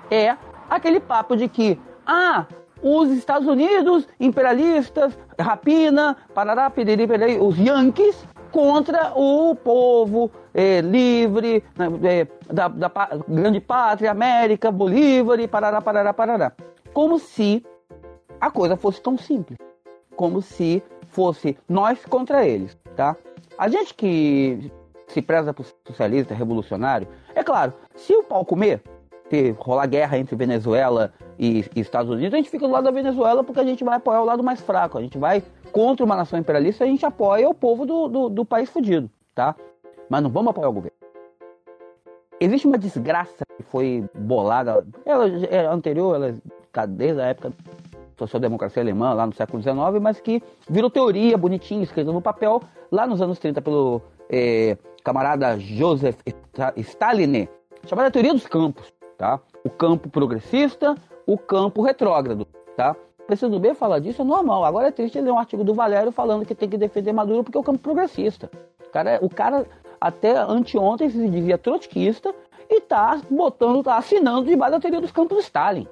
é 0.10 0.38
aquele 0.69 0.99
papo 0.99 1.35
de 1.35 1.49
que, 1.49 1.80
ah, 2.06 2.45
os 2.81 3.10
Estados 3.10 3.47
Unidos, 3.47 4.07
imperialistas, 4.19 5.18
rapina, 5.39 6.15
parará, 6.34 6.69
piriri, 6.69 7.07
piriri, 7.07 7.39
os 7.39 7.57
Yankees, 7.57 8.26
contra 8.56 9.11
o 9.14 9.53
povo 9.53 10.32
é, 10.53 10.80
livre 10.80 11.61
né, 11.76 11.88
é, 12.22 12.27
da, 12.53 12.69
da, 12.69 12.90
grande 13.27 13.60
pátria, 13.60 14.11
América, 14.11 14.72
Bolívar 14.72 15.38
e 15.41 15.45
parará, 15.45 15.82
parará, 15.82 16.14
parará. 16.14 16.53
Como 16.94 17.19
se 17.19 17.65
a 18.40 18.49
coisa 18.49 18.77
fosse 18.77 19.02
tão 19.02 19.18
simples. 19.18 19.60
Como 20.15 20.41
se 20.41 20.82
fosse 21.10 21.57
nós 21.68 22.06
contra 22.06 22.48
eles, 22.48 22.77
tá? 22.95 23.18
A 23.57 23.68
gente 23.68 23.94
que 23.94 24.72
se 25.10 25.22
preza 25.22 25.53
por 25.53 25.65
socialista, 25.86 26.34
revolucionário, 26.34 27.10
é 27.36 27.44
claro, 27.44 27.73
se 27.94 28.15
o 28.15 28.23
pau 28.23 28.45
comer, 28.45 28.82
se 29.30 29.52
rolar 29.60 29.88
guerra 29.88 30.18
entre 30.18 30.34
Venezuela 30.38 31.14
e, 31.38 31.65
e, 31.76 31.82
Estados 31.82 32.10
Unidos, 32.10 32.34
a 32.34 32.38
gente 32.38 32.49
fica 32.49 32.65
do 32.65 32.72
lado 32.72 32.86
da 32.86 32.91
Venezuela 32.91 33.44
porque 33.44 33.60
a 33.60 33.65
gente 33.65 33.84
vai 33.84 33.98
apoiar 33.98 34.22
o 34.22 34.26
lado 34.26 34.41
mais 34.41 34.61
fraco. 34.61 34.98
A 34.98 35.02
gente 35.02 35.18
vai 35.18 35.44
contra 35.76 36.06
uma 36.06 36.15
nação 36.15 36.39
imperialista, 36.39 36.85
a 36.85 36.88
gente 36.88 37.06
apoia 37.06 37.49
o 37.49 37.53
povo 37.53 37.85
do, 37.85 38.07
do, 38.07 38.30
do 38.30 38.45
país 38.45 38.69
fudido, 38.69 39.11
tá? 39.35 39.53
Mas 40.10 40.23
não 40.23 40.30
vamos 40.30 40.52
apoiar 40.52 40.69
o 40.69 40.72
governo. 40.72 40.95
Existe 42.39 42.65
uma 42.65 42.77
desgraça 42.77 43.43
que 43.57 43.64
foi 43.64 44.06
bolada, 44.18 44.88
ela 45.06 45.27
é 45.27 45.65
anterior, 45.65 46.15
ela 46.15 46.34
está 46.64 46.85
desde 46.85 47.19
a 47.19 47.26
época 47.26 47.52
social-democracia 48.18 48.81
alemã, 48.81 49.11
lá 49.11 49.27
no 49.27 49.34
século 49.34 49.61
XIX, 49.61 49.76
mas 50.02 50.22
que 50.22 50.41
virou 50.69 50.89
teoria 50.89 51.38
bonitinha, 51.38 51.84
escrita 51.84 52.10
no 52.10 52.22
papel, 52.22 52.61
lá 52.89 53.06
nos 53.06 53.22
anos 53.22 53.38
30 53.38 53.61
pelo 53.61 54.02
é, 54.30 54.77
camarada 55.03 55.60
Joseph 55.60 56.22
Stalin, 56.77 57.49
chamada 57.85 58.10
teoria 58.10 58.34
dos 58.34 58.47
campos, 58.47 58.93
tá? 59.18 59.41
O 59.61 59.69
campo 59.69 60.07
progressista, 60.07 60.95
o 61.27 61.38
campo 61.38 61.81
retrógrado, 61.81 62.47
tá? 62.77 62.95
Preciso 63.27 63.60
bem 63.60 63.73
falar 63.73 63.99
disso, 63.99 64.22
é 64.22 64.26
normal. 64.26 64.64
Agora 64.64 64.88
é 64.88 64.91
triste 64.91 65.19
ler 65.19 65.31
um 65.31 65.39
artigo 65.39 65.64
do 65.64 65.73
Valério 65.73 66.11
falando 66.11 66.45
que 66.45 66.53
tem 66.53 66.69
que 66.69 66.77
defender 66.77 67.11
Maduro 67.11 67.43
porque 67.43 67.57
é 67.57 67.61
o 67.61 67.64
campo 67.64 67.80
progressista. 67.80 68.49
O 68.85 68.89
cara, 68.91 69.19
o 69.22 69.30
cara 69.30 69.65
até 69.99 70.38
anteontem 70.38 71.10
se 71.10 71.30
dizia 71.30 71.57
trotskista 71.57 72.34
e 72.69 72.81
tá 72.81 73.19
botando, 73.30 73.84
tá 73.84 73.97
assinando 73.97 74.47
debaixo 74.47 74.73
da 74.73 74.80
teoria 74.80 75.02
dos 75.02 75.11
campos 75.11 75.39
Stalin. 75.39 75.88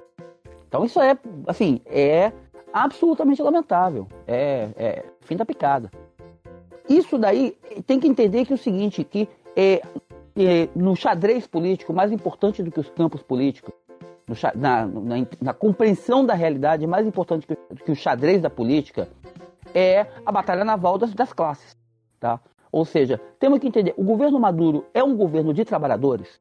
Então 0.68 0.84
isso 0.84 1.00
é, 1.00 1.18
assim, 1.46 1.80
é 1.86 2.32
absolutamente 2.72 3.42
lamentável. 3.42 4.06
É, 4.26 4.68
é 4.76 5.04
fim 5.20 5.36
da 5.36 5.44
picada. 5.44 5.90
Isso 6.88 7.18
daí 7.18 7.56
tem 7.86 7.98
que 7.98 8.06
entender 8.06 8.44
que 8.44 8.52
é 8.52 8.56
o 8.56 8.58
seguinte, 8.58 9.02
que 9.02 9.28
é, 9.56 9.80
é, 10.36 10.68
no 10.74 10.94
xadrez 10.94 11.46
político, 11.46 11.92
mais 11.92 12.12
importante 12.12 12.62
do 12.62 12.70
que 12.70 12.80
os 12.80 12.90
campos 12.90 13.22
políticos, 13.22 13.72
no, 14.26 14.34
na, 14.54 14.86
na, 14.86 15.26
na, 15.40 15.54
compreensão 15.54 16.24
da 16.24 16.34
realidade, 16.34 16.86
mais 16.86 17.06
importante 17.06 17.46
que, 17.46 17.56
que, 17.56 17.92
o 17.92 17.96
xadrez 17.96 18.40
da 18.40 18.50
política, 18.50 19.08
é 19.74 20.06
a 20.24 20.32
batalha 20.32 20.64
naval 20.64 20.98
das, 20.98 21.12
das 21.14 21.32
classes. 21.32 21.76
Tá? 22.20 22.40
Ou 22.70 22.84
seja, 22.84 23.20
temos 23.38 23.58
que 23.58 23.68
entender, 23.68 23.94
o 23.96 24.04
governo 24.04 24.38
Maduro 24.38 24.84
é 24.94 25.02
um 25.02 25.16
governo 25.16 25.52
de 25.52 25.64
trabalhadores? 25.64 26.40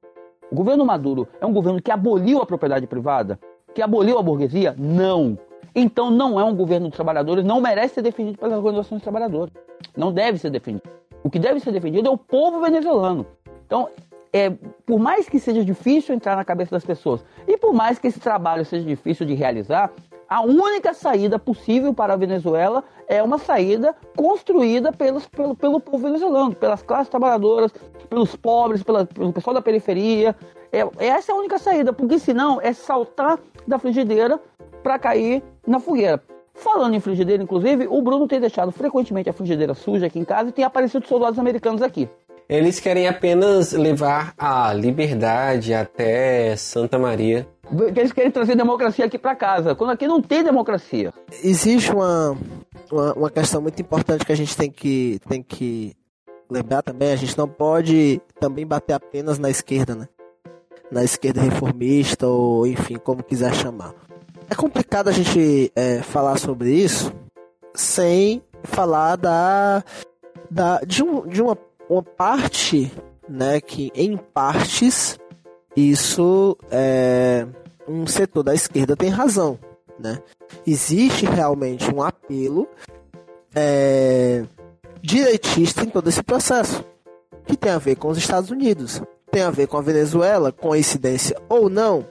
O 0.52 0.56
governo 0.56 0.86
Maduro 0.86 1.28
é 1.42 1.46
um 1.46 1.54
governo 1.54 1.82
que 1.82 1.92
aboliu 1.92 2.42
a 2.42 2.46
propriedade 2.46 2.88
privada? 2.88 3.40
que 3.74 3.82
aboliu 3.82 4.20
a 4.20 4.24
burguesia? 4.24 4.76
Não. 4.78 5.38
Então 5.76 6.12
não 6.12 6.40
é 6.40 6.44
um 6.44 6.56
governo 6.56 6.88
dos 6.88 6.96
trabalhadores, 6.96 7.44
não 7.44 7.60
merece 7.60 7.96
ser 7.96 8.02
defendido 8.04 8.38
pelas 8.38 8.58
organizações 8.58 9.00
de 9.00 9.04
trabalhadores. 9.04 9.54
Não 9.98 10.14
deve 10.14 10.38
ser 10.38 10.52
defendido. 10.52 10.88
O 11.24 11.30
que 11.30 11.40
deve 11.40 11.60
ser 11.60 11.72
defendido 11.72 12.08
é 12.08 12.12
o 12.12 12.18
povo 12.18 12.62
venezuelano. 12.62 13.26
Então, 13.66 13.90
é, 14.34 14.52
por 14.86 15.00
mais 15.00 15.30
que 15.30 15.40
seja 15.40 15.64
difícil 15.64 16.16
entrar 16.16 16.36
na 16.36 16.44
cabeça 16.44 16.72
das 16.72 16.84
pessoas 16.84 17.24
e 17.48 17.56
por 17.56 17.72
mais 17.72 18.00
que 18.00 18.08
esse 18.08 18.20
trabalho 18.20 18.66
seja 18.66 18.84
difícil 18.84 19.26
de 19.28 19.36
realizar, 19.36 19.92
a 20.28 20.42
única 20.42 20.96
saída 20.96 21.38
possível 21.38 21.94
para 21.94 22.14
a 22.14 22.18
Venezuela 22.18 22.84
é 23.08 23.22
uma 23.22 23.38
saída 23.38 23.96
construída 24.18 24.92
pelos, 24.92 25.28
pelo, 25.28 25.56
pelo 25.56 25.80
povo 25.80 26.00
venezuelano, 26.00 26.56
pelas 26.56 26.82
classes 26.82 27.10
trabalhadoras, 27.10 27.72
pelos 28.10 28.36
pobres, 28.36 28.82
pela, 28.82 29.06
pelo 29.06 29.32
pessoal 29.32 29.54
da 29.54 29.62
periferia. 29.62 30.36
É, 30.72 30.80
essa 31.06 31.32
é 31.32 31.36
a 31.36 31.38
única 31.38 31.60
saída, 31.60 31.94
porque 31.94 32.18
senão 32.18 32.60
é 32.60 32.74
saltar 32.74 33.38
da 33.68 33.78
frigideira 33.78 34.40
para 34.82 34.98
cair 34.98 35.44
na 35.68 35.80
fogueira. 35.80 36.24
Falando 36.56 36.96
em 36.96 37.00
frigideira, 37.00 37.44
inclusive, 37.44 37.88
o 37.88 38.02
Bruno 38.02 38.28
tem 38.28 38.40
deixado 38.40 38.72
frequentemente 38.72 39.30
a 39.30 39.34
frigideira 39.34 39.74
suja 39.74 40.08
aqui 40.08 40.20
em 40.20 40.26
casa 40.26 40.50
e 40.50 40.52
tem 40.52 40.64
aparecido 40.64 41.06
soldados 41.08 41.38
americanos 41.38 41.82
aqui. 41.82 42.10
Eles 42.48 42.80
querem 42.80 43.08
apenas 43.08 43.72
levar 43.72 44.34
a 44.38 44.74
liberdade 44.74 45.74
até 45.74 46.56
Santa 46.56 47.00
Maria. 47.00 47.48
Eles 47.96 48.12
querem 48.12 48.32
trazer 48.32 48.56
democracia 48.56 49.06
aqui 49.06 49.18
para 49.18 49.36
casa, 49.36 49.74
quando 49.74 49.92
aqui 49.92 50.06
não 50.08 50.22
tem 50.22 50.44
democracia. 50.44 51.14
Existe 51.44 51.92
uma, 51.92 52.38
uma, 52.92 53.14
uma, 53.14 53.30
questão 53.30 53.62
muito 53.62 53.82
importante 53.82 54.26
que 54.26 54.32
a 54.32 54.36
gente 54.36 54.56
tem 54.56 54.70
que, 54.70 55.20
tem 55.28 55.42
que 55.42 55.96
lembrar 56.50 56.82
também: 56.82 57.12
a 57.12 57.16
gente 57.16 57.38
não 57.38 57.48
pode 57.48 58.22
também 58.40 58.66
bater 58.66 58.94
apenas 58.94 59.40
na 59.40 59.50
esquerda, 59.50 59.96
né? 59.96 60.08
na 60.94 61.04
esquerda 61.04 61.42
reformista, 61.42 62.28
ou 62.28 62.68
enfim, 62.68 62.98
como 62.98 63.24
quiser 63.24 63.54
chamar. 63.54 63.96
É 64.50 64.54
complicado 64.54 65.08
a 65.08 65.12
gente 65.12 65.72
é, 65.76 66.04
falar 66.04 66.38
sobre 66.38 66.72
isso 66.72 67.12
sem 67.74 68.44
falar 68.62 69.16
da, 69.16 69.84
da 70.50 70.80
de, 70.82 71.02
um, 71.02 71.28
de 71.28 71.42
uma, 71.42 71.58
uma 71.94 72.04
parte, 72.04 72.92
né, 73.28 73.62
que 73.62 73.92
em 73.96 74.18
partes 74.18 75.20
isso 75.76 76.58
é 76.70 77.48
um 77.88 78.06
setor 78.08 78.44
da 78.44 78.54
esquerda 78.54 78.96
tem 78.96 79.10
razão, 79.10 79.60
né? 80.00 80.20
Existe 80.66 81.26
realmente 81.26 81.94
um 81.94 82.02
apelo 82.02 82.68
é, 83.56 84.44
direitista 85.02 85.84
em 85.84 85.90
todo 85.90 86.08
esse 86.08 86.24
processo, 86.24 86.86
que 87.46 87.58
tem 87.58 87.72
a 87.72 87.78
ver 87.78 87.96
com 87.96 88.10
os 88.10 88.18
Estados 88.18 88.52
Unidos 88.52 89.02
tem 89.34 89.42
a 89.42 89.50
ver 89.50 89.66
com 89.66 89.78
a 89.78 89.82
Venezuela, 89.82 90.52
coincidência 90.52 91.36
ou 91.50 91.68
não, 91.68 92.06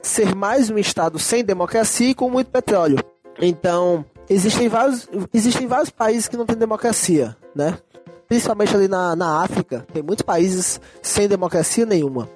ser 0.00 0.32
mais 0.36 0.70
um 0.70 0.78
estado 0.78 1.18
sem 1.18 1.42
democracia 1.42 2.10
e 2.10 2.14
com 2.14 2.30
muito 2.30 2.52
petróleo. 2.52 2.98
Então, 3.40 4.04
existem 4.30 4.68
vários, 4.68 5.08
existem 5.34 5.66
vários 5.66 5.90
países 5.90 6.28
que 6.28 6.36
não 6.36 6.46
têm 6.46 6.56
democracia, 6.56 7.36
né? 7.52 7.76
Principalmente 8.28 8.76
ali 8.76 8.86
na, 8.86 9.16
na 9.16 9.42
África, 9.42 9.86
tem 9.92 10.02
muitos 10.02 10.22
países 10.22 10.80
sem 11.02 11.26
democracia 11.26 11.86
nenhuma. 11.86 12.28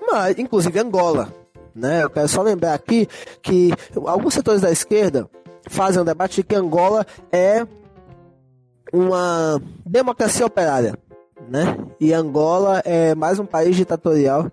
Mas, 0.00 0.38
inclusive 0.38 0.78
Angola. 0.78 1.32
Né? 1.74 2.02
Eu 2.02 2.10
quero 2.10 2.28
só 2.28 2.42
lembrar 2.42 2.74
aqui 2.74 3.08
que 3.42 3.72
alguns 4.06 4.34
setores 4.34 4.60
da 4.60 4.70
esquerda 4.70 5.28
fazem 5.68 6.00
um 6.00 6.04
debate 6.04 6.36
de 6.36 6.44
que 6.44 6.54
Angola 6.54 7.06
é 7.30 7.66
uma 8.92 9.60
democracia 9.84 10.46
operária. 10.46 10.96
Né? 11.48 11.76
E 12.00 12.12
Angola 12.12 12.82
é 12.84 13.14
mais 13.14 13.38
um 13.38 13.46
país 13.46 13.76
ditatorial 13.76 14.50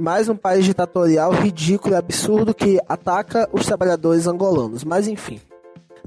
mais 0.00 0.28
um 0.28 0.36
país 0.36 0.64
ditatorial 0.64 1.32
ridículo 1.32 1.94
e 1.94 1.96
absurdo 1.96 2.54
que 2.54 2.80
ataca 2.88 3.48
os 3.52 3.66
trabalhadores 3.66 4.26
angolanos. 4.26 4.84
Mas 4.84 5.06
enfim, 5.06 5.40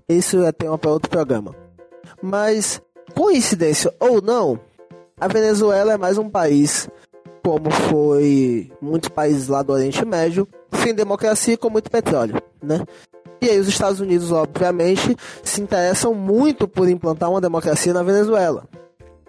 isso 0.08 0.44
é 0.44 0.52
tema 0.52 0.78
para 0.78 0.92
outro 0.92 1.10
programa. 1.10 1.56
Mas, 2.22 2.82
coincidência 3.16 3.94
ou 4.00 4.22
não, 4.22 4.60
a 5.20 5.28
Venezuela 5.28 5.94
é 5.94 5.98
mais 5.98 6.18
um 6.18 6.30
país, 6.30 6.90
como 7.44 7.72
foi 7.72 8.72
muitos 8.82 9.10
países 9.10 9.48
lá 9.48 9.64
do 9.64 9.74
Oriente 9.74 10.06
Médio, 10.06 10.48
sem 10.74 10.94
democracia 10.94 11.54
e 11.54 11.58
com 11.58 11.70
muito 11.70 11.90
petróleo, 11.90 12.42
né? 12.62 12.82
E 13.42 13.50
aí 13.50 13.60
os 13.60 13.68
Estados 13.68 14.00
Unidos, 14.00 14.32
obviamente, 14.32 15.16
se 15.44 15.62
interessam 15.62 16.14
muito 16.14 16.68
por 16.68 16.90
implantar 16.90 17.30
uma 17.30 17.42
democracia 17.42 17.94
na 17.94 18.04
Venezuela. 18.04 18.68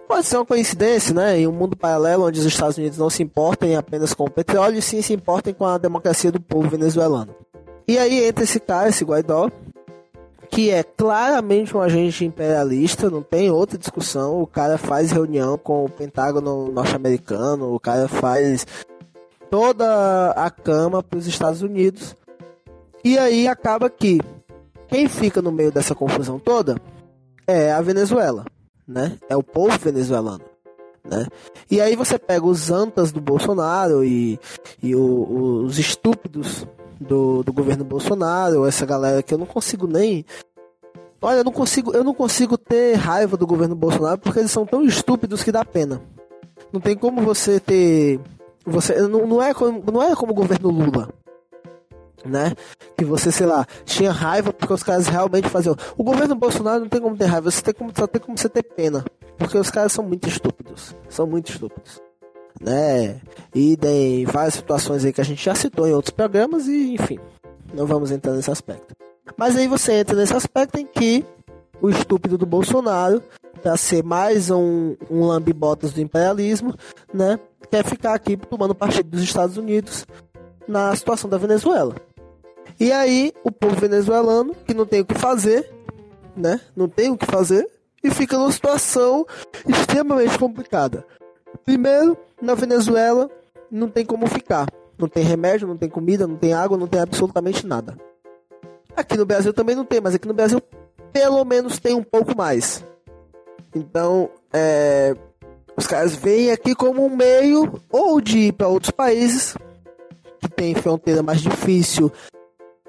Pode 0.08 0.26
ser 0.26 0.36
uma 0.36 0.46
coincidência, 0.46 1.14
né? 1.14 1.38
Em 1.38 1.46
um 1.46 1.52
mundo 1.52 1.76
paralelo 1.76 2.26
onde 2.26 2.40
os 2.40 2.46
Estados 2.46 2.78
Unidos 2.78 2.98
não 2.98 3.10
se 3.10 3.22
importem 3.22 3.76
apenas 3.76 4.14
com 4.14 4.24
o 4.24 4.30
petróleo, 4.30 4.78
e 4.78 4.82
sim 4.82 5.02
se 5.02 5.12
importem 5.12 5.52
com 5.52 5.66
a 5.66 5.78
democracia 5.78 6.32
do 6.32 6.40
povo 6.40 6.68
venezuelano. 6.68 7.34
E 7.86 7.98
aí 7.98 8.24
entra 8.24 8.44
esse 8.44 8.58
cara, 8.58 8.88
esse 8.88 9.04
Guaidó, 9.04 9.50
que 10.46 10.70
é 10.70 10.82
claramente 10.82 11.76
um 11.76 11.80
agente 11.80 12.24
imperialista, 12.24 13.10
não 13.10 13.22
tem 13.22 13.50
outra 13.50 13.76
discussão. 13.76 14.40
O 14.40 14.46
cara 14.46 14.78
faz 14.78 15.10
reunião 15.10 15.58
com 15.58 15.84
o 15.84 15.90
Pentágono 15.90 16.70
norte-americano, 16.72 17.74
o 17.74 17.80
cara 17.80 18.08
faz 18.08 18.66
toda 19.50 20.30
a 20.30 20.50
cama 20.50 21.02
para 21.02 21.18
os 21.18 21.26
Estados 21.26 21.62
Unidos. 21.62 22.16
E 23.04 23.18
aí 23.18 23.46
acaba 23.46 23.90
que 23.90 24.20
quem 24.88 25.08
fica 25.08 25.42
no 25.42 25.52
meio 25.52 25.70
dessa 25.70 25.94
confusão 25.94 26.38
toda 26.38 26.76
é 27.46 27.72
a 27.72 27.80
Venezuela 27.80 28.44
né? 28.86 29.18
É 29.28 29.36
o 29.36 29.42
povo 29.42 29.76
venezuelano. 29.78 30.44
Né? 31.04 31.26
E 31.70 31.80
aí 31.80 31.96
você 31.96 32.18
pega 32.18 32.44
os 32.44 32.70
antas 32.70 33.12
do 33.12 33.20
Bolsonaro 33.20 34.04
e, 34.04 34.38
e 34.82 34.94
o, 34.94 35.64
os 35.64 35.78
estúpidos 35.78 36.66
do, 37.00 37.42
do 37.42 37.52
governo 37.52 37.84
Bolsonaro, 37.84 38.66
essa 38.66 38.86
galera 38.86 39.22
que 39.22 39.32
eu 39.32 39.38
não 39.38 39.46
consigo 39.46 39.86
nem. 39.86 40.24
Olha, 41.20 41.38
eu 41.38 41.44
não 41.44 41.52
consigo, 41.52 41.92
eu 41.94 42.04
não 42.04 42.14
consigo 42.14 42.58
ter 42.58 42.94
raiva 42.94 43.36
do 43.36 43.46
governo 43.46 43.74
Bolsonaro 43.74 44.18
porque 44.18 44.38
eles 44.38 44.50
são 44.50 44.66
tão 44.66 44.84
estúpidos 44.84 45.42
que 45.42 45.52
dá 45.52 45.64
pena. 45.64 46.00
Não 46.72 46.80
tem 46.80 46.96
como 46.96 47.22
você 47.22 47.58
ter. 47.58 48.20
Você, 48.64 49.00
não, 49.02 49.26
não, 49.26 49.42
é 49.42 49.54
como, 49.54 49.82
não 49.90 50.02
é 50.02 50.14
como 50.14 50.32
o 50.32 50.34
governo 50.34 50.70
Lula 50.70 51.08
né? 52.26 52.52
Que 52.96 53.04
você, 53.04 53.30
sei 53.30 53.46
lá, 53.46 53.66
tinha 53.84 54.10
raiva 54.10 54.52
porque 54.52 54.72
os 54.72 54.82
caras 54.82 55.06
realmente 55.06 55.48
faziam. 55.48 55.76
O 55.96 56.02
governo 56.02 56.34
Bolsonaro 56.34 56.80
não 56.80 56.88
tem 56.88 57.00
como 57.00 57.16
ter 57.16 57.26
raiva, 57.26 57.50
você 57.50 57.62
tem 57.62 57.74
como, 57.74 57.92
só 57.96 58.06
tem 58.06 58.20
como 58.20 58.36
você 58.36 58.48
ter 58.48 58.62
pena. 58.62 59.04
Porque 59.38 59.56
os 59.56 59.70
caras 59.70 59.92
são 59.92 60.04
muito 60.04 60.28
estúpidos. 60.28 60.94
São 61.08 61.26
muito 61.26 61.50
estúpidos. 61.50 62.00
Né? 62.60 63.20
E 63.54 63.76
tem 63.76 64.24
várias 64.24 64.54
situações 64.54 65.04
aí 65.04 65.12
que 65.12 65.20
a 65.20 65.24
gente 65.24 65.44
já 65.44 65.54
citou 65.54 65.86
em 65.86 65.92
outros 65.92 66.10
programas 66.12 66.66
e, 66.66 66.94
enfim, 66.94 67.18
não 67.74 67.86
vamos 67.86 68.10
entrar 68.10 68.32
nesse 68.32 68.50
aspecto. 68.50 68.94
Mas 69.36 69.56
aí 69.56 69.66
você 69.66 69.92
entra 69.94 70.16
nesse 70.16 70.34
aspecto 70.34 70.78
em 70.78 70.86
que 70.86 71.24
o 71.80 71.90
estúpido 71.90 72.38
do 72.38 72.46
Bolsonaro, 72.46 73.22
para 73.62 73.76
ser 73.76 74.02
mais 74.02 74.50
um, 74.50 74.96
um 75.10 75.26
lambibotas 75.26 75.92
do 75.92 76.00
imperialismo, 76.00 76.74
né? 77.12 77.38
Quer 77.70 77.84
ficar 77.84 78.14
aqui 78.14 78.36
tomando 78.36 78.74
partido 78.74 79.10
dos 79.10 79.22
Estados 79.22 79.56
Unidos 79.56 80.06
na 80.66 80.94
situação 80.94 81.28
da 81.28 81.36
Venezuela. 81.36 81.94
E 82.78 82.92
aí, 82.92 83.32
o 83.42 83.50
povo 83.50 83.74
venezuelano, 83.76 84.54
que 84.66 84.74
não 84.74 84.86
tem 84.86 85.00
o 85.00 85.04
que 85.04 85.14
fazer, 85.14 85.70
né? 86.36 86.60
Não 86.74 86.88
tem 86.88 87.10
o 87.10 87.16
que 87.16 87.26
fazer, 87.26 87.66
e 88.02 88.10
fica 88.10 88.36
numa 88.36 88.52
situação 88.52 89.26
extremamente 89.66 90.38
complicada. 90.38 91.04
Primeiro, 91.66 92.16
na 92.40 92.54
Venezuela, 92.54 93.28
não 93.68 93.88
tem 93.88 94.06
como 94.06 94.28
ficar. 94.28 94.66
Não 94.96 95.08
tem 95.08 95.24
remédio, 95.24 95.66
não 95.66 95.76
tem 95.76 95.88
comida, 95.88 96.26
não 96.26 96.36
tem 96.36 96.54
água, 96.54 96.78
não 96.78 96.86
tem 96.86 97.00
absolutamente 97.00 97.66
nada. 97.66 97.98
Aqui 98.96 99.16
no 99.16 99.26
Brasil 99.26 99.52
também 99.52 99.74
não 99.74 99.84
tem, 99.84 100.00
mas 100.00 100.14
aqui 100.14 100.28
no 100.28 100.32
Brasil 100.32 100.62
pelo 101.12 101.44
menos 101.44 101.80
tem 101.80 101.94
um 101.94 102.04
pouco 102.04 102.36
mais. 102.36 102.84
Então, 103.74 104.30
é, 104.52 105.14
os 105.76 105.86
caras 105.86 106.14
vêm 106.14 106.52
aqui 106.52 106.74
como 106.74 107.04
um 107.04 107.14
meio 107.14 107.80
ou 107.90 108.20
de 108.20 108.38
ir 108.38 108.52
para 108.52 108.68
outros 108.68 108.92
países 108.92 109.56
que 110.40 110.48
tem 110.48 110.74
fronteira 110.74 111.22
mais 111.22 111.40
difícil, 111.40 112.12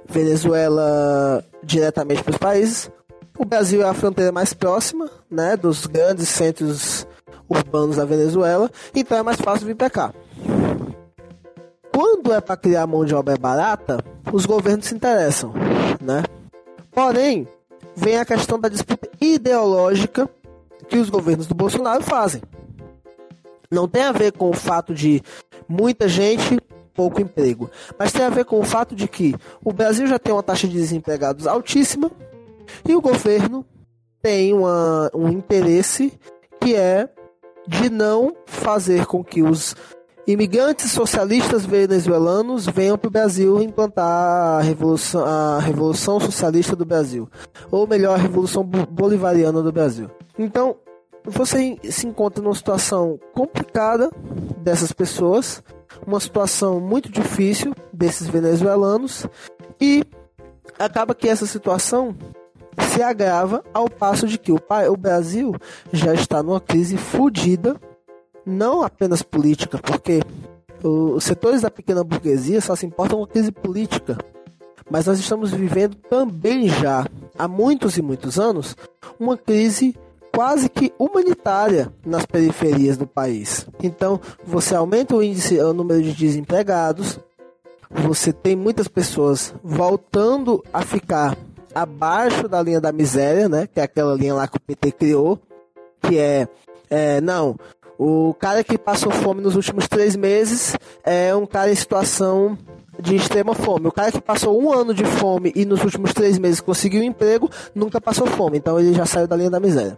Venezuela 0.08 1.44
diretamente 1.64 2.24
para 2.24 2.32
os 2.32 2.38
países. 2.38 2.91
O 3.38 3.44
Brasil 3.44 3.82
é 3.82 3.90
a 3.90 3.94
fronteira 3.94 4.32
mais 4.32 4.54
próxima, 4.54 5.10
né, 5.30 5.58
dos 5.58 5.86
grandes 5.86 6.30
centros 6.30 7.08
urbanos 7.49 7.98
da 7.98 8.06
Venezuela, 8.06 8.69
então 8.94 9.18
é 9.18 9.24
mais 9.24 9.40
fácil 9.40 9.68
vir 9.68 9.76
para 9.76 9.90
cá. 9.90 10.14
Quando 11.94 12.34
é 12.34 12.40
para 12.40 12.57
criar 12.57 12.86
mão 12.86 13.03
de 13.03 13.15
obra 13.15 13.38
barata, 13.38 13.98
os 14.32 14.45
governos 14.45 14.86
se 14.86 14.95
interessam, 14.95 15.53
né? 16.02 16.24
Porém, 16.91 17.48
vem 17.95 18.18
a 18.18 18.26
questão 18.26 18.60
da 18.60 18.69
disputa 18.69 19.10
ideológica 19.19 20.30
que 20.88 20.98
os 20.98 21.10
governos 21.10 21.48
do 21.48 21.56
Bolsonaro 21.56 22.03
fazem. 22.03 22.41
Não 23.69 23.88
tem 23.88 24.03
a 24.03 24.11
ver 24.11 24.32
com 24.32 24.49
o 24.49 24.53
fato 24.53 24.94
de 24.94 25.22
muita 25.68 26.07
gente 26.07 26.57
pouco 26.98 27.22
emprego. 27.22 27.69
Mas 27.98 28.11
tem 28.11 28.24
a 28.24 28.30
ver 28.30 28.44
com 28.45 28.60
o 28.60 28.64
fato 28.64 28.95
de 28.95 29.07
que 29.07 29.36
o 29.64 29.72
Brasil 29.72 30.07
já 30.07 30.18
tem 30.18 30.34
uma 30.34 30.41
taxa 30.41 30.68
de 30.68 30.74
desempregados 30.74 31.45
altíssima 31.45 32.10
e 32.88 32.95
o 32.95 33.02
governo 33.02 33.64
tem 34.22 34.53
uma, 34.53 35.11
um 35.14 35.30
interesse 35.30 36.11
que 36.60 36.76
é 36.76 37.07
de 37.68 37.89
não 37.89 38.35
fazer 38.45 39.06
com 39.06 39.23
que 39.23 39.44
os 39.44 39.76
imigrantes 40.26 40.91
socialistas 40.91 41.65
venezuelanos 41.65 42.65
venham 42.65 42.98
para 42.98 43.07
o 43.07 43.11
Brasil 43.11 43.61
implantar 43.61 44.60
a 44.60 44.61
revolução, 44.61 45.26
a 45.26 45.60
revolução 45.60 46.19
socialista 46.19 46.76
do 46.76 46.85
Brasil, 46.85 47.30
ou 47.72 47.88
melhor, 47.88 48.15
a 48.15 48.22
revolução 48.22 48.64
bolivariana 48.64 49.61
do 49.61 49.72
Brasil. 49.72 50.10
Então, 50.38 50.76
você 51.23 51.77
se 51.84 52.07
encontra 52.07 52.44
numa 52.44 52.56
situação 52.56 53.19
complicada 53.34 54.10
dessas 54.57 54.91
pessoas 54.91 55.64
uma 56.06 56.19
situação 56.19 56.80
muito 56.80 57.10
difícil 57.10 57.73
desses 57.91 58.27
venezuelanos 58.27 59.26
e 59.80 60.03
acaba 60.77 61.15
que 61.15 61.27
essa 61.27 61.45
situação 61.45 62.15
se 62.80 63.02
agrava 63.02 63.64
ao 63.74 63.90
passo 63.90 64.28
de 64.28 64.38
que 64.38 64.52
o, 64.52 64.60
o 64.90 64.98
Brasil 64.98 65.56
já 65.91 66.14
está 66.14 66.41
numa 66.44 66.62
crise 66.62 66.98
fodida, 66.98 67.76
não 68.45 68.82
apenas 68.82 69.22
política, 69.22 69.78
porque 69.78 70.22
os 70.84 71.24
setores 71.24 71.62
da 71.62 71.72
pequena 71.72 72.04
burguesia 72.04 72.62
só 72.62 72.76
se 72.76 72.86
importam 72.86 73.20
com 73.20 73.26
a 73.26 73.28
crise 73.28 73.52
política, 73.52 74.18
mas 74.90 75.06
nós 75.06 75.20
estamos 75.20 75.52
vivendo 75.52 75.95
também 75.95 76.68
já 76.70 77.06
há 77.38 77.48
muitos 77.48 77.98
e 77.98 78.02
muitos 78.02 78.40
anos 78.40 78.76
uma 79.20 79.38
crise 79.38 79.95
quase 80.32 80.70
que 80.70 80.94
humanitária 80.99 81.91
nas 82.06 82.26
periferias 82.26 82.95
do 82.95 83.08
país. 83.08 83.68
Então, 83.82 84.20
você 84.45 84.76
aumenta 84.76 85.16
o 85.16 85.24
índice, 85.24 85.60
o 85.60 85.74
número 85.74 86.02
de 86.04 86.14
desempregados, 86.14 87.20
você 87.90 88.32
tem 88.32 88.56
muitas 88.56 88.88
pessoas 88.88 89.54
voltando 89.64 90.64
a 90.72 90.82
ficar 90.82 91.36
abaixo 91.82 92.48
da 92.48 92.62
linha 92.62 92.82
da 92.82 92.91
miséria, 92.91 93.48
né? 93.48 93.68
Que 93.68 93.80
é 93.80 93.84
aquela 93.84 94.16
linha 94.16 94.34
lá 94.34 94.48
que 94.48 94.58
o 94.58 94.62
PT 94.62 94.91
criou, 94.94 95.40
que 96.02 96.18
é, 96.18 96.48
é 96.90 97.22
não, 97.22 97.56
o 97.98 98.34
cara 98.36 98.64
que 98.64 98.78
passou 98.78 99.12
fome 99.12 99.41
nos 99.41 99.56
últimos 99.56 99.88
três 99.88 100.16
meses 100.16 100.76
é 101.04 101.36
um 101.36 101.45
cara 101.45 101.72
em 101.72 101.76
situação 101.76 102.58
de 102.99 103.16
extrema 103.16 103.54
fome. 103.54 103.88
O 103.88 103.91
cara 103.91 104.12
que 104.12 104.22
passou 104.22 104.62
um 104.62 104.72
ano 104.72 104.94
de 104.94 105.04
fome 105.04 105.52
e 105.56 105.66
nos 105.66 105.84
últimos 105.84 106.14
três 106.14 106.38
meses 106.38 106.62
conseguiu 106.62 107.02
um 107.02 107.06
emprego, 107.06 107.49
nunca 107.74 107.99
passou 107.99 108.28
fome. 108.28 108.58
Então 108.58 108.80
ele 108.80 108.94
já 108.94 109.06
saiu 109.06 109.28
da 109.28 109.36
linha 109.36 109.49
da 109.49 109.60
miséria. 109.60 109.98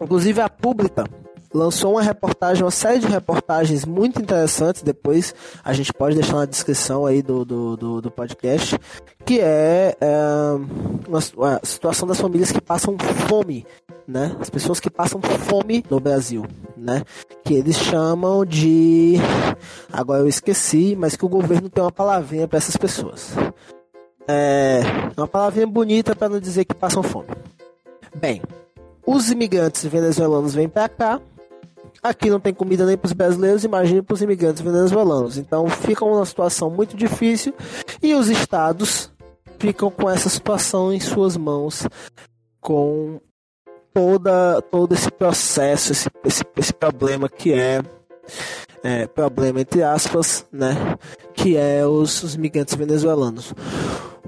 Inclusive 0.00 0.40
a 0.40 0.48
Pública 0.48 1.04
lançou 1.52 1.92
uma 1.92 2.02
reportagem, 2.02 2.64
uma 2.64 2.70
série 2.70 2.98
de 2.98 3.06
reportagens 3.06 3.84
muito 3.84 4.20
interessantes. 4.20 4.82
Depois 4.82 5.34
a 5.64 5.72
gente 5.72 5.92
pode 5.92 6.14
deixar 6.14 6.36
na 6.36 6.44
descrição 6.44 7.06
aí 7.06 7.22
do, 7.22 7.44
do, 7.44 7.76
do, 7.76 8.00
do 8.02 8.10
podcast, 8.10 8.78
que 9.24 9.40
é, 9.40 9.96
é 10.00 10.18
uma, 11.06 11.18
a 11.56 11.66
situação 11.66 12.06
das 12.06 12.20
famílias 12.20 12.52
que 12.52 12.60
passam 12.60 12.96
fome, 13.28 13.66
né? 14.06 14.36
As 14.40 14.50
pessoas 14.50 14.80
que 14.80 14.90
passam 14.90 15.20
fome 15.20 15.84
no 15.90 16.00
Brasil, 16.00 16.44
né? 16.76 17.02
Que 17.44 17.54
eles 17.54 17.76
chamam 17.76 18.44
de, 18.44 19.16
agora 19.92 20.20
eu 20.20 20.28
esqueci, 20.28 20.96
mas 20.98 21.16
que 21.16 21.24
o 21.24 21.28
governo 21.28 21.68
tem 21.68 21.82
uma 21.82 21.92
palavrinha 21.92 22.48
para 22.48 22.58
essas 22.58 22.76
pessoas. 22.76 23.32
É 24.26 24.80
uma 25.16 25.26
palavrinha 25.26 25.66
bonita 25.66 26.14
para 26.14 26.28
não 26.28 26.38
dizer 26.38 26.66
que 26.66 26.74
passam 26.74 27.02
fome. 27.02 27.28
Bem, 28.14 28.42
os 29.06 29.30
imigrantes 29.30 29.86
venezuelanos 29.86 30.54
vêm 30.54 30.68
para 30.68 30.86
cá, 30.86 31.20
aqui 32.02 32.30
não 32.30 32.40
tem 32.40 32.54
comida 32.54 32.86
nem 32.86 32.96
para 32.96 33.06
os 33.06 33.12
brasileiros, 33.12 33.64
imagine 33.64 34.02
para 34.02 34.14
os 34.14 34.22
imigrantes 34.22 34.62
venezuelanos. 34.62 35.36
Então 35.36 35.68
ficam 35.68 36.10
numa 36.10 36.26
situação 36.26 36.70
muito 36.70 36.96
difícil 36.96 37.54
e 38.02 38.14
os 38.14 38.28
estados 38.28 39.10
ficam 39.58 39.90
com 39.90 40.08
essa 40.08 40.28
situação 40.28 40.92
em 40.92 41.00
suas 41.00 41.36
mãos, 41.36 41.86
com 42.60 43.20
toda, 43.92 44.62
todo 44.62 44.94
esse 44.94 45.10
processo, 45.10 45.92
esse, 45.92 46.08
esse, 46.24 46.44
esse 46.56 46.72
problema 46.72 47.28
que 47.28 47.52
é, 47.52 47.82
é, 48.82 49.06
problema 49.06 49.60
entre 49.60 49.82
aspas, 49.82 50.46
né, 50.52 50.96
que 51.34 51.56
é 51.56 51.84
os, 51.84 52.22
os 52.22 52.36
migrantes 52.36 52.74
venezuelanos. 52.74 53.52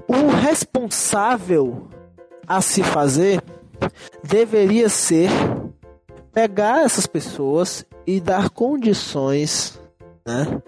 O 0.07 0.27
responsável 0.27 1.87
a 2.45 2.59
se 2.59 2.83
fazer 2.83 3.41
deveria 4.23 4.89
ser 4.89 5.29
pegar 6.33 6.83
essas 6.83 7.05
pessoas 7.05 7.85
e 8.05 8.19
dar 8.19 8.49
condições, 8.49 9.79
né? 10.25 10.61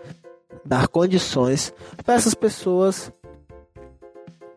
Dar 0.65 0.87
condições 0.87 1.73
para 2.03 2.15
essas 2.15 2.33
pessoas 2.33 3.11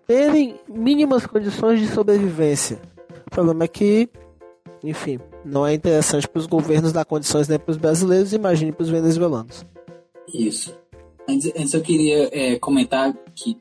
terem 0.06 0.60
mínimas 0.68 1.26
condições 1.26 1.80
de 1.80 1.88
sobrevivência. 1.88 2.80
O 3.26 3.30
problema 3.30 3.64
é 3.64 3.68
que, 3.68 4.08
enfim, 4.82 5.18
não 5.44 5.66
é 5.66 5.74
interessante 5.74 6.28
para 6.28 6.38
os 6.38 6.46
governos 6.46 6.92
dar 6.92 7.04
condições 7.04 7.48
nem 7.48 7.58
para 7.58 7.72
os 7.72 7.76
brasileiros, 7.76 8.32
imagine 8.32 8.72
para 8.72 8.84
os 8.84 8.88
venezuelanos. 8.88 9.66
Isso. 10.32 10.76
Antes, 11.28 11.52
antes 11.56 11.74
eu 11.74 11.82
queria 11.82 12.28
é, 12.32 12.58
comentar 12.58 13.12
que 13.34 13.56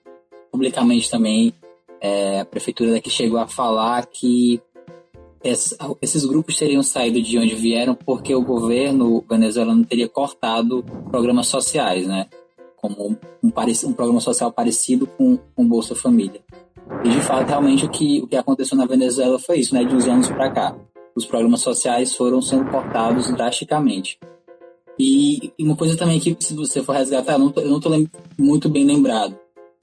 publicamente 0.52 1.10
também 1.10 1.54
é, 2.00 2.42
a 2.42 2.46
prefeitura 2.46 2.92
daqui 2.92 3.10
chegou 3.10 3.40
a 3.40 3.48
falar 3.48 4.06
que 4.06 4.62
esses 6.02 6.26
grupos 6.26 6.58
teriam 6.58 6.82
saído 6.82 7.22
de 7.22 7.38
onde 7.38 7.56
vieram 7.56 7.96
porque 7.96 8.34
o 8.34 8.42
governo 8.42 9.24
venezuelano 9.30 9.86
teria 9.86 10.10
cortado 10.10 10.84
programas 11.10 11.48
sociais, 11.48 12.08
né? 12.08 12.28
Como 12.78 13.10
um, 13.10 13.18
um, 13.44 13.94
programa 13.94 14.20
social 14.20 14.52
parecido 14.52 15.08
com 15.08 15.40
o 15.56 15.64
Bolsa 15.64 15.96
Família. 15.96 16.42
E 17.04 17.10
de 17.10 17.22
fato, 17.22 17.48
realmente 17.48 17.86
o 17.86 17.90
que, 17.90 18.22
o 18.22 18.28
que 18.28 18.36
aconteceu 18.36 18.78
na 18.78 18.86
Venezuela 18.86 19.40
foi 19.40 19.60
isso, 19.60 19.74
né? 19.74 19.84
De 19.84 19.96
uns 19.96 20.08
anos 20.08 20.28
para 20.28 20.52
cá. 20.52 20.76
Os 21.16 21.26
programas 21.26 21.62
sociais 21.62 22.16
foram 22.16 22.42
sendo 22.42 22.70
cortados 22.70 23.32
drasticamente. 23.34 24.20
E, 24.98 25.52
e, 25.58 25.64
uma 25.64 25.76
coisa 25.76 25.98
também 25.98 26.20
que, 26.20 26.36
se 26.40 26.56
você 26.56 26.82
for 26.82 26.96
resgatar, 26.96 27.34
eu 27.34 27.70
não 27.70 27.80
tô 27.80 27.90
muito 28.38 28.70
bem 28.70 28.86
lembrado, 28.86 29.38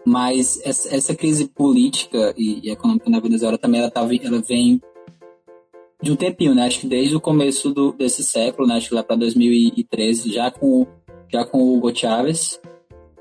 mas 0.05 0.61
essa, 0.65 0.95
essa 0.95 1.15
crise 1.15 1.47
política 1.49 2.35
e, 2.37 2.67
e, 2.67 2.71
econômica 2.71 3.11
na 3.11 3.21
Venezuela 3.21 3.59
também 3.59 3.81
ela, 3.81 3.91
tá, 3.91 4.01
ela 4.01 4.41
vem 4.41 4.81
de 6.03 6.11
um 6.11 6.17
tempinho, 6.17 6.55
né? 6.55 6.67
Acho 6.67 6.81
que 6.81 6.87
desde 6.87 7.15
o 7.15 7.21
começo 7.21 7.71
do, 7.71 7.93
desse 7.93 8.25
século, 8.25 8.67
né? 8.67 8.75
Acho 8.75 8.89
que 8.89 8.95
lá 8.95 9.05
para 9.05 9.17
2013, 9.17 10.33
já 10.33 10.51
com, 10.51 10.85
já 11.33 11.45
com 11.45 11.59
o 11.59 11.77
Hugo 11.77 11.97
Chávez. 11.97 12.61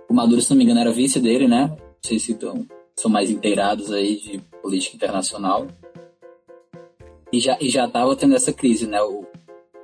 O 0.09 0.13
Maduro, 0.13 0.41
se 0.41 0.49
não 0.49 0.57
me 0.57 0.63
engano, 0.63 0.79
era 0.79 0.91
vice 0.91 1.19
dele, 1.19 1.47
né? 1.47 1.67
Não 1.67 1.77
sei 2.01 2.17
se 2.17 2.33
tão, 2.33 2.65
são 2.95 3.09
mais 3.09 3.29
inteirados 3.29 3.91
aí 3.91 4.19
de 4.19 4.41
política 4.61 4.95
internacional. 4.95 5.67
E 7.31 7.39
já, 7.39 7.55
e 7.61 7.69
já 7.69 7.87
tava 7.87 8.15
tendo 8.15 8.35
essa 8.35 8.51
crise, 8.51 8.87
né? 8.87 8.99
O 9.01 9.25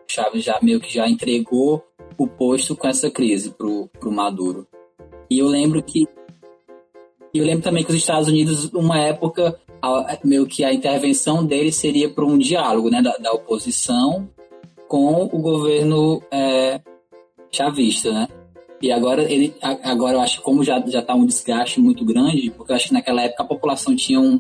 Chávez 0.08 0.44
já 0.44 0.60
meio 0.62 0.80
que 0.80 0.92
já 0.92 1.08
entregou 1.08 1.84
o 2.18 2.28
posto 2.28 2.76
com 2.76 2.88
essa 2.88 3.12
crise 3.12 3.52
pro, 3.52 3.88
pro 4.00 4.12
Maduro. 4.12 4.68
E 5.30 5.38
eu 5.38 5.48
lembro 5.48 5.84
que 5.84 6.08
eu 7.34 7.46
lembro 7.46 7.64
também 7.64 7.84
que 7.84 7.92
os 7.92 7.98
Estados 7.98 8.28
Unidos, 8.28 8.66
uma 8.74 9.00
época, 9.00 9.60
a, 9.82 10.18
meio 10.24 10.46
que 10.46 10.64
a 10.64 10.74
intervenção 10.74 11.46
deles 11.46 11.76
seria 11.76 12.10
para 12.10 12.26
um 12.26 12.38
diálogo 12.38 12.90
né, 12.90 13.02
da, 13.02 13.16
da, 13.18 13.32
oposição 13.32 14.30
com 14.88 15.24
o 15.24 15.40
governo 15.40 16.22
é, 16.32 16.80
chavista, 17.52 18.12
né? 18.12 18.28
E 18.80 18.92
agora 18.92 19.24
ele 19.24 19.56
agora 19.62 20.18
eu 20.18 20.22
acho 20.22 20.42
como 20.44 20.64
já 20.64 20.80
já 20.86 21.00
está 21.00 21.16
um 21.16 21.26
desgaste 21.26 21.80
muito 21.80 22.06
grande, 22.06 22.52
porque 22.52 22.72
eu 22.72 22.76
acho 22.76 22.90
que 22.90 22.94
naquela 22.94 23.24
época 23.24 23.44
a 23.44 23.48
população 23.48 23.96
tinha 23.96 24.20
um 24.20 24.40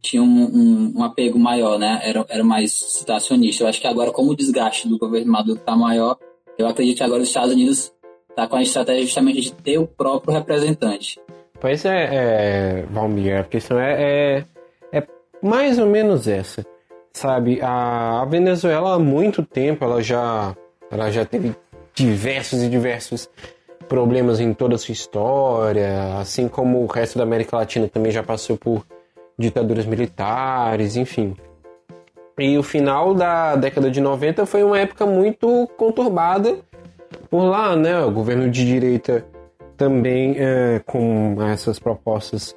tinha 0.00 0.22
um, 0.22 0.26
um, 0.26 0.92
um, 0.96 1.02
apego 1.02 1.38
maior, 1.38 1.78
né? 1.78 2.00
Era, 2.02 2.24
era 2.28 2.44
mais 2.44 2.72
situacionista. 2.72 3.64
Eu 3.64 3.68
acho 3.68 3.80
que 3.80 3.86
agora, 3.86 4.12
como 4.12 4.30
o 4.30 4.36
desgaste 4.36 4.88
do 4.88 4.98
governo 4.98 5.32
Maduro 5.32 5.58
está 5.58 5.74
maior, 5.74 6.16
eu 6.56 6.68
acredito 6.68 6.98
que 6.98 7.02
agora 7.02 7.22
os 7.22 7.28
Estados 7.28 7.52
Unidos 7.52 7.92
está 8.30 8.46
com 8.46 8.56
a 8.56 8.62
estratégia 8.62 9.02
justamente 9.02 9.40
de 9.40 9.52
ter 9.52 9.78
o 9.78 9.86
próprio 9.86 10.32
representante. 10.32 11.18
Pois 11.60 11.84
é, 11.84 12.08
é 12.12 12.84
Valmir, 12.88 13.40
a 13.40 13.44
questão 13.44 13.78
é, 13.80 14.02
é, 14.02 14.44
é, 14.92 15.06
mais 15.42 15.78
ou 15.78 15.86
menos 15.86 16.28
essa. 16.28 16.64
Sabe, 17.12 17.60
a, 17.60 18.20
a, 18.22 18.24
Venezuela 18.24 18.94
há 18.94 18.98
muito 18.98 19.42
tempo 19.42 19.84
ela 19.84 20.00
já, 20.00 20.54
ela 20.88 21.10
já 21.10 21.24
teve 21.24 21.52
diversos 21.92 22.62
e 22.62 22.68
diversos 22.68 23.28
problemas 23.88 24.38
em 24.38 24.54
toda 24.54 24.76
a 24.76 24.78
sua 24.78 24.92
história, 24.92 26.18
assim 26.18 26.46
como 26.46 26.80
o 26.80 26.86
resto 26.86 27.18
da 27.18 27.24
América 27.24 27.56
Latina 27.56 27.88
também 27.88 28.12
já 28.12 28.22
passou 28.22 28.56
por 28.56 28.86
ditaduras 29.36 29.84
militares, 29.84 30.94
enfim. 30.94 31.34
E 32.38 32.56
o 32.56 32.62
final 32.62 33.14
da 33.14 33.56
década 33.56 33.90
de 33.90 34.00
90 34.00 34.46
foi 34.46 34.62
uma 34.62 34.78
época 34.78 35.04
muito 35.04 35.68
conturbada 35.76 36.58
por 37.28 37.42
lá, 37.42 37.74
né? 37.74 38.00
O 38.04 38.12
governo 38.12 38.48
de 38.48 38.64
direita 38.64 39.26
também 39.78 40.34
é, 40.36 40.82
com 40.84 41.36
essas 41.40 41.78
propostas 41.78 42.54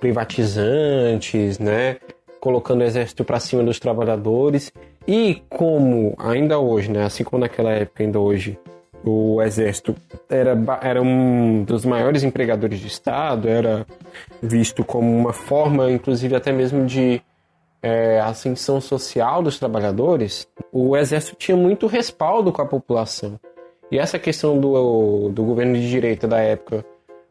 privatizantes, 0.00 1.58
né? 1.58 1.98
colocando 2.40 2.80
o 2.80 2.84
exército 2.84 3.22
para 3.24 3.38
cima 3.38 3.62
dos 3.62 3.78
trabalhadores 3.78 4.72
e 5.06 5.42
como 5.48 6.12
ainda 6.18 6.58
hoje, 6.58 6.90
né? 6.90 7.04
assim 7.04 7.22
como 7.22 7.40
naquela 7.42 7.70
época 7.70 8.02
ainda 8.02 8.18
hoje, 8.18 8.58
o 9.04 9.40
exército 9.42 9.94
era, 10.28 10.56
era 10.80 11.02
um 11.02 11.62
dos 11.62 11.84
maiores 11.84 12.24
empregadores 12.24 12.80
de 12.80 12.86
Estado, 12.86 13.48
era 13.48 13.86
visto 14.40 14.82
como 14.82 15.14
uma 15.16 15.32
forma, 15.32 15.90
inclusive 15.90 16.34
até 16.34 16.52
mesmo 16.52 16.86
de 16.86 17.22
é, 17.82 18.20
ascensão 18.20 18.80
social 18.80 19.42
dos 19.42 19.58
trabalhadores, 19.58 20.48
o 20.72 20.96
exército 20.96 21.36
tinha 21.36 21.56
muito 21.56 21.86
respaldo 21.86 22.50
com 22.50 22.62
a 22.62 22.66
população. 22.66 23.38
E 23.92 23.98
essa 23.98 24.18
questão 24.18 24.58
do, 24.58 25.28
do 25.28 25.44
governo 25.44 25.74
de 25.74 25.86
direita 25.86 26.26
da 26.26 26.40
época 26.40 26.82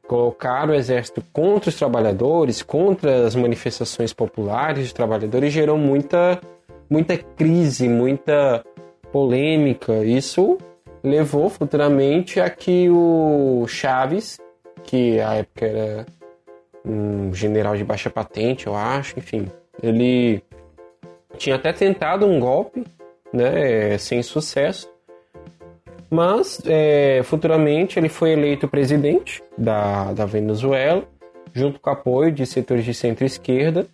colocar 0.07 0.69
o 0.69 0.75
exército 0.75 1.23
contra 1.33 1.69
os 1.69 1.75
trabalhadores, 1.75 2.61
contra 2.61 3.25
as 3.25 3.33
manifestações 3.33 4.13
populares 4.13 4.89
de 4.89 4.93
trabalhadores, 4.93 5.51
gerou 5.51 5.75
muita, 5.75 6.39
muita 6.87 7.17
crise, 7.17 7.89
muita 7.89 8.63
polêmica. 9.11 10.05
Isso 10.05 10.59
levou 11.03 11.49
futuramente 11.49 12.39
a 12.39 12.47
que 12.47 12.87
o 12.91 13.65
Chaves, 13.67 14.39
que 14.83 15.19
à 15.19 15.37
época 15.37 15.65
era 15.65 16.05
um 16.85 17.33
general 17.33 17.75
de 17.75 17.83
baixa 17.83 18.09
patente, 18.09 18.67
eu 18.67 18.75
acho, 18.75 19.17
enfim, 19.17 19.47
ele 19.81 20.43
tinha 21.37 21.55
até 21.55 21.73
tentado 21.73 22.27
um 22.27 22.39
golpe, 22.39 22.83
né, 23.33 23.97
sem 23.97 24.21
sucesso, 24.21 24.91
mas 26.11 26.61
é, 26.65 27.21
futuramente 27.23 27.97
ele 27.97 28.09
foi 28.09 28.31
eleito 28.31 28.67
presidente 28.67 29.41
da, 29.57 30.11
da 30.11 30.25
Venezuela, 30.25 31.05
junto 31.53 31.79
com 31.79 31.89
apoio 31.89 32.33
de 32.33 32.45
setores 32.45 32.83
de 32.83 32.93
centro-esquerda, 32.93 33.87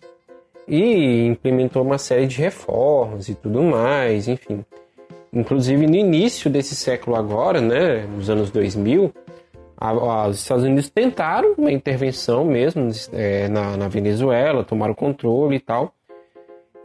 e 0.66 1.26
implementou 1.26 1.82
uma 1.82 1.96
série 1.96 2.26
de 2.26 2.36
reformas 2.40 3.28
e 3.28 3.36
tudo 3.36 3.62
mais, 3.62 4.26
enfim. 4.26 4.64
Inclusive 5.32 5.86
no 5.86 5.94
início 5.94 6.50
desse 6.50 6.74
século 6.74 7.14
agora, 7.14 7.60
né, 7.60 8.04
nos 8.06 8.28
anos 8.28 8.50
2000, 8.50 9.14
a, 9.76 9.90
a, 9.90 10.26
os 10.26 10.40
Estados 10.40 10.64
Unidos 10.64 10.90
tentaram 10.90 11.54
uma 11.56 11.70
intervenção 11.70 12.44
mesmo 12.44 12.90
é, 13.12 13.46
na, 13.46 13.76
na 13.76 13.86
Venezuela, 13.86 14.64
tomaram 14.64 14.92
controle 14.92 15.56
e 15.56 15.60
tal. 15.60 15.94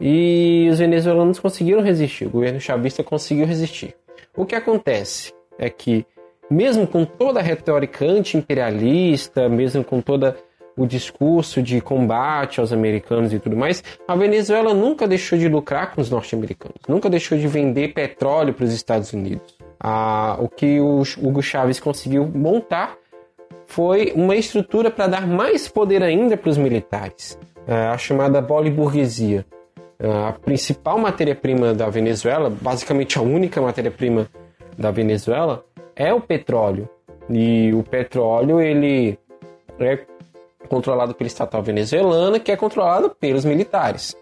E 0.00 0.68
os 0.70 0.78
venezuelanos 0.78 1.40
conseguiram 1.40 1.82
resistir, 1.82 2.26
o 2.26 2.30
governo 2.30 2.60
chavista 2.60 3.02
conseguiu 3.02 3.46
resistir. 3.46 3.96
O 4.36 4.44
que 4.44 4.54
acontece 4.56 5.32
é 5.58 5.70
que, 5.70 6.04
mesmo 6.50 6.86
com 6.86 7.04
toda 7.04 7.38
a 7.38 7.42
retórica 7.42 8.04
anti-imperialista, 8.04 9.48
mesmo 9.48 9.84
com 9.84 10.00
todo 10.00 10.34
o 10.76 10.86
discurso 10.86 11.62
de 11.62 11.80
combate 11.80 12.58
aos 12.58 12.72
americanos 12.72 13.32
e 13.32 13.38
tudo 13.38 13.56
mais, 13.56 13.82
a 14.08 14.16
Venezuela 14.16 14.74
nunca 14.74 15.06
deixou 15.06 15.38
de 15.38 15.48
lucrar 15.48 15.94
com 15.94 16.00
os 16.00 16.10
norte-americanos, 16.10 16.80
nunca 16.88 17.08
deixou 17.08 17.38
de 17.38 17.46
vender 17.46 17.94
petróleo 17.94 18.52
para 18.52 18.64
os 18.64 18.72
Estados 18.72 19.12
Unidos. 19.12 19.56
Ah, 19.78 20.36
o 20.40 20.48
que 20.48 20.80
o 20.80 21.02
Hugo 21.18 21.42
Chávez 21.42 21.78
conseguiu 21.78 22.26
montar 22.26 22.96
foi 23.66 24.12
uma 24.16 24.34
estrutura 24.34 24.90
para 24.90 25.06
dar 25.06 25.26
mais 25.26 25.68
poder 25.68 26.02
ainda 26.02 26.36
para 26.36 26.50
os 26.50 26.58
militares, 26.58 27.38
ah, 27.68 27.92
a 27.92 27.98
chamada 27.98 28.42
boliburguesia. 28.42 29.46
A 29.98 30.32
principal 30.32 30.98
matéria-prima 30.98 31.72
da 31.72 31.88
Venezuela, 31.88 32.50
basicamente 32.50 33.18
a 33.18 33.22
única 33.22 33.60
matéria-prima 33.60 34.28
da 34.76 34.90
Venezuela, 34.90 35.64
é 35.94 36.12
o 36.12 36.20
petróleo. 36.20 36.88
E 37.30 37.72
o 37.72 37.82
petróleo 37.82 38.60
ele 38.60 39.18
é 39.78 40.00
controlado 40.68 41.14
pela 41.14 41.28
estatal 41.28 41.62
venezuelana, 41.62 42.40
que 42.40 42.50
é 42.50 42.56
controlada 42.56 43.08
pelos 43.08 43.44
militares. 43.44 44.16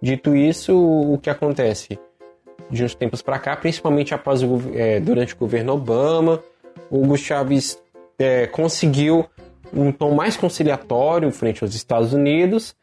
Dito 0.00 0.36
isso, 0.36 0.76
o 0.76 1.18
que 1.18 1.30
acontece? 1.30 1.98
De 2.70 2.84
uns 2.84 2.94
tempos 2.94 3.22
para 3.22 3.38
cá, 3.38 3.56
principalmente 3.56 4.14
após 4.14 4.42
o, 4.42 4.60
é, 4.74 5.00
durante 5.00 5.34
o 5.34 5.38
governo 5.38 5.72
Obama, 5.72 6.42
Hugo 6.90 7.16
Chávez 7.16 7.82
é, 8.18 8.46
conseguiu 8.46 9.26
um 9.72 9.90
tom 9.90 10.14
mais 10.14 10.36
conciliatório 10.36 11.30
frente 11.32 11.62
aos 11.62 11.74
Estados 11.74 12.12
Unidos, 12.12 12.74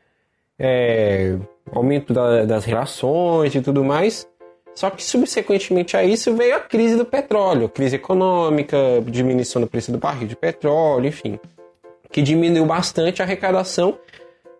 é, 0.58 1.38
aumento 1.72 2.14
da, 2.14 2.46
das 2.46 2.66
relações 2.66 3.54
e 3.56 3.62
tudo 3.62 3.84
mais. 3.84 4.28
Só 4.76 4.90
que 4.90 5.04
subsequentemente 5.04 5.96
a 5.96 6.04
isso 6.04 6.36
veio 6.36 6.56
a 6.56 6.60
crise 6.60 6.96
do 6.96 7.06
petróleo, 7.06 7.70
crise 7.70 7.96
econômica, 7.98 8.78
diminuição 9.06 9.62
do 9.62 9.68
preço 9.68 9.92
do 9.92 10.00
barril 10.00 10.28
de 10.28 10.36
petróleo, 10.36 11.08
enfim, 11.08 11.40
que 12.12 12.22
diminuiu 12.22 12.66
bastante 12.66 13.22
a 13.22 13.26
arrecadação 13.26 13.98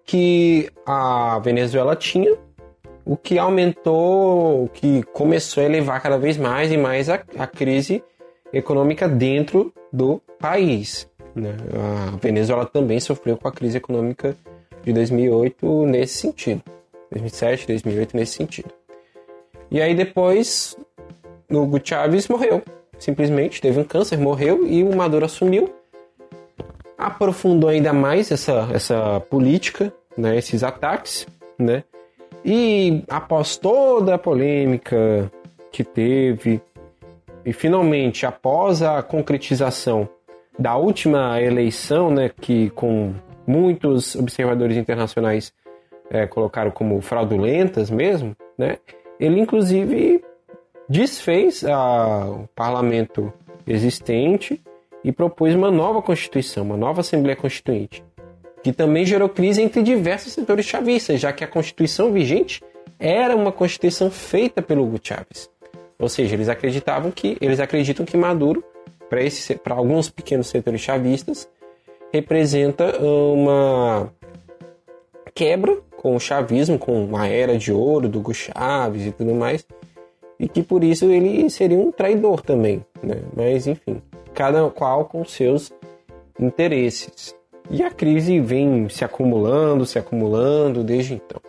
que 0.06 0.70
a 0.86 1.40
Venezuela 1.40 1.96
tinha, 1.96 2.38
o 3.06 3.18
que 3.18 3.40
aumentou, 3.40 4.66
o 4.66 4.70
que 4.70 5.04
começou 5.14 5.64
a 5.64 5.66
elevar 5.66 6.02
cada 6.02 6.18
vez 6.18 6.38
mais 6.38 6.72
e 6.72 6.78
mais 6.78 7.10
a, 7.10 7.20
a 7.38 7.48
crise 7.48 8.04
econômica 8.52 9.08
dentro 9.08 9.74
do 9.92 10.22
país. 10.40 11.10
Né? 11.36 11.56
A 12.14 12.16
Venezuela 12.18 12.66
também 12.66 13.00
sofreu 13.00 13.36
com 13.36 13.48
a 13.48 13.52
crise 13.52 13.78
econômica 13.78 14.36
de 14.84 14.94
2008 14.94 15.86
nesse 15.88 16.18
sentido, 16.18 16.62
2007, 17.14 17.68
2008 17.68 18.18
nesse 18.18 18.34
sentido. 18.34 18.74
E 19.72 19.82
aí 19.82 19.96
depois, 19.96 20.78
Hugo 21.50 21.80
Chávez 21.84 22.28
morreu. 22.28 22.62
Simplesmente 22.98 23.62
teve 23.62 23.80
um 23.80 23.84
câncer, 23.84 24.18
morreu 24.18 24.68
e 24.68 24.84
o 24.84 24.96
Maduro 24.96 25.26
assumiu. 25.26 25.74
Aprofundou 26.98 27.70
ainda 27.70 27.92
mais 27.92 28.32
essa, 28.32 28.70
essa 28.74 29.20
política, 29.20 29.92
né, 30.18 30.38
esses 30.38 30.64
ataques, 30.64 31.28
né? 31.58 31.84
E 32.46 33.04
após 33.10 33.58
toda 33.58 34.16
a 34.16 34.18
polêmica 34.18 35.32
que 35.72 35.84
teve, 35.84 36.62
e 37.46 37.52
finalmente 37.52 38.26
após 38.26 38.82
a 38.82 39.02
concretização 39.02 40.08
da 40.58 40.76
última 40.76 41.42
eleição, 41.42 42.12
né, 42.12 42.30
que 42.30 42.70
com 42.72 43.14
muitos 43.48 44.16
observadores 44.16 44.78
internacionais 44.78 45.52
é, 46.10 46.28
colocaram 46.28 46.72
como 46.72 47.02
fraudulentas 47.02 47.90
mesmo, 47.90 48.36
né, 48.58 48.78
ele, 49.20 49.40
inclusive, 49.40 50.24
desfez 50.88 51.64
a, 51.64 52.26
o 52.30 52.48
parlamento 52.56 53.32
existente 53.66 54.62
e 55.04 55.12
propôs 55.12 55.56
uma 55.56 55.72
nova 55.72 56.02
Constituição, 56.02 56.64
uma 56.64 56.78
nova 56.78 57.02
Assembleia 57.02 57.36
Constituinte, 57.36 58.04
que 58.62 58.72
também 58.72 59.06
gerou 59.06 59.30
crise 59.30 59.62
entre 59.62 59.82
diversos 59.82 60.34
setores 60.34 60.66
chavistas, 60.66 61.20
já 61.20 61.32
que 61.32 61.44
a 61.44 61.48
Constituição 61.48 62.12
vigente 62.12 62.62
era 63.00 63.36
uma 63.36 63.52
Constituição 63.52 64.10
feita 64.10 64.62
pelo 64.62 64.84
Hugo 64.84 65.00
Chávez. 65.02 65.50
Ou 66.00 66.10
seja, 66.10 66.36
eles 66.36 66.50
acreditavam 66.50 67.12
que 67.12 67.38
eles 67.40 67.60
acreditam 67.60 68.06
que 68.06 68.18
Maduro, 68.18 68.64
para 69.64 69.76
alguns 69.76 70.10
pequenos 70.10 70.48
setores 70.48 70.82
chavistas, 70.82 71.48
representa 72.12 72.98
uma 73.02 74.12
quebra 75.34 75.78
com 76.04 76.18
o 76.18 76.20
chavismo, 76.20 76.78
com 76.78 77.16
a 77.16 77.30
era 77.30 77.58
de 77.58 77.72
ouro 77.72 78.10
do 78.10 78.20
Hugo 78.20 78.34
Chaves 78.34 79.06
e 79.06 79.12
tudo 79.12 79.34
mais, 79.34 79.66
e 80.38 80.50
que 80.50 80.62
por 80.62 80.84
isso 80.84 81.06
ele 81.06 81.50
seria 81.50 81.78
um 81.78 81.94
traidor 81.94 82.42
também, 82.42 82.86
né? 83.02 83.22
Mas 83.34 83.68
enfim, 83.68 84.02
cada 84.34 84.70
qual 84.70 85.06
com 85.06 85.24
seus 85.24 85.72
interesses. 86.38 87.34
E 87.72 87.82
a 87.82 87.90
crise 87.90 88.38
vem 88.42 88.90
se 88.90 89.06
acumulando, 89.06 89.86
se 89.86 89.98
acumulando 89.98 90.84
desde 90.84 91.14
então. 91.14 91.40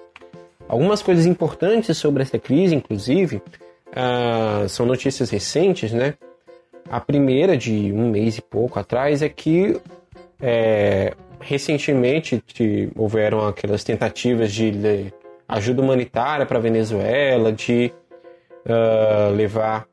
Algumas 0.69 1.03
coisas 1.03 1.27
importantes 1.27 1.99
sobre 1.99 2.23
essa 2.23 2.39
crise, 2.39 2.77
inclusive, 2.77 3.43
uh, 3.89 4.69
são 4.69 4.87
notícias 4.87 5.31
recentes, 5.31 5.93
né? 5.93 6.15
A 6.89 7.01
primeira, 7.01 7.57
de 7.57 7.93
um 7.93 8.09
mês 8.09 8.39
e 8.39 8.43
pouco 8.43 8.79
atrás, 8.79 9.21
é 9.21 9.29
que 9.29 9.81
é, 10.41 11.13
recentemente 11.45 12.43
houveram 12.97 13.47
aquelas 13.47 13.85
tentativas 13.85 14.53
de 14.53 15.13
ajuda 15.47 15.83
humanitária 15.83 16.47
para 16.47 16.59
Venezuela, 16.59 17.53
de 17.53 17.93
uh, 18.67 19.35
levar 19.35 19.87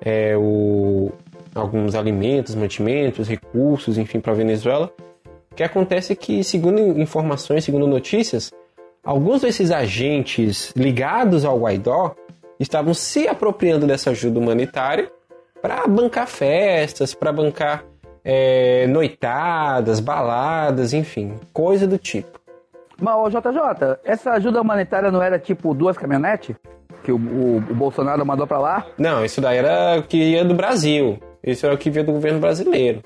é, 0.00 0.36
o, 0.36 1.10
alguns 1.54 1.94
alimentos, 1.94 2.54
mantimentos, 2.54 3.28
recursos, 3.28 3.98
enfim, 3.98 4.20
para 4.20 4.32
Venezuela. 4.32 4.92
O 5.50 5.54
que 5.54 5.62
acontece 5.62 6.12
é 6.12 6.16
que, 6.16 6.42
segundo 6.42 6.80
informações, 7.00 7.64
segundo 7.64 7.86
notícias, 7.86 8.52
alguns 9.04 9.42
desses 9.42 9.70
agentes 9.70 10.72
ligados 10.76 11.44
ao 11.44 11.58
Guaidó 11.58 12.14
estavam 12.58 12.94
se 12.94 13.26
apropriando 13.26 13.86
dessa 13.86 14.10
ajuda 14.10 14.38
humanitária 14.38 15.10
para 15.60 15.86
bancar 15.86 16.26
festas, 16.26 17.12
para 17.12 17.32
bancar 17.32 17.84
é, 18.24 18.86
noitadas, 18.86 20.00
baladas, 20.00 20.92
enfim, 20.92 21.34
coisa 21.52 21.86
do 21.86 21.98
tipo. 21.98 22.40
Mas, 23.00 23.16
ô 23.16 23.28
JJ, 23.28 23.98
essa 24.04 24.32
ajuda 24.32 24.60
humanitária 24.60 25.10
não 25.10 25.22
era 25.22 25.38
tipo 25.38 25.74
duas 25.74 25.98
caminhonetes? 25.98 26.54
Que 27.02 27.10
o, 27.10 27.16
o, 27.16 27.56
o 27.56 27.74
Bolsonaro 27.74 28.24
mandou 28.24 28.46
para 28.46 28.58
lá? 28.58 28.86
Não, 28.96 29.24
isso 29.24 29.40
daí 29.40 29.58
era 29.58 29.98
o 29.98 30.04
que 30.04 30.16
ia 30.16 30.44
do 30.44 30.54
Brasil. 30.54 31.18
Isso 31.42 31.66
era 31.66 31.74
o 31.74 31.78
que 31.78 31.90
veio 31.90 32.06
do 32.06 32.12
governo 32.12 32.38
brasileiro. 32.38 33.02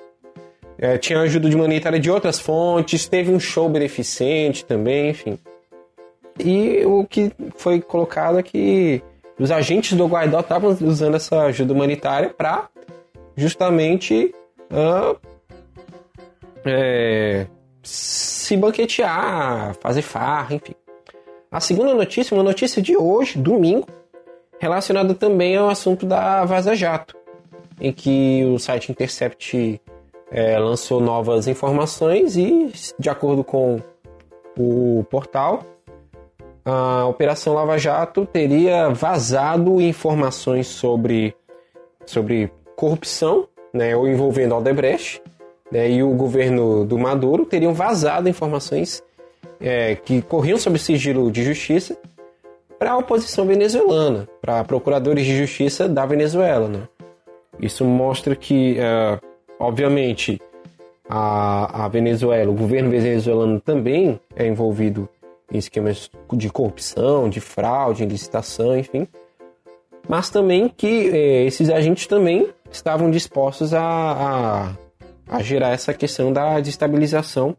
É, 0.79 0.99
tinha 0.99 1.21
ajuda 1.21 1.49
humanitária 1.49 1.99
de 1.99 2.11
outras 2.11 2.39
fontes, 2.39 3.09
teve 3.09 3.33
um 3.33 3.41
show 3.41 3.67
beneficente 3.69 4.65
também, 4.65 5.09
enfim. 5.09 5.39
E 6.39 6.85
o 6.85 7.07
que 7.07 7.33
foi 7.57 7.81
colocado 7.81 8.39
é 8.39 8.43
que 8.43 9.03
os 9.39 9.51
agentes 9.51 9.97
do 9.97 10.07
Guaidó 10.07 10.41
estavam 10.41 10.77
usando 10.83 11.15
essa 11.15 11.45
ajuda 11.45 11.73
humanitária 11.73 12.29
para 12.29 12.69
justamente 13.35 14.35
uh, 14.71 15.19
é, 16.65 17.47
se 17.83 18.57
banquetear, 18.57 19.75
fazer 19.81 20.03
farra, 20.03 20.55
enfim. 20.55 20.75
A 21.51 21.61
segunda 21.61 21.95
notícia, 21.95 22.35
uma 22.35 22.43
notícia 22.43 22.83
de 22.83 22.97
hoje, 22.97 23.39
domingo, 23.39 23.87
relacionada 24.59 25.15
também 25.15 25.57
ao 25.57 25.69
assunto 25.69 26.05
da 26.05 26.45
Vaza 26.45 26.75
Jato, 26.75 27.17
em 27.81 27.93
que 27.93 28.45
o 28.45 28.59
site 28.59 28.91
Intercept 28.91 29.81
é, 30.31 30.59
lançou 30.59 31.01
novas 31.01 31.47
informações 31.47 32.37
e, 32.37 32.73
de 32.99 33.09
acordo 33.09 33.45
com 33.45 33.81
o 34.59 35.05
portal, 35.11 35.63
a 36.65 37.07
Operação 37.07 37.55
Lava 37.55 37.79
Jato 37.79 38.27
teria 38.27 38.89
vazado 38.89 39.81
informações 39.81 40.67
sobre, 40.67 41.35
sobre 42.05 42.51
corrupção 42.75 43.49
né, 43.77 43.93
envolvendo 43.93 44.55
Aldebrecht 44.55 45.23
né, 45.71 45.91
e 45.91 46.03
o 46.03 46.11
governo 46.11 46.85
do 46.85 46.99
Maduro 46.99 47.45
teriam 47.45 47.75
vazado 47.75 48.29
informações 48.29 49.03
é, 49.61 49.95
que 49.95 50.23
corriam 50.23 50.59
sob 50.59 50.79
sigilo 50.79 51.31
de 51.31 51.45
justiça 51.45 51.97
para 52.79 52.93
a 52.93 52.99
oposição 52.99 53.47
venezuelana, 53.47 54.29
para 54.41 54.63
procuradores 54.65 55.25
de 55.25 55.37
justiça 55.37 55.89
da 55.89 56.05
Venezuela. 56.05 56.69
Né? 56.69 56.83
Isso 57.59 57.85
mostra 57.85 58.37
que, 58.37 58.77
é, 58.79 59.19
obviamente, 59.59 60.41
a, 61.09 61.85
a 61.85 61.89
Venezuela, 61.89 62.51
o 62.51 62.55
governo 62.55 62.91
venezuelano 62.91 63.61
também 63.61 64.21
é 64.35 64.47
envolvido 64.47 65.09
em 65.51 65.59
esquemas 65.59 66.11
de 66.33 66.51
corrupção, 66.51 67.29
de 67.29 67.41
fraude, 67.41 68.05
em 68.05 68.09
licitação, 68.09 68.77
enfim. 68.77 69.07
Mas 70.09 70.29
também 70.31 70.69
que 70.69 71.09
é, 71.11 71.45
esses 71.45 71.71
agentes 71.71 72.07
também 72.07 72.49
estavam 72.77 73.11
dispostos 73.11 73.75
a, 73.75 73.83
a, 73.83 74.77
a 75.29 75.43
gerar 75.43 75.71
essa 75.71 75.93
questão 75.93 76.33
da 76.33 76.61
destabilização 76.61 77.57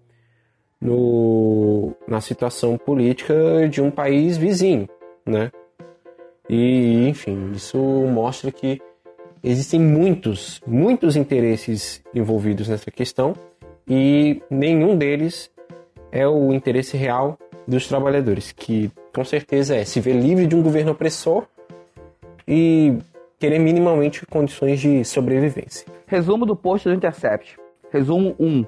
no, 0.80 1.94
na 2.08 2.22
situação 2.22 2.78
política 2.78 3.68
de 3.70 3.82
um 3.82 3.92
país 3.92 4.38
vizinho, 4.38 4.88
né? 5.26 5.52
E, 6.50 7.08
enfim, 7.10 7.52
isso 7.52 7.78
mostra 7.78 8.52
que 8.52 8.82
existem 9.44 9.80
muitos, 9.80 10.62
muitos 10.66 11.16
interesses 11.16 12.02
envolvidos 12.14 12.70
nessa 12.70 12.90
questão 12.90 13.34
e 13.88 14.42
nenhum 14.50 14.98
deles 14.98 15.52
é 16.12 16.28
o 16.28 16.54
interesse 16.54 16.96
real 16.96 17.38
dos 17.68 17.88
trabalhadores, 17.88 18.52
que 18.52 18.90
com 19.14 19.26
certeza 19.26 19.76
é 19.76 19.84
se 19.84 20.00
ver 20.00 20.14
livre 20.14 20.48
de 20.48 20.56
um 20.56 20.62
governo 20.62 20.92
opressor 20.92 21.46
e 22.48 22.98
querer 23.40 23.60
minimamente 23.60 24.26
condições 24.26 24.80
de 24.80 25.04
sobrevivência. 25.06 25.88
Resumo 26.06 26.46
do 26.46 26.56
post 26.56 26.88
do 26.88 26.94
Intercept. 26.94 27.58
Resumo 27.92 28.36
1. 28.40 28.66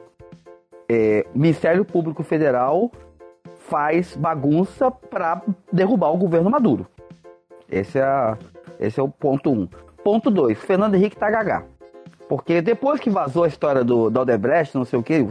É, 0.88 1.26
Ministério 1.34 1.86
Público 1.86 2.24
Federal 2.24 2.92
faz 3.68 4.16
bagunça 4.16 4.90
para 4.90 5.42
derrubar 5.72 6.12
o 6.12 6.18
governo 6.18 6.50
Maduro. 6.50 6.88
Esse 7.70 8.00
é, 8.00 8.38
esse 8.80 9.00
é 9.00 9.04
o 9.04 9.10
ponto 9.10 9.52
1. 9.52 9.54
Um. 9.54 9.70
Ponto 10.04 10.32
2. 10.32 10.58
Fernando 10.58 10.96
Henrique 10.96 11.18
tá 11.18 11.30
gagá. 11.30 11.64
Porque 12.28 12.62
depois 12.62 13.00
que 13.00 13.10
vazou 13.10 13.44
a 13.44 13.48
história 13.48 13.84
do, 13.84 14.10
do 14.10 14.22
não 14.76 14.86
sei 14.86 15.00
o 15.00 15.04
que, 15.04 15.26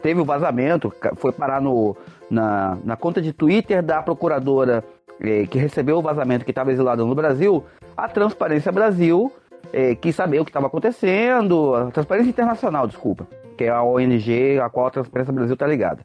teve 0.00 0.20
o 0.20 0.24
vazamento, 0.24 0.92
foi 1.16 1.32
parar 1.32 1.60
no, 1.60 1.96
na, 2.30 2.78
na 2.84 2.96
conta 2.96 3.20
de 3.20 3.32
Twitter 3.32 3.82
da 3.82 4.00
procuradora 4.00 4.84
eh, 5.20 5.46
que 5.46 5.58
recebeu 5.58 5.98
o 5.98 6.02
vazamento 6.02 6.44
que 6.44 6.52
estava 6.52 6.72
exilado 6.72 7.04
no 7.04 7.14
Brasil, 7.16 7.64
a 8.04 8.08
Transparência 8.08 8.72
Brasil 8.72 9.30
eh, 9.72 9.94
quis 9.94 10.16
saber 10.16 10.40
o 10.40 10.44
que 10.44 10.50
estava 10.50 10.66
acontecendo, 10.66 11.74
a 11.74 11.90
Transparência 11.90 12.30
Internacional, 12.30 12.86
desculpa, 12.86 13.26
que 13.58 13.64
é 13.64 13.68
a 13.68 13.82
ONG 13.82 14.58
a 14.58 14.70
qual 14.70 14.86
a 14.86 14.90
Transparência 14.90 15.32
Brasil 15.32 15.54
está 15.54 15.66
ligada. 15.66 16.04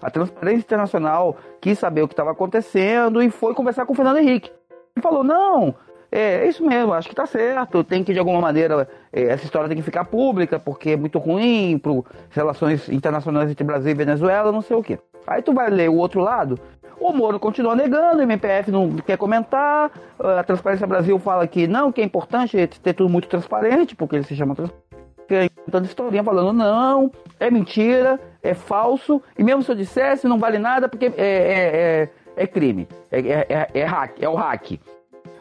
A 0.00 0.10
Transparência 0.10 0.64
Internacional 0.64 1.36
quis 1.60 1.78
saber 1.78 2.02
o 2.02 2.08
que 2.08 2.14
estava 2.14 2.30
acontecendo 2.30 3.22
e 3.22 3.30
foi 3.30 3.54
conversar 3.54 3.86
com 3.86 3.92
o 3.92 3.96
Fernando 3.96 4.18
Henrique. 4.18 4.50
Ele 4.96 5.02
falou: 5.02 5.24
não, 5.24 5.74
é, 6.10 6.44
é 6.44 6.48
isso 6.48 6.64
mesmo, 6.64 6.92
acho 6.92 7.08
que 7.08 7.14
tá 7.14 7.26
certo. 7.26 7.82
Tem 7.82 8.04
que, 8.04 8.12
de 8.12 8.18
alguma 8.18 8.40
maneira, 8.40 8.88
é, 9.12 9.22
essa 9.24 9.44
história 9.44 9.68
tem 9.68 9.76
que 9.76 9.82
ficar 9.82 10.04
pública, 10.04 10.58
porque 10.58 10.90
é 10.90 10.96
muito 10.96 11.18
ruim 11.18 11.78
para 11.78 11.92
relações 12.30 12.88
internacionais 12.88 13.50
entre 13.50 13.64
Brasil 13.64 13.90
e 13.90 13.94
Venezuela, 13.94 14.52
não 14.52 14.62
sei 14.62 14.76
o 14.76 14.82
quê. 14.82 14.98
Aí 15.26 15.40
tu 15.40 15.52
vai 15.52 15.70
ler 15.70 15.88
o 15.88 15.96
outro 15.96 16.20
lado, 16.20 16.58
o 17.02 17.12
Moro 17.12 17.38
continua 17.40 17.74
negando, 17.74 18.18
o 18.18 18.22
MPF 18.22 18.70
não 18.70 18.90
quer 18.96 19.18
comentar, 19.18 19.90
a 20.18 20.44
Transparência 20.44 20.86
Brasil 20.86 21.18
fala 21.18 21.46
que 21.48 21.66
não, 21.66 21.90
que 21.90 22.00
é 22.00 22.04
importante 22.04 22.66
ter 22.66 22.92
tudo 22.92 23.10
muito 23.10 23.26
transparente, 23.28 23.96
porque 23.96 24.16
ele 24.16 24.24
se 24.24 24.36
chama 24.36 24.54
transparente. 24.54 25.52
Tanta 25.70 25.86
historinha 25.86 26.22
falando, 26.22 26.52
não, 26.52 27.10
é 27.40 27.50
mentira, 27.50 28.20
é 28.42 28.54
falso, 28.54 29.20
e 29.36 29.42
mesmo 29.42 29.62
se 29.62 29.70
eu 29.70 29.74
dissesse, 29.74 30.28
não 30.28 30.38
vale 30.38 30.58
nada 30.58 30.88
porque 30.88 31.06
é, 31.06 31.12
é, 31.16 32.08
é, 32.36 32.42
é 32.44 32.46
crime, 32.46 32.86
é, 33.10 33.20
é, 33.20 33.46
é, 33.48 33.80
é, 33.80 33.84
hack, 33.84 34.22
é 34.22 34.28
o 34.28 34.34
hack. 34.34 34.78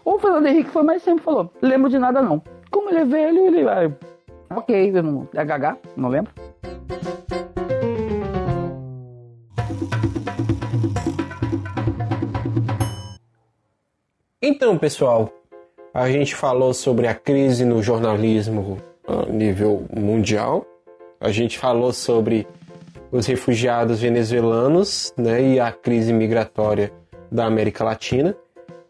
O 0.03 0.17
Fernando 0.17 0.47
Henrique 0.47 0.69
foi 0.69 0.83
mais 0.83 1.03
sempre 1.03 1.23
falou, 1.23 1.51
lembro 1.61 1.89
de 1.89 1.99
nada 1.99 2.21
não. 2.21 2.41
Como 2.71 2.89
ele 2.89 2.99
é 2.99 3.05
velho, 3.05 3.47
ele 3.47 3.63
vai. 3.63 3.93
Ok, 4.55 4.91
não, 4.93 5.27
é 5.33 5.41
HH, 5.41 5.77
não 5.95 6.09
lembro. 6.09 6.31
Então, 14.43 14.75
pessoal, 14.75 15.31
a 15.93 16.09
gente 16.09 16.33
falou 16.33 16.73
sobre 16.73 17.05
a 17.05 17.13
crise 17.13 17.63
no 17.63 17.83
jornalismo 17.83 18.79
a 19.07 19.31
nível 19.31 19.85
mundial. 19.95 20.65
A 21.19 21.29
gente 21.29 21.59
falou 21.59 21.93
sobre 21.93 22.47
os 23.11 23.27
refugiados 23.27 24.01
venezuelanos 24.01 25.13
né, 25.15 25.43
e 25.43 25.59
a 25.59 25.71
crise 25.71 26.11
migratória 26.11 26.91
da 27.31 27.45
América 27.45 27.83
Latina. 27.83 28.35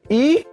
E 0.09 0.47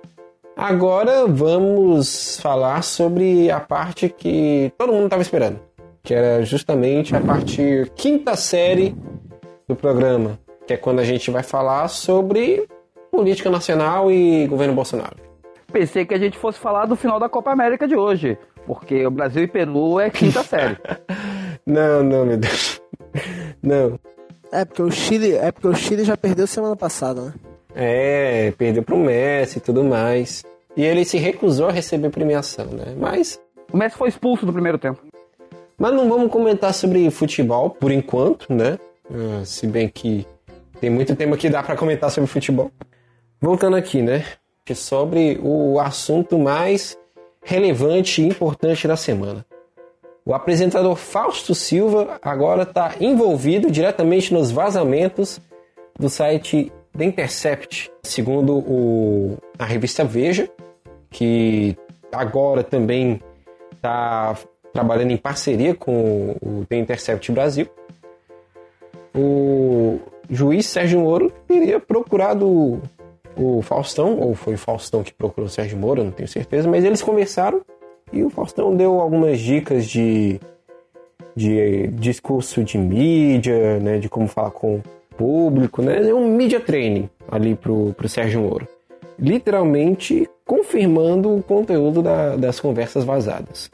agora 0.57 1.29
vamos 1.29 2.41
falar 2.41 2.83
sobre 2.83 3.53
a 3.53 3.61
parte 3.61 4.09
que 4.09 4.73
todo 4.77 4.93
mundo 4.93 5.05
estava 5.05 5.23
esperando, 5.23 5.61
que 6.03 6.13
era 6.13 6.45
justamente 6.45 7.15
a 7.15 7.21
parte 7.21 7.89
quinta 7.95 8.35
série 8.35 8.97
do 9.69 9.77
programa, 9.77 10.41
que 10.67 10.73
é 10.73 10.77
quando 10.77 10.99
a 10.99 11.05
gente 11.05 11.31
vai 11.31 11.45
falar 11.45 11.87
sobre 11.87 12.67
política 13.11 13.51
nacional 13.51 14.11
e 14.11 14.47
governo 14.47 14.75
Bolsonaro. 14.75 15.17
Pensei 15.73 16.07
que 16.07 16.15
a 16.15 16.19
gente 16.19 16.39
fosse 16.39 16.59
falar 16.59 16.87
do 16.87 16.97
final 16.97 17.21
da 17.21 17.29
Copa 17.29 17.51
América 17.51 17.87
de 17.87 17.95
hoje, 17.95 18.39
porque 18.67 19.07
o 19.07 19.11
Brasil 19.11 19.43
e 19.43 19.47
Peru 19.47 20.01
é 20.01 20.09
quinta 20.09 20.43
série. 20.43 20.79
não, 21.67 22.03
não, 22.03 22.25
meu 22.25 22.37
Deus. 22.37 22.81
Não. 23.63 23.99
É 24.51 24.65
porque 24.65 24.83
o 24.83 24.91
Chile, 24.91 25.35
é 25.35 25.53
porque 25.53 25.69
o 25.69 25.75
Chile 25.75 26.05
já 26.05 26.17
perdeu 26.17 26.47
semana 26.47 26.75
passada, 26.75 27.21
né? 27.21 27.35
É, 27.75 28.51
perdeu 28.57 28.83
pro 28.83 28.97
Messi 28.97 29.59
e 29.59 29.61
tudo 29.61 29.85
mais. 29.85 30.43
E 30.77 30.85
ele 30.85 31.05
se 31.05 31.19
recusou 31.19 31.69
a 31.69 31.73
receber 31.73 32.09
premiação, 32.11 32.67
né? 32.67 32.95
Mas 32.97 33.39
o 33.71 33.77
Messi 33.77 33.97
foi 33.97 34.09
expulso 34.09 34.47
do 34.47 34.53
primeiro 34.53 34.79
tempo. 34.79 35.03
Mas 35.77 35.93
não 35.93 36.09
vamos 36.09 36.31
comentar 36.31 36.73
sobre 36.73 37.11
futebol 37.11 37.71
por 37.71 37.93
enquanto, 37.93 38.53
né? 38.53 38.79
Uh, 39.11 39.45
se 39.45 39.67
bem 39.67 39.89
que 39.89 40.27
tem 40.81 40.91
muito 40.91 41.15
tema 41.15 41.37
que 41.37 41.49
dá 41.49 41.63
para 41.63 41.77
comentar 41.77 42.11
sobre 42.11 42.29
futebol. 42.29 42.71
Voltando 43.41 43.77
aqui, 43.77 44.03
né? 44.03 44.25
Sobre 44.75 45.41
o 45.43 45.81
assunto 45.81 46.39
mais 46.39 46.99
relevante 47.43 48.21
e 48.21 48.27
importante 48.27 48.87
da 48.87 48.97
semana. 48.97 49.47
O 50.27 50.35
apresentador 50.35 50.95
Fausto 50.97 51.55
Silva 51.55 52.19
agora 52.21 52.65
está 52.65 52.97
envolvido 53.01 53.71
diretamente 53.71 54.35
nos 54.35 54.51
vazamentos 54.51 55.41
do 55.99 56.11
site 56.11 56.71
The 56.97 57.05
Intercept, 57.05 57.91
segundo 58.03 58.59
o, 58.59 59.39
a 59.59 59.65
revista 59.65 60.05
Veja, 60.05 60.51
que 61.09 61.75
agora 62.13 62.63
também 62.63 63.23
está 63.73 64.37
trabalhando 64.73 65.13
em 65.13 65.17
parceria 65.17 65.75
com 65.75 66.37
o 66.43 66.67
The 66.69 66.77
Intercept 66.77 67.33
Brasil. 67.33 67.69
O 69.15 69.99
juiz 70.29 70.67
Sérgio 70.67 71.01
Moro 71.01 71.33
teria 71.47 71.81
procurado 71.81 72.83
o 73.39 73.63
Faustão, 73.63 74.19
ou 74.19 74.35
foi 74.35 74.55
o 74.55 74.59
Faustão 74.59 75.03
que 75.03 75.15
procurou 75.15 75.47
o 75.47 75.51
Sérgio 75.51 75.79
Moro, 75.79 76.03
não 76.03 76.11
tenho 76.11 76.29
certeza, 76.29 76.69
mas 76.69 76.85
eles 76.85 77.01
conversaram 77.01 77.63
e 78.13 78.23
o 78.23 78.31
Faustão 78.31 78.75
deu 78.75 79.01
algumas 79.01 79.39
dicas 79.39 79.87
de, 79.87 80.41
de 81.37 81.87
discurso 81.89 82.65
de 82.65 82.77
mídia, 82.77 83.79
né, 83.79 83.99
de 83.99 84.09
como 84.09 84.27
falar 84.27 84.51
com 84.51 84.77
o 84.77 84.83
público, 85.17 85.83
né, 85.83 86.09
é 86.09 86.15
um 86.15 86.35
media 86.35 86.61
training 86.61 87.09
ali 87.31 87.55
pro, 87.55 87.95
pro 87.95 88.09
Sérgio 88.09 88.41
Moro. 88.41 88.67
Literalmente 89.19 90.29
confirmando 90.45 91.35
o 91.35 91.43
conteúdo 91.43 92.03
da, 92.03 92.37
das 92.37 92.59
conversas 92.59 93.05
vazadas. 93.05 93.71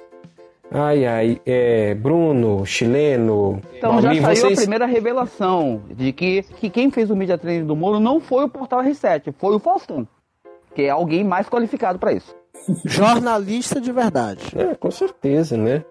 Ai, 0.76 1.06
ai, 1.06 1.40
é, 1.46 1.94
Bruno, 1.94 2.66
chileno. 2.66 3.62
Então 3.76 4.02
já 4.02 4.08
saiu 4.08 4.22
vocês... 4.22 4.58
a 4.58 4.62
primeira 4.62 4.86
revelação 4.86 5.84
de 5.88 6.12
que, 6.12 6.42
que 6.42 6.68
quem 6.68 6.90
fez 6.90 7.10
o 7.10 7.16
media 7.16 7.38
training 7.38 7.64
do 7.64 7.76
Moro 7.76 8.00
não 8.00 8.20
foi 8.20 8.42
o 8.42 8.48
Portal 8.48 8.82
R7, 8.82 9.32
foi 9.38 9.54
o 9.54 9.60
Faustão, 9.60 10.04
que 10.74 10.82
é 10.82 10.90
alguém 10.90 11.22
mais 11.22 11.48
qualificado 11.48 11.96
para 11.96 12.12
isso. 12.12 12.34
Jornalista 12.84 13.80
de 13.80 13.92
verdade. 13.92 14.52
É, 14.56 14.74
com 14.74 14.90
certeza, 14.90 15.56
né? 15.56 15.84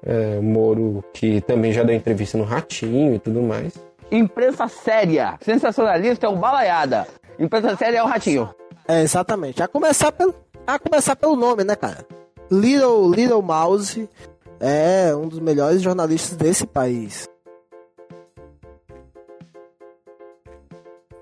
É, 0.00 0.38
Moro, 0.38 1.02
que 1.12 1.40
também 1.40 1.72
já 1.72 1.82
deu 1.82 1.96
entrevista 1.96 2.38
no 2.38 2.44
Ratinho 2.44 3.16
e 3.16 3.18
tudo 3.18 3.42
mais. 3.42 3.74
Imprensa 4.12 4.68
séria. 4.68 5.36
Sensacionalista 5.40 6.26
é 6.26 6.28
o 6.28 6.36
Balaiada. 6.36 7.04
Imprensa 7.36 7.74
séria 7.74 7.98
é 7.98 8.02
o 8.02 8.06
Ratinho. 8.06 8.48
É, 8.86 9.02
exatamente. 9.02 9.60
A 9.60 9.66
começar 9.66 10.12
pelo, 10.12 10.32
a 10.64 10.78
começar 10.78 11.16
pelo 11.16 11.34
nome, 11.34 11.64
né, 11.64 11.74
cara? 11.74 12.06
Little, 12.50 13.10
Little 13.10 13.42
Mouse 13.42 14.08
é 14.60 15.14
um 15.14 15.28
dos 15.28 15.38
melhores 15.38 15.80
jornalistas 15.80 16.36
desse 16.36 16.66
país. 16.66 17.26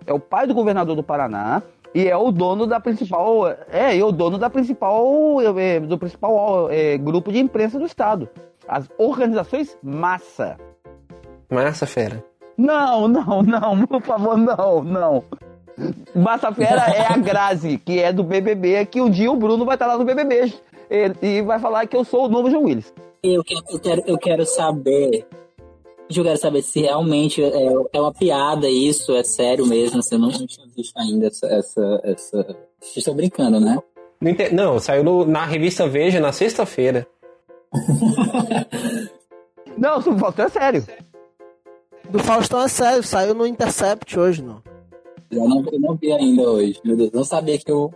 É 0.04 0.12
o 0.12 0.18
pai 0.18 0.46
do 0.46 0.54
governador 0.54 0.96
do 0.96 1.02
Paraná 1.02 1.62
e 1.94 2.08
é 2.08 2.16
o 2.16 2.32
dono 2.32 2.66
da 2.66 2.80
principal 2.80 3.48
é, 3.48 3.96
é 3.96 4.04
o 4.04 4.10
dono 4.10 4.36
da 4.36 4.50
principal 4.50 5.40
é, 5.40 5.78
do 5.78 5.96
principal 5.96 6.68
é, 6.70 6.98
grupo 6.98 7.30
de 7.30 7.38
imprensa 7.38 7.78
do 7.78 7.86
estado. 7.86 8.28
As 8.66 8.88
organizações 8.98 9.76
massa. 9.82 10.56
Massa 11.48 11.86
fera. 11.86 12.24
Não, 12.56 13.06
não, 13.06 13.42
não, 13.42 13.86
por 13.86 14.02
favor, 14.02 14.36
não, 14.36 14.82
não. 14.82 15.24
Massa 16.14 16.52
fera 16.52 16.82
é 16.90 17.06
a 17.06 17.16
Grazi, 17.16 17.78
que 17.78 18.00
é 18.00 18.12
do 18.12 18.24
BBB, 18.24 18.86
que 18.86 19.00
um 19.00 19.08
dia 19.08 19.30
o 19.30 19.36
Bruno 19.36 19.64
vai 19.64 19.76
estar 19.76 19.86
lá 19.86 19.96
no 19.96 20.04
BBB 20.04 20.52
e 21.22 21.42
vai 21.42 21.58
falar 21.58 21.86
que 21.86 21.96
eu 21.96 22.04
sou 22.04 22.26
o 22.26 22.28
novo 22.28 22.50
João 22.50 22.64
Willis. 22.64 22.92
Eu 23.22 23.42
quero, 23.42 23.64
eu 23.70 23.80
quero, 23.80 24.02
eu 24.06 24.18
quero 24.18 24.46
saber. 24.46 25.26
Eu 26.14 26.24
quero 26.24 26.38
saber 26.38 26.62
se 26.62 26.82
realmente 26.82 27.42
é, 27.42 27.72
é 27.92 28.00
uma 28.00 28.12
piada 28.12 28.68
isso, 28.68 29.16
é 29.16 29.24
sério 29.24 29.66
mesmo. 29.66 30.02
Você 30.02 30.18
não 30.18 30.30
tinha 30.30 30.66
visto 30.76 30.98
ainda 30.98 31.28
essa. 31.28 31.46
essa, 31.46 32.00
essa... 32.04 32.56
Vocês 32.78 32.98
estão 32.98 33.14
brincando, 33.14 33.58
né? 33.58 33.78
Não, 34.52 34.78
saiu 34.78 35.02
no, 35.02 35.24
na 35.24 35.46
revista 35.46 35.88
Veja 35.88 36.20
na 36.20 36.32
sexta-feira. 36.32 37.06
não, 39.78 39.98
o 39.98 40.18
Faustão 40.18 40.44
é 40.44 40.48
sério. 40.48 40.84
Do 42.10 42.18
Faustão 42.18 42.62
é 42.62 42.68
sério, 42.68 43.02
saiu 43.02 43.34
no 43.34 43.46
Intercept 43.46 44.18
hoje, 44.18 44.42
não. 44.42 44.62
Eu 45.30 45.48
não, 45.48 45.64
eu 45.72 45.80
não 45.80 45.94
vi 45.94 46.12
ainda 46.12 46.42
hoje, 46.42 46.78
meu 46.84 46.96
Deus. 46.96 47.10
Não 47.12 47.24
sabia 47.24 47.58
que 47.58 47.72
o 47.72 47.90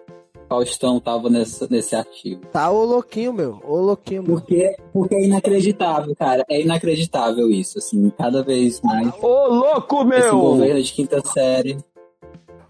Faustão 0.49 1.01
tava 1.01 1.29
nesse, 1.29 1.71
nesse 1.71 1.95
artigo. 1.97 2.47
Tá 2.53 2.71
o 2.71 2.85
louquinho, 2.85 3.33
meu. 3.33 3.61
O 3.65 3.77
louquinho, 3.77 4.23
meu. 4.23 4.37
Porque, 4.37 4.77
porque 4.93 5.15
é 5.15 5.25
inacreditável, 5.25 6.15
cara. 6.15 6.45
É 6.49 6.61
inacreditável 6.61 7.51
isso, 7.51 7.79
assim. 7.79 8.11
Cada 8.11 8.43
vez 8.43 8.81
mais. 8.81 9.13
Ô, 9.23 9.49
louco, 9.49 10.05
meu! 10.05 10.19
Esse 10.19 10.31
governo 10.31 10.83
de 10.83 10.93
quinta 10.93 11.21
série. 11.27 11.77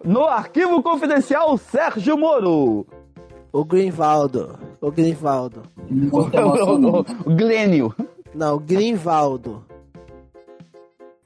No 0.02 0.24
arquivo 0.24 0.82
confidencial, 0.82 1.56
Sérgio 1.58 2.16
Moro. 2.16 2.86
O 3.52 3.64
Greenvaldo. 3.64 4.58
O 4.80 4.90
Greenvaldo. 4.90 5.62
O 7.24 7.30
Glênio. 7.34 7.94
Não, 8.34 8.58
Greenvaldo. 8.58 9.64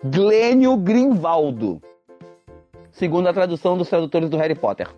Glênio 0.03 0.77
Greenvaldo 0.77 1.81
segundo 3.01 3.29
a 3.29 3.33
tradução 3.33 3.79
dos 3.79 3.89
tradutores 3.89 4.29
do 4.29 4.37
Harry 4.37 4.55
Potter. 4.55 4.89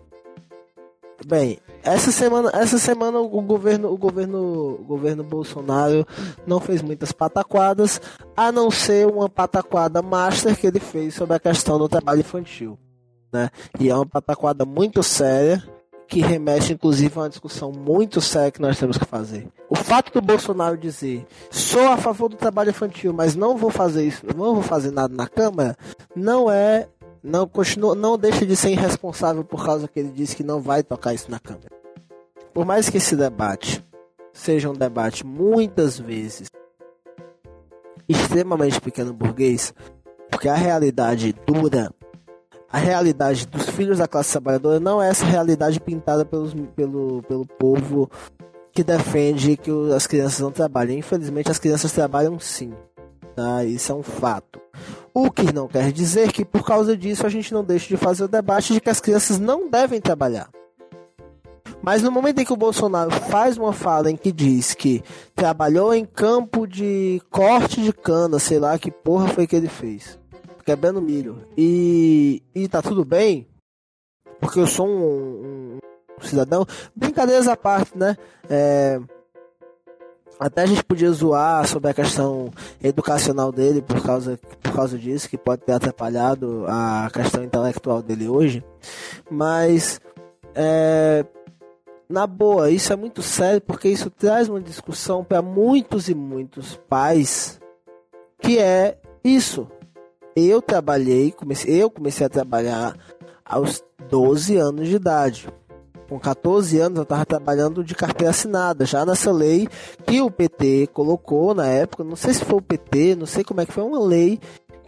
Bem, 1.25 1.57
essa 1.83 2.11
semana, 2.11 2.51
essa 2.53 2.77
semana 2.77 3.19
o 3.19 3.41
governo, 3.41 3.91
o 3.91 3.97
governo, 3.97 4.77
o 4.79 4.83
governo 4.83 5.23
Bolsonaro 5.23 6.05
não 6.45 6.59
fez 6.59 6.81
muitas 6.81 7.11
pataquadas, 7.11 8.01
a 8.35 8.51
não 8.51 8.69
ser 8.69 9.07
uma 9.07 9.29
pataquada 9.29 10.01
master 10.01 10.57
que 10.57 10.67
ele 10.67 10.79
fez 10.79 11.13
sobre 11.13 11.35
a 11.35 11.39
questão 11.39 11.77
do 11.77 11.87
trabalho 11.87 12.19
infantil. 12.19 12.77
Né? 13.31 13.49
E 13.79 13.89
é 13.89 13.95
uma 13.95 14.05
pataquada 14.05 14.65
muito 14.65 15.01
séria 15.01 15.63
que 16.07 16.21
remete 16.21 16.73
inclusive 16.73 17.17
a 17.17 17.21
uma 17.21 17.29
discussão 17.29 17.71
muito 17.71 18.21
séria 18.21 18.51
que 18.51 18.61
nós 18.61 18.77
temos 18.77 18.97
que 18.97 19.05
fazer. 19.05 19.47
O 19.69 19.75
fato 19.75 20.13
do 20.13 20.21
Bolsonaro 20.21 20.77
dizer 20.77 21.25
sou 21.49 21.87
a 21.87 21.97
favor 21.97 22.29
do 22.29 22.35
trabalho 22.35 22.69
infantil, 22.69 23.13
mas 23.13 23.35
não 23.35 23.57
vou 23.57 23.71
fazer 23.71 24.05
isso, 24.05 24.25
não 24.35 24.53
vou 24.53 24.61
fazer 24.61 24.91
nada 24.91 25.15
na 25.15 25.27
Câmara, 25.27 25.75
não 26.15 26.51
é 26.51 26.87
não 27.23 27.47
continua, 27.47 27.95
não 27.95 28.17
deixa 28.17 28.45
de 28.45 28.55
ser 28.55 28.71
irresponsável 28.71 29.43
por 29.43 29.65
causa 29.65 29.87
que 29.87 29.99
ele 29.99 30.09
disse 30.09 30.35
que 30.35 30.43
não 30.43 30.61
vai 30.61 30.83
tocar 30.83 31.13
isso 31.13 31.31
na 31.31 31.39
Câmara. 31.39 31.69
Por 32.53 32.65
mais 32.65 32.89
que 32.89 32.97
esse 32.97 33.15
debate 33.15 33.83
seja 34.33 34.69
um 34.69 34.73
debate 34.73 35.25
muitas 35.25 35.97
vezes 35.97 36.49
extremamente 38.07 38.81
pequeno 38.81 39.13
burguês, 39.13 39.73
porque 40.29 40.49
a 40.49 40.55
realidade 40.55 41.33
dura 41.45 41.93
a 42.73 42.79
realidade 42.79 43.45
dos 43.45 43.69
filhos 43.69 43.99
da 43.99 44.07
classe 44.07 44.31
trabalhadora 44.31 44.79
não 44.79 44.99
é 44.99 45.07
essa 45.07 45.23
realidade 45.23 45.79
pintada 45.79 46.25
pelos, 46.25 46.55
pelo, 46.75 47.21
pelo 47.21 47.45
povo 47.45 48.09
que 48.71 48.83
defende 48.83 49.55
que 49.55 49.69
as 49.95 50.07
crianças 50.07 50.39
não 50.39 50.51
trabalhem. 50.51 50.97
Infelizmente, 50.97 51.51
as 51.51 51.59
crianças 51.59 51.91
trabalham 51.91 52.39
sim. 52.39 52.73
Tá? 53.35 53.63
Isso 53.63 53.91
é 53.91 53.95
um 53.95 54.01
fato. 54.01 54.59
O 55.13 55.29
que 55.29 55.53
não 55.53 55.67
quer 55.67 55.91
dizer 55.91 56.31
que 56.31 56.43
por 56.43 56.65
causa 56.65 56.97
disso 56.97 57.25
a 57.25 57.29
gente 57.29 57.53
não 57.53 57.63
deixe 57.63 57.87
de 57.87 57.97
fazer 57.97 58.23
o 58.23 58.27
debate 58.27 58.73
de 58.73 58.81
que 58.81 58.89
as 58.89 58.99
crianças 58.99 59.39
não 59.39 59.69
devem 59.69 60.01
trabalhar. 60.01 60.49
Mas 61.81 62.01
no 62.01 62.11
momento 62.11 62.39
em 62.39 62.45
que 62.45 62.53
o 62.53 62.57
Bolsonaro 62.57 63.11
faz 63.11 63.57
uma 63.57 63.73
fala 63.73 64.09
em 64.09 64.15
que 64.15 64.31
diz 64.31 64.73
que 64.73 65.03
trabalhou 65.35 65.93
em 65.93 66.05
campo 66.05 66.65
de 66.65 67.21
corte 67.29 67.81
de 67.81 67.91
cana, 67.91 68.39
sei 68.39 68.57
lá 68.57 68.79
que 68.79 68.89
porra 68.89 69.27
foi 69.27 69.45
que 69.45 69.55
ele 69.55 69.67
fez 69.67 70.17
quebrando 70.63 71.01
milho. 71.01 71.45
E, 71.57 72.41
e 72.55 72.67
tá 72.67 72.81
tudo 72.81 73.05
bem, 73.05 73.47
porque 74.39 74.59
eu 74.59 74.67
sou 74.67 74.87
um, 74.87 75.77
um 76.19 76.25
cidadão. 76.25 76.65
Brincadeiras 76.95 77.47
à 77.47 77.55
parte, 77.55 77.97
né? 77.97 78.17
É, 78.49 78.99
até 80.45 80.63
a 80.63 80.65
gente 80.65 80.83
podia 80.83 81.09
zoar 81.11 81.65
sobre 81.67 81.89
a 81.89 81.93
questão 81.93 82.51
educacional 82.83 83.49
dele 83.49 83.81
por 83.81 84.01
causa, 84.03 84.37
por 84.61 84.73
causa 84.73 84.97
disso, 84.97 85.29
que 85.29 85.37
pode 85.37 85.61
ter 85.61 85.71
atrapalhado 85.71 86.65
a 86.67 87.09
questão 87.13 87.43
intelectual 87.43 88.01
dele 88.01 88.27
hoje. 88.27 88.61
Mas, 89.31 90.01
é, 90.53 91.25
na 92.09 92.27
boa, 92.27 92.69
isso 92.69 92.91
é 92.91 92.95
muito 92.97 93.21
sério 93.21 93.61
porque 93.61 93.87
isso 93.87 94.09
traz 94.09 94.49
uma 94.49 94.59
discussão 94.59 95.23
para 95.23 95.41
muitos 95.41 96.09
e 96.09 96.13
muitos 96.13 96.75
pais 96.89 97.57
que 98.41 98.59
é 98.59 98.97
isso 99.23 99.65
eu 100.35 100.61
trabalhei, 100.61 101.31
comecei, 101.31 101.81
eu 101.81 101.89
comecei 101.89 102.25
a 102.25 102.29
trabalhar 102.29 102.97
aos 103.45 103.81
12 104.09 104.57
anos 104.57 104.89
de 104.89 104.95
idade. 104.95 105.47
Com 106.13 106.19
14 106.19 106.79
anos 106.79 106.97
eu 106.97 107.03
estava 107.03 107.25
trabalhando 107.25 107.83
de 107.83 107.95
carteira 107.95 108.29
assinada, 108.29 108.85
já 108.85 109.03
nessa 109.03 109.31
lei 109.31 109.67
que 110.05 110.21
o 110.21 110.29
PT 110.29 110.89
colocou 110.93 111.55
na 111.55 111.65
época, 111.65 112.03
não 112.03 112.15
sei 112.15 112.35
se 112.35 112.45
foi 112.45 112.59
o 112.59 112.61
PT, 112.61 113.15
não 113.15 113.25
sei 113.25 113.43
como 113.43 113.61
é 113.61 113.65
que 113.65 113.71
foi, 113.71 113.83
uma 113.83 113.99
lei 113.99 114.39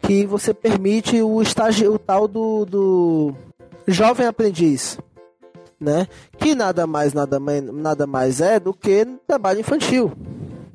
que 0.03 0.23
você 0.23 0.53
permite 0.53 1.19
o 1.23 1.41
estágio, 1.41 1.95
o 1.95 1.97
tal 1.97 2.27
do, 2.27 2.63
do 2.65 3.33
jovem 3.87 4.27
aprendiz, 4.27 4.99
né? 5.79 6.07
Que 6.37 6.53
nada 6.53 6.85
mais, 6.85 7.11
nada, 7.11 7.39
nada 7.39 8.05
mais 8.05 8.39
é 8.39 8.59
do 8.59 8.71
que 8.71 9.07
trabalho 9.25 9.61
infantil. 9.61 10.11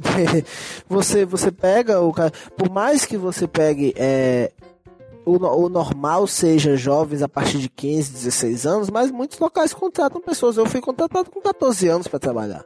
você 0.88 1.24
você 1.24 1.52
pega 1.52 2.00
o 2.00 2.12
por 2.56 2.68
mais 2.68 3.04
que 3.04 3.16
você 3.16 3.46
pegue 3.46 3.94
é, 3.96 4.50
o, 5.30 5.64
o 5.64 5.68
normal 5.68 6.26
seja 6.26 6.76
jovens 6.76 7.22
a 7.22 7.28
partir 7.28 7.58
de 7.58 7.68
15, 7.68 8.12
16 8.12 8.66
anos, 8.66 8.90
mas 8.90 9.10
muitos 9.10 9.38
locais 9.38 9.72
contratam 9.72 10.20
pessoas. 10.20 10.56
Eu 10.56 10.66
fui 10.66 10.80
contratado 10.80 11.30
com 11.30 11.40
14 11.40 11.88
anos 11.88 12.08
para 12.08 12.18
trabalhar. 12.18 12.64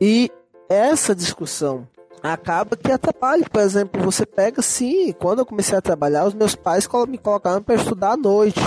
E 0.00 0.30
essa 0.68 1.14
discussão 1.14 1.86
acaba 2.22 2.76
que 2.76 2.90
atrapalha. 2.90 3.44
Por 3.48 3.60
exemplo, 3.60 4.02
você 4.02 4.26
pega 4.26 4.62
sim, 4.62 5.12
quando 5.12 5.40
eu 5.40 5.46
comecei 5.46 5.76
a 5.76 5.82
trabalhar, 5.82 6.26
os 6.26 6.34
meus 6.34 6.54
pais 6.54 6.88
me 7.08 7.18
colocaram 7.18 7.62
para 7.62 7.74
estudar 7.74 8.12
à 8.12 8.16
noite. 8.16 8.60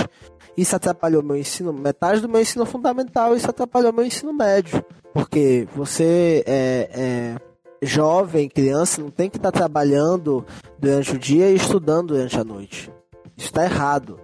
Isso 0.55 0.75
atrapalhou 0.75 1.23
meu 1.23 1.35
ensino, 1.35 1.73
metade 1.73 2.21
do 2.21 2.29
meu 2.29 2.41
ensino 2.41 2.65
fundamental, 2.65 3.35
isso 3.35 3.49
atrapalhou 3.49 3.91
meu 3.91 4.05
ensino 4.05 4.31
médio. 4.31 4.83
Porque 5.13 5.67
você 5.75 6.43
é, 6.45 6.89
é 6.93 7.52
jovem, 7.85 8.49
criança, 8.49 9.01
não 9.01 9.09
tem 9.09 9.29
que 9.29 9.37
estar 9.37 9.51
tá 9.51 9.59
trabalhando 9.59 10.45
durante 10.79 11.15
o 11.15 11.19
dia 11.19 11.49
e 11.49 11.55
estudando 11.55 12.09
durante 12.09 12.39
a 12.39 12.43
noite. 12.43 12.91
Isso 13.37 13.47
está 13.47 13.63
errado. 13.63 14.19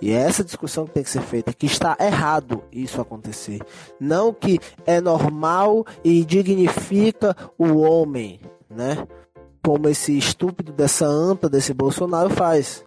E 0.00 0.12
é 0.12 0.16
essa 0.16 0.42
discussão 0.42 0.86
que 0.86 0.92
tem 0.92 1.02
que 1.02 1.10
ser 1.10 1.20
feita, 1.20 1.52
que 1.52 1.66
está 1.66 1.96
errado 2.00 2.64
isso 2.72 3.00
acontecer. 3.00 3.60
Não 4.00 4.32
que 4.32 4.58
é 4.86 5.00
normal 5.00 5.84
e 6.02 6.24
dignifica 6.24 7.36
o 7.58 7.78
homem, 7.78 8.40
né? 8.68 9.06
Como 9.62 9.88
esse 9.88 10.16
estúpido 10.16 10.72
dessa 10.72 11.06
anta, 11.06 11.50
desse 11.50 11.74
Bolsonaro 11.74 12.30
faz. 12.30 12.82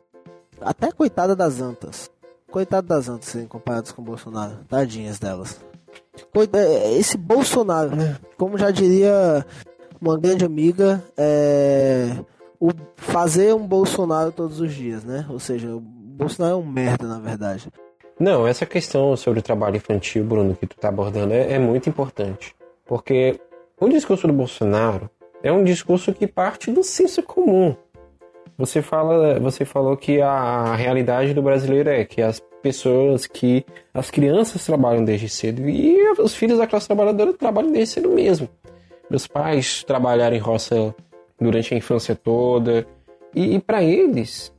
Até 0.59 0.91
coitada 0.91 1.35
das 1.35 1.61
antas. 1.61 2.09
Coitada 2.49 2.87
das 2.87 3.09
antas, 3.09 3.29
serem 3.29 3.47
comparadas 3.47 3.91
com 3.91 4.01
o 4.01 4.05
Bolsonaro. 4.05 4.59
Tadinhas 4.67 5.19
delas. 5.19 5.59
É, 6.53 6.93
esse 6.93 7.17
Bolsonaro, 7.17 7.91
como 8.37 8.57
já 8.57 8.71
diria 8.71 9.45
uma 10.03 10.17
grande 10.17 10.43
amiga, 10.43 11.01
é 11.17 12.09
o 12.59 12.69
fazer 12.95 13.53
um 13.53 13.65
Bolsonaro 13.65 14.31
todos 14.31 14.59
os 14.59 14.73
dias, 14.73 15.03
né? 15.03 15.25
Ou 15.29 15.39
seja, 15.39 15.75
o 15.75 15.79
Bolsonaro 15.79 16.55
é 16.55 16.57
um 16.57 16.65
merda, 16.65 17.07
na 17.07 17.19
verdade. 17.19 17.69
Não, 18.19 18.45
essa 18.45 18.65
questão 18.65 19.15
sobre 19.17 19.39
o 19.39 19.43
trabalho 19.43 19.77
infantil, 19.77 20.23
Bruno, 20.23 20.55
que 20.55 20.67
tu 20.67 20.77
tá 20.77 20.89
abordando, 20.89 21.33
é, 21.33 21.53
é 21.53 21.59
muito 21.59 21.89
importante. 21.89 22.55
Porque 22.85 23.39
o 23.79 23.89
discurso 23.89 24.27
do 24.27 24.33
Bolsonaro 24.33 25.09
é 25.41 25.51
um 25.51 25.63
discurso 25.63 26.13
que 26.13 26.27
parte 26.27 26.71
do 26.71 26.83
senso 26.83 27.23
comum. 27.23 27.75
Você 28.57 28.81
fala, 28.81 29.39
você 29.39 29.65
falou 29.65 29.97
que 29.97 30.21
a 30.21 30.75
realidade 30.75 31.33
do 31.33 31.41
brasileiro 31.41 31.89
é 31.89 32.05
que 32.05 32.21
as 32.21 32.41
pessoas, 32.61 33.25
que 33.25 33.65
as 33.93 34.11
crianças 34.11 34.63
trabalham 34.65 35.03
desde 35.03 35.27
cedo 35.27 35.67
e 35.67 35.97
os 36.19 36.35
filhos 36.35 36.59
da 36.59 36.67
classe 36.67 36.87
trabalhadora 36.87 37.33
trabalham 37.33 37.71
desde 37.71 37.95
cedo 37.95 38.09
mesmo 38.09 38.47
meus 39.13 39.27
pais 39.27 39.83
trabalharam 39.83 40.35
em 40.35 40.39
roça 40.39 40.95
durante 41.39 41.71
a 41.71 41.77
infância 41.77 42.15
toda. 42.15 42.87
E, 43.35 43.53
e 43.53 43.59
para 43.59 43.83
eles 43.83 44.51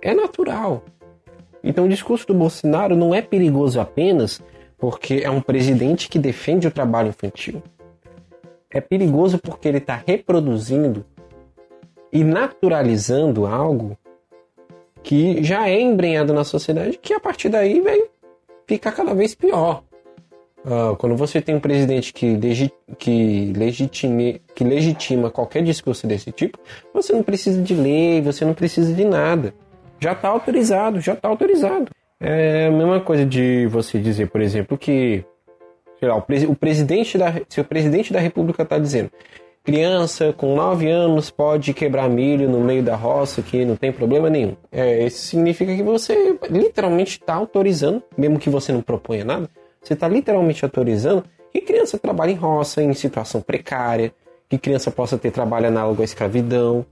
é 0.00 0.14
natural. 0.14 0.84
Então 1.62 1.86
o 1.86 1.88
discurso 1.88 2.24
do 2.28 2.34
Bolsonaro 2.34 2.94
não 2.94 3.12
é 3.12 3.20
perigoso 3.20 3.80
apenas 3.80 4.40
porque 4.78 5.22
é 5.24 5.30
um 5.30 5.40
presidente 5.40 6.08
que 6.08 6.20
defende 6.20 6.68
o 6.68 6.70
trabalho 6.70 7.08
infantil. 7.08 7.60
É 8.70 8.80
perigoso 8.80 9.38
porque 9.38 9.66
ele 9.66 9.78
está 9.78 10.00
reproduzindo 10.06 11.04
e 12.12 12.22
naturalizando 12.22 13.44
algo 13.44 13.98
que 15.02 15.42
já 15.42 15.68
é 15.68 15.80
embrenhado 15.80 16.32
na 16.32 16.44
sociedade, 16.44 16.98
que 16.98 17.12
a 17.12 17.18
partir 17.18 17.48
daí 17.48 17.80
vai 17.80 18.04
ficar 18.68 18.92
cada 18.92 19.14
vez 19.14 19.34
pior. 19.34 19.82
Uh, 20.66 20.96
quando 20.96 21.16
você 21.16 21.40
tem 21.40 21.54
um 21.54 21.60
presidente 21.60 22.12
que, 22.12 22.36
legi 22.36 22.72
que, 22.98 23.52
legitime, 23.56 24.42
que 24.52 24.64
legitima 24.64 25.30
qualquer 25.30 25.62
discurso 25.62 26.08
desse 26.08 26.32
tipo, 26.32 26.58
você 26.92 27.12
não 27.12 27.22
precisa 27.22 27.62
de 27.62 27.72
lei, 27.72 28.20
você 28.20 28.44
não 28.44 28.52
precisa 28.52 28.92
de 28.92 29.04
nada. 29.04 29.54
Já 30.00 30.10
está 30.10 30.28
autorizado, 30.28 31.00
já 31.00 31.12
está 31.12 31.28
autorizado. 31.28 31.92
É 32.18 32.66
a 32.66 32.70
mesma 32.72 33.00
coisa 33.00 33.24
de 33.24 33.68
você 33.68 34.00
dizer, 34.00 34.28
por 34.28 34.40
exemplo, 34.40 34.76
que 34.76 35.24
sei 36.00 36.08
lá, 36.08 36.16
o, 36.16 36.24
o 36.50 36.56
presidente 36.56 37.16
da, 37.16 37.32
se 37.48 37.60
o 37.60 37.64
presidente 37.64 38.12
da 38.12 38.18
república 38.18 38.64
está 38.64 38.76
dizendo 38.76 39.10
criança 39.66 40.32
com 40.32 40.54
9 40.54 40.88
anos 40.88 41.28
pode 41.28 41.74
quebrar 41.74 42.08
milho 42.08 42.48
no 42.48 42.60
meio 42.60 42.84
da 42.84 42.94
roça 42.94 43.42
que 43.42 43.64
não 43.64 43.74
tem 43.74 43.90
problema 43.90 44.30
nenhum. 44.30 44.56
É, 44.70 45.04
isso 45.04 45.18
significa 45.26 45.74
que 45.74 45.82
você 45.82 46.38
literalmente 46.48 47.18
está 47.18 47.34
autorizando, 47.34 48.00
mesmo 48.16 48.38
que 48.38 48.48
você 48.48 48.72
não 48.72 48.80
proponha 48.80 49.24
nada, 49.24 49.50
você 49.86 49.94
está 49.94 50.08
literalmente 50.08 50.64
autorizando 50.64 51.22
que 51.52 51.60
criança 51.60 51.96
trabalhe 51.96 52.32
em 52.32 52.36
roça, 52.36 52.82
em 52.82 52.92
situação 52.92 53.40
precária, 53.40 54.12
que 54.48 54.58
criança 54.58 54.90
possa 54.90 55.16
ter 55.16 55.30
trabalho 55.30 55.68
análogo 55.68 56.02
à 56.02 56.04
escravidão, 56.04 56.84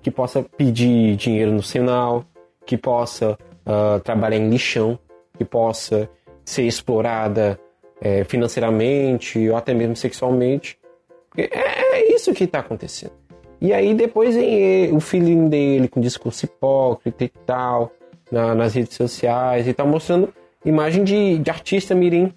que 0.00 0.10
possa 0.10 0.42
pedir 0.42 1.14
dinheiro 1.16 1.52
no 1.52 1.62
sinal, 1.62 2.24
que 2.64 2.78
possa 2.78 3.32
uh, 3.66 4.00
trabalhar 4.00 4.38
em 4.38 4.48
lixão, 4.48 4.98
que 5.36 5.44
possa 5.44 6.08
ser 6.42 6.62
explorada 6.62 7.60
é, 8.00 8.24
financeiramente 8.24 9.46
ou 9.50 9.56
até 9.56 9.74
mesmo 9.74 9.94
sexualmente. 9.94 10.78
É, 11.36 11.98
é 11.98 12.14
isso 12.14 12.32
que 12.32 12.44
está 12.44 12.60
acontecendo. 12.60 13.12
E 13.60 13.74
aí 13.74 13.92
depois 13.92 14.34
o 14.92 15.00
filhinho 15.00 15.50
dele 15.50 15.86
com 15.86 16.00
discurso 16.00 16.46
hipócrita 16.46 17.24
e 17.24 17.28
tal, 17.28 17.92
na, 18.32 18.54
nas 18.54 18.74
redes 18.74 18.96
sociais 18.96 19.68
e 19.68 19.74
tal, 19.74 19.86
mostrando 19.86 20.32
imagem 20.64 21.04
de, 21.04 21.38
de 21.38 21.50
artista 21.50 21.94
mirim 21.94 22.32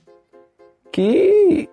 que 0.91 1.69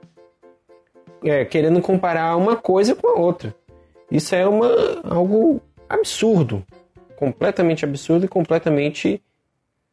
é, 1.25 1.45
querendo 1.45 1.81
comparar 1.81 2.37
uma 2.37 2.57
coisa 2.57 2.95
com 2.95 3.09
a 3.09 3.19
outra. 3.20 3.55
Isso 4.11 4.35
é 4.35 4.47
uma, 4.47 4.69
algo 5.05 5.61
absurdo, 5.89 6.65
completamente 7.16 7.85
absurdo 7.85 8.25
e 8.25 8.29
completamente 8.29 9.23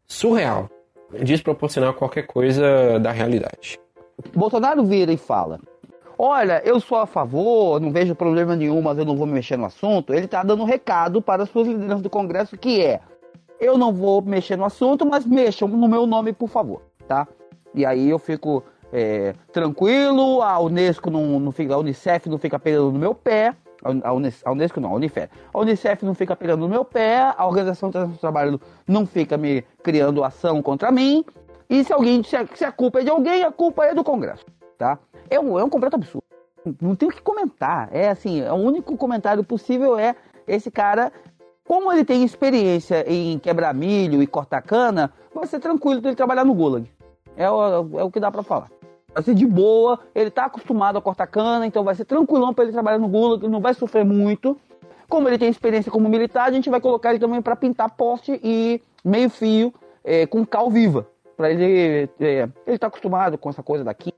surreal. 0.05 0.69
desproporcional 1.23 1.91
a 1.91 1.93
qualquer 1.93 2.23
coisa 2.23 2.99
da 2.99 3.11
realidade. 3.11 3.79
Bolsonaro 4.33 4.83
vira 4.85 5.11
e 5.11 5.17
fala: 5.17 5.59
Olha, 6.17 6.61
eu 6.63 6.79
sou 6.79 6.97
a 6.97 7.05
favor, 7.05 7.79
não 7.81 7.91
vejo 7.91 8.15
problema 8.15 8.55
nenhum, 8.55 8.81
mas 8.81 8.97
eu 8.97 9.05
não 9.05 9.17
vou 9.17 9.27
me 9.27 9.33
mexer 9.33 9.57
no 9.57 9.65
assunto. 9.65 10.13
Ele 10.13 10.25
está 10.25 10.43
dando 10.43 10.63
um 10.63 10.65
recado 10.65 11.21
para 11.21 11.43
as 11.43 11.49
suas 11.49 11.67
lideranças 11.67 12.01
do 12.01 12.09
Congresso 12.09 12.57
que 12.57 12.81
é: 12.81 13.01
eu 13.59 13.77
não 13.77 13.93
vou 13.93 14.21
mexer 14.21 14.55
no 14.55 14.65
assunto, 14.65 15.05
mas 15.05 15.25
mexam 15.25 15.67
no 15.67 15.87
meu 15.87 16.05
nome, 16.05 16.33
por 16.33 16.49
favor, 16.49 16.81
tá? 17.07 17.27
E 17.73 17.85
aí 17.85 18.09
eu 18.09 18.19
fico 18.19 18.63
é, 18.91 19.33
tranquilo, 19.51 20.41
a 20.41 20.59
Unesco 20.59 21.09
não, 21.09 21.39
não 21.39 21.51
fica, 21.51 21.73
a 21.73 21.77
Unicef 21.77 22.29
não 22.29 22.37
fica 22.37 22.57
pegando 22.57 22.91
no 22.91 22.99
meu 22.99 23.13
pé, 23.13 23.55
a 24.03 24.51
Unesco 24.51 24.79
não, 24.79 24.91
a 24.91 24.95
Unifé. 24.95 25.29
A 25.53 25.59
Unicef 25.59 26.03
não 26.03 26.15
fica 26.15 26.35
pegando 26.35 26.61
no 26.61 26.69
meu 26.69 26.83
pé, 26.83 27.33
a 27.37 27.45
Organização 27.45 27.89
Internacional 27.89 28.17
do 28.17 28.19
Trabalho 28.19 28.61
não 28.87 29.05
fica 29.05 29.37
me 29.37 29.63
criando 29.83 30.23
ação 30.23 30.61
contra 30.61 30.91
mim. 30.91 31.23
E 31.69 31.83
se 31.83 31.93
alguém 31.93 32.23
se 32.23 32.35
a, 32.35 32.47
se 32.47 32.63
a 32.63 32.71
culpa 32.71 33.01
é 33.01 33.03
de 33.03 33.09
alguém, 33.09 33.43
a 33.43 33.51
culpa 33.51 33.85
é 33.85 33.93
do 33.93 34.03
Congresso, 34.03 34.45
tá? 34.77 34.97
É 35.29 35.39
um, 35.39 35.59
é 35.59 35.63
um 35.63 35.69
completo 35.69 35.95
absurdo. 35.95 36.23
Não 36.81 36.95
tem 36.95 37.09
o 37.09 37.11
que 37.11 37.21
comentar. 37.21 37.89
É 37.91 38.09
assim, 38.09 38.43
o 38.43 38.55
único 38.55 38.97
comentário 38.97 39.43
possível 39.43 39.97
é 39.97 40.15
esse 40.47 40.71
cara, 40.71 41.11
como 41.67 41.91
ele 41.91 42.05
tem 42.05 42.23
experiência 42.23 43.03
em 43.11 43.39
quebrar 43.39 43.73
milho 43.73 44.21
e 44.21 44.27
cortar 44.27 44.61
cana, 44.61 45.11
vai 45.33 45.47
ser 45.47 45.59
tranquilo 45.59 45.99
ele 46.03 46.15
trabalhar 46.15 46.45
no 46.45 46.53
Gulag. 46.53 46.89
É 47.35 47.49
o, 47.49 47.99
é 47.99 48.03
o 48.03 48.11
que 48.11 48.19
dá 48.19 48.31
para 48.31 48.43
falar. 48.43 48.69
Vai 49.13 49.23
ser 49.23 49.33
de 49.33 49.47
boa, 49.47 49.99
ele 50.13 50.29
tá 50.29 50.45
acostumado 50.45 50.97
a 50.97 51.01
cortar 51.01 51.25
cana, 51.25 51.65
então 51.65 51.83
vai 51.83 51.95
ser 51.95 52.05
tranquilão 52.05 52.53
para 52.53 52.65
ele 52.65 52.73
trabalhar 52.73 52.99
no 52.99 53.07
Gulag, 53.07 53.47
não 53.47 53.59
vai 53.59 53.73
sofrer 53.73 54.05
muito. 54.05 54.55
Como 55.09 55.27
ele 55.27 55.37
tem 55.37 55.49
experiência 55.49 55.91
como 55.91 56.07
militar, 56.07 56.47
a 56.47 56.51
gente 56.51 56.69
vai 56.69 56.79
colocar 56.79 57.09
ele 57.09 57.19
também 57.19 57.41
para 57.41 57.55
pintar 57.55 57.89
poste 57.91 58.39
e 58.43 58.81
meio 59.03 59.29
fio 59.29 59.73
é, 60.03 60.27
com 60.27 60.45
cal 60.45 60.69
viva. 60.69 61.07
Para 61.35 61.51
ele, 61.51 62.09
é, 62.19 62.47
ele 62.67 62.77
tá 62.77 62.87
acostumado 62.87 63.37
com 63.37 63.49
essa 63.49 63.63
coisa 63.63 63.83
daqui. 63.83 64.13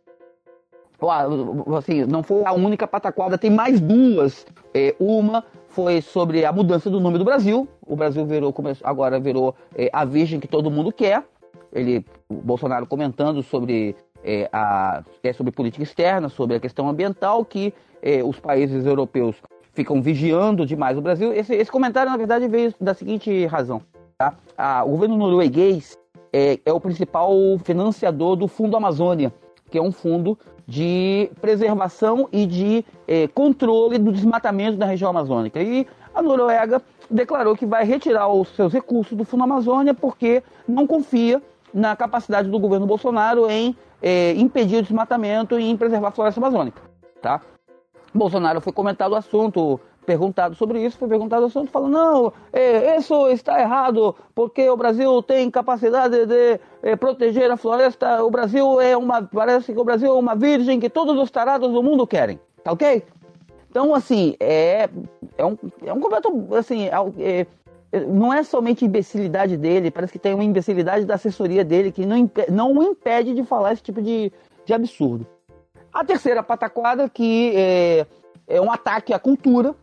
Assim, 1.78 2.06
não 2.06 2.24
foi 2.24 2.44
a 2.44 2.54
única 2.54 2.88
pataquada, 2.88 3.38
tem 3.38 3.52
mais 3.52 3.80
duas. 3.80 4.46
É, 4.74 4.96
uma 5.00 5.44
foi 5.78 6.02
sobre 6.02 6.44
a 6.44 6.52
mudança 6.52 6.90
do 6.90 7.00
nome 7.00 7.20
do 7.20 7.24
Brasil. 7.24 7.68
O 7.86 7.96
Brasil 7.96 8.26
virou, 8.26 8.52
agora 8.84 9.20
virou 9.20 9.54
é, 9.76 9.92
a 9.94 10.04
Virgem 10.04 10.40
que 10.40 10.48
todo 10.48 10.72
mundo 10.72 10.92
quer. 10.92 11.24
Ele, 11.72 12.04
o 12.28 12.34
Bolsonaro 12.34 12.88
comentando 12.88 13.44
sobre 13.44 13.96
é, 14.24 14.50
a, 14.52 15.04
é 15.22 15.32
sobre 15.34 15.52
política 15.52 15.84
externa, 15.84 16.30
sobre 16.30 16.56
a 16.56 16.60
questão 16.60 16.90
ambiental, 16.90 17.46
que 17.46 17.72
é, 18.02 18.24
os 18.24 18.40
países 18.40 18.88
europeus 18.88 19.36
ficam 19.72 20.02
vigiando 20.02 20.66
demais 20.66 20.98
o 20.98 21.02
Brasil. 21.02 21.32
Esse, 21.32 21.54
esse 21.54 21.72
comentário, 21.72 22.10
na 22.10 22.18
verdade, 22.18 22.48
veio 22.48 22.74
da 22.82 22.96
seguinte 22.96 23.46
razão. 23.46 23.84
Tá? 24.18 24.34
A, 24.58 24.84
o 24.84 24.90
governo 24.90 25.16
norueguês 25.16 25.96
é, 26.34 26.60
é 26.66 26.74
o 26.74 26.82
principal 26.82 27.32
financiador 27.64 28.36
do 28.36 28.48
Fundo 28.48 28.76
Amazônia, 28.76 29.32
que 29.70 29.78
é 29.78 29.82
um 29.82 29.92
fundo 29.92 30.40
de 30.68 31.32
preservação 31.40 32.28
e 32.32 32.46
de 32.46 32.86
é, 33.08 33.28
controle 33.30 33.98
do 33.98 34.12
desmatamento 34.12 34.78
da 34.78 34.86
região 34.86 35.10
amazônica. 35.10 35.62
E 35.62 35.88
a 36.14 36.22
Noruega 36.22 36.82
declarou 37.10 37.56
que 37.56 37.66
vai 37.66 37.86
retirar 37.86 38.28
os 38.28 38.50
seus 38.50 38.74
recursos 38.74 39.18
do 39.18 39.24
Fundo 39.24 39.44
Amazônia 39.44 39.94
porque 39.94 40.44
não 40.68 40.86
confia 40.86 41.42
na 41.74 41.96
capacidade 41.96 42.50
do 42.50 42.60
governo 42.60 42.86
Bolsonaro 42.86 43.50
em 43.50 43.76
é, 44.02 44.34
impedir 44.34 44.80
o 44.80 44.82
desmatamento 44.82 45.58
e 45.58 45.70
em 45.70 45.78
preservar 45.78 46.10
a 46.10 46.12
floresta 46.12 46.40
amazônica. 46.42 46.82
Tá? 47.22 47.42
Bolsonaro 48.14 48.60
foi 48.60 48.74
comentado 48.74 49.14
o 49.14 49.16
assunto 49.16 49.80
perguntado 50.08 50.56
sobre 50.56 50.84
isso, 50.86 50.98
foi 50.98 51.10
perguntado 51.10 51.44
o 51.44 51.48
assunto, 51.48 51.70
falou, 51.70 51.90
não, 51.90 52.32
é, 52.54 52.96
isso 52.96 53.28
está 53.28 53.60
errado, 53.60 54.16
porque 54.34 54.70
o 54.70 54.78
Brasil 54.78 55.22
tem 55.22 55.52
capacidade 55.52 56.26
de 56.26 56.60
é, 56.82 56.96
proteger 56.96 57.52
a 57.52 57.58
floresta, 57.58 58.24
o 58.24 58.32
Brasil 58.32 58.80
é 58.80 58.96
uma, 58.96 59.22
parece 59.22 59.74
que 59.74 59.80
o 59.80 59.84
Brasil 59.84 60.16
é 60.16 60.18
uma 60.18 60.34
virgem 60.34 60.80
que 60.80 60.90
todos 60.90 61.22
os 61.22 61.30
tarados 61.30 61.70
do 61.74 61.84
mundo 61.84 62.08
querem, 62.08 62.40
tá 62.64 62.72
ok? 62.72 63.04
Então, 63.70 63.94
assim, 63.94 64.38
é, 64.40 64.90
é, 65.38 65.46
um, 65.46 65.58
é 65.86 65.92
um 65.92 66.00
completo, 66.00 66.56
assim, 66.56 66.88
é, 66.88 67.46
é, 67.92 68.00
não 68.00 68.34
é 68.34 68.44
somente 68.44 68.86
imbecilidade 68.86 69.58
dele, 69.58 69.92
parece 69.92 70.14
que 70.14 70.20
tem 70.20 70.34
uma 70.34 70.44
imbecilidade 70.46 71.04
da 71.04 71.16
assessoria 71.16 71.66
dele 71.66 71.92
que 71.92 72.06
não, 72.06 72.32
não 72.50 72.78
o 72.78 72.82
impede 72.82 73.34
de 73.34 73.44
falar 73.44 73.74
esse 73.74 73.84
tipo 73.84 74.02
de, 74.02 74.32
de 74.66 74.74
absurdo. 74.74 75.28
A 75.94 76.06
terceira 76.06 76.42
pataquada, 76.42 77.10
que 77.10 77.52
é, 77.58 78.08
é 78.48 78.62
um 78.62 78.72
ataque 78.72 79.14
à 79.14 79.20
cultura, 79.20 79.76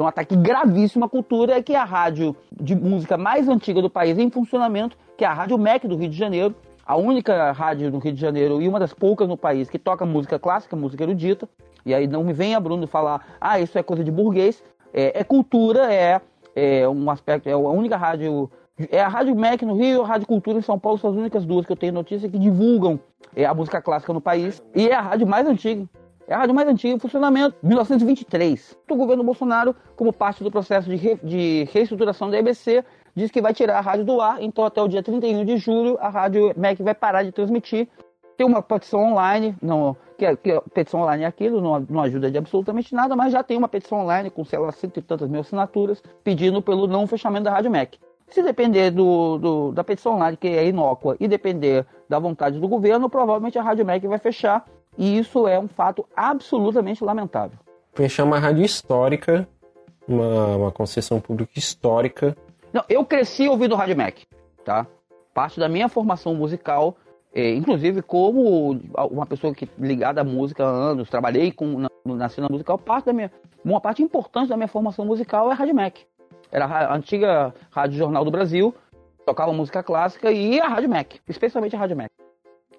um 0.00 0.06
ataque 0.06 0.34
gravíssimo 0.34 1.04
à 1.04 1.08
cultura 1.08 1.56
é 1.56 1.62
que 1.62 1.74
a 1.74 1.84
rádio 1.84 2.34
de 2.52 2.74
música 2.74 3.16
mais 3.16 3.48
antiga 3.48 3.80
do 3.80 3.88
país 3.88 4.18
em 4.18 4.28
funcionamento, 4.28 4.96
que 5.16 5.24
é 5.24 5.28
a 5.28 5.32
Rádio 5.32 5.56
MEC 5.56 5.86
do 5.86 5.96
Rio 5.96 6.08
de 6.08 6.16
Janeiro, 6.16 6.54
a 6.84 6.96
única 6.96 7.52
rádio 7.52 7.90
do 7.90 7.98
Rio 7.98 8.12
de 8.12 8.20
Janeiro 8.20 8.60
e 8.60 8.68
uma 8.68 8.80
das 8.80 8.92
poucas 8.92 9.28
no 9.28 9.36
país 9.36 9.70
que 9.70 9.78
toca 9.78 10.04
música 10.04 10.38
clássica, 10.38 10.74
música 10.74 11.04
erudita. 11.04 11.48
E 11.86 11.94
aí 11.94 12.06
não 12.06 12.24
me 12.24 12.32
venha, 12.32 12.58
Bruno, 12.58 12.86
falar, 12.86 13.36
ah, 13.40 13.60
isso 13.60 13.78
é 13.78 13.82
coisa 13.82 14.02
de 14.02 14.10
burguês. 14.10 14.62
É, 14.92 15.20
é 15.20 15.24
cultura, 15.24 15.92
é, 15.92 16.20
é, 16.54 16.88
um 16.88 17.08
aspecto, 17.10 17.48
é 17.48 17.52
a 17.52 17.58
única 17.58 17.96
rádio. 17.96 18.50
É 18.90 19.00
a 19.00 19.06
Rádio 19.06 19.36
MEC 19.36 19.64
no 19.64 19.76
Rio 19.76 20.00
e 20.00 20.04
a 20.04 20.06
Rádio 20.06 20.26
Cultura 20.26 20.58
em 20.58 20.62
São 20.62 20.76
Paulo, 20.76 20.98
são 20.98 21.10
as 21.10 21.16
únicas 21.16 21.44
duas 21.44 21.64
que 21.64 21.70
eu 21.70 21.76
tenho 21.76 21.92
notícia 21.92 22.28
que 22.28 22.36
divulgam 22.36 22.98
é, 23.36 23.44
a 23.44 23.54
música 23.54 23.80
clássica 23.80 24.12
no 24.12 24.20
país. 24.20 24.60
E 24.74 24.88
é 24.88 24.94
a 24.94 25.00
rádio 25.00 25.28
mais 25.28 25.46
antiga 25.46 25.88
é 26.26 26.34
a 26.34 26.38
rádio 26.38 26.54
mais 26.54 26.68
antiga 26.68 26.94
em 26.94 26.98
funcionamento, 26.98 27.56
1923. 27.62 28.76
O 28.90 28.96
governo 28.96 29.22
Bolsonaro, 29.22 29.76
como 29.94 30.12
parte 30.12 30.42
do 30.42 30.50
processo 30.50 30.88
de, 30.88 30.96
re, 30.96 31.18
de 31.22 31.68
reestruturação 31.72 32.30
da 32.30 32.38
EBC, 32.38 32.84
diz 33.14 33.30
que 33.30 33.42
vai 33.42 33.52
tirar 33.52 33.78
a 33.78 33.80
rádio 33.80 34.04
do 34.04 34.20
ar, 34.20 34.42
então 34.42 34.64
até 34.64 34.80
o 34.80 34.88
dia 34.88 35.02
31 35.02 35.44
de 35.44 35.56
julho 35.58 35.98
a 36.00 36.08
rádio 36.08 36.52
MEC 36.56 36.82
vai 36.82 36.94
parar 36.94 37.22
de 37.22 37.32
transmitir. 37.32 37.88
Tem 38.36 38.46
uma 38.46 38.62
petição 38.62 39.12
online, 39.12 39.54
não, 39.62 39.96
que, 40.18 40.26
é, 40.26 40.34
que 40.34 40.50
a 40.50 40.60
petição 40.60 41.02
online 41.02 41.22
é 41.24 41.26
aquilo, 41.26 41.60
não, 41.60 41.86
não 41.88 42.02
ajuda 42.02 42.30
de 42.30 42.38
absolutamente 42.38 42.92
nada, 42.94 43.14
mas 43.14 43.32
já 43.32 43.42
tem 43.42 43.56
uma 43.56 43.68
petição 43.68 44.00
online 44.00 44.30
com, 44.30 44.44
sei 44.44 44.58
lá, 44.58 44.72
cento 44.72 44.98
e 44.98 45.02
tantas 45.02 45.28
mil 45.28 45.40
assinaturas, 45.40 46.02
pedindo 46.24 46.60
pelo 46.60 46.86
não 46.86 47.06
fechamento 47.06 47.44
da 47.44 47.52
rádio 47.52 47.70
MEC. 47.70 47.98
Se 48.28 48.42
depender 48.42 48.90
do, 48.90 49.38
do, 49.38 49.72
da 49.72 49.84
petição 49.84 50.14
online, 50.14 50.36
que 50.36 50.48
é 50.48 50.66
inócua, 50.66 51.16
e 51.20 51.28
depender 51.28 51.86
da 52.08 52.18
vontade 52.18 52.58
do 52.58 52.66
governo, 52.66 53.08
provavelmente 53.08 53.58
a 53.58 53.62
Rádio 53.62 53.84
MEC 53.84 54.08
vai 54.08 54.18
fechar 54.18 54.64
e 54.96 55.18
isso 55.18 55.46
é 55.46 55.58
um 55.58 55.68
fato 55.68 56.06
absolutamente 56.16 57.02
lamentável. 57.02 57.58
Fechar 57.94 58.24
uma 58.24 58.38
rádio 58.38 58.64
histórica, 58.64 59.48
uma, 60.06 60.56
uma 60.56 60.72
concessão 60.72 61.20
pública 61.20 61.52
histórica. 61.56 62.36
Não, 62.72 62.84
eu 62.88 63.04
cresci 63.04 63.48
ouvindo 63.48 63.74
Rádio 63.74 63.96
Mac, 63.96 64.16
tá? 64.64 64.86
Parte 65.32 65.58
da 65.58 65.68
minha 65.68 65.88
formação 65.88 66.34
musical, 66.34 66.96
é, 67.34 67.54
inclusive 67.54 68.02
como 68.02 68.78
uma 69.10 69.26
pessoa 69.26 69.54
que 69.54 69.68
ligada 69.78 70.20
à 70.20 70.24
música 70.24 70.64
há 70.64 70.68
anos, 70.68 71.08
trabalhei 71.08 71.52
com, 71.52 71.78
na, 71.78 71.88
na 72.04 72.28
cena 72.28 72.48
musical, 72.50 72.78
parte 72.78 73.06
da 73.06 73.12
minha, 73.12 73.30
uma 73.64 73.80
parte 73.80 74.02
importante 74.02 74.48
da 74.48 74.56
minha 74.56 74.68
formação 74.68 75.04
musical 75.04 75.50
é 75.50 75.54
Rádio 75.54 75.74
Mac. 75.74 75.96
Era 76.50 76.66
a 76.66 76.94
antiga 76.94 77.54
Rádio 77.70 77.98
Jornal 77.98 78.24
do 78.24 78.30
Brasil, 78.30 78.74
tocava 79.24 79.52
música 79.52 79.82
clássica 79.82 80.30
e 80.30 80.60
a 80.60 80.68
Rádio 80.68 80.88
Mac, 80.90 81.14
especialmente 81.28 81.74
a 81.74 81.78
Rádio 81.78 81.96
Mac. 81.96 82.10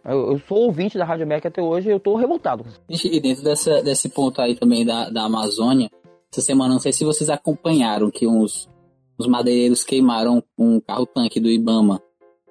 Eu, 0.06 0.34
eu 0.34 0.42
sou 0.48 0.60
ouvinte 0.60 0.98
da 0.98 1.04
Rádio 1.04 1.26
Mac 1.26 1.44
até 1.46 1.62
hoje 1.62 1.90
e 1.90 1.92
eu 1.92 2.00
tô 2.00 2.16
revoltado. 2.16 2.64
E 2.88 3.20
dentro 3.20 3.44
dessa, 3.44 3.82
desse 3.82 4.08
ponto 4.10 4.40
aí 4.40 4.56
também 4.56 4.86
da, 4.86 5.10
da 5.10 5.24
Amazônia, 5.24 5.90
essa 6.32 6.42
semana, 6.42 6.74
não 6.74 6.80
sei 6.80 6.94
se 6.94 7.04
vocês 7.04 7.30
acompanharam 7.30 8.12
que 8.12 8.28
uns, 8.28 8.70
uns 9.20 9.28
madeireiros 9.28 9.84
queimaram 9.84 10.44
um 10.58 10.80
carro-tanque 10.80 11.40
do 11.40 11.50
Ibama 11.50 12.00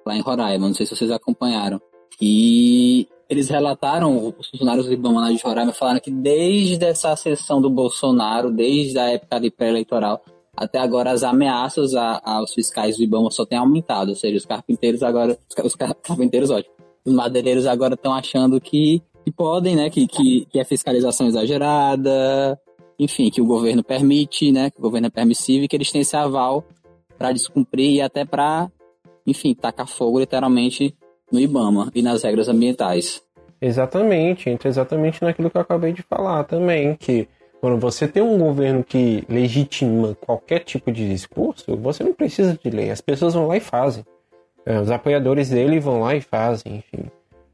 lá 0.05 0.15
em 0.15 0.21
Roraima. 0.21 0.67
Não 0.67 0.73
sei 0.73 0.85
se 0.85 0.95
vocês 0.95 1.11
acompanharam. 1.11 1.81
E 2.21 3.07
eles 3.29 3.49
relataram, 3.49 4.33
os 4.37 4.49
funcionários 4.49 4.85
do 4.85 4.93
Ibama 4.93 5.21
lá 5.21 5.31
de 5.31 5.41
Roraima 5.41 5.71
falaram 5.71 5.99
que 5.99 6.11
desde 6.11 6.83
essa 6.83 7.15
sessão 7.15 7.61
do 7.61 7.69
Bolsonaro, 7.69 8.51
desde 8.51 8.99
a 8.99 9.11
época 9.11 9.39
de 9.39 9.49
pré-eleitoral, 9.49 10.21
até 10.55 10.79
agora 10.79 11.11
as 11.11 11.23
ameaças 11.23 11.95
a, 11.95 12.21
aos 12.23 12.53
fiscais 12.53 12.97
do 12.97 13.03
Ibama 13.03 13.31
só 13.31 13.45
têm 13.45 13.57
aumentado, 13.57 14.09
ou 14.09 14.15
seja, 14.15 14.37
os 14.37 14.45
carpinteiros 14.45 15.03
agora, 15.03 15.37
os 15.63 15.75
carpinteiros, 15.75 16.49
ótimo, 16.49 16.74
os 17.05 17.13
madeireiros 17.13 17.67
agora 17.67 17.93
estão 17.93 18.13
achando 18.13 18.59
que, 18.59 19.01
que 19.23 19.31
podem, 19.31 19.75
né? 19.75 19.89
Que, 19.89 20.07
que, 20.07 20.45
que 20.45 20.59
é 20.59 20.65
fiscalização 20.65 21.27
exagerada, 21.27 22.59
enfim, 22.97 23.29
que 23.29 23.41
o 23.41 23.45
governo 23.45 23.83
permite, 23.83 24.51
né? 24.51 24.71
Que 24.71 24.79
o 24.79 24.81
governo 24.81 25.07
é 25.07 25.11
permissivo 25.11 25.65
e 25.65 25.67
que 25.67 25.75
eles 25.75 25.91
têm 25.91 26.01
esse 26.01 26.15
aval 26.15 26.65
para 27.17 27.31
descumprir 27.31 27.91
e 27.91 28.01
até 28.01 28.25
para, 28.25 28.69
enfim, 29.25 29.53
tacar 29.53 29.87
fogo 29.87 30.19
literalmente 30.19 30.95
no 31.31 31.39
IBAMA 31.39 31.91
e 31.93 32.01
nas 32.01 32.23
regras 32.23 32.49
ambientais. 32.49 33.21
Exatamente, 33.61 34.49
entra 34.49 34.67
exatamente 34.67 35.21
naquilo 35.21 35.49
que 35.49 35.57
eu 35.57 35.61
acabei 35.61 35.93
de 35.93 36.01
falar 36.03 36.43
também, 36.43 36.95
que 36.95 37.27
quando 37.61 37.79
você 37.79 38.07
tem 38.07 38.21
um 38.21 38.37
governo 38.37 38.83
que 38.83 39.23
legitima 39.29 40.15
qualquer 40.15 40.59
tipo 40.59 40.91
de 40.91 41.09
discurso, 41.09 41.75
você 41.77 42.03
não 42.03 42.13
precisa 42.13 42.59
de 42.61 42.69
lei, 42.69 42.91
as 42.91 43.01
pessoas 43.01 43.33
vão 43.33 43.47
lá 43.47 43.57
e 43.57 43.61
fazem. 43.61 44.03
É, 44.65 44.79
os 44.79 44.89
apoiadores 44.89 45.49
dele 45.49 45.79
vão 45.79 46.01
lá 46.01 46.15
e 46.15 46.21
fazem, 46.21 46.77
enfim. 46.77 47.05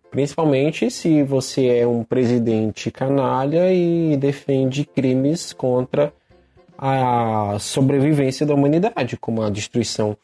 Principalmente 0.10 0.90
se 0.90 1.24
você 1.24 1.68
é 1.68 1.88
um 1.88 2.04
presidente 2.04 2.92
canalha 2.92 3.72
e 3.74 4.16
defende 4.18 4.86
crimes 4.86 5.54
contra 5.54 6.14
a 6.78 7.58
sobrevivência 7.60 8.46
da 8.46 8.54
humanidade, 8.54 9.18
como 9.18 9.42
a 9.42 9.50
destruição 9.50 10.18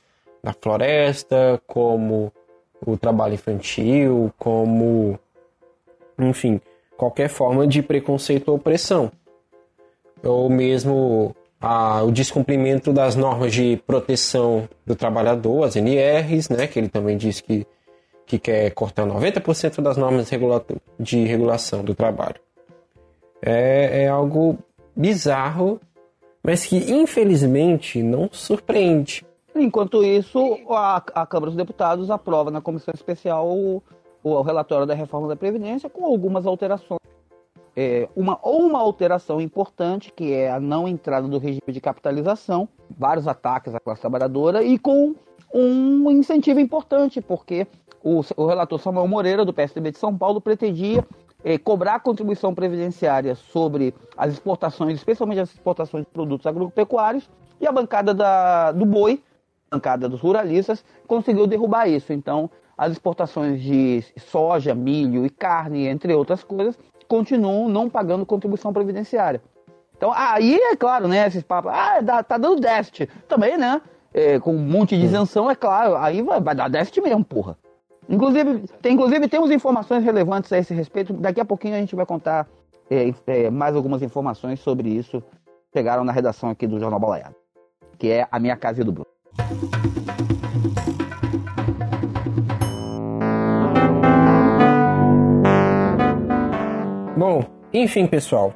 da 0.43 0.53
floresta, 0.53 1.61
como 1.67 2.31
o 2.85 2.97
trabalho 2.97 3.35
infantil, 3.35 4.31
como, 4.37 5.19
enfim, 6.17 6.59
qualquer 6.95 7.29
forma 7.29 7.67
de 7.67 7.81
preconceito 7.81 8.49
ou 8.49 8.55
opressão. 8.55 9.11
Ou 10.23 10.49
mesmo 10.49 11.35
a, 11.59 12.03
o 12.03 12.11
descumprimento 12.11 12.93
das 12.93 13.15
normas 13.15 13.53
de 13.53 13.81
proteção 13.85 14.67
do 14.85 14.95
trabalhador, 14.95 15.63
as 15.63 15.75
NRs, 15.75 16.49
né, 16.49 16.67
que 16.67 16.79
ele 16.79 16.89
também 16.89 17.17
disse 17.17 17.43
que, 17.43 17.65
que 18.25 18.39
quer 18.39 18.71
cortar 18.71 19.05
90% 19.05 19.81
das 19.81 19.97
normas 19.97 20.29
de 20.99 21.25
regulação 21.25 21.83
do 21.83 21.95
trabalho. 21.95 22.39
É, 23.41 24.03
é 24.03 24.07
algo 24.07 24.57
bizarro, 24.95 25.79
mas 26.43 26.65
que 26.65 26.77
infelizmente 26.91 28.01
não 28.01 28.29
surpreende. 28.31 29.25
Enquanto 29.55 30.03
isso, 30.03 30.59
a, 30.69 30.97
a 30.97 31.25
Câmara 31.25 31.51
dos 31.51 31.57
Deputados 31.57 32.11
aprova 32.11 32.51
na 32.51 32.61
comissão 32.61 32.93
especial 32.93 33.49
o, 33.49 33.81
o 34.23 34.41
relatório 34.41 34.85
da 34.85 34.93
reforma 34.93 35.27
da 35.27 35.35
Previdência 35.35 35.89
com 35.89 36.05
algumas 36.05 36.45
alterações 36.45 36.99
é, 37.79 38.09
uma, 38.15 38.39
ou 38.41 38.63
uma 38.63 38.79
alteração 38.79 39.39
importante, 39.39 40.11
que 40.11 40.33
é 40.33 40.49
a 40.49 40.59
não 40.59 40.87
entrada 40.87 41.27
do 41.27 41.37
regime 41.37 41.61
de 41.71 41.79
capitalização, 41.79 42.67
vários 42.89 43.27
ataques 43.27 43.75
à 43.75 43.79
classe 43.79 44.01
trabalhadora, 44.01 44.63
e 44.63 44.79
com 44.79 45.13
um 45.53 46.09
incentivo 46.09 46.59
importante, 46.59 47.21
porque 47.21 47.67
o, 48.03 48.21
o 48.35 48.47
relator 48.47 48.79
Samuel 48.79 49.07
Moreira, 49.07 49.45
do 49.45 49.53
PSDB 49.53 49.91
de 49.91 49.99
São 49.99 50.17
Paulo, 50.17 50.41
pretendia 50.41 51.05
é, 51.43 51.59
cobrar 51.59 51.99
contribuição 51.99 52.51
previdenciária 52.51 53.35
sobre 53.35 53.93
as 54.17 54.33
exportações, 54.33 54.95
especialmente 54.95 55.41
as 55.41 55.53
exportações 55.53 56.03
de 56.03 56.11
produtos 56.11 56.47
agropecuários, 56.47 57.29
e 57.61 57.67
a 57.67 57.71
bancada 57.71 58.11
da, 58.11 58.71
do 58.71 58.87
boi, 58.87 59.21
a 59.69 59.75
bancada 59.75 60.09
dos 60.09 60.19
ruralistas, 60.19 60.83
conseguiu 61.05 61.45
derrubar 61.45 61.87
isso. 61.87 62.11
Então, 62.11 62.49
as 62.75 62.91
exportações 62.91 63.61
de 63.61 64.03
soja, 64.17 64.73
milho 64.73 65.27
e 65.27 65.29
carne, 65.29 65.87
entre 65.87 66.13
outras 66.13 66.43
coisas, 66.43 66.77
continuam 67.07 67.67
não 67.67 67.89
pagando 67.89 68.25
contribuição 68.25 68.73
previdenciária. 68.73 69.41
Então, 69.95 70.11
aí 70.13 70.55
é 70.55 70.75
claro, 70.75 71.07
né, 71.07 71.25
esses 71.27 71.43
papos, 71.43 71.71
ah, 71.73 71.99
dá, 72.01 72.21
tá 72.21 72.37
dando 72.37 72.61
déficit. 72.61 73.09
Também, 73.27 73.57
né, 73.57 73.81
é, 74.13 74.39
com 74.39 74.55
um 74.55 74.59
monte 74.59 74.97
de 74.97 75.05
isenção, 75.05 75.49
é 75.49 75.55
claro, 75.55 75.95
aí 75.95 76.21
vai, 76.21 76.39
vai 76.39 76.55
dar 76.55 76.69
déficit 76.69 77.01
mesmo, 77.01 77.23
porra. 77.23 77.57
Inclusive, 78.09 78.63
tem, 78.81 78.93
inclusive, 78.93 79.27
temos 79.27 79.51
informações 79.51 80.03
relevantes 80.03 80.51
a 80.53 80.57
esse 80.57 80.73
respeito. 80.73 81.13
Daqui 81.13 81.41
a 81.41 81.45
pouquinho 81.45 81.75
a 81.75 81.79
gente 81.79 81.95
vai 81.95 82.05
contar 82.05 82.47
é, 82.89 83.13
é, 83.27 83.49
mais 83.49 83.75
algumas 83.75 84.01
informações 84.01 84.59
sobre 84.59 84.89
isso. 84.89 85.21
Chegaram 85.73 86.03
na 86.03 86.11
redação 86.11 86.49
aqui 86.49 86.65
do 86.65 86.79
Jornal 86.79 86.99
Balaiado, 86.99 87.35
que 87.97 88.09
é 88.09 88.27
a 88.31 88.39
minha 88.39 88.55
casa 88.55 88.83
do 88.83 88.91
Bruno. 88.93 90.06
Bom, 97.17 97.43
enfim, 97.73 98.05
pessoal. 98.05 98.53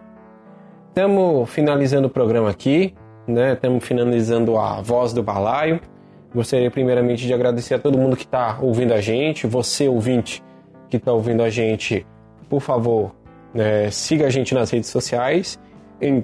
Estamos 0.89 1.49
finalizando 1.49 2.05
o 2.05 2.11
programa 2.11 2.51
aqui, 2.51 2.93
né? 3.27 3.53
Estamos 3.53 3.83
finalizando 3.83 4.55
a 4.55 4.79
voz 4.83 5.13
do 5.13 5.23
balaio. 5.23 5.81
Gostaria 6.31 6.69
primeiramente 6.69 7.25
de 7.25 7.33
agradecer 7.33 7.73
a 7.73 7.79
todo 7.79 7.97
mundo 7.97 8.15
que 8.15 8.23
está 8.23 8.59
ouvindo 8.61 8.93
a 8.93 9.01
gente, 9.01 9.47
você 9.47 9.87
ouvinte 9.87 10.43
que 10.91 10.97
está 10.97 11.11
ouvindo 11.11 11.41
a 11.41 11.49
gente, 11.49 12.05
por 12.47 12.61
favor, 12.61 13.15
né, 13.51 13.89
siga 13.89 14.27
a 14.27 14.29
gente 14.29 14.53
nas 14.53 14.69
redes 14.69 14.89
sociais, 14.91 15.57
em, 15.99 16.23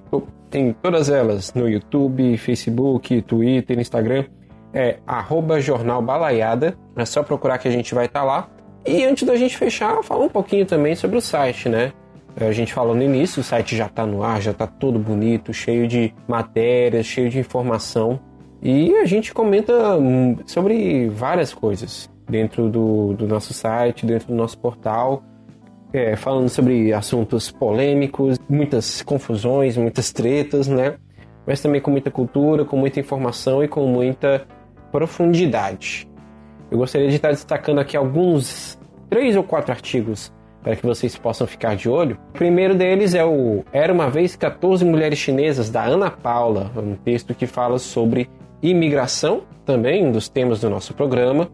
em 0.53 0.73
todas 0.73 1.09
elas, 1.09 1.53
no 1.53 1.67
YouTube, 1.67 2.37
Facebook, 2.37 3.19
Twitter, 3.23 3.79
Instagram, 3.79 4.25
é 4.73 4.97
arroba 5.07 5.59
Jornal 5.59 6.01
Balaiada, 6.03 6.77
é 6.95 7.05
só 7.05 7.23
procurar 7.23 7.57
que 7.57 7.67
a 7.67 7.71
gente 7.71 7.95
vai 7.95 8.05
estar 8.05 8.19
tá 8.19 8.25
lá. 8.25 8.47
E 8.85 9.03
antes 9.05 9.25
da 9.25 9.35
gente 9.35 9.57
fechar, 9.57 10.03
falar 10.03 10.25
um 10.25 10.29
pouquinho 10.29 10.65
também 10.65 10.95
sobre 10.95 11.17
o 11.17 11.21
site, 11.21 11.67
né? 11.67 11.93
A 12.39 12.51
gente 12.51 12.71
falou 12.71 12.93
no 12.93 13.01
início, 13.01 13.41
o 13.41 13.43
site 13.43 13.75
já 13.75 13.87
está 13.87 14.05
no 14.05 14.21
ar, 14.21 14.39
já 14.39 14.51
está 14.51 14.67
todo 14.67 14.99
bonito, 14.99 15.51
cheio 15.51 15.87
de 15.87 16.13
matérias, 16.27 17.07
cheio 17.07 17.31
de 17.31 17.39
informação. 17.39 18.19
E 18.61 18.95
a 18.97 19.05
gente 19.05 19.33
comenta 19.33 19.97
hum, 19.97 20.37
sobre 20.45 21.09
várias 21.09 21.51
coisas 21.51 22.07
dentro 22.29 22.69
do, 22.69 23.13
do 23.13 23.27
nosso 23.27 23.53
site, 23.53 24.05
dentro 24.05 24.27
do 24.27 24.35
nosso 24.35 24.55
portal, 24.59 25.23
é, 25.91 26.15
falando 26.15 26.47
sobre 26.47 26.93
assuntos 26.93 27.49
polêmicos, 27.49 28.37
muitas 28.47 29.01
confusões, 29.01 29.75
muitas 29.75 30.11
tretas, 30.11 30.67
né? 30.67 30.95
Mas 31.45 31.59
também 31.59 31.81
com 31.81 31.89
muita 31.89 32.11
cultura, 32.11 32.63
com 32.63 32.77
muita 32.77 32.99
informação 32.99 33.63
e 33.63 33.67
com 33.67 33.87
muita 33.87 34.45
profundidade. 34.91 36.07
Eu 36.69 36.77
gostaria 36.77 37.09
de 37.09 37.15
estar 37.15 37.29
destacando 37.29 37.79
aqui 37.79 37.97
alguns, 37.97 38.77
três 39.09 39.35
ou 39.35 39.43
quatro 39.43 39.71
artigos 39.71 40.31
para 40.67 40.75
que 40.75 40.85
vocês 40.85 41.15
possam 41.15 41.47
ficar 41.47 41.77
de 41.77 41.87
olho. 41.87 42.19
O 42.31 42.33
primeiro 42.33 42.75
deles 42.75 43.13
é 43.15 43.23
o 43.23 43.63
Era 43.71 43.93
uma 43.93 44.09
vez 44.09 44.35
14 44.35 44.83
mulheres 44.83 45.17
chinesas 45.17 45.69
da 45.69 45.85
Ana 45.85 46.11
Paula, 46.11 46.69
um 46.75 46.93
texto 46.93 47.33
que 47.33 47.47
fala 47.47 47.79
sobre 47.79 48.29
imigração, 48.61 49.43
também 49.65 50.05
um 50.05 50.11
dos 50.11 50.27
temas 50.27 50.59
do 50.59 50.69
nosso 50.69 50.93
programa, 50.93 51.49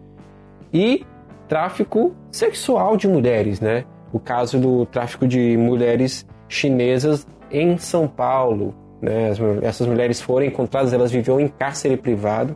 e 0.73 1.05
tráfico 1.47 2.15
sexual 2.31 2.97
de 2.97 3.07
mulheres, 3.07 3.61
né? 3.61 3.85
O 4.11 4.19
caso 4.19 4.57
do 4.57 4.87
tráfico 4.87 5.27
de 5.27 5.55
mulheres 5.57 6.25
chinesas 6.49 7.27
em 7.51 7.77
São 7.77 8.07
Paulo, 8.07 8.73
né? 8.99 9.29
Essas 9.61 9.85
mulheres 9.85 10.19
foram 10.19 10.47
encontradas, 10.47 10.91
elas 10.91 11.11
viviam 11.11 11.39
em 11.39 11.47
cárcere 11.47 11.97
privado, 11.97 12.55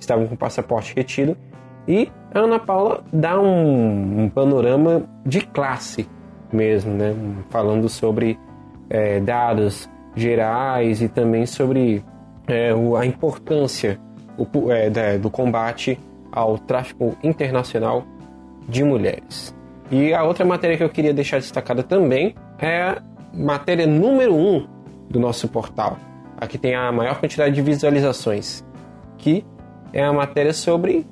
estavam 0.00 0.26
com 0.26 0.34
passaporte 0.34 0.96
retido 0.96 1.36
e 1.86 2.10
a 2.34 2.38
Ana 2.38 2.58
Paula 2.58 3.02
dá 3.12 3.40
um, 3.40 4.24
um 4.24 4.28
panorama 4.28 5.02
de 5.24 5.40
classe 5.40 6.08
mesmo, 6.52 6.92
né? 6.92 7.14
falando 7.50 7.88
sobre 7.88 8.38
é, 8.90 9.20
dados 9.20 9.88
gerais 10.14 11.00
e 11.00 11.08
também 11.08 11.46
sobre 11.46 12.04
é, 12.46 12.72
a 12.98 13.06
importância 13.06 13.98
o, 14.36 14.70
é, 14.70 15.18
do 15.18 15.30
combate 15.30 15.98
ao 16.30 16.58
tráfico 16.58 17.16
internacional 17.22 18.04
de 18.68 18.84
mulheres. 18.84 19.54
E 19.90 20.14
a 20.14 20.22
outra 20.24 20.44
matéria 20.44 20.76
que 20.76 20.82
eu 20.82 20.88
queria 20.88 21.12
deixar 21.12 21.38
destacada 21.38 21.82
também 21.82 22.34
é 22.58 22.82
a 22.82 23.02
matéria 23.34 23.86
número 23.86 24.34
1 24.34 24.56
um 24.56 24.66
do 25.10 25.20
nosso 25.20 25.48
portal. 25.48 25.98
Aqui 26.38 26.56
tem 26.56 26.74
a 26.74 26.90
maior 26.90 27.20
quantidade 27.20 27.54
de 27.54 27.62
visualizações, 27.62 28.64
que 29.18 29.44
é 29.92 30.02
a 30.02 30.12
matéria 30.12 30.52
sobre 30.52 31.06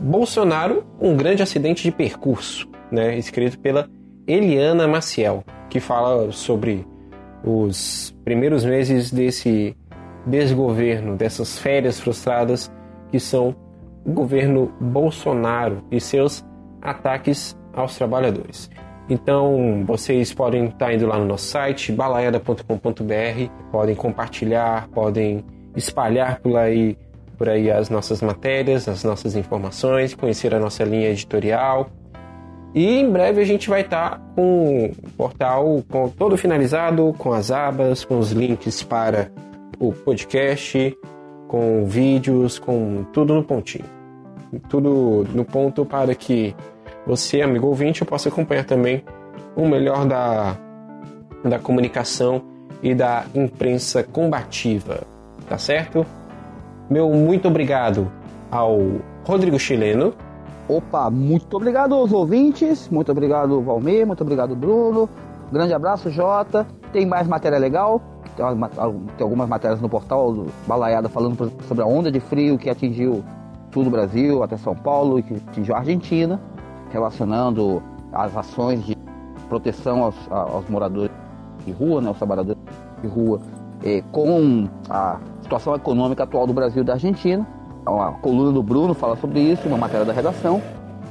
Bolsonaro, 0.00 0.84
um 1.00 1.16
grande 1.16 1.42
acidente 1.42 1.82
de 1.82 1.90
percurso, 1.90 2.68
né, 2.90 3.16
escrito 3.16 3.58
pela 3.58 3.88
Eliana 4.26 4.86
Maciel, 4.86 5.44
que 5.70 5.80
fala 5.80 6.30
sobre 6.32 6.86
os 7.44 8.14
primeiros 8.24 8.64
meses 8.64 9.10
desse 9.10 9.76
desgoverno, 10.26 11.16
dessas 11.16 11.58
férias 11.58 12.00
frustradas 12.00 12.70
que 13.10 13.20
são 13.20 13.54
o 14.04 14.12
governo 14.12 14.72
Bolsonaro 14.80 15.82
e 15.90 16.00
seus 16.00 16.44
ataques 16.82 17.56
aos 17.72 17.96
trabalhadores. 17.96 18.70
Então, 19.08 19.84
vocês 19.86 20.34
podem 20.34 20.66
estar 20.66 20.92
indo 20.92 21.06
lá 21.06 21.18
no 21.18 21.26
nosso 21.26 21.46
site, 21.46 21.92
balaiada.com.br, 21.92 23.50
podem 23.70 23.94
compartilhar, 23.94 24.88
podem 24.88 25.44
espalhar 25.76 26.40
por 26.40 26.56
aí 26.56 26.98
por 27.36 27.48
aí 27.48 27.70
as 27.70 27.90
nossas 27.90 28.22
matérias, 28.22 28.88
as 28.88 29.04
nossas 29.04 29.36
informações, 29.36 30.14
conhecer 30.14 30.54
a 30.54 30.60
nossa 30.60 30.84
linha 30.84 31.10
editorial. 31.10 31.90
E 32.74 32.98
em 32.98 33.10
breve 33.10 33.40
a 33.40 33.44
gente 33.44 33.68
vai 33.68 33.80
estar 33.80 34.20
com 34.34 34.86
o 34.86 35.10
portal 35.16 35.82
com 35.88 36.08
todo 36.08 36.36
finalizado, 36.36 37.14
com 37.16 37.32
as 37.32 37.50
abas, 37.50 38.04
com 38.04 38.18
os 38.18 38.32
links 38.32 38.82
para 38.82 39.30
o 39.78 39.92
podcast, 39.92 40.96
com 41.48 41.84
vídeos, 41.86 42.58
com 42.58 43.04
tudo 43.12 43.34
no 43.34 43.42
pontinho. 43.42 43.86
Tudo 44.68 45.26
no 45.32 45.44
ponto 45.44 45.84
para 45.84 46.14
que 46.14 46.54
você, 47.06 47.40
amigo 47.40 47.66
ouvinte, 47.66 48.04
possa 48.04 48.28
acompanhar 48.28 48.64
também 48.64 49.02
o 49.54 49.66
melhor 49.66 50.04
da, 50.06 50.56
da 51.44 51.58
comunicação 51.58 52.42
e 52.82 52.94
da 52.94 53.24
imprensa 53.34 54.02
combativa. 54.02 55.00
Tá 55.48 55.56
certo? 55.56 56.04
Meu 56.88 57.10
muito 57.10 57.48
obrigado 57.48 58.10
ao 58.50 58.78
Rodrigo 59.24 59.58
Chileno. 59.58 60.14
Opa, 60.68 61.10
muito 61.10 61.56
obrigado 61.56 61.94
aos 61.94 62.12
ouvintes, 62.12 62.88
muito 62.88 63.10
obrigado 63.10 63.60
Valmir, 63.60 64.06
muito 64.06 64.20
obrigado 64.20 64.54
Bruno. 64.54 65.08
Grande 65.52 65.72
abraço, 65.72 66.10
Jota. 66.10 66.66
Tem 66.92 67.06
mais 67.06 67.26
matéria 67.26 67.58
legal. 67.58 68.00
Tem, 68.36 68.44
algumas 69.20 69.48
matérias 69.48 69.80
no 69.80 69.88
portal 69.88 70.32
do 70.32 70.46
Balaiada 70.66 71.08
falando 71.08 71.50
sobre 71.66 71.82
a 71.82 71.86
onda 71.86 72.10
de 72.10 72.20
frio 72.20 72.58
que 72.58 72.68
atingiu 72.68 73.24
todo 73.70 73.86
o 73.86 73.90
Brasil, 73.90 74.42
até 74.42 74.56
São 74.56 74.74
Paulo 74.74 75.18
e 75.18 75.22
que 75.22 75.34
atingiu 75.48 75.74
a 75.74 75.78
Argentina, 75.78 76.40
relacionando 76.90 77.82
as 78.12 78.36
ações 78.36 78.84
de 78.84 78.96
proteção 79.48 80.04
aos, 80.04 80.14
aos 80.30 80.68
moradores 80.68 81.14
de 81.64 81.72
rua, 81.72 82.00
né, 82.00 82.08
aos 82.08 82.16
trabalhadores 82.16 82.60
de 83.00 83.08
rua, 83.08 83.40
eh, 83.84 84.02
com 84.12 84.68
a 84.88 85.18
situação 85.46 85.74
econômica 85.74 86.24
atual 86.24 86.46
do 86.46 86.52
Brasil 86.52 86.82
e 86.82 86.84
da 86.84 86.94
Argentina. 86.94 87.46
A 87.86 88.12
coluna 88.20 88.50
do 88.50 88.62
Bruno 88.62 88.94
fala 88.94 89.16
sobre 89.16 89.40
isso, 89.40 89.66
uma 89.68 89.78
matéria 89.78 90.04
da 90.04 90.12
redação. 90.12 90.60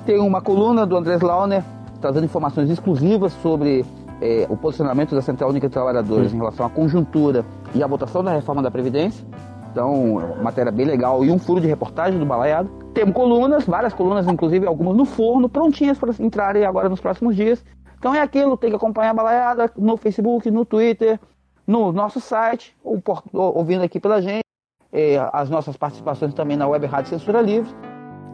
Tem 0.05 0.19
uma 0.19 0.41
coluna 0.41 0.85
do 0.85 0.95
Andrés 0.95 1.21
Launer 1.21 1.63
trazendo 2.01 2.25
informações 2.25 2.69
exclusivas 2.69 3.31
sobre 3.41 3.85
é, 4.21 4.45
o 4.49 4.57
posicionamento 4.57 5.15
da 5.15 5.21
Central 5.21 5.49
Única 5.49 5.67
de 5.67 5.73
Trabalhadores 5.73 6.33
em 6.33 6.37
relação 6.37 6.65
à 6.65 6.69
conjuntura 6.69 7.45
e 7.73 7.81
à 7.81 7.87
votação 7.87 8.23
da 8.23 8.31
reforma 8.31 8.61
da 8.61 8.69
Previdência. 8.69 9.25
Então, 9.71 10.21
matéria 10.43 10.71
bem 10.71 10.85
legal 10.85 11.23
e 11.23 11.31
um 11.31 11.39
furo 11.39 11.61
de 11.61 11.67
reportagem 11.67 12.19
do 12.19 12.25
Balaiado. 12.25 12.69
Temos 12.93 13.15
colunas, 13.15 13.65
várias 13.65 13.93
colunas, 13.93 14.27
inclusive 14.27 14.67
algumas 14.67 14.95
no 14.95 15.05
forno, 15.05 15.49
prontinhas 15.49 15.97
para 15.97 16.13
entrarem 16.19 16.65
agora 16.65 16.89
nos 16.89 16.99
próximos 16.99 17.35
dias. 17.35 17.63
Então 17.97 18.13
é 18.13 18.21
aquilo, 18.21 18.57
tem 18.57 18.69
que 18.69 18.75
acompanhar 18.75 19.11
a 19.11 19.13
Balaiada 19.13 19.71
no 19.77 19.97
Facebook, 19.97 20.51
no 20.51 20.65
Twitter, 20.65 21.19
no 21.67 21.91
nosso 21.91 22.19
site, 22.19 22.75
ou, 22.83 23.01
ouvindo 23.33 23.83
aqui 23.83 23.99
pela 23.99 24.21
gente, 24.21 24.45
é, 24.91 25.17
as 25.33 25.49
nossas 25.49 25.75
participações 25.75 26.33
também 26.33 26.55
na 26.55 26.67
Web 26.67 26.85
Rádio 26.85 27.09
Censura 27.09 27.41
Livre. 27.41 27.69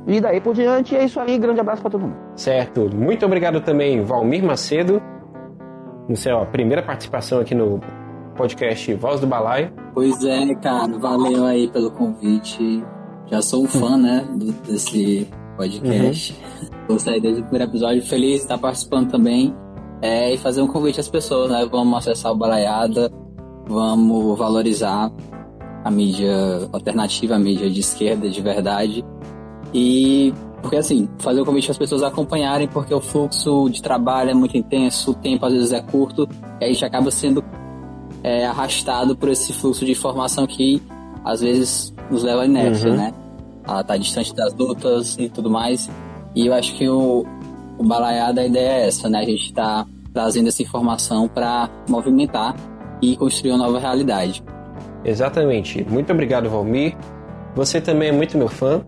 E 0.07 0.19
daí 0.19 0.41
por 0.41 0.53
diante, 0.53 0.95
é 0.95 1.03
isso 1.03 1.19
aí. 1.19 1.37
Grande 1.37 1.59
abraço 1.59 1.81
para 1.81 1.91
todo 1.91 2.01
mundo. 2.01 2.15
Certo. 2.35 2.89
Muito 2.93 3.25
obrigado 3.25 3.61
também, 3.61 4.01
Valmir 4.03 4.43
Macedo, 4.43 5.01
no 6.07 6.15
seu 6.15 6.43
primeira 6.47 6.81
participação 6.81 7.39
aqui 7.39 7.53
no 7.53 7.79
podcast 8.35 8.93
Voz 8.95 9.19
do 9.19 9.27
Balaio. 9.27 9.73
Pois 9.93 10.23
é, 10.23 10.53
cara, 10.55 10.97
valeu 10.97 11.45
aí 11.45 11.69
pelo 11.71 11.91
convite. 11.91 12.83
Já 13.27 13.41
sou 13.41 13.63
um 13.63 13.67
fã, 13.67 13.97
né, 13.97 14.27
desse 14.67 15.27
podcast. 15.55 16.33
Uhum. 16.33 16.69
Gostei 16.89 17.21
desde 17.21 17.41
o 17.41 17.43
primeiro 17.43 17.71
episódio. 17.71 18.01
Feliz 18.03 18.37
de 18.37 18.41
estar 18.41 18.57
participando 18.57 19.09
também. 19.09 19.55
É, 20.01 20.33
e 20.33 20.37
fazer 20.37 20.63
um 20.63 20.67
convite 20.67 20.99
às 20.99 21.07
pessoas, 21.07 21.51
né? 21.51 21.67
Vamos 21.71 21.95
acessar 21.95 22.31
o 22.31 22.35
Balaiada, 22.35 23.11
vamos 23.71 24.37
valorizar 24.37 25.11
a 25.83 25.89
mídia 25.89 26.69
alternativa, 26.71 27.35
a 27.35 27.39
mídia 27.39 27.69
de 27.69 27.79
esquerda 27.79 28.29
de 28.29 28.41
verdade. 28.41 29.03
E 29.73 30.33
porque 30.61 30.77
assim, 30.77 31.09
fazer 31.17 31.41
o 31.41 31.45
convite 31.45 31.71
às 31.71 31.77
pessoas 31.77 32.03
acompanharem, 32.03 32.67
porque 32.67 32.93
o 32.93 33.01
fluxo 33.01 33.67
de 33.69 33.81
trabalho 33.81 34.29
é 34.29 34.33
muito 34.33 34.55
intenso, 34.55 35.11
o 35.11 35.13
tempo 35.13 35.45
às 35.45 35.53
vezes 35.53 35.73
é 35.73 35.81
curto, 35.81 36.27
e 36.59 36.65
a 36.65 36.67
gente 36.67 36.85
acaba 36.85 37.09
sendo 37.09 37.43
é, 38.23 38.45
arrastado 38.45 39.15
por 39.15 39.29
esse 39.29 39.51
fluxo 39.53 39.83
de 39.83 39.91
informação 39.91 40.45
que 40.45 40.81
às 41.25 41.41
vezes 41.41 41.93
nos 42.11 42.23
leva 42.23 42.43
à 42.43 42.45
inércia, 42.45 42.91
uhum. 42.91 42.97
né? 42.97 43.13
A 43.65 43.83
tá 43.83 43.97
distante 43.97 44.35
das 44.35 44.53
lutas 44.53 45.17
e 45.17 45.29
tudo 45.29 45.49
mais. 45.49 45.89
E 46.35 46.47
eu 46.47 46.53
acho 46.53 46.75
que 46.75 46.87
o, 46.87 47.25
o 47.77 47.83
balaiada, 47.83 48.41
a 48.41 48.45
ideia 48.45 48.83
é 48.83 48.87
essa, 48.87 49.09
né? 49.09 49.19
A 49.19 49.25
gente 49.25 49.45
está 49.45 49.85
trazendo 50.13 50.47
essa 50.47 50.61
informação 50.61 51.27
para 51.27 51.69
movimentar 51.89 52.55
e 53.01 53.15
construir 53.15 53.51
uma 53.51 53.65
nova 53.65 53.79
realidade. 53.79 54.43
Exatamente. 55.03 55.85
Muito 55.89 56.11
obrigado, 56.11 56.49
Valmir. 56.49 56.95
Você 57.55 57.81
também 57.81 58.09
é 58.09 58.11
muito 58.11 58.37
meu 58.37 58.47
fã. 58.47 58.77
uh, 58.77 58.81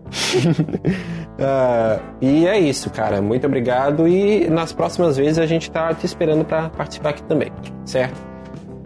e 2.20 2.46
é 2.46 2.58
isso, 2.58 2.90
cara. 2.90 3.20
Muito 3.20 3.46
obrigado. 3.46 4.08
E 4.08 4.48
nas 4.48 4.72
próximas 4.72 5.16
vezes 5.16 5.38
a 5.38 5.46
gente 5.46 5.62
está 5.62 5.92
te 5.92 6.06
esperando 6.06 6.44
para 6.44 6.68
participar 6.70 7.10
aqui 7.10 7.22
também, 7.24 7.50
certo? 7.84 8.18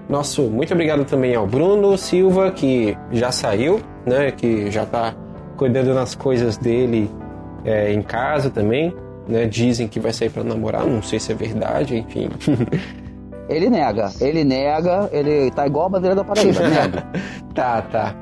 Nosso 0.09 0.42
muito 0.44 0.72
obrigado 0.72 1.05
também 1.05 1.34
ao 1.34 1.46
Bruno 1.46 1.96
Silva, 1.98 2.50
que 2.50 2.96
já 3.12 3.30
saiu, 3.30 3.80
né? 4.06 4.32
Que 4.32 4.70
já 4.70 4.82
está 4.82 5.14
cuidando 5.56 5.94
das 5.94 6.14
coisas 6.14 6.56
dele 6.56 7.10
é, 7.64 7.92
em 7.92 8.02
casa 8.02 8.48
também. 8.48 8.94
Né? 9.28 9.44
Dizem 9.44 9.86
que 9.86 10.00
vai 10.00 10.12
sair 10.12 10.30
para 10.30 10.42
namorar, 10.42 10.86
não 10.86 11.02
sei 11.02 11.20
se 11.20 11.30
é 11.30 11.34
verdade, 11.34 11.98
enfim. 11.98 12.30
Ele 13.48 13.70
nega, 13.70 14.10
ele 14.20 14.44
nega, 14.44 15.08
ele 15.12 15.50
tá 15.50 15.66
igual 15.66 15.86
a 15.86 15.90
bandeira 15.90 16.14
da 16.14 16.24
Paraíba, 16.24 16.68
nega. 16.68 17.06
tá, 17.54 17.82
tá. 17.82 18.14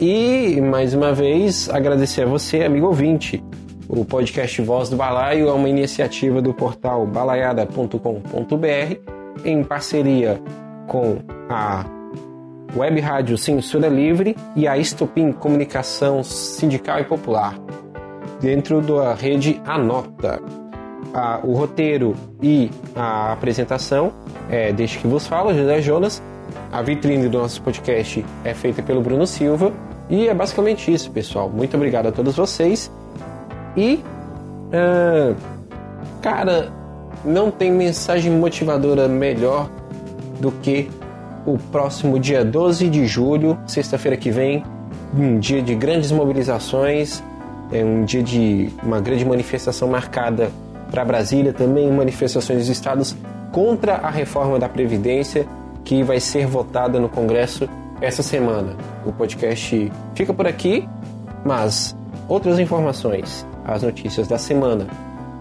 E, 0.00 0.60
mais 0.60 0.94
uma 0.94 1.12
vez, 1.12 1.68
agradecer 1.68 2.22
a 2.22 2.26
você, 2.26 2.62
amigo 2.62 2.86
ouvinte. 2.86 3.42
O 3.88 4.04
podcast 4.04 4.62
Voz 4.62 4.88
do 4.88 4.96
Balaio 4.96 5.48
é 5.48 5.52
uma 5.52 5.68
iniciativa 5.68 6.42
do 6.42 6.54
portal 6.54 7.06
balaiada.com.br 7.06 9.18
em 9.44 9.64
parceria 9.64 10.40
com 10.86 11.18
a 11.48 11.84
Web 12.76 13.00
Rádio 13.00 13.38
Censura 13.38 13.88
Livre 13.88 14.36
e 14.54 14.68
a 14.68 14.76
Estopim 14.76 15.32
Comunicação 15.32 16.22
Sindical 16.22 17.00
e 17.00 17.04
Popular, 17.04 17.58
dentro 18.40 18.80
da 18.80 19.14
rede 19.14 19.60
Anota. 19.64 20.40
Ah, 21.14 21.40
o 21.42 21.54
roteiro 21.54 22.14
e 22.42 22.70
a 22.94 23.32
apresentação 23.32 24.12
é 24.50 24.72
Deixe 24.72 24.98
que 24.98 25.06
vos 25.06 25.26
falo, 25.26 25.54
José 25.54 25.80
Jonas. 25.80 26.22
A 26.70 26.82
vitrine 26.82 27.28
do 27.28 27.38
nosso 27.38 27.62
podcast 27.62 28.24
é 28.44 28.54
feita 28.54 28.82
pelo 28.82 29.00
Bruno 29.00 29.26
Silva 29.26 29.72
e 30.08 30.28
é 30.28 30.34
basicamente 30.34 30.92
isso, 30.92 31.10
pessoal. 31.10 31.48
Muito 31.48 31.76
obrigado 31.76 32.06
a 32.06 32.12
todos 32.12 32.36
vocês. 32.36 32.90
E, 33.76 34.02
uh, 34.72 35.36
cara, 36.22 36.72
não 37.24 37.50
tem 37.50 37.70
mensagem 37.70 38.32
motivadora 38.32 39.08
melhor 39.08 39.70
do 40.40 40.50
que 40.50 40.90
o 41.46 41.58
próximo 41.58 42.18
dia 42.18 42.44
12 42.44 42.88
de 42.88 43.06
julho, 43.06 43.58
sexta-feira 43.66 44.16
que 44.16 44.30
vem, 44.30 44.62
um 45.16 45.38
dia 45.38 45.62
de 45.62 45.74
grandes 45.74 46.12
mobilizações, 46.12 47.22
é 47.72 47.84
um 47.84 48.04
dia 48.04 48.22
de 48.22 48.70
uma 48.82 49.00
grande 49.00 49.24
manifestação 49.24 49.88
marcada 49.88 50.50
para 50.90 51.04
Brasília, 51.04 51.52
também 51.52 51.90
manifestações 51.90 52.60
dos 52.60 52.68
estados 52.68 53.16
contra 53.52 53.96
a 53.96 54.10
reforma 54.10 54.58
da 54.58 54.68
Previdência 54.68 55.46
que 55.84 56.02
vai 56.02 56.20
ser 56.20 56.46
votada 56.46 57.00
no 57.00 57.08
Congresso 57.08 57.68
essa 58.00 58.22
semana. 58.22 58.76
O 59.04 59.12
podcast 59.12 59.90
fica 60.14 60.32
por 60.34 60.46
aqui, 60.46 60.88
mas 61.44 61.96
outras 62.28 62.58
informações, 62.58 63.46
as 63.64 63.82
notícias 63.82 64.28
da 64.28 64.38
semana 64.38 64.86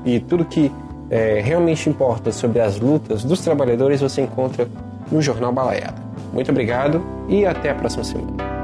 e 0.05 0.19
tudo 0.19 0.45
que 0.45 0.71
é, 1.09 1.41
realmente 1.43 1.89
importa 1.89 2.31
sobre 2.31 2.59
as 2.59 2.79
lutas 2.79 3.23
dos 3.23 3.41
trabalhadores 3.41 4.01
você 4.01 4.21
encontra 4.21 4.67
no 5.11 5.21
Jornal 5.21 5.51
Balaiada. 5.51 6.01
Muito 6.33 6.51
obrigado 6.51 7.03
e 7.27 7.45
até 7.45 7.69
a 7.69 7.75
próxima 7.75 8.03
semana. 8.03 8.56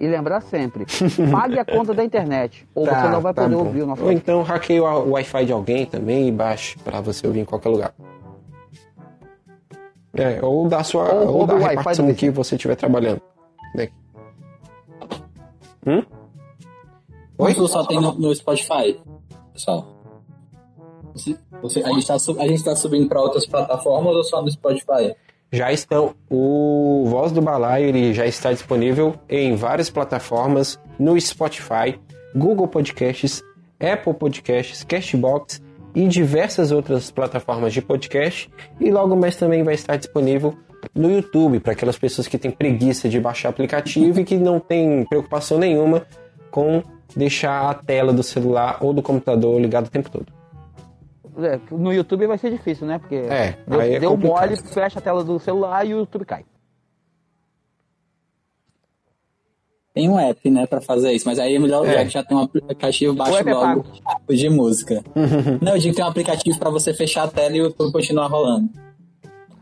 E 0.00 0.06
lembrar 0.08 0.40
sempre, 0.40 0.84
pague 1.30 1.60
a 1.60 1.64
conta 1.64 1.94
da 1.94 2.04
internet, 2.04 2.66
ou 2.74 2.84
tá, 2.84 3.02
você 3.02 3.08
não 3.08 3.20
vai 3.20 3.32
tá 3.32 3.42
poder 3.42 3.54
bom. 3.54 3.64
ouvir 3.64 3.82
o 3.82 3.86
nosso 3.86 4.02
Ou 4.02 4.10
então 4.10 4.42
hackeie 4.42 4.80
o 4.80 5.10
Wi-Fi 5.12 5.46
de 5.46 5.52
alguém 5.52 5.86
também 5.86 6.26
e 6.26 6.32
baixe 6.32 6.76
para 6.78 7.00
você 7.00 7.24
ouvir 7.24 7.40
em 7.40 7.44
qualquer 7.44 7.68
lugar. 7.68 7.94
É, 10.14 10.44
ou 10.44 10.68
da 10.68 10.82
sua 10.82 11.12
ou, 11.14 11.38
ou 11.38 11.46
da 11.46 11.56
repartição 11.56 12.12
que 12.12 12.30
você 12.30 12.56
estiver 12.56 12.74
trabalhando. 12.74 13.22
Hum? 15.86 16.02
Oi? 17.38 17.54
Você 17.54 17.72
só 17.72 17.84
tem 17.84 18.00
no, 18.00 18.12
no 18.14 18.34
Spotify, 18.34 19.00
pessoal. 19.52 20.01
Você, 21.62 21.80
a 21.80 21.88
gente 21.88 21.98
está 21.98 22.70
tá 22.70 22.76
subindo 22.76 23.08
para 23.08 23.20
outras 23.20 23.46
plataformas 23.46 24.14
ou 24.14 24.24
só 24.24 24.42
no 24.42 24.50
Spotify? 24.50 25.14
já 25.52 25.70
estão. 25.70 26.14
O 26.30 27.04
Voz 27.06 27.30
do 27.30 27.42
Balaio 27.42 27.86
ele 27.86 28.14
já 28.14 28.26
está 28.26 28.52
disponível 28.52 29.14
em 29.28 29.54
várias 29.54 29.90
plataformas, 29.90 30.80
no 30.98 31.20
Spotify, 31.20 32.00
Google 32.34 32.66
Podcasts, 32.66 33.42
Apple 33.78 34.14
Podcasts, 34.14 34.82
Castbox 34.82 35.62
e 35.94 36.08
diversas 36.08 36.72
outras 36.72 37.10
plataformas 37.10 37.74
de 37.74 37.82
podcast. 37.82 38.50
E 38.80 38.90
logo 38.90 39.14
mais 39.14 39.36
também 39.36 39.62
vai 39.62 39.74
estar 39.74 39.96
disponível 39.96 40.56
no 40.94 41.10
YouTube 41.10 41.60
para 41.60 41.72
aquelas 41.74 41.98
pessoas 41.98 42.26
que 42.26 42.38
têm 42.38 42.50
preguiça 42.50 43.08
de 43.08 43.20
baixar 43.20 43.50
aplicativo 43.50 44.20
e 44.20 44.24
que 44.24 44.36
não 44.36 44.58
têm 44.58 45.04
preocupação 45.04 45.58
nenhuma 45.58 46.06
com 46.50 46.82
deixar 47.14 47.70
a 47.70 47.74
tela 47.74 48.12
do 48.12 48.22
celular 48.22 48.78
ou 48.80 48.94
do 48.94 49.02
computador 49.02 49.60
ligado 49.60 49.86
o 49.86 49.90
tempo 49.90 50.10
todo. 50.10 50.41
É, 51.38 51.58
no 51.70 51.92
YouTube 51.92 52.26
vai 52.26 52.36
ser 52.36 52.50
difícil, 52.50 52.86
né? 52.86 52.98
Porque 52.98 53.14
é, 53.14 53.56
deu, 53.66 53.80
é 53.80 53.98
deu 53.98 54.16
mole, 54.16 54.56
fecha 54.56 54.98
a 54.98 55.02
tela 55.02 55.24
do 55.24 55.38
celular 55.38 55.86
e 55.86 55.94
o 55.94 55.98
YouTube 55.98 56.24
cai. 56.26 56.44
Tem 59.94 60.08
um 60.08 60.18
app, 60.18 60.50
né, 60.50 60.66
pra 60.66 60.80
fazer 60.80 61.12
isso, 61.12 61.28
mas 61.28 61.38
aí 61.38 61.54
é 61.54 61.58
melhor 61.58 61.86
é. 61.86 61.92
já 61.92 62.04
que 62.04 62.10
já 62.10 62.24
tem 62.24 62.36
um 62.36 62.40
aplicativo, 62.40 63.14
baixa 63.14 63.38
é 63.38 63.54
logo 63.54 63.84
é 64.26 64.34
de 64.34 64.48
música. 64.48 65.02
Não, 65.60 65.72
eu 65.72 65.78
digo 65.78 65.90
que 65.90 65.96
tem 65.96 66.04
um 66.04 66.08
aplicativo 66.08 66.58
pra 66.58 66.70
você 66.70 66.94
fechar 66.94 67.24
a 67.24 67.28
tela 67.28 67.54
e 67.54 67.60
o 67.60 67.64
YouTube 67.64 67.92
continuar 67.92 68.26
rolando. 68.26 68.70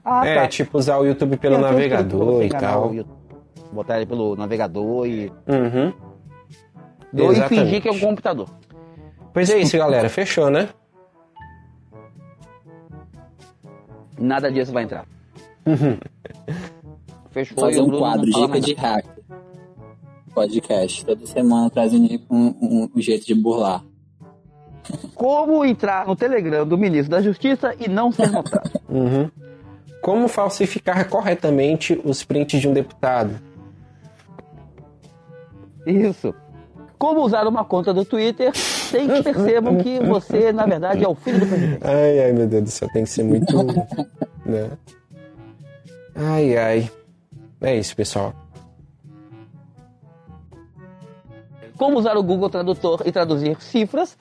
Ah, 0.05 0.27
é, 0.27 0.35
tá. 0.37 0.49
tipo 0.49 0.79
usar 0.79 0.99
o 0.99 1.05
YouTube 1.05 1.37
pelo 1.37 1.59
navegador 1.59 2.45
e 2.45 2.49
tal. 2.49 2.93
Botar 3.73 3.97
ele 3.97 4.07
pelo 4.07 4.37
navegador 4.37 5.07
e. 5.07 5.33
Uhum. 5.47 5.93
e 7.13 7.49
fingir 7.49 7.83
que 7.83 7.89
é 7.89 7.93
um 7.93 7.99
computador. 7.99 8.49
Pois 9.33 9.51
é 9.51 9.59
isso, 9.59 9.77
galera. 9.77 10.09
Fechou, 10.09 10.49
né? 10.49 10.69
Nada 14.21 14.53
disso 14.53 14.73
vai 14.73 14.85
entrar. 14.85 15.07
Fechou. 17.31 17.59
Fazer 17.59 17.81
um 17.81 17.91
quadro, 17.99 18.27
dica 18.27 18.61
de 18.61 18.75
hack. 18.75 19.07
Podcast. 20.35 21.05
Toda 21.05 21.27
semana 21.27 21.71
trazendo 21.71 22.09
um, 22.31 22.47
um, 22.61 22.91
um 22.95 23.01
jeito 23.01 23.27
de 23.27 23.35
burlar. 23.35 23.85
Como 25.15 25.65
entrar 25.65 26.07
no 26.07 26.17
Telegram 26.17 26.67
do 26.67 26.77
ministro 26.77 27.11
da 27.11 27.23
Justiça 27.23 27.75
e 27.79 27.89
não 27.89 28.13
ser 28.13 28.31
notado. 28.31 28.71
Uhum. 28.91 29.31
Como 30.03 30.27
falsificar 30.27 31.09
corretamente 31.09 32.01
os 32.05 32.25
prints 32.25 32.61
de 32.61 32.67
um 32.67 32.73
deputado? 32.73 33.41
Isso. 35.87 36.35
Como 36.99 37.21
usar 37.21 37.47
uma 37.47 37.65
conta 37.65 37.95
do 37.95 38.05
Twitter 38.05 38.51
sem 38.91 39.09
que 39.09 39.23
percebam 39.23 39.79
que 39.79 40.01
você, 40.01 40.53
na 40.53 40.67
verdade, 40.67 41.05
é 41.05 41.09
o 41.09 41.15
filho 41.15 41.41
do 41.41 41.47
presidente. 41.47 41.81
Ai, 41.83 42.21
ai, 42.21 42.33
meu 42.33 42.47
Deus 42.47 42.65
do 42.65 42.71
céu, 42.71 42.89
tem 42.93 43.05
que 43.05 43.11
ser 43.11 43.23
muito. 43.23 43.57
né? 44.45 44.71
Ai, 46.15 46.57
ai. 46.57 46.91
É 47.61 47.77
isso, 47.77 47.95
pessoal. 47.95 48.35
Como 51.77 51.99
usar 51.99 52.17
o 52.17 52.23
Google 52.23 52.51
Tradutor 52.51 53.03
e 53.07 53.13
traduzir 53.13 53.61
cifras 53.61 54.17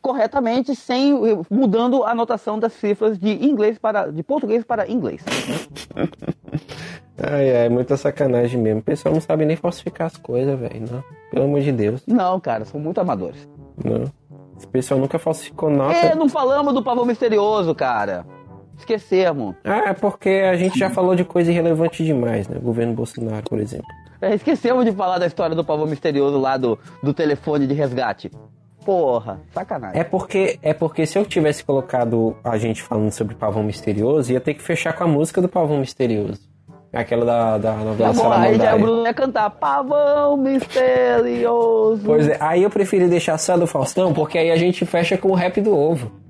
corretamente 0.00 0.74
sem 0.74 1.12
mudando 1.50 2.02
a 2.04 2.12
anotação 2.12 2.58
das 2.58 2.72
cifras 2.72 3.18
de 3.18 3.30
inglês 3.44 3.78
para 3.78 4.10
de 4.10 4.22
português 4.22 4.64
para 4.64 4.90
inglês. 4.90 5.22
Ai, 7.20 7.56
ai, 7.56 7.68
muita 7.68 7.96
sacanagem 7.96 8.60
mesmo. 8.60 8.80
O 8.80 8.82
pessoal 8.82 9.12
não 9.12 9.20
sabe 9.20 9.44
nem 9.44 9.56
falsificar 9.56 10.06
as 10.06 10.16
coisas, 10.16 10.58
velho, 10.58 10.84
não. 10.90 11.04
Pelo 11.30 11.44
amor 11.44 11.60
de 11.60 11.72
Deus. 11.72 12.02
Não, 12.06 12.38
cara, 12.38 12.64
são 12.64 12.80
muito 12.80 13.00
amadores. 13.00 13.46
Não. 13.84 14.10
Esse 14.56 14.66
pessoal 14.66 14.98
nunca 14.98 15.18
falsificou 15.18 15.70
nota. 15.70 15.94
É, 15.94 16.14
não 16.14 16.28
falamos 16.28 16.74
do 16.74 16.82
pavão 16.82 17.04
misterioso, 17.04 17.74
cara. 17.74 18.26
Esquecemos. 18.76 19.54
Ah, 19.64 19.90
é 19.90 19.92
porque 19.92 20.28
a 20.28 20.56
gente 20.56 20.78
já 20.78 20.90
falou 20.90 21.14
de 21.14 21.24
coisa 21.24 21.50
irrelevante 21.50 22.04
demais, 22.04 22.48
né? 22.48 22.56
O 22.58 22.62
governo 22.62 22.94
Bolsonaro, 22.94 23.42
por 23.48 23.58
exemplo. 23.58 23.86
É, 24.20 24.34
esquecemos 24.34 24.84
de 24.84 24.92
falar 24.92 25.18
da 25.18 25.26
história 25.26 25.54
do 25.54 25.64
pavão 25.64 25.86
misterioso 25.86 26.38
lá 26.38 26.56
do, 26.56 26.78
do 27.02 27.14
telefone 27.14 27.66
de 27.66 27.74
resgate. 27.74 28.30
Porra, 28.84 29.40
sacanagem. 29.52 30.00
É 30.00 30.04
porque, 30.04 30.58
é 30.62 30.72
porque 30.72 31.06
se 31.06 31.18
eu 31.18 31.24
tivesse 31.24 31.62
colocado 31.62 32.36
a 32.42 32.56
gente 32.56 32.82
falando 32.82 33.12
sobre 33.12 33.34
pavão 33.34 33.62
misterioso, 33.62 34.32
ia 34.32 34.40
ter 34.40 34.54
que 34.54 34.62
fechar 34.62 34.92
com 34.92 35.04
a 35.04 35.06
música 35.06 35.42
do 35.42 35.48
pavão 35.48 35.78
misterioso. 35.78 36.47
Aquela 36.92 37.24
da, 37.24 37.58
da 37.58 37.72
novela 37.76 38.40
aí 38.40 38.56
já 38.56 38.74
o 38.74 38.78
Bruno 38.78 39.02
ia 39.04 39.12
cantar 39.12 39.50
Pavão 39.50 40.38
Misterioso. 40.38 42.02
Pois 42.02 42.26
é, 42.28 42.38
aí 42.40 42.62
eu 42.62 42.70
preferi 42.70 43.06
deixar 43.08 43.36
só 43.36 43.58
do 43.58 43.66
Faustão, 43.66 44.14
porque 44.14 44.38
aí 44.38 44.50
a 44.50 44.56
gente 44.56 44.86
fecha 44.86 45.18
com 45.18 45.28
o 45.28 45.34
rap 45.34 45.60
do 45.60 45.76
ovo. 45.76 46.10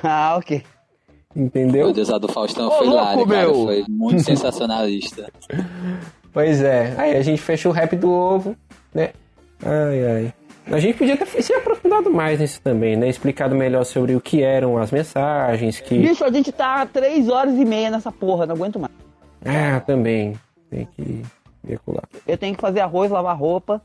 Ah, 0.00 0.36
ok. 0.38 0.62
Entendeu? 1.34 1.86
Meu 1.86 1.92
Deus, 1.92 2.08
a 2.08 2.18
do 2.18 2.28
Faustão 2.28 2.68
Ô, 2.68 2.70
foi 2.70 2.86
louco, 2.86 3.02
hilário, 3.02 3.26
cara. 3.26 3.46
meu. 3.46 3.64
Foi 3.64 3.84
muito 3.88 4.22
sensacionalista. 4.22 5.28
Pois 6.30 6.62
é, 6.62 6.94
aí 6.96 7.16
a 7.16 7.22
gente 7.22 7.40
fecha 7.40 7.68
o 7.68 7.72
rap 7.72 7.96
do 7.96 8.12
ovo, 8.12 8.54
né? 8.94 9.10
Ai, 9.64 10.06
ai. 10.06 10.34
A 10.70 10.78
gente 10.78 10.96
podia 10.96 11.16
ter 11.16 11.26
se 11.42 11.52
aprofundado 11.52 12.12
mais 12.12 12.38
nisso 12.38 12.60
também, 12.62 12.96
né? 12.96 13.08
Explicado 13.08 13.56
melhor 13.56 13.82
sobre 13.84 14.14
o 14.14 14.20
que 14.20 14.42
eram 14.42 14.76
as 14.76 14.92
mensagens, 14.92 15.80
que... 15.80 15.98
Bicho, 15.98 16.22
a 16.22 16.30
gente 16.30 16.52
tá 16.52 16.86
três 16.86 17.28
horas 17.28 17.54
e 17.54 17.64
meia 17.64 17.90
nessa 17.90 18.12
porra, 18.12 18.46
não 18.46 18.54
aguento 18.54 18.78
mais. 18.78 18.92
Ah, 19.44 19.80
também. 19.80 20.38
Tem 20.70 20.86
que 20.86 21.22
circular. 21.66 22.04
Eu 22.26 22.36
tenho 22.38 22.54
que 22.54 22.60
fazer 22.60 22.80
arroz, 22.80 23.10
lavar 23.10 23.36
roupa. 23.36 23.80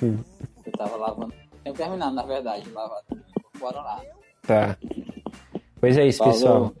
Eu 0.00 0.18
tava 0.76 0.96
lavando. 0.96 1.32
Tenho 1.64 1.76
terminado, 1.76 2.14
na 2.14 2.22
verdade, 2.22 2.64
de 2.64 2.70
lavar. 2.70 3.00
Bora 3.58 3.80
lá. 3.80 4.00
Tá. 4.46 4.76
Pois 5.80 5.96
é 5.96 6.06
isso, 6.06 6.18
Falou. 6.18 6.32
pessoal. 6.32 6.72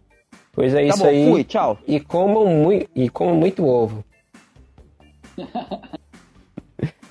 Pois 0.52 0.74
é 0.74 0.76
Tá 0.78 0.82
isso 0.82 0.98
bom, 0.98 1.08
aí. 1.08 1.30
fui, 1.30 1.44
tchau. 1.44 1.78
E 1.86 1.98
comam, 2.00 2.46
mui... 2.46 2.88
e 2.94 3.08
comam 3.08 3.34
muito 3.36 3.64
ovo. 3.64 4.04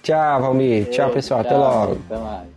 Tchau, 0.04 0.42
Valmir. 0.42 0.90
Tchau, 0.90 1.12
pessoal. 1.12 1.42
Até 1.42 1.50
Tchau, 1.50 1.60
logo. 1.60 1.94
Até 2.06 2.18
mais. 2.18 2.50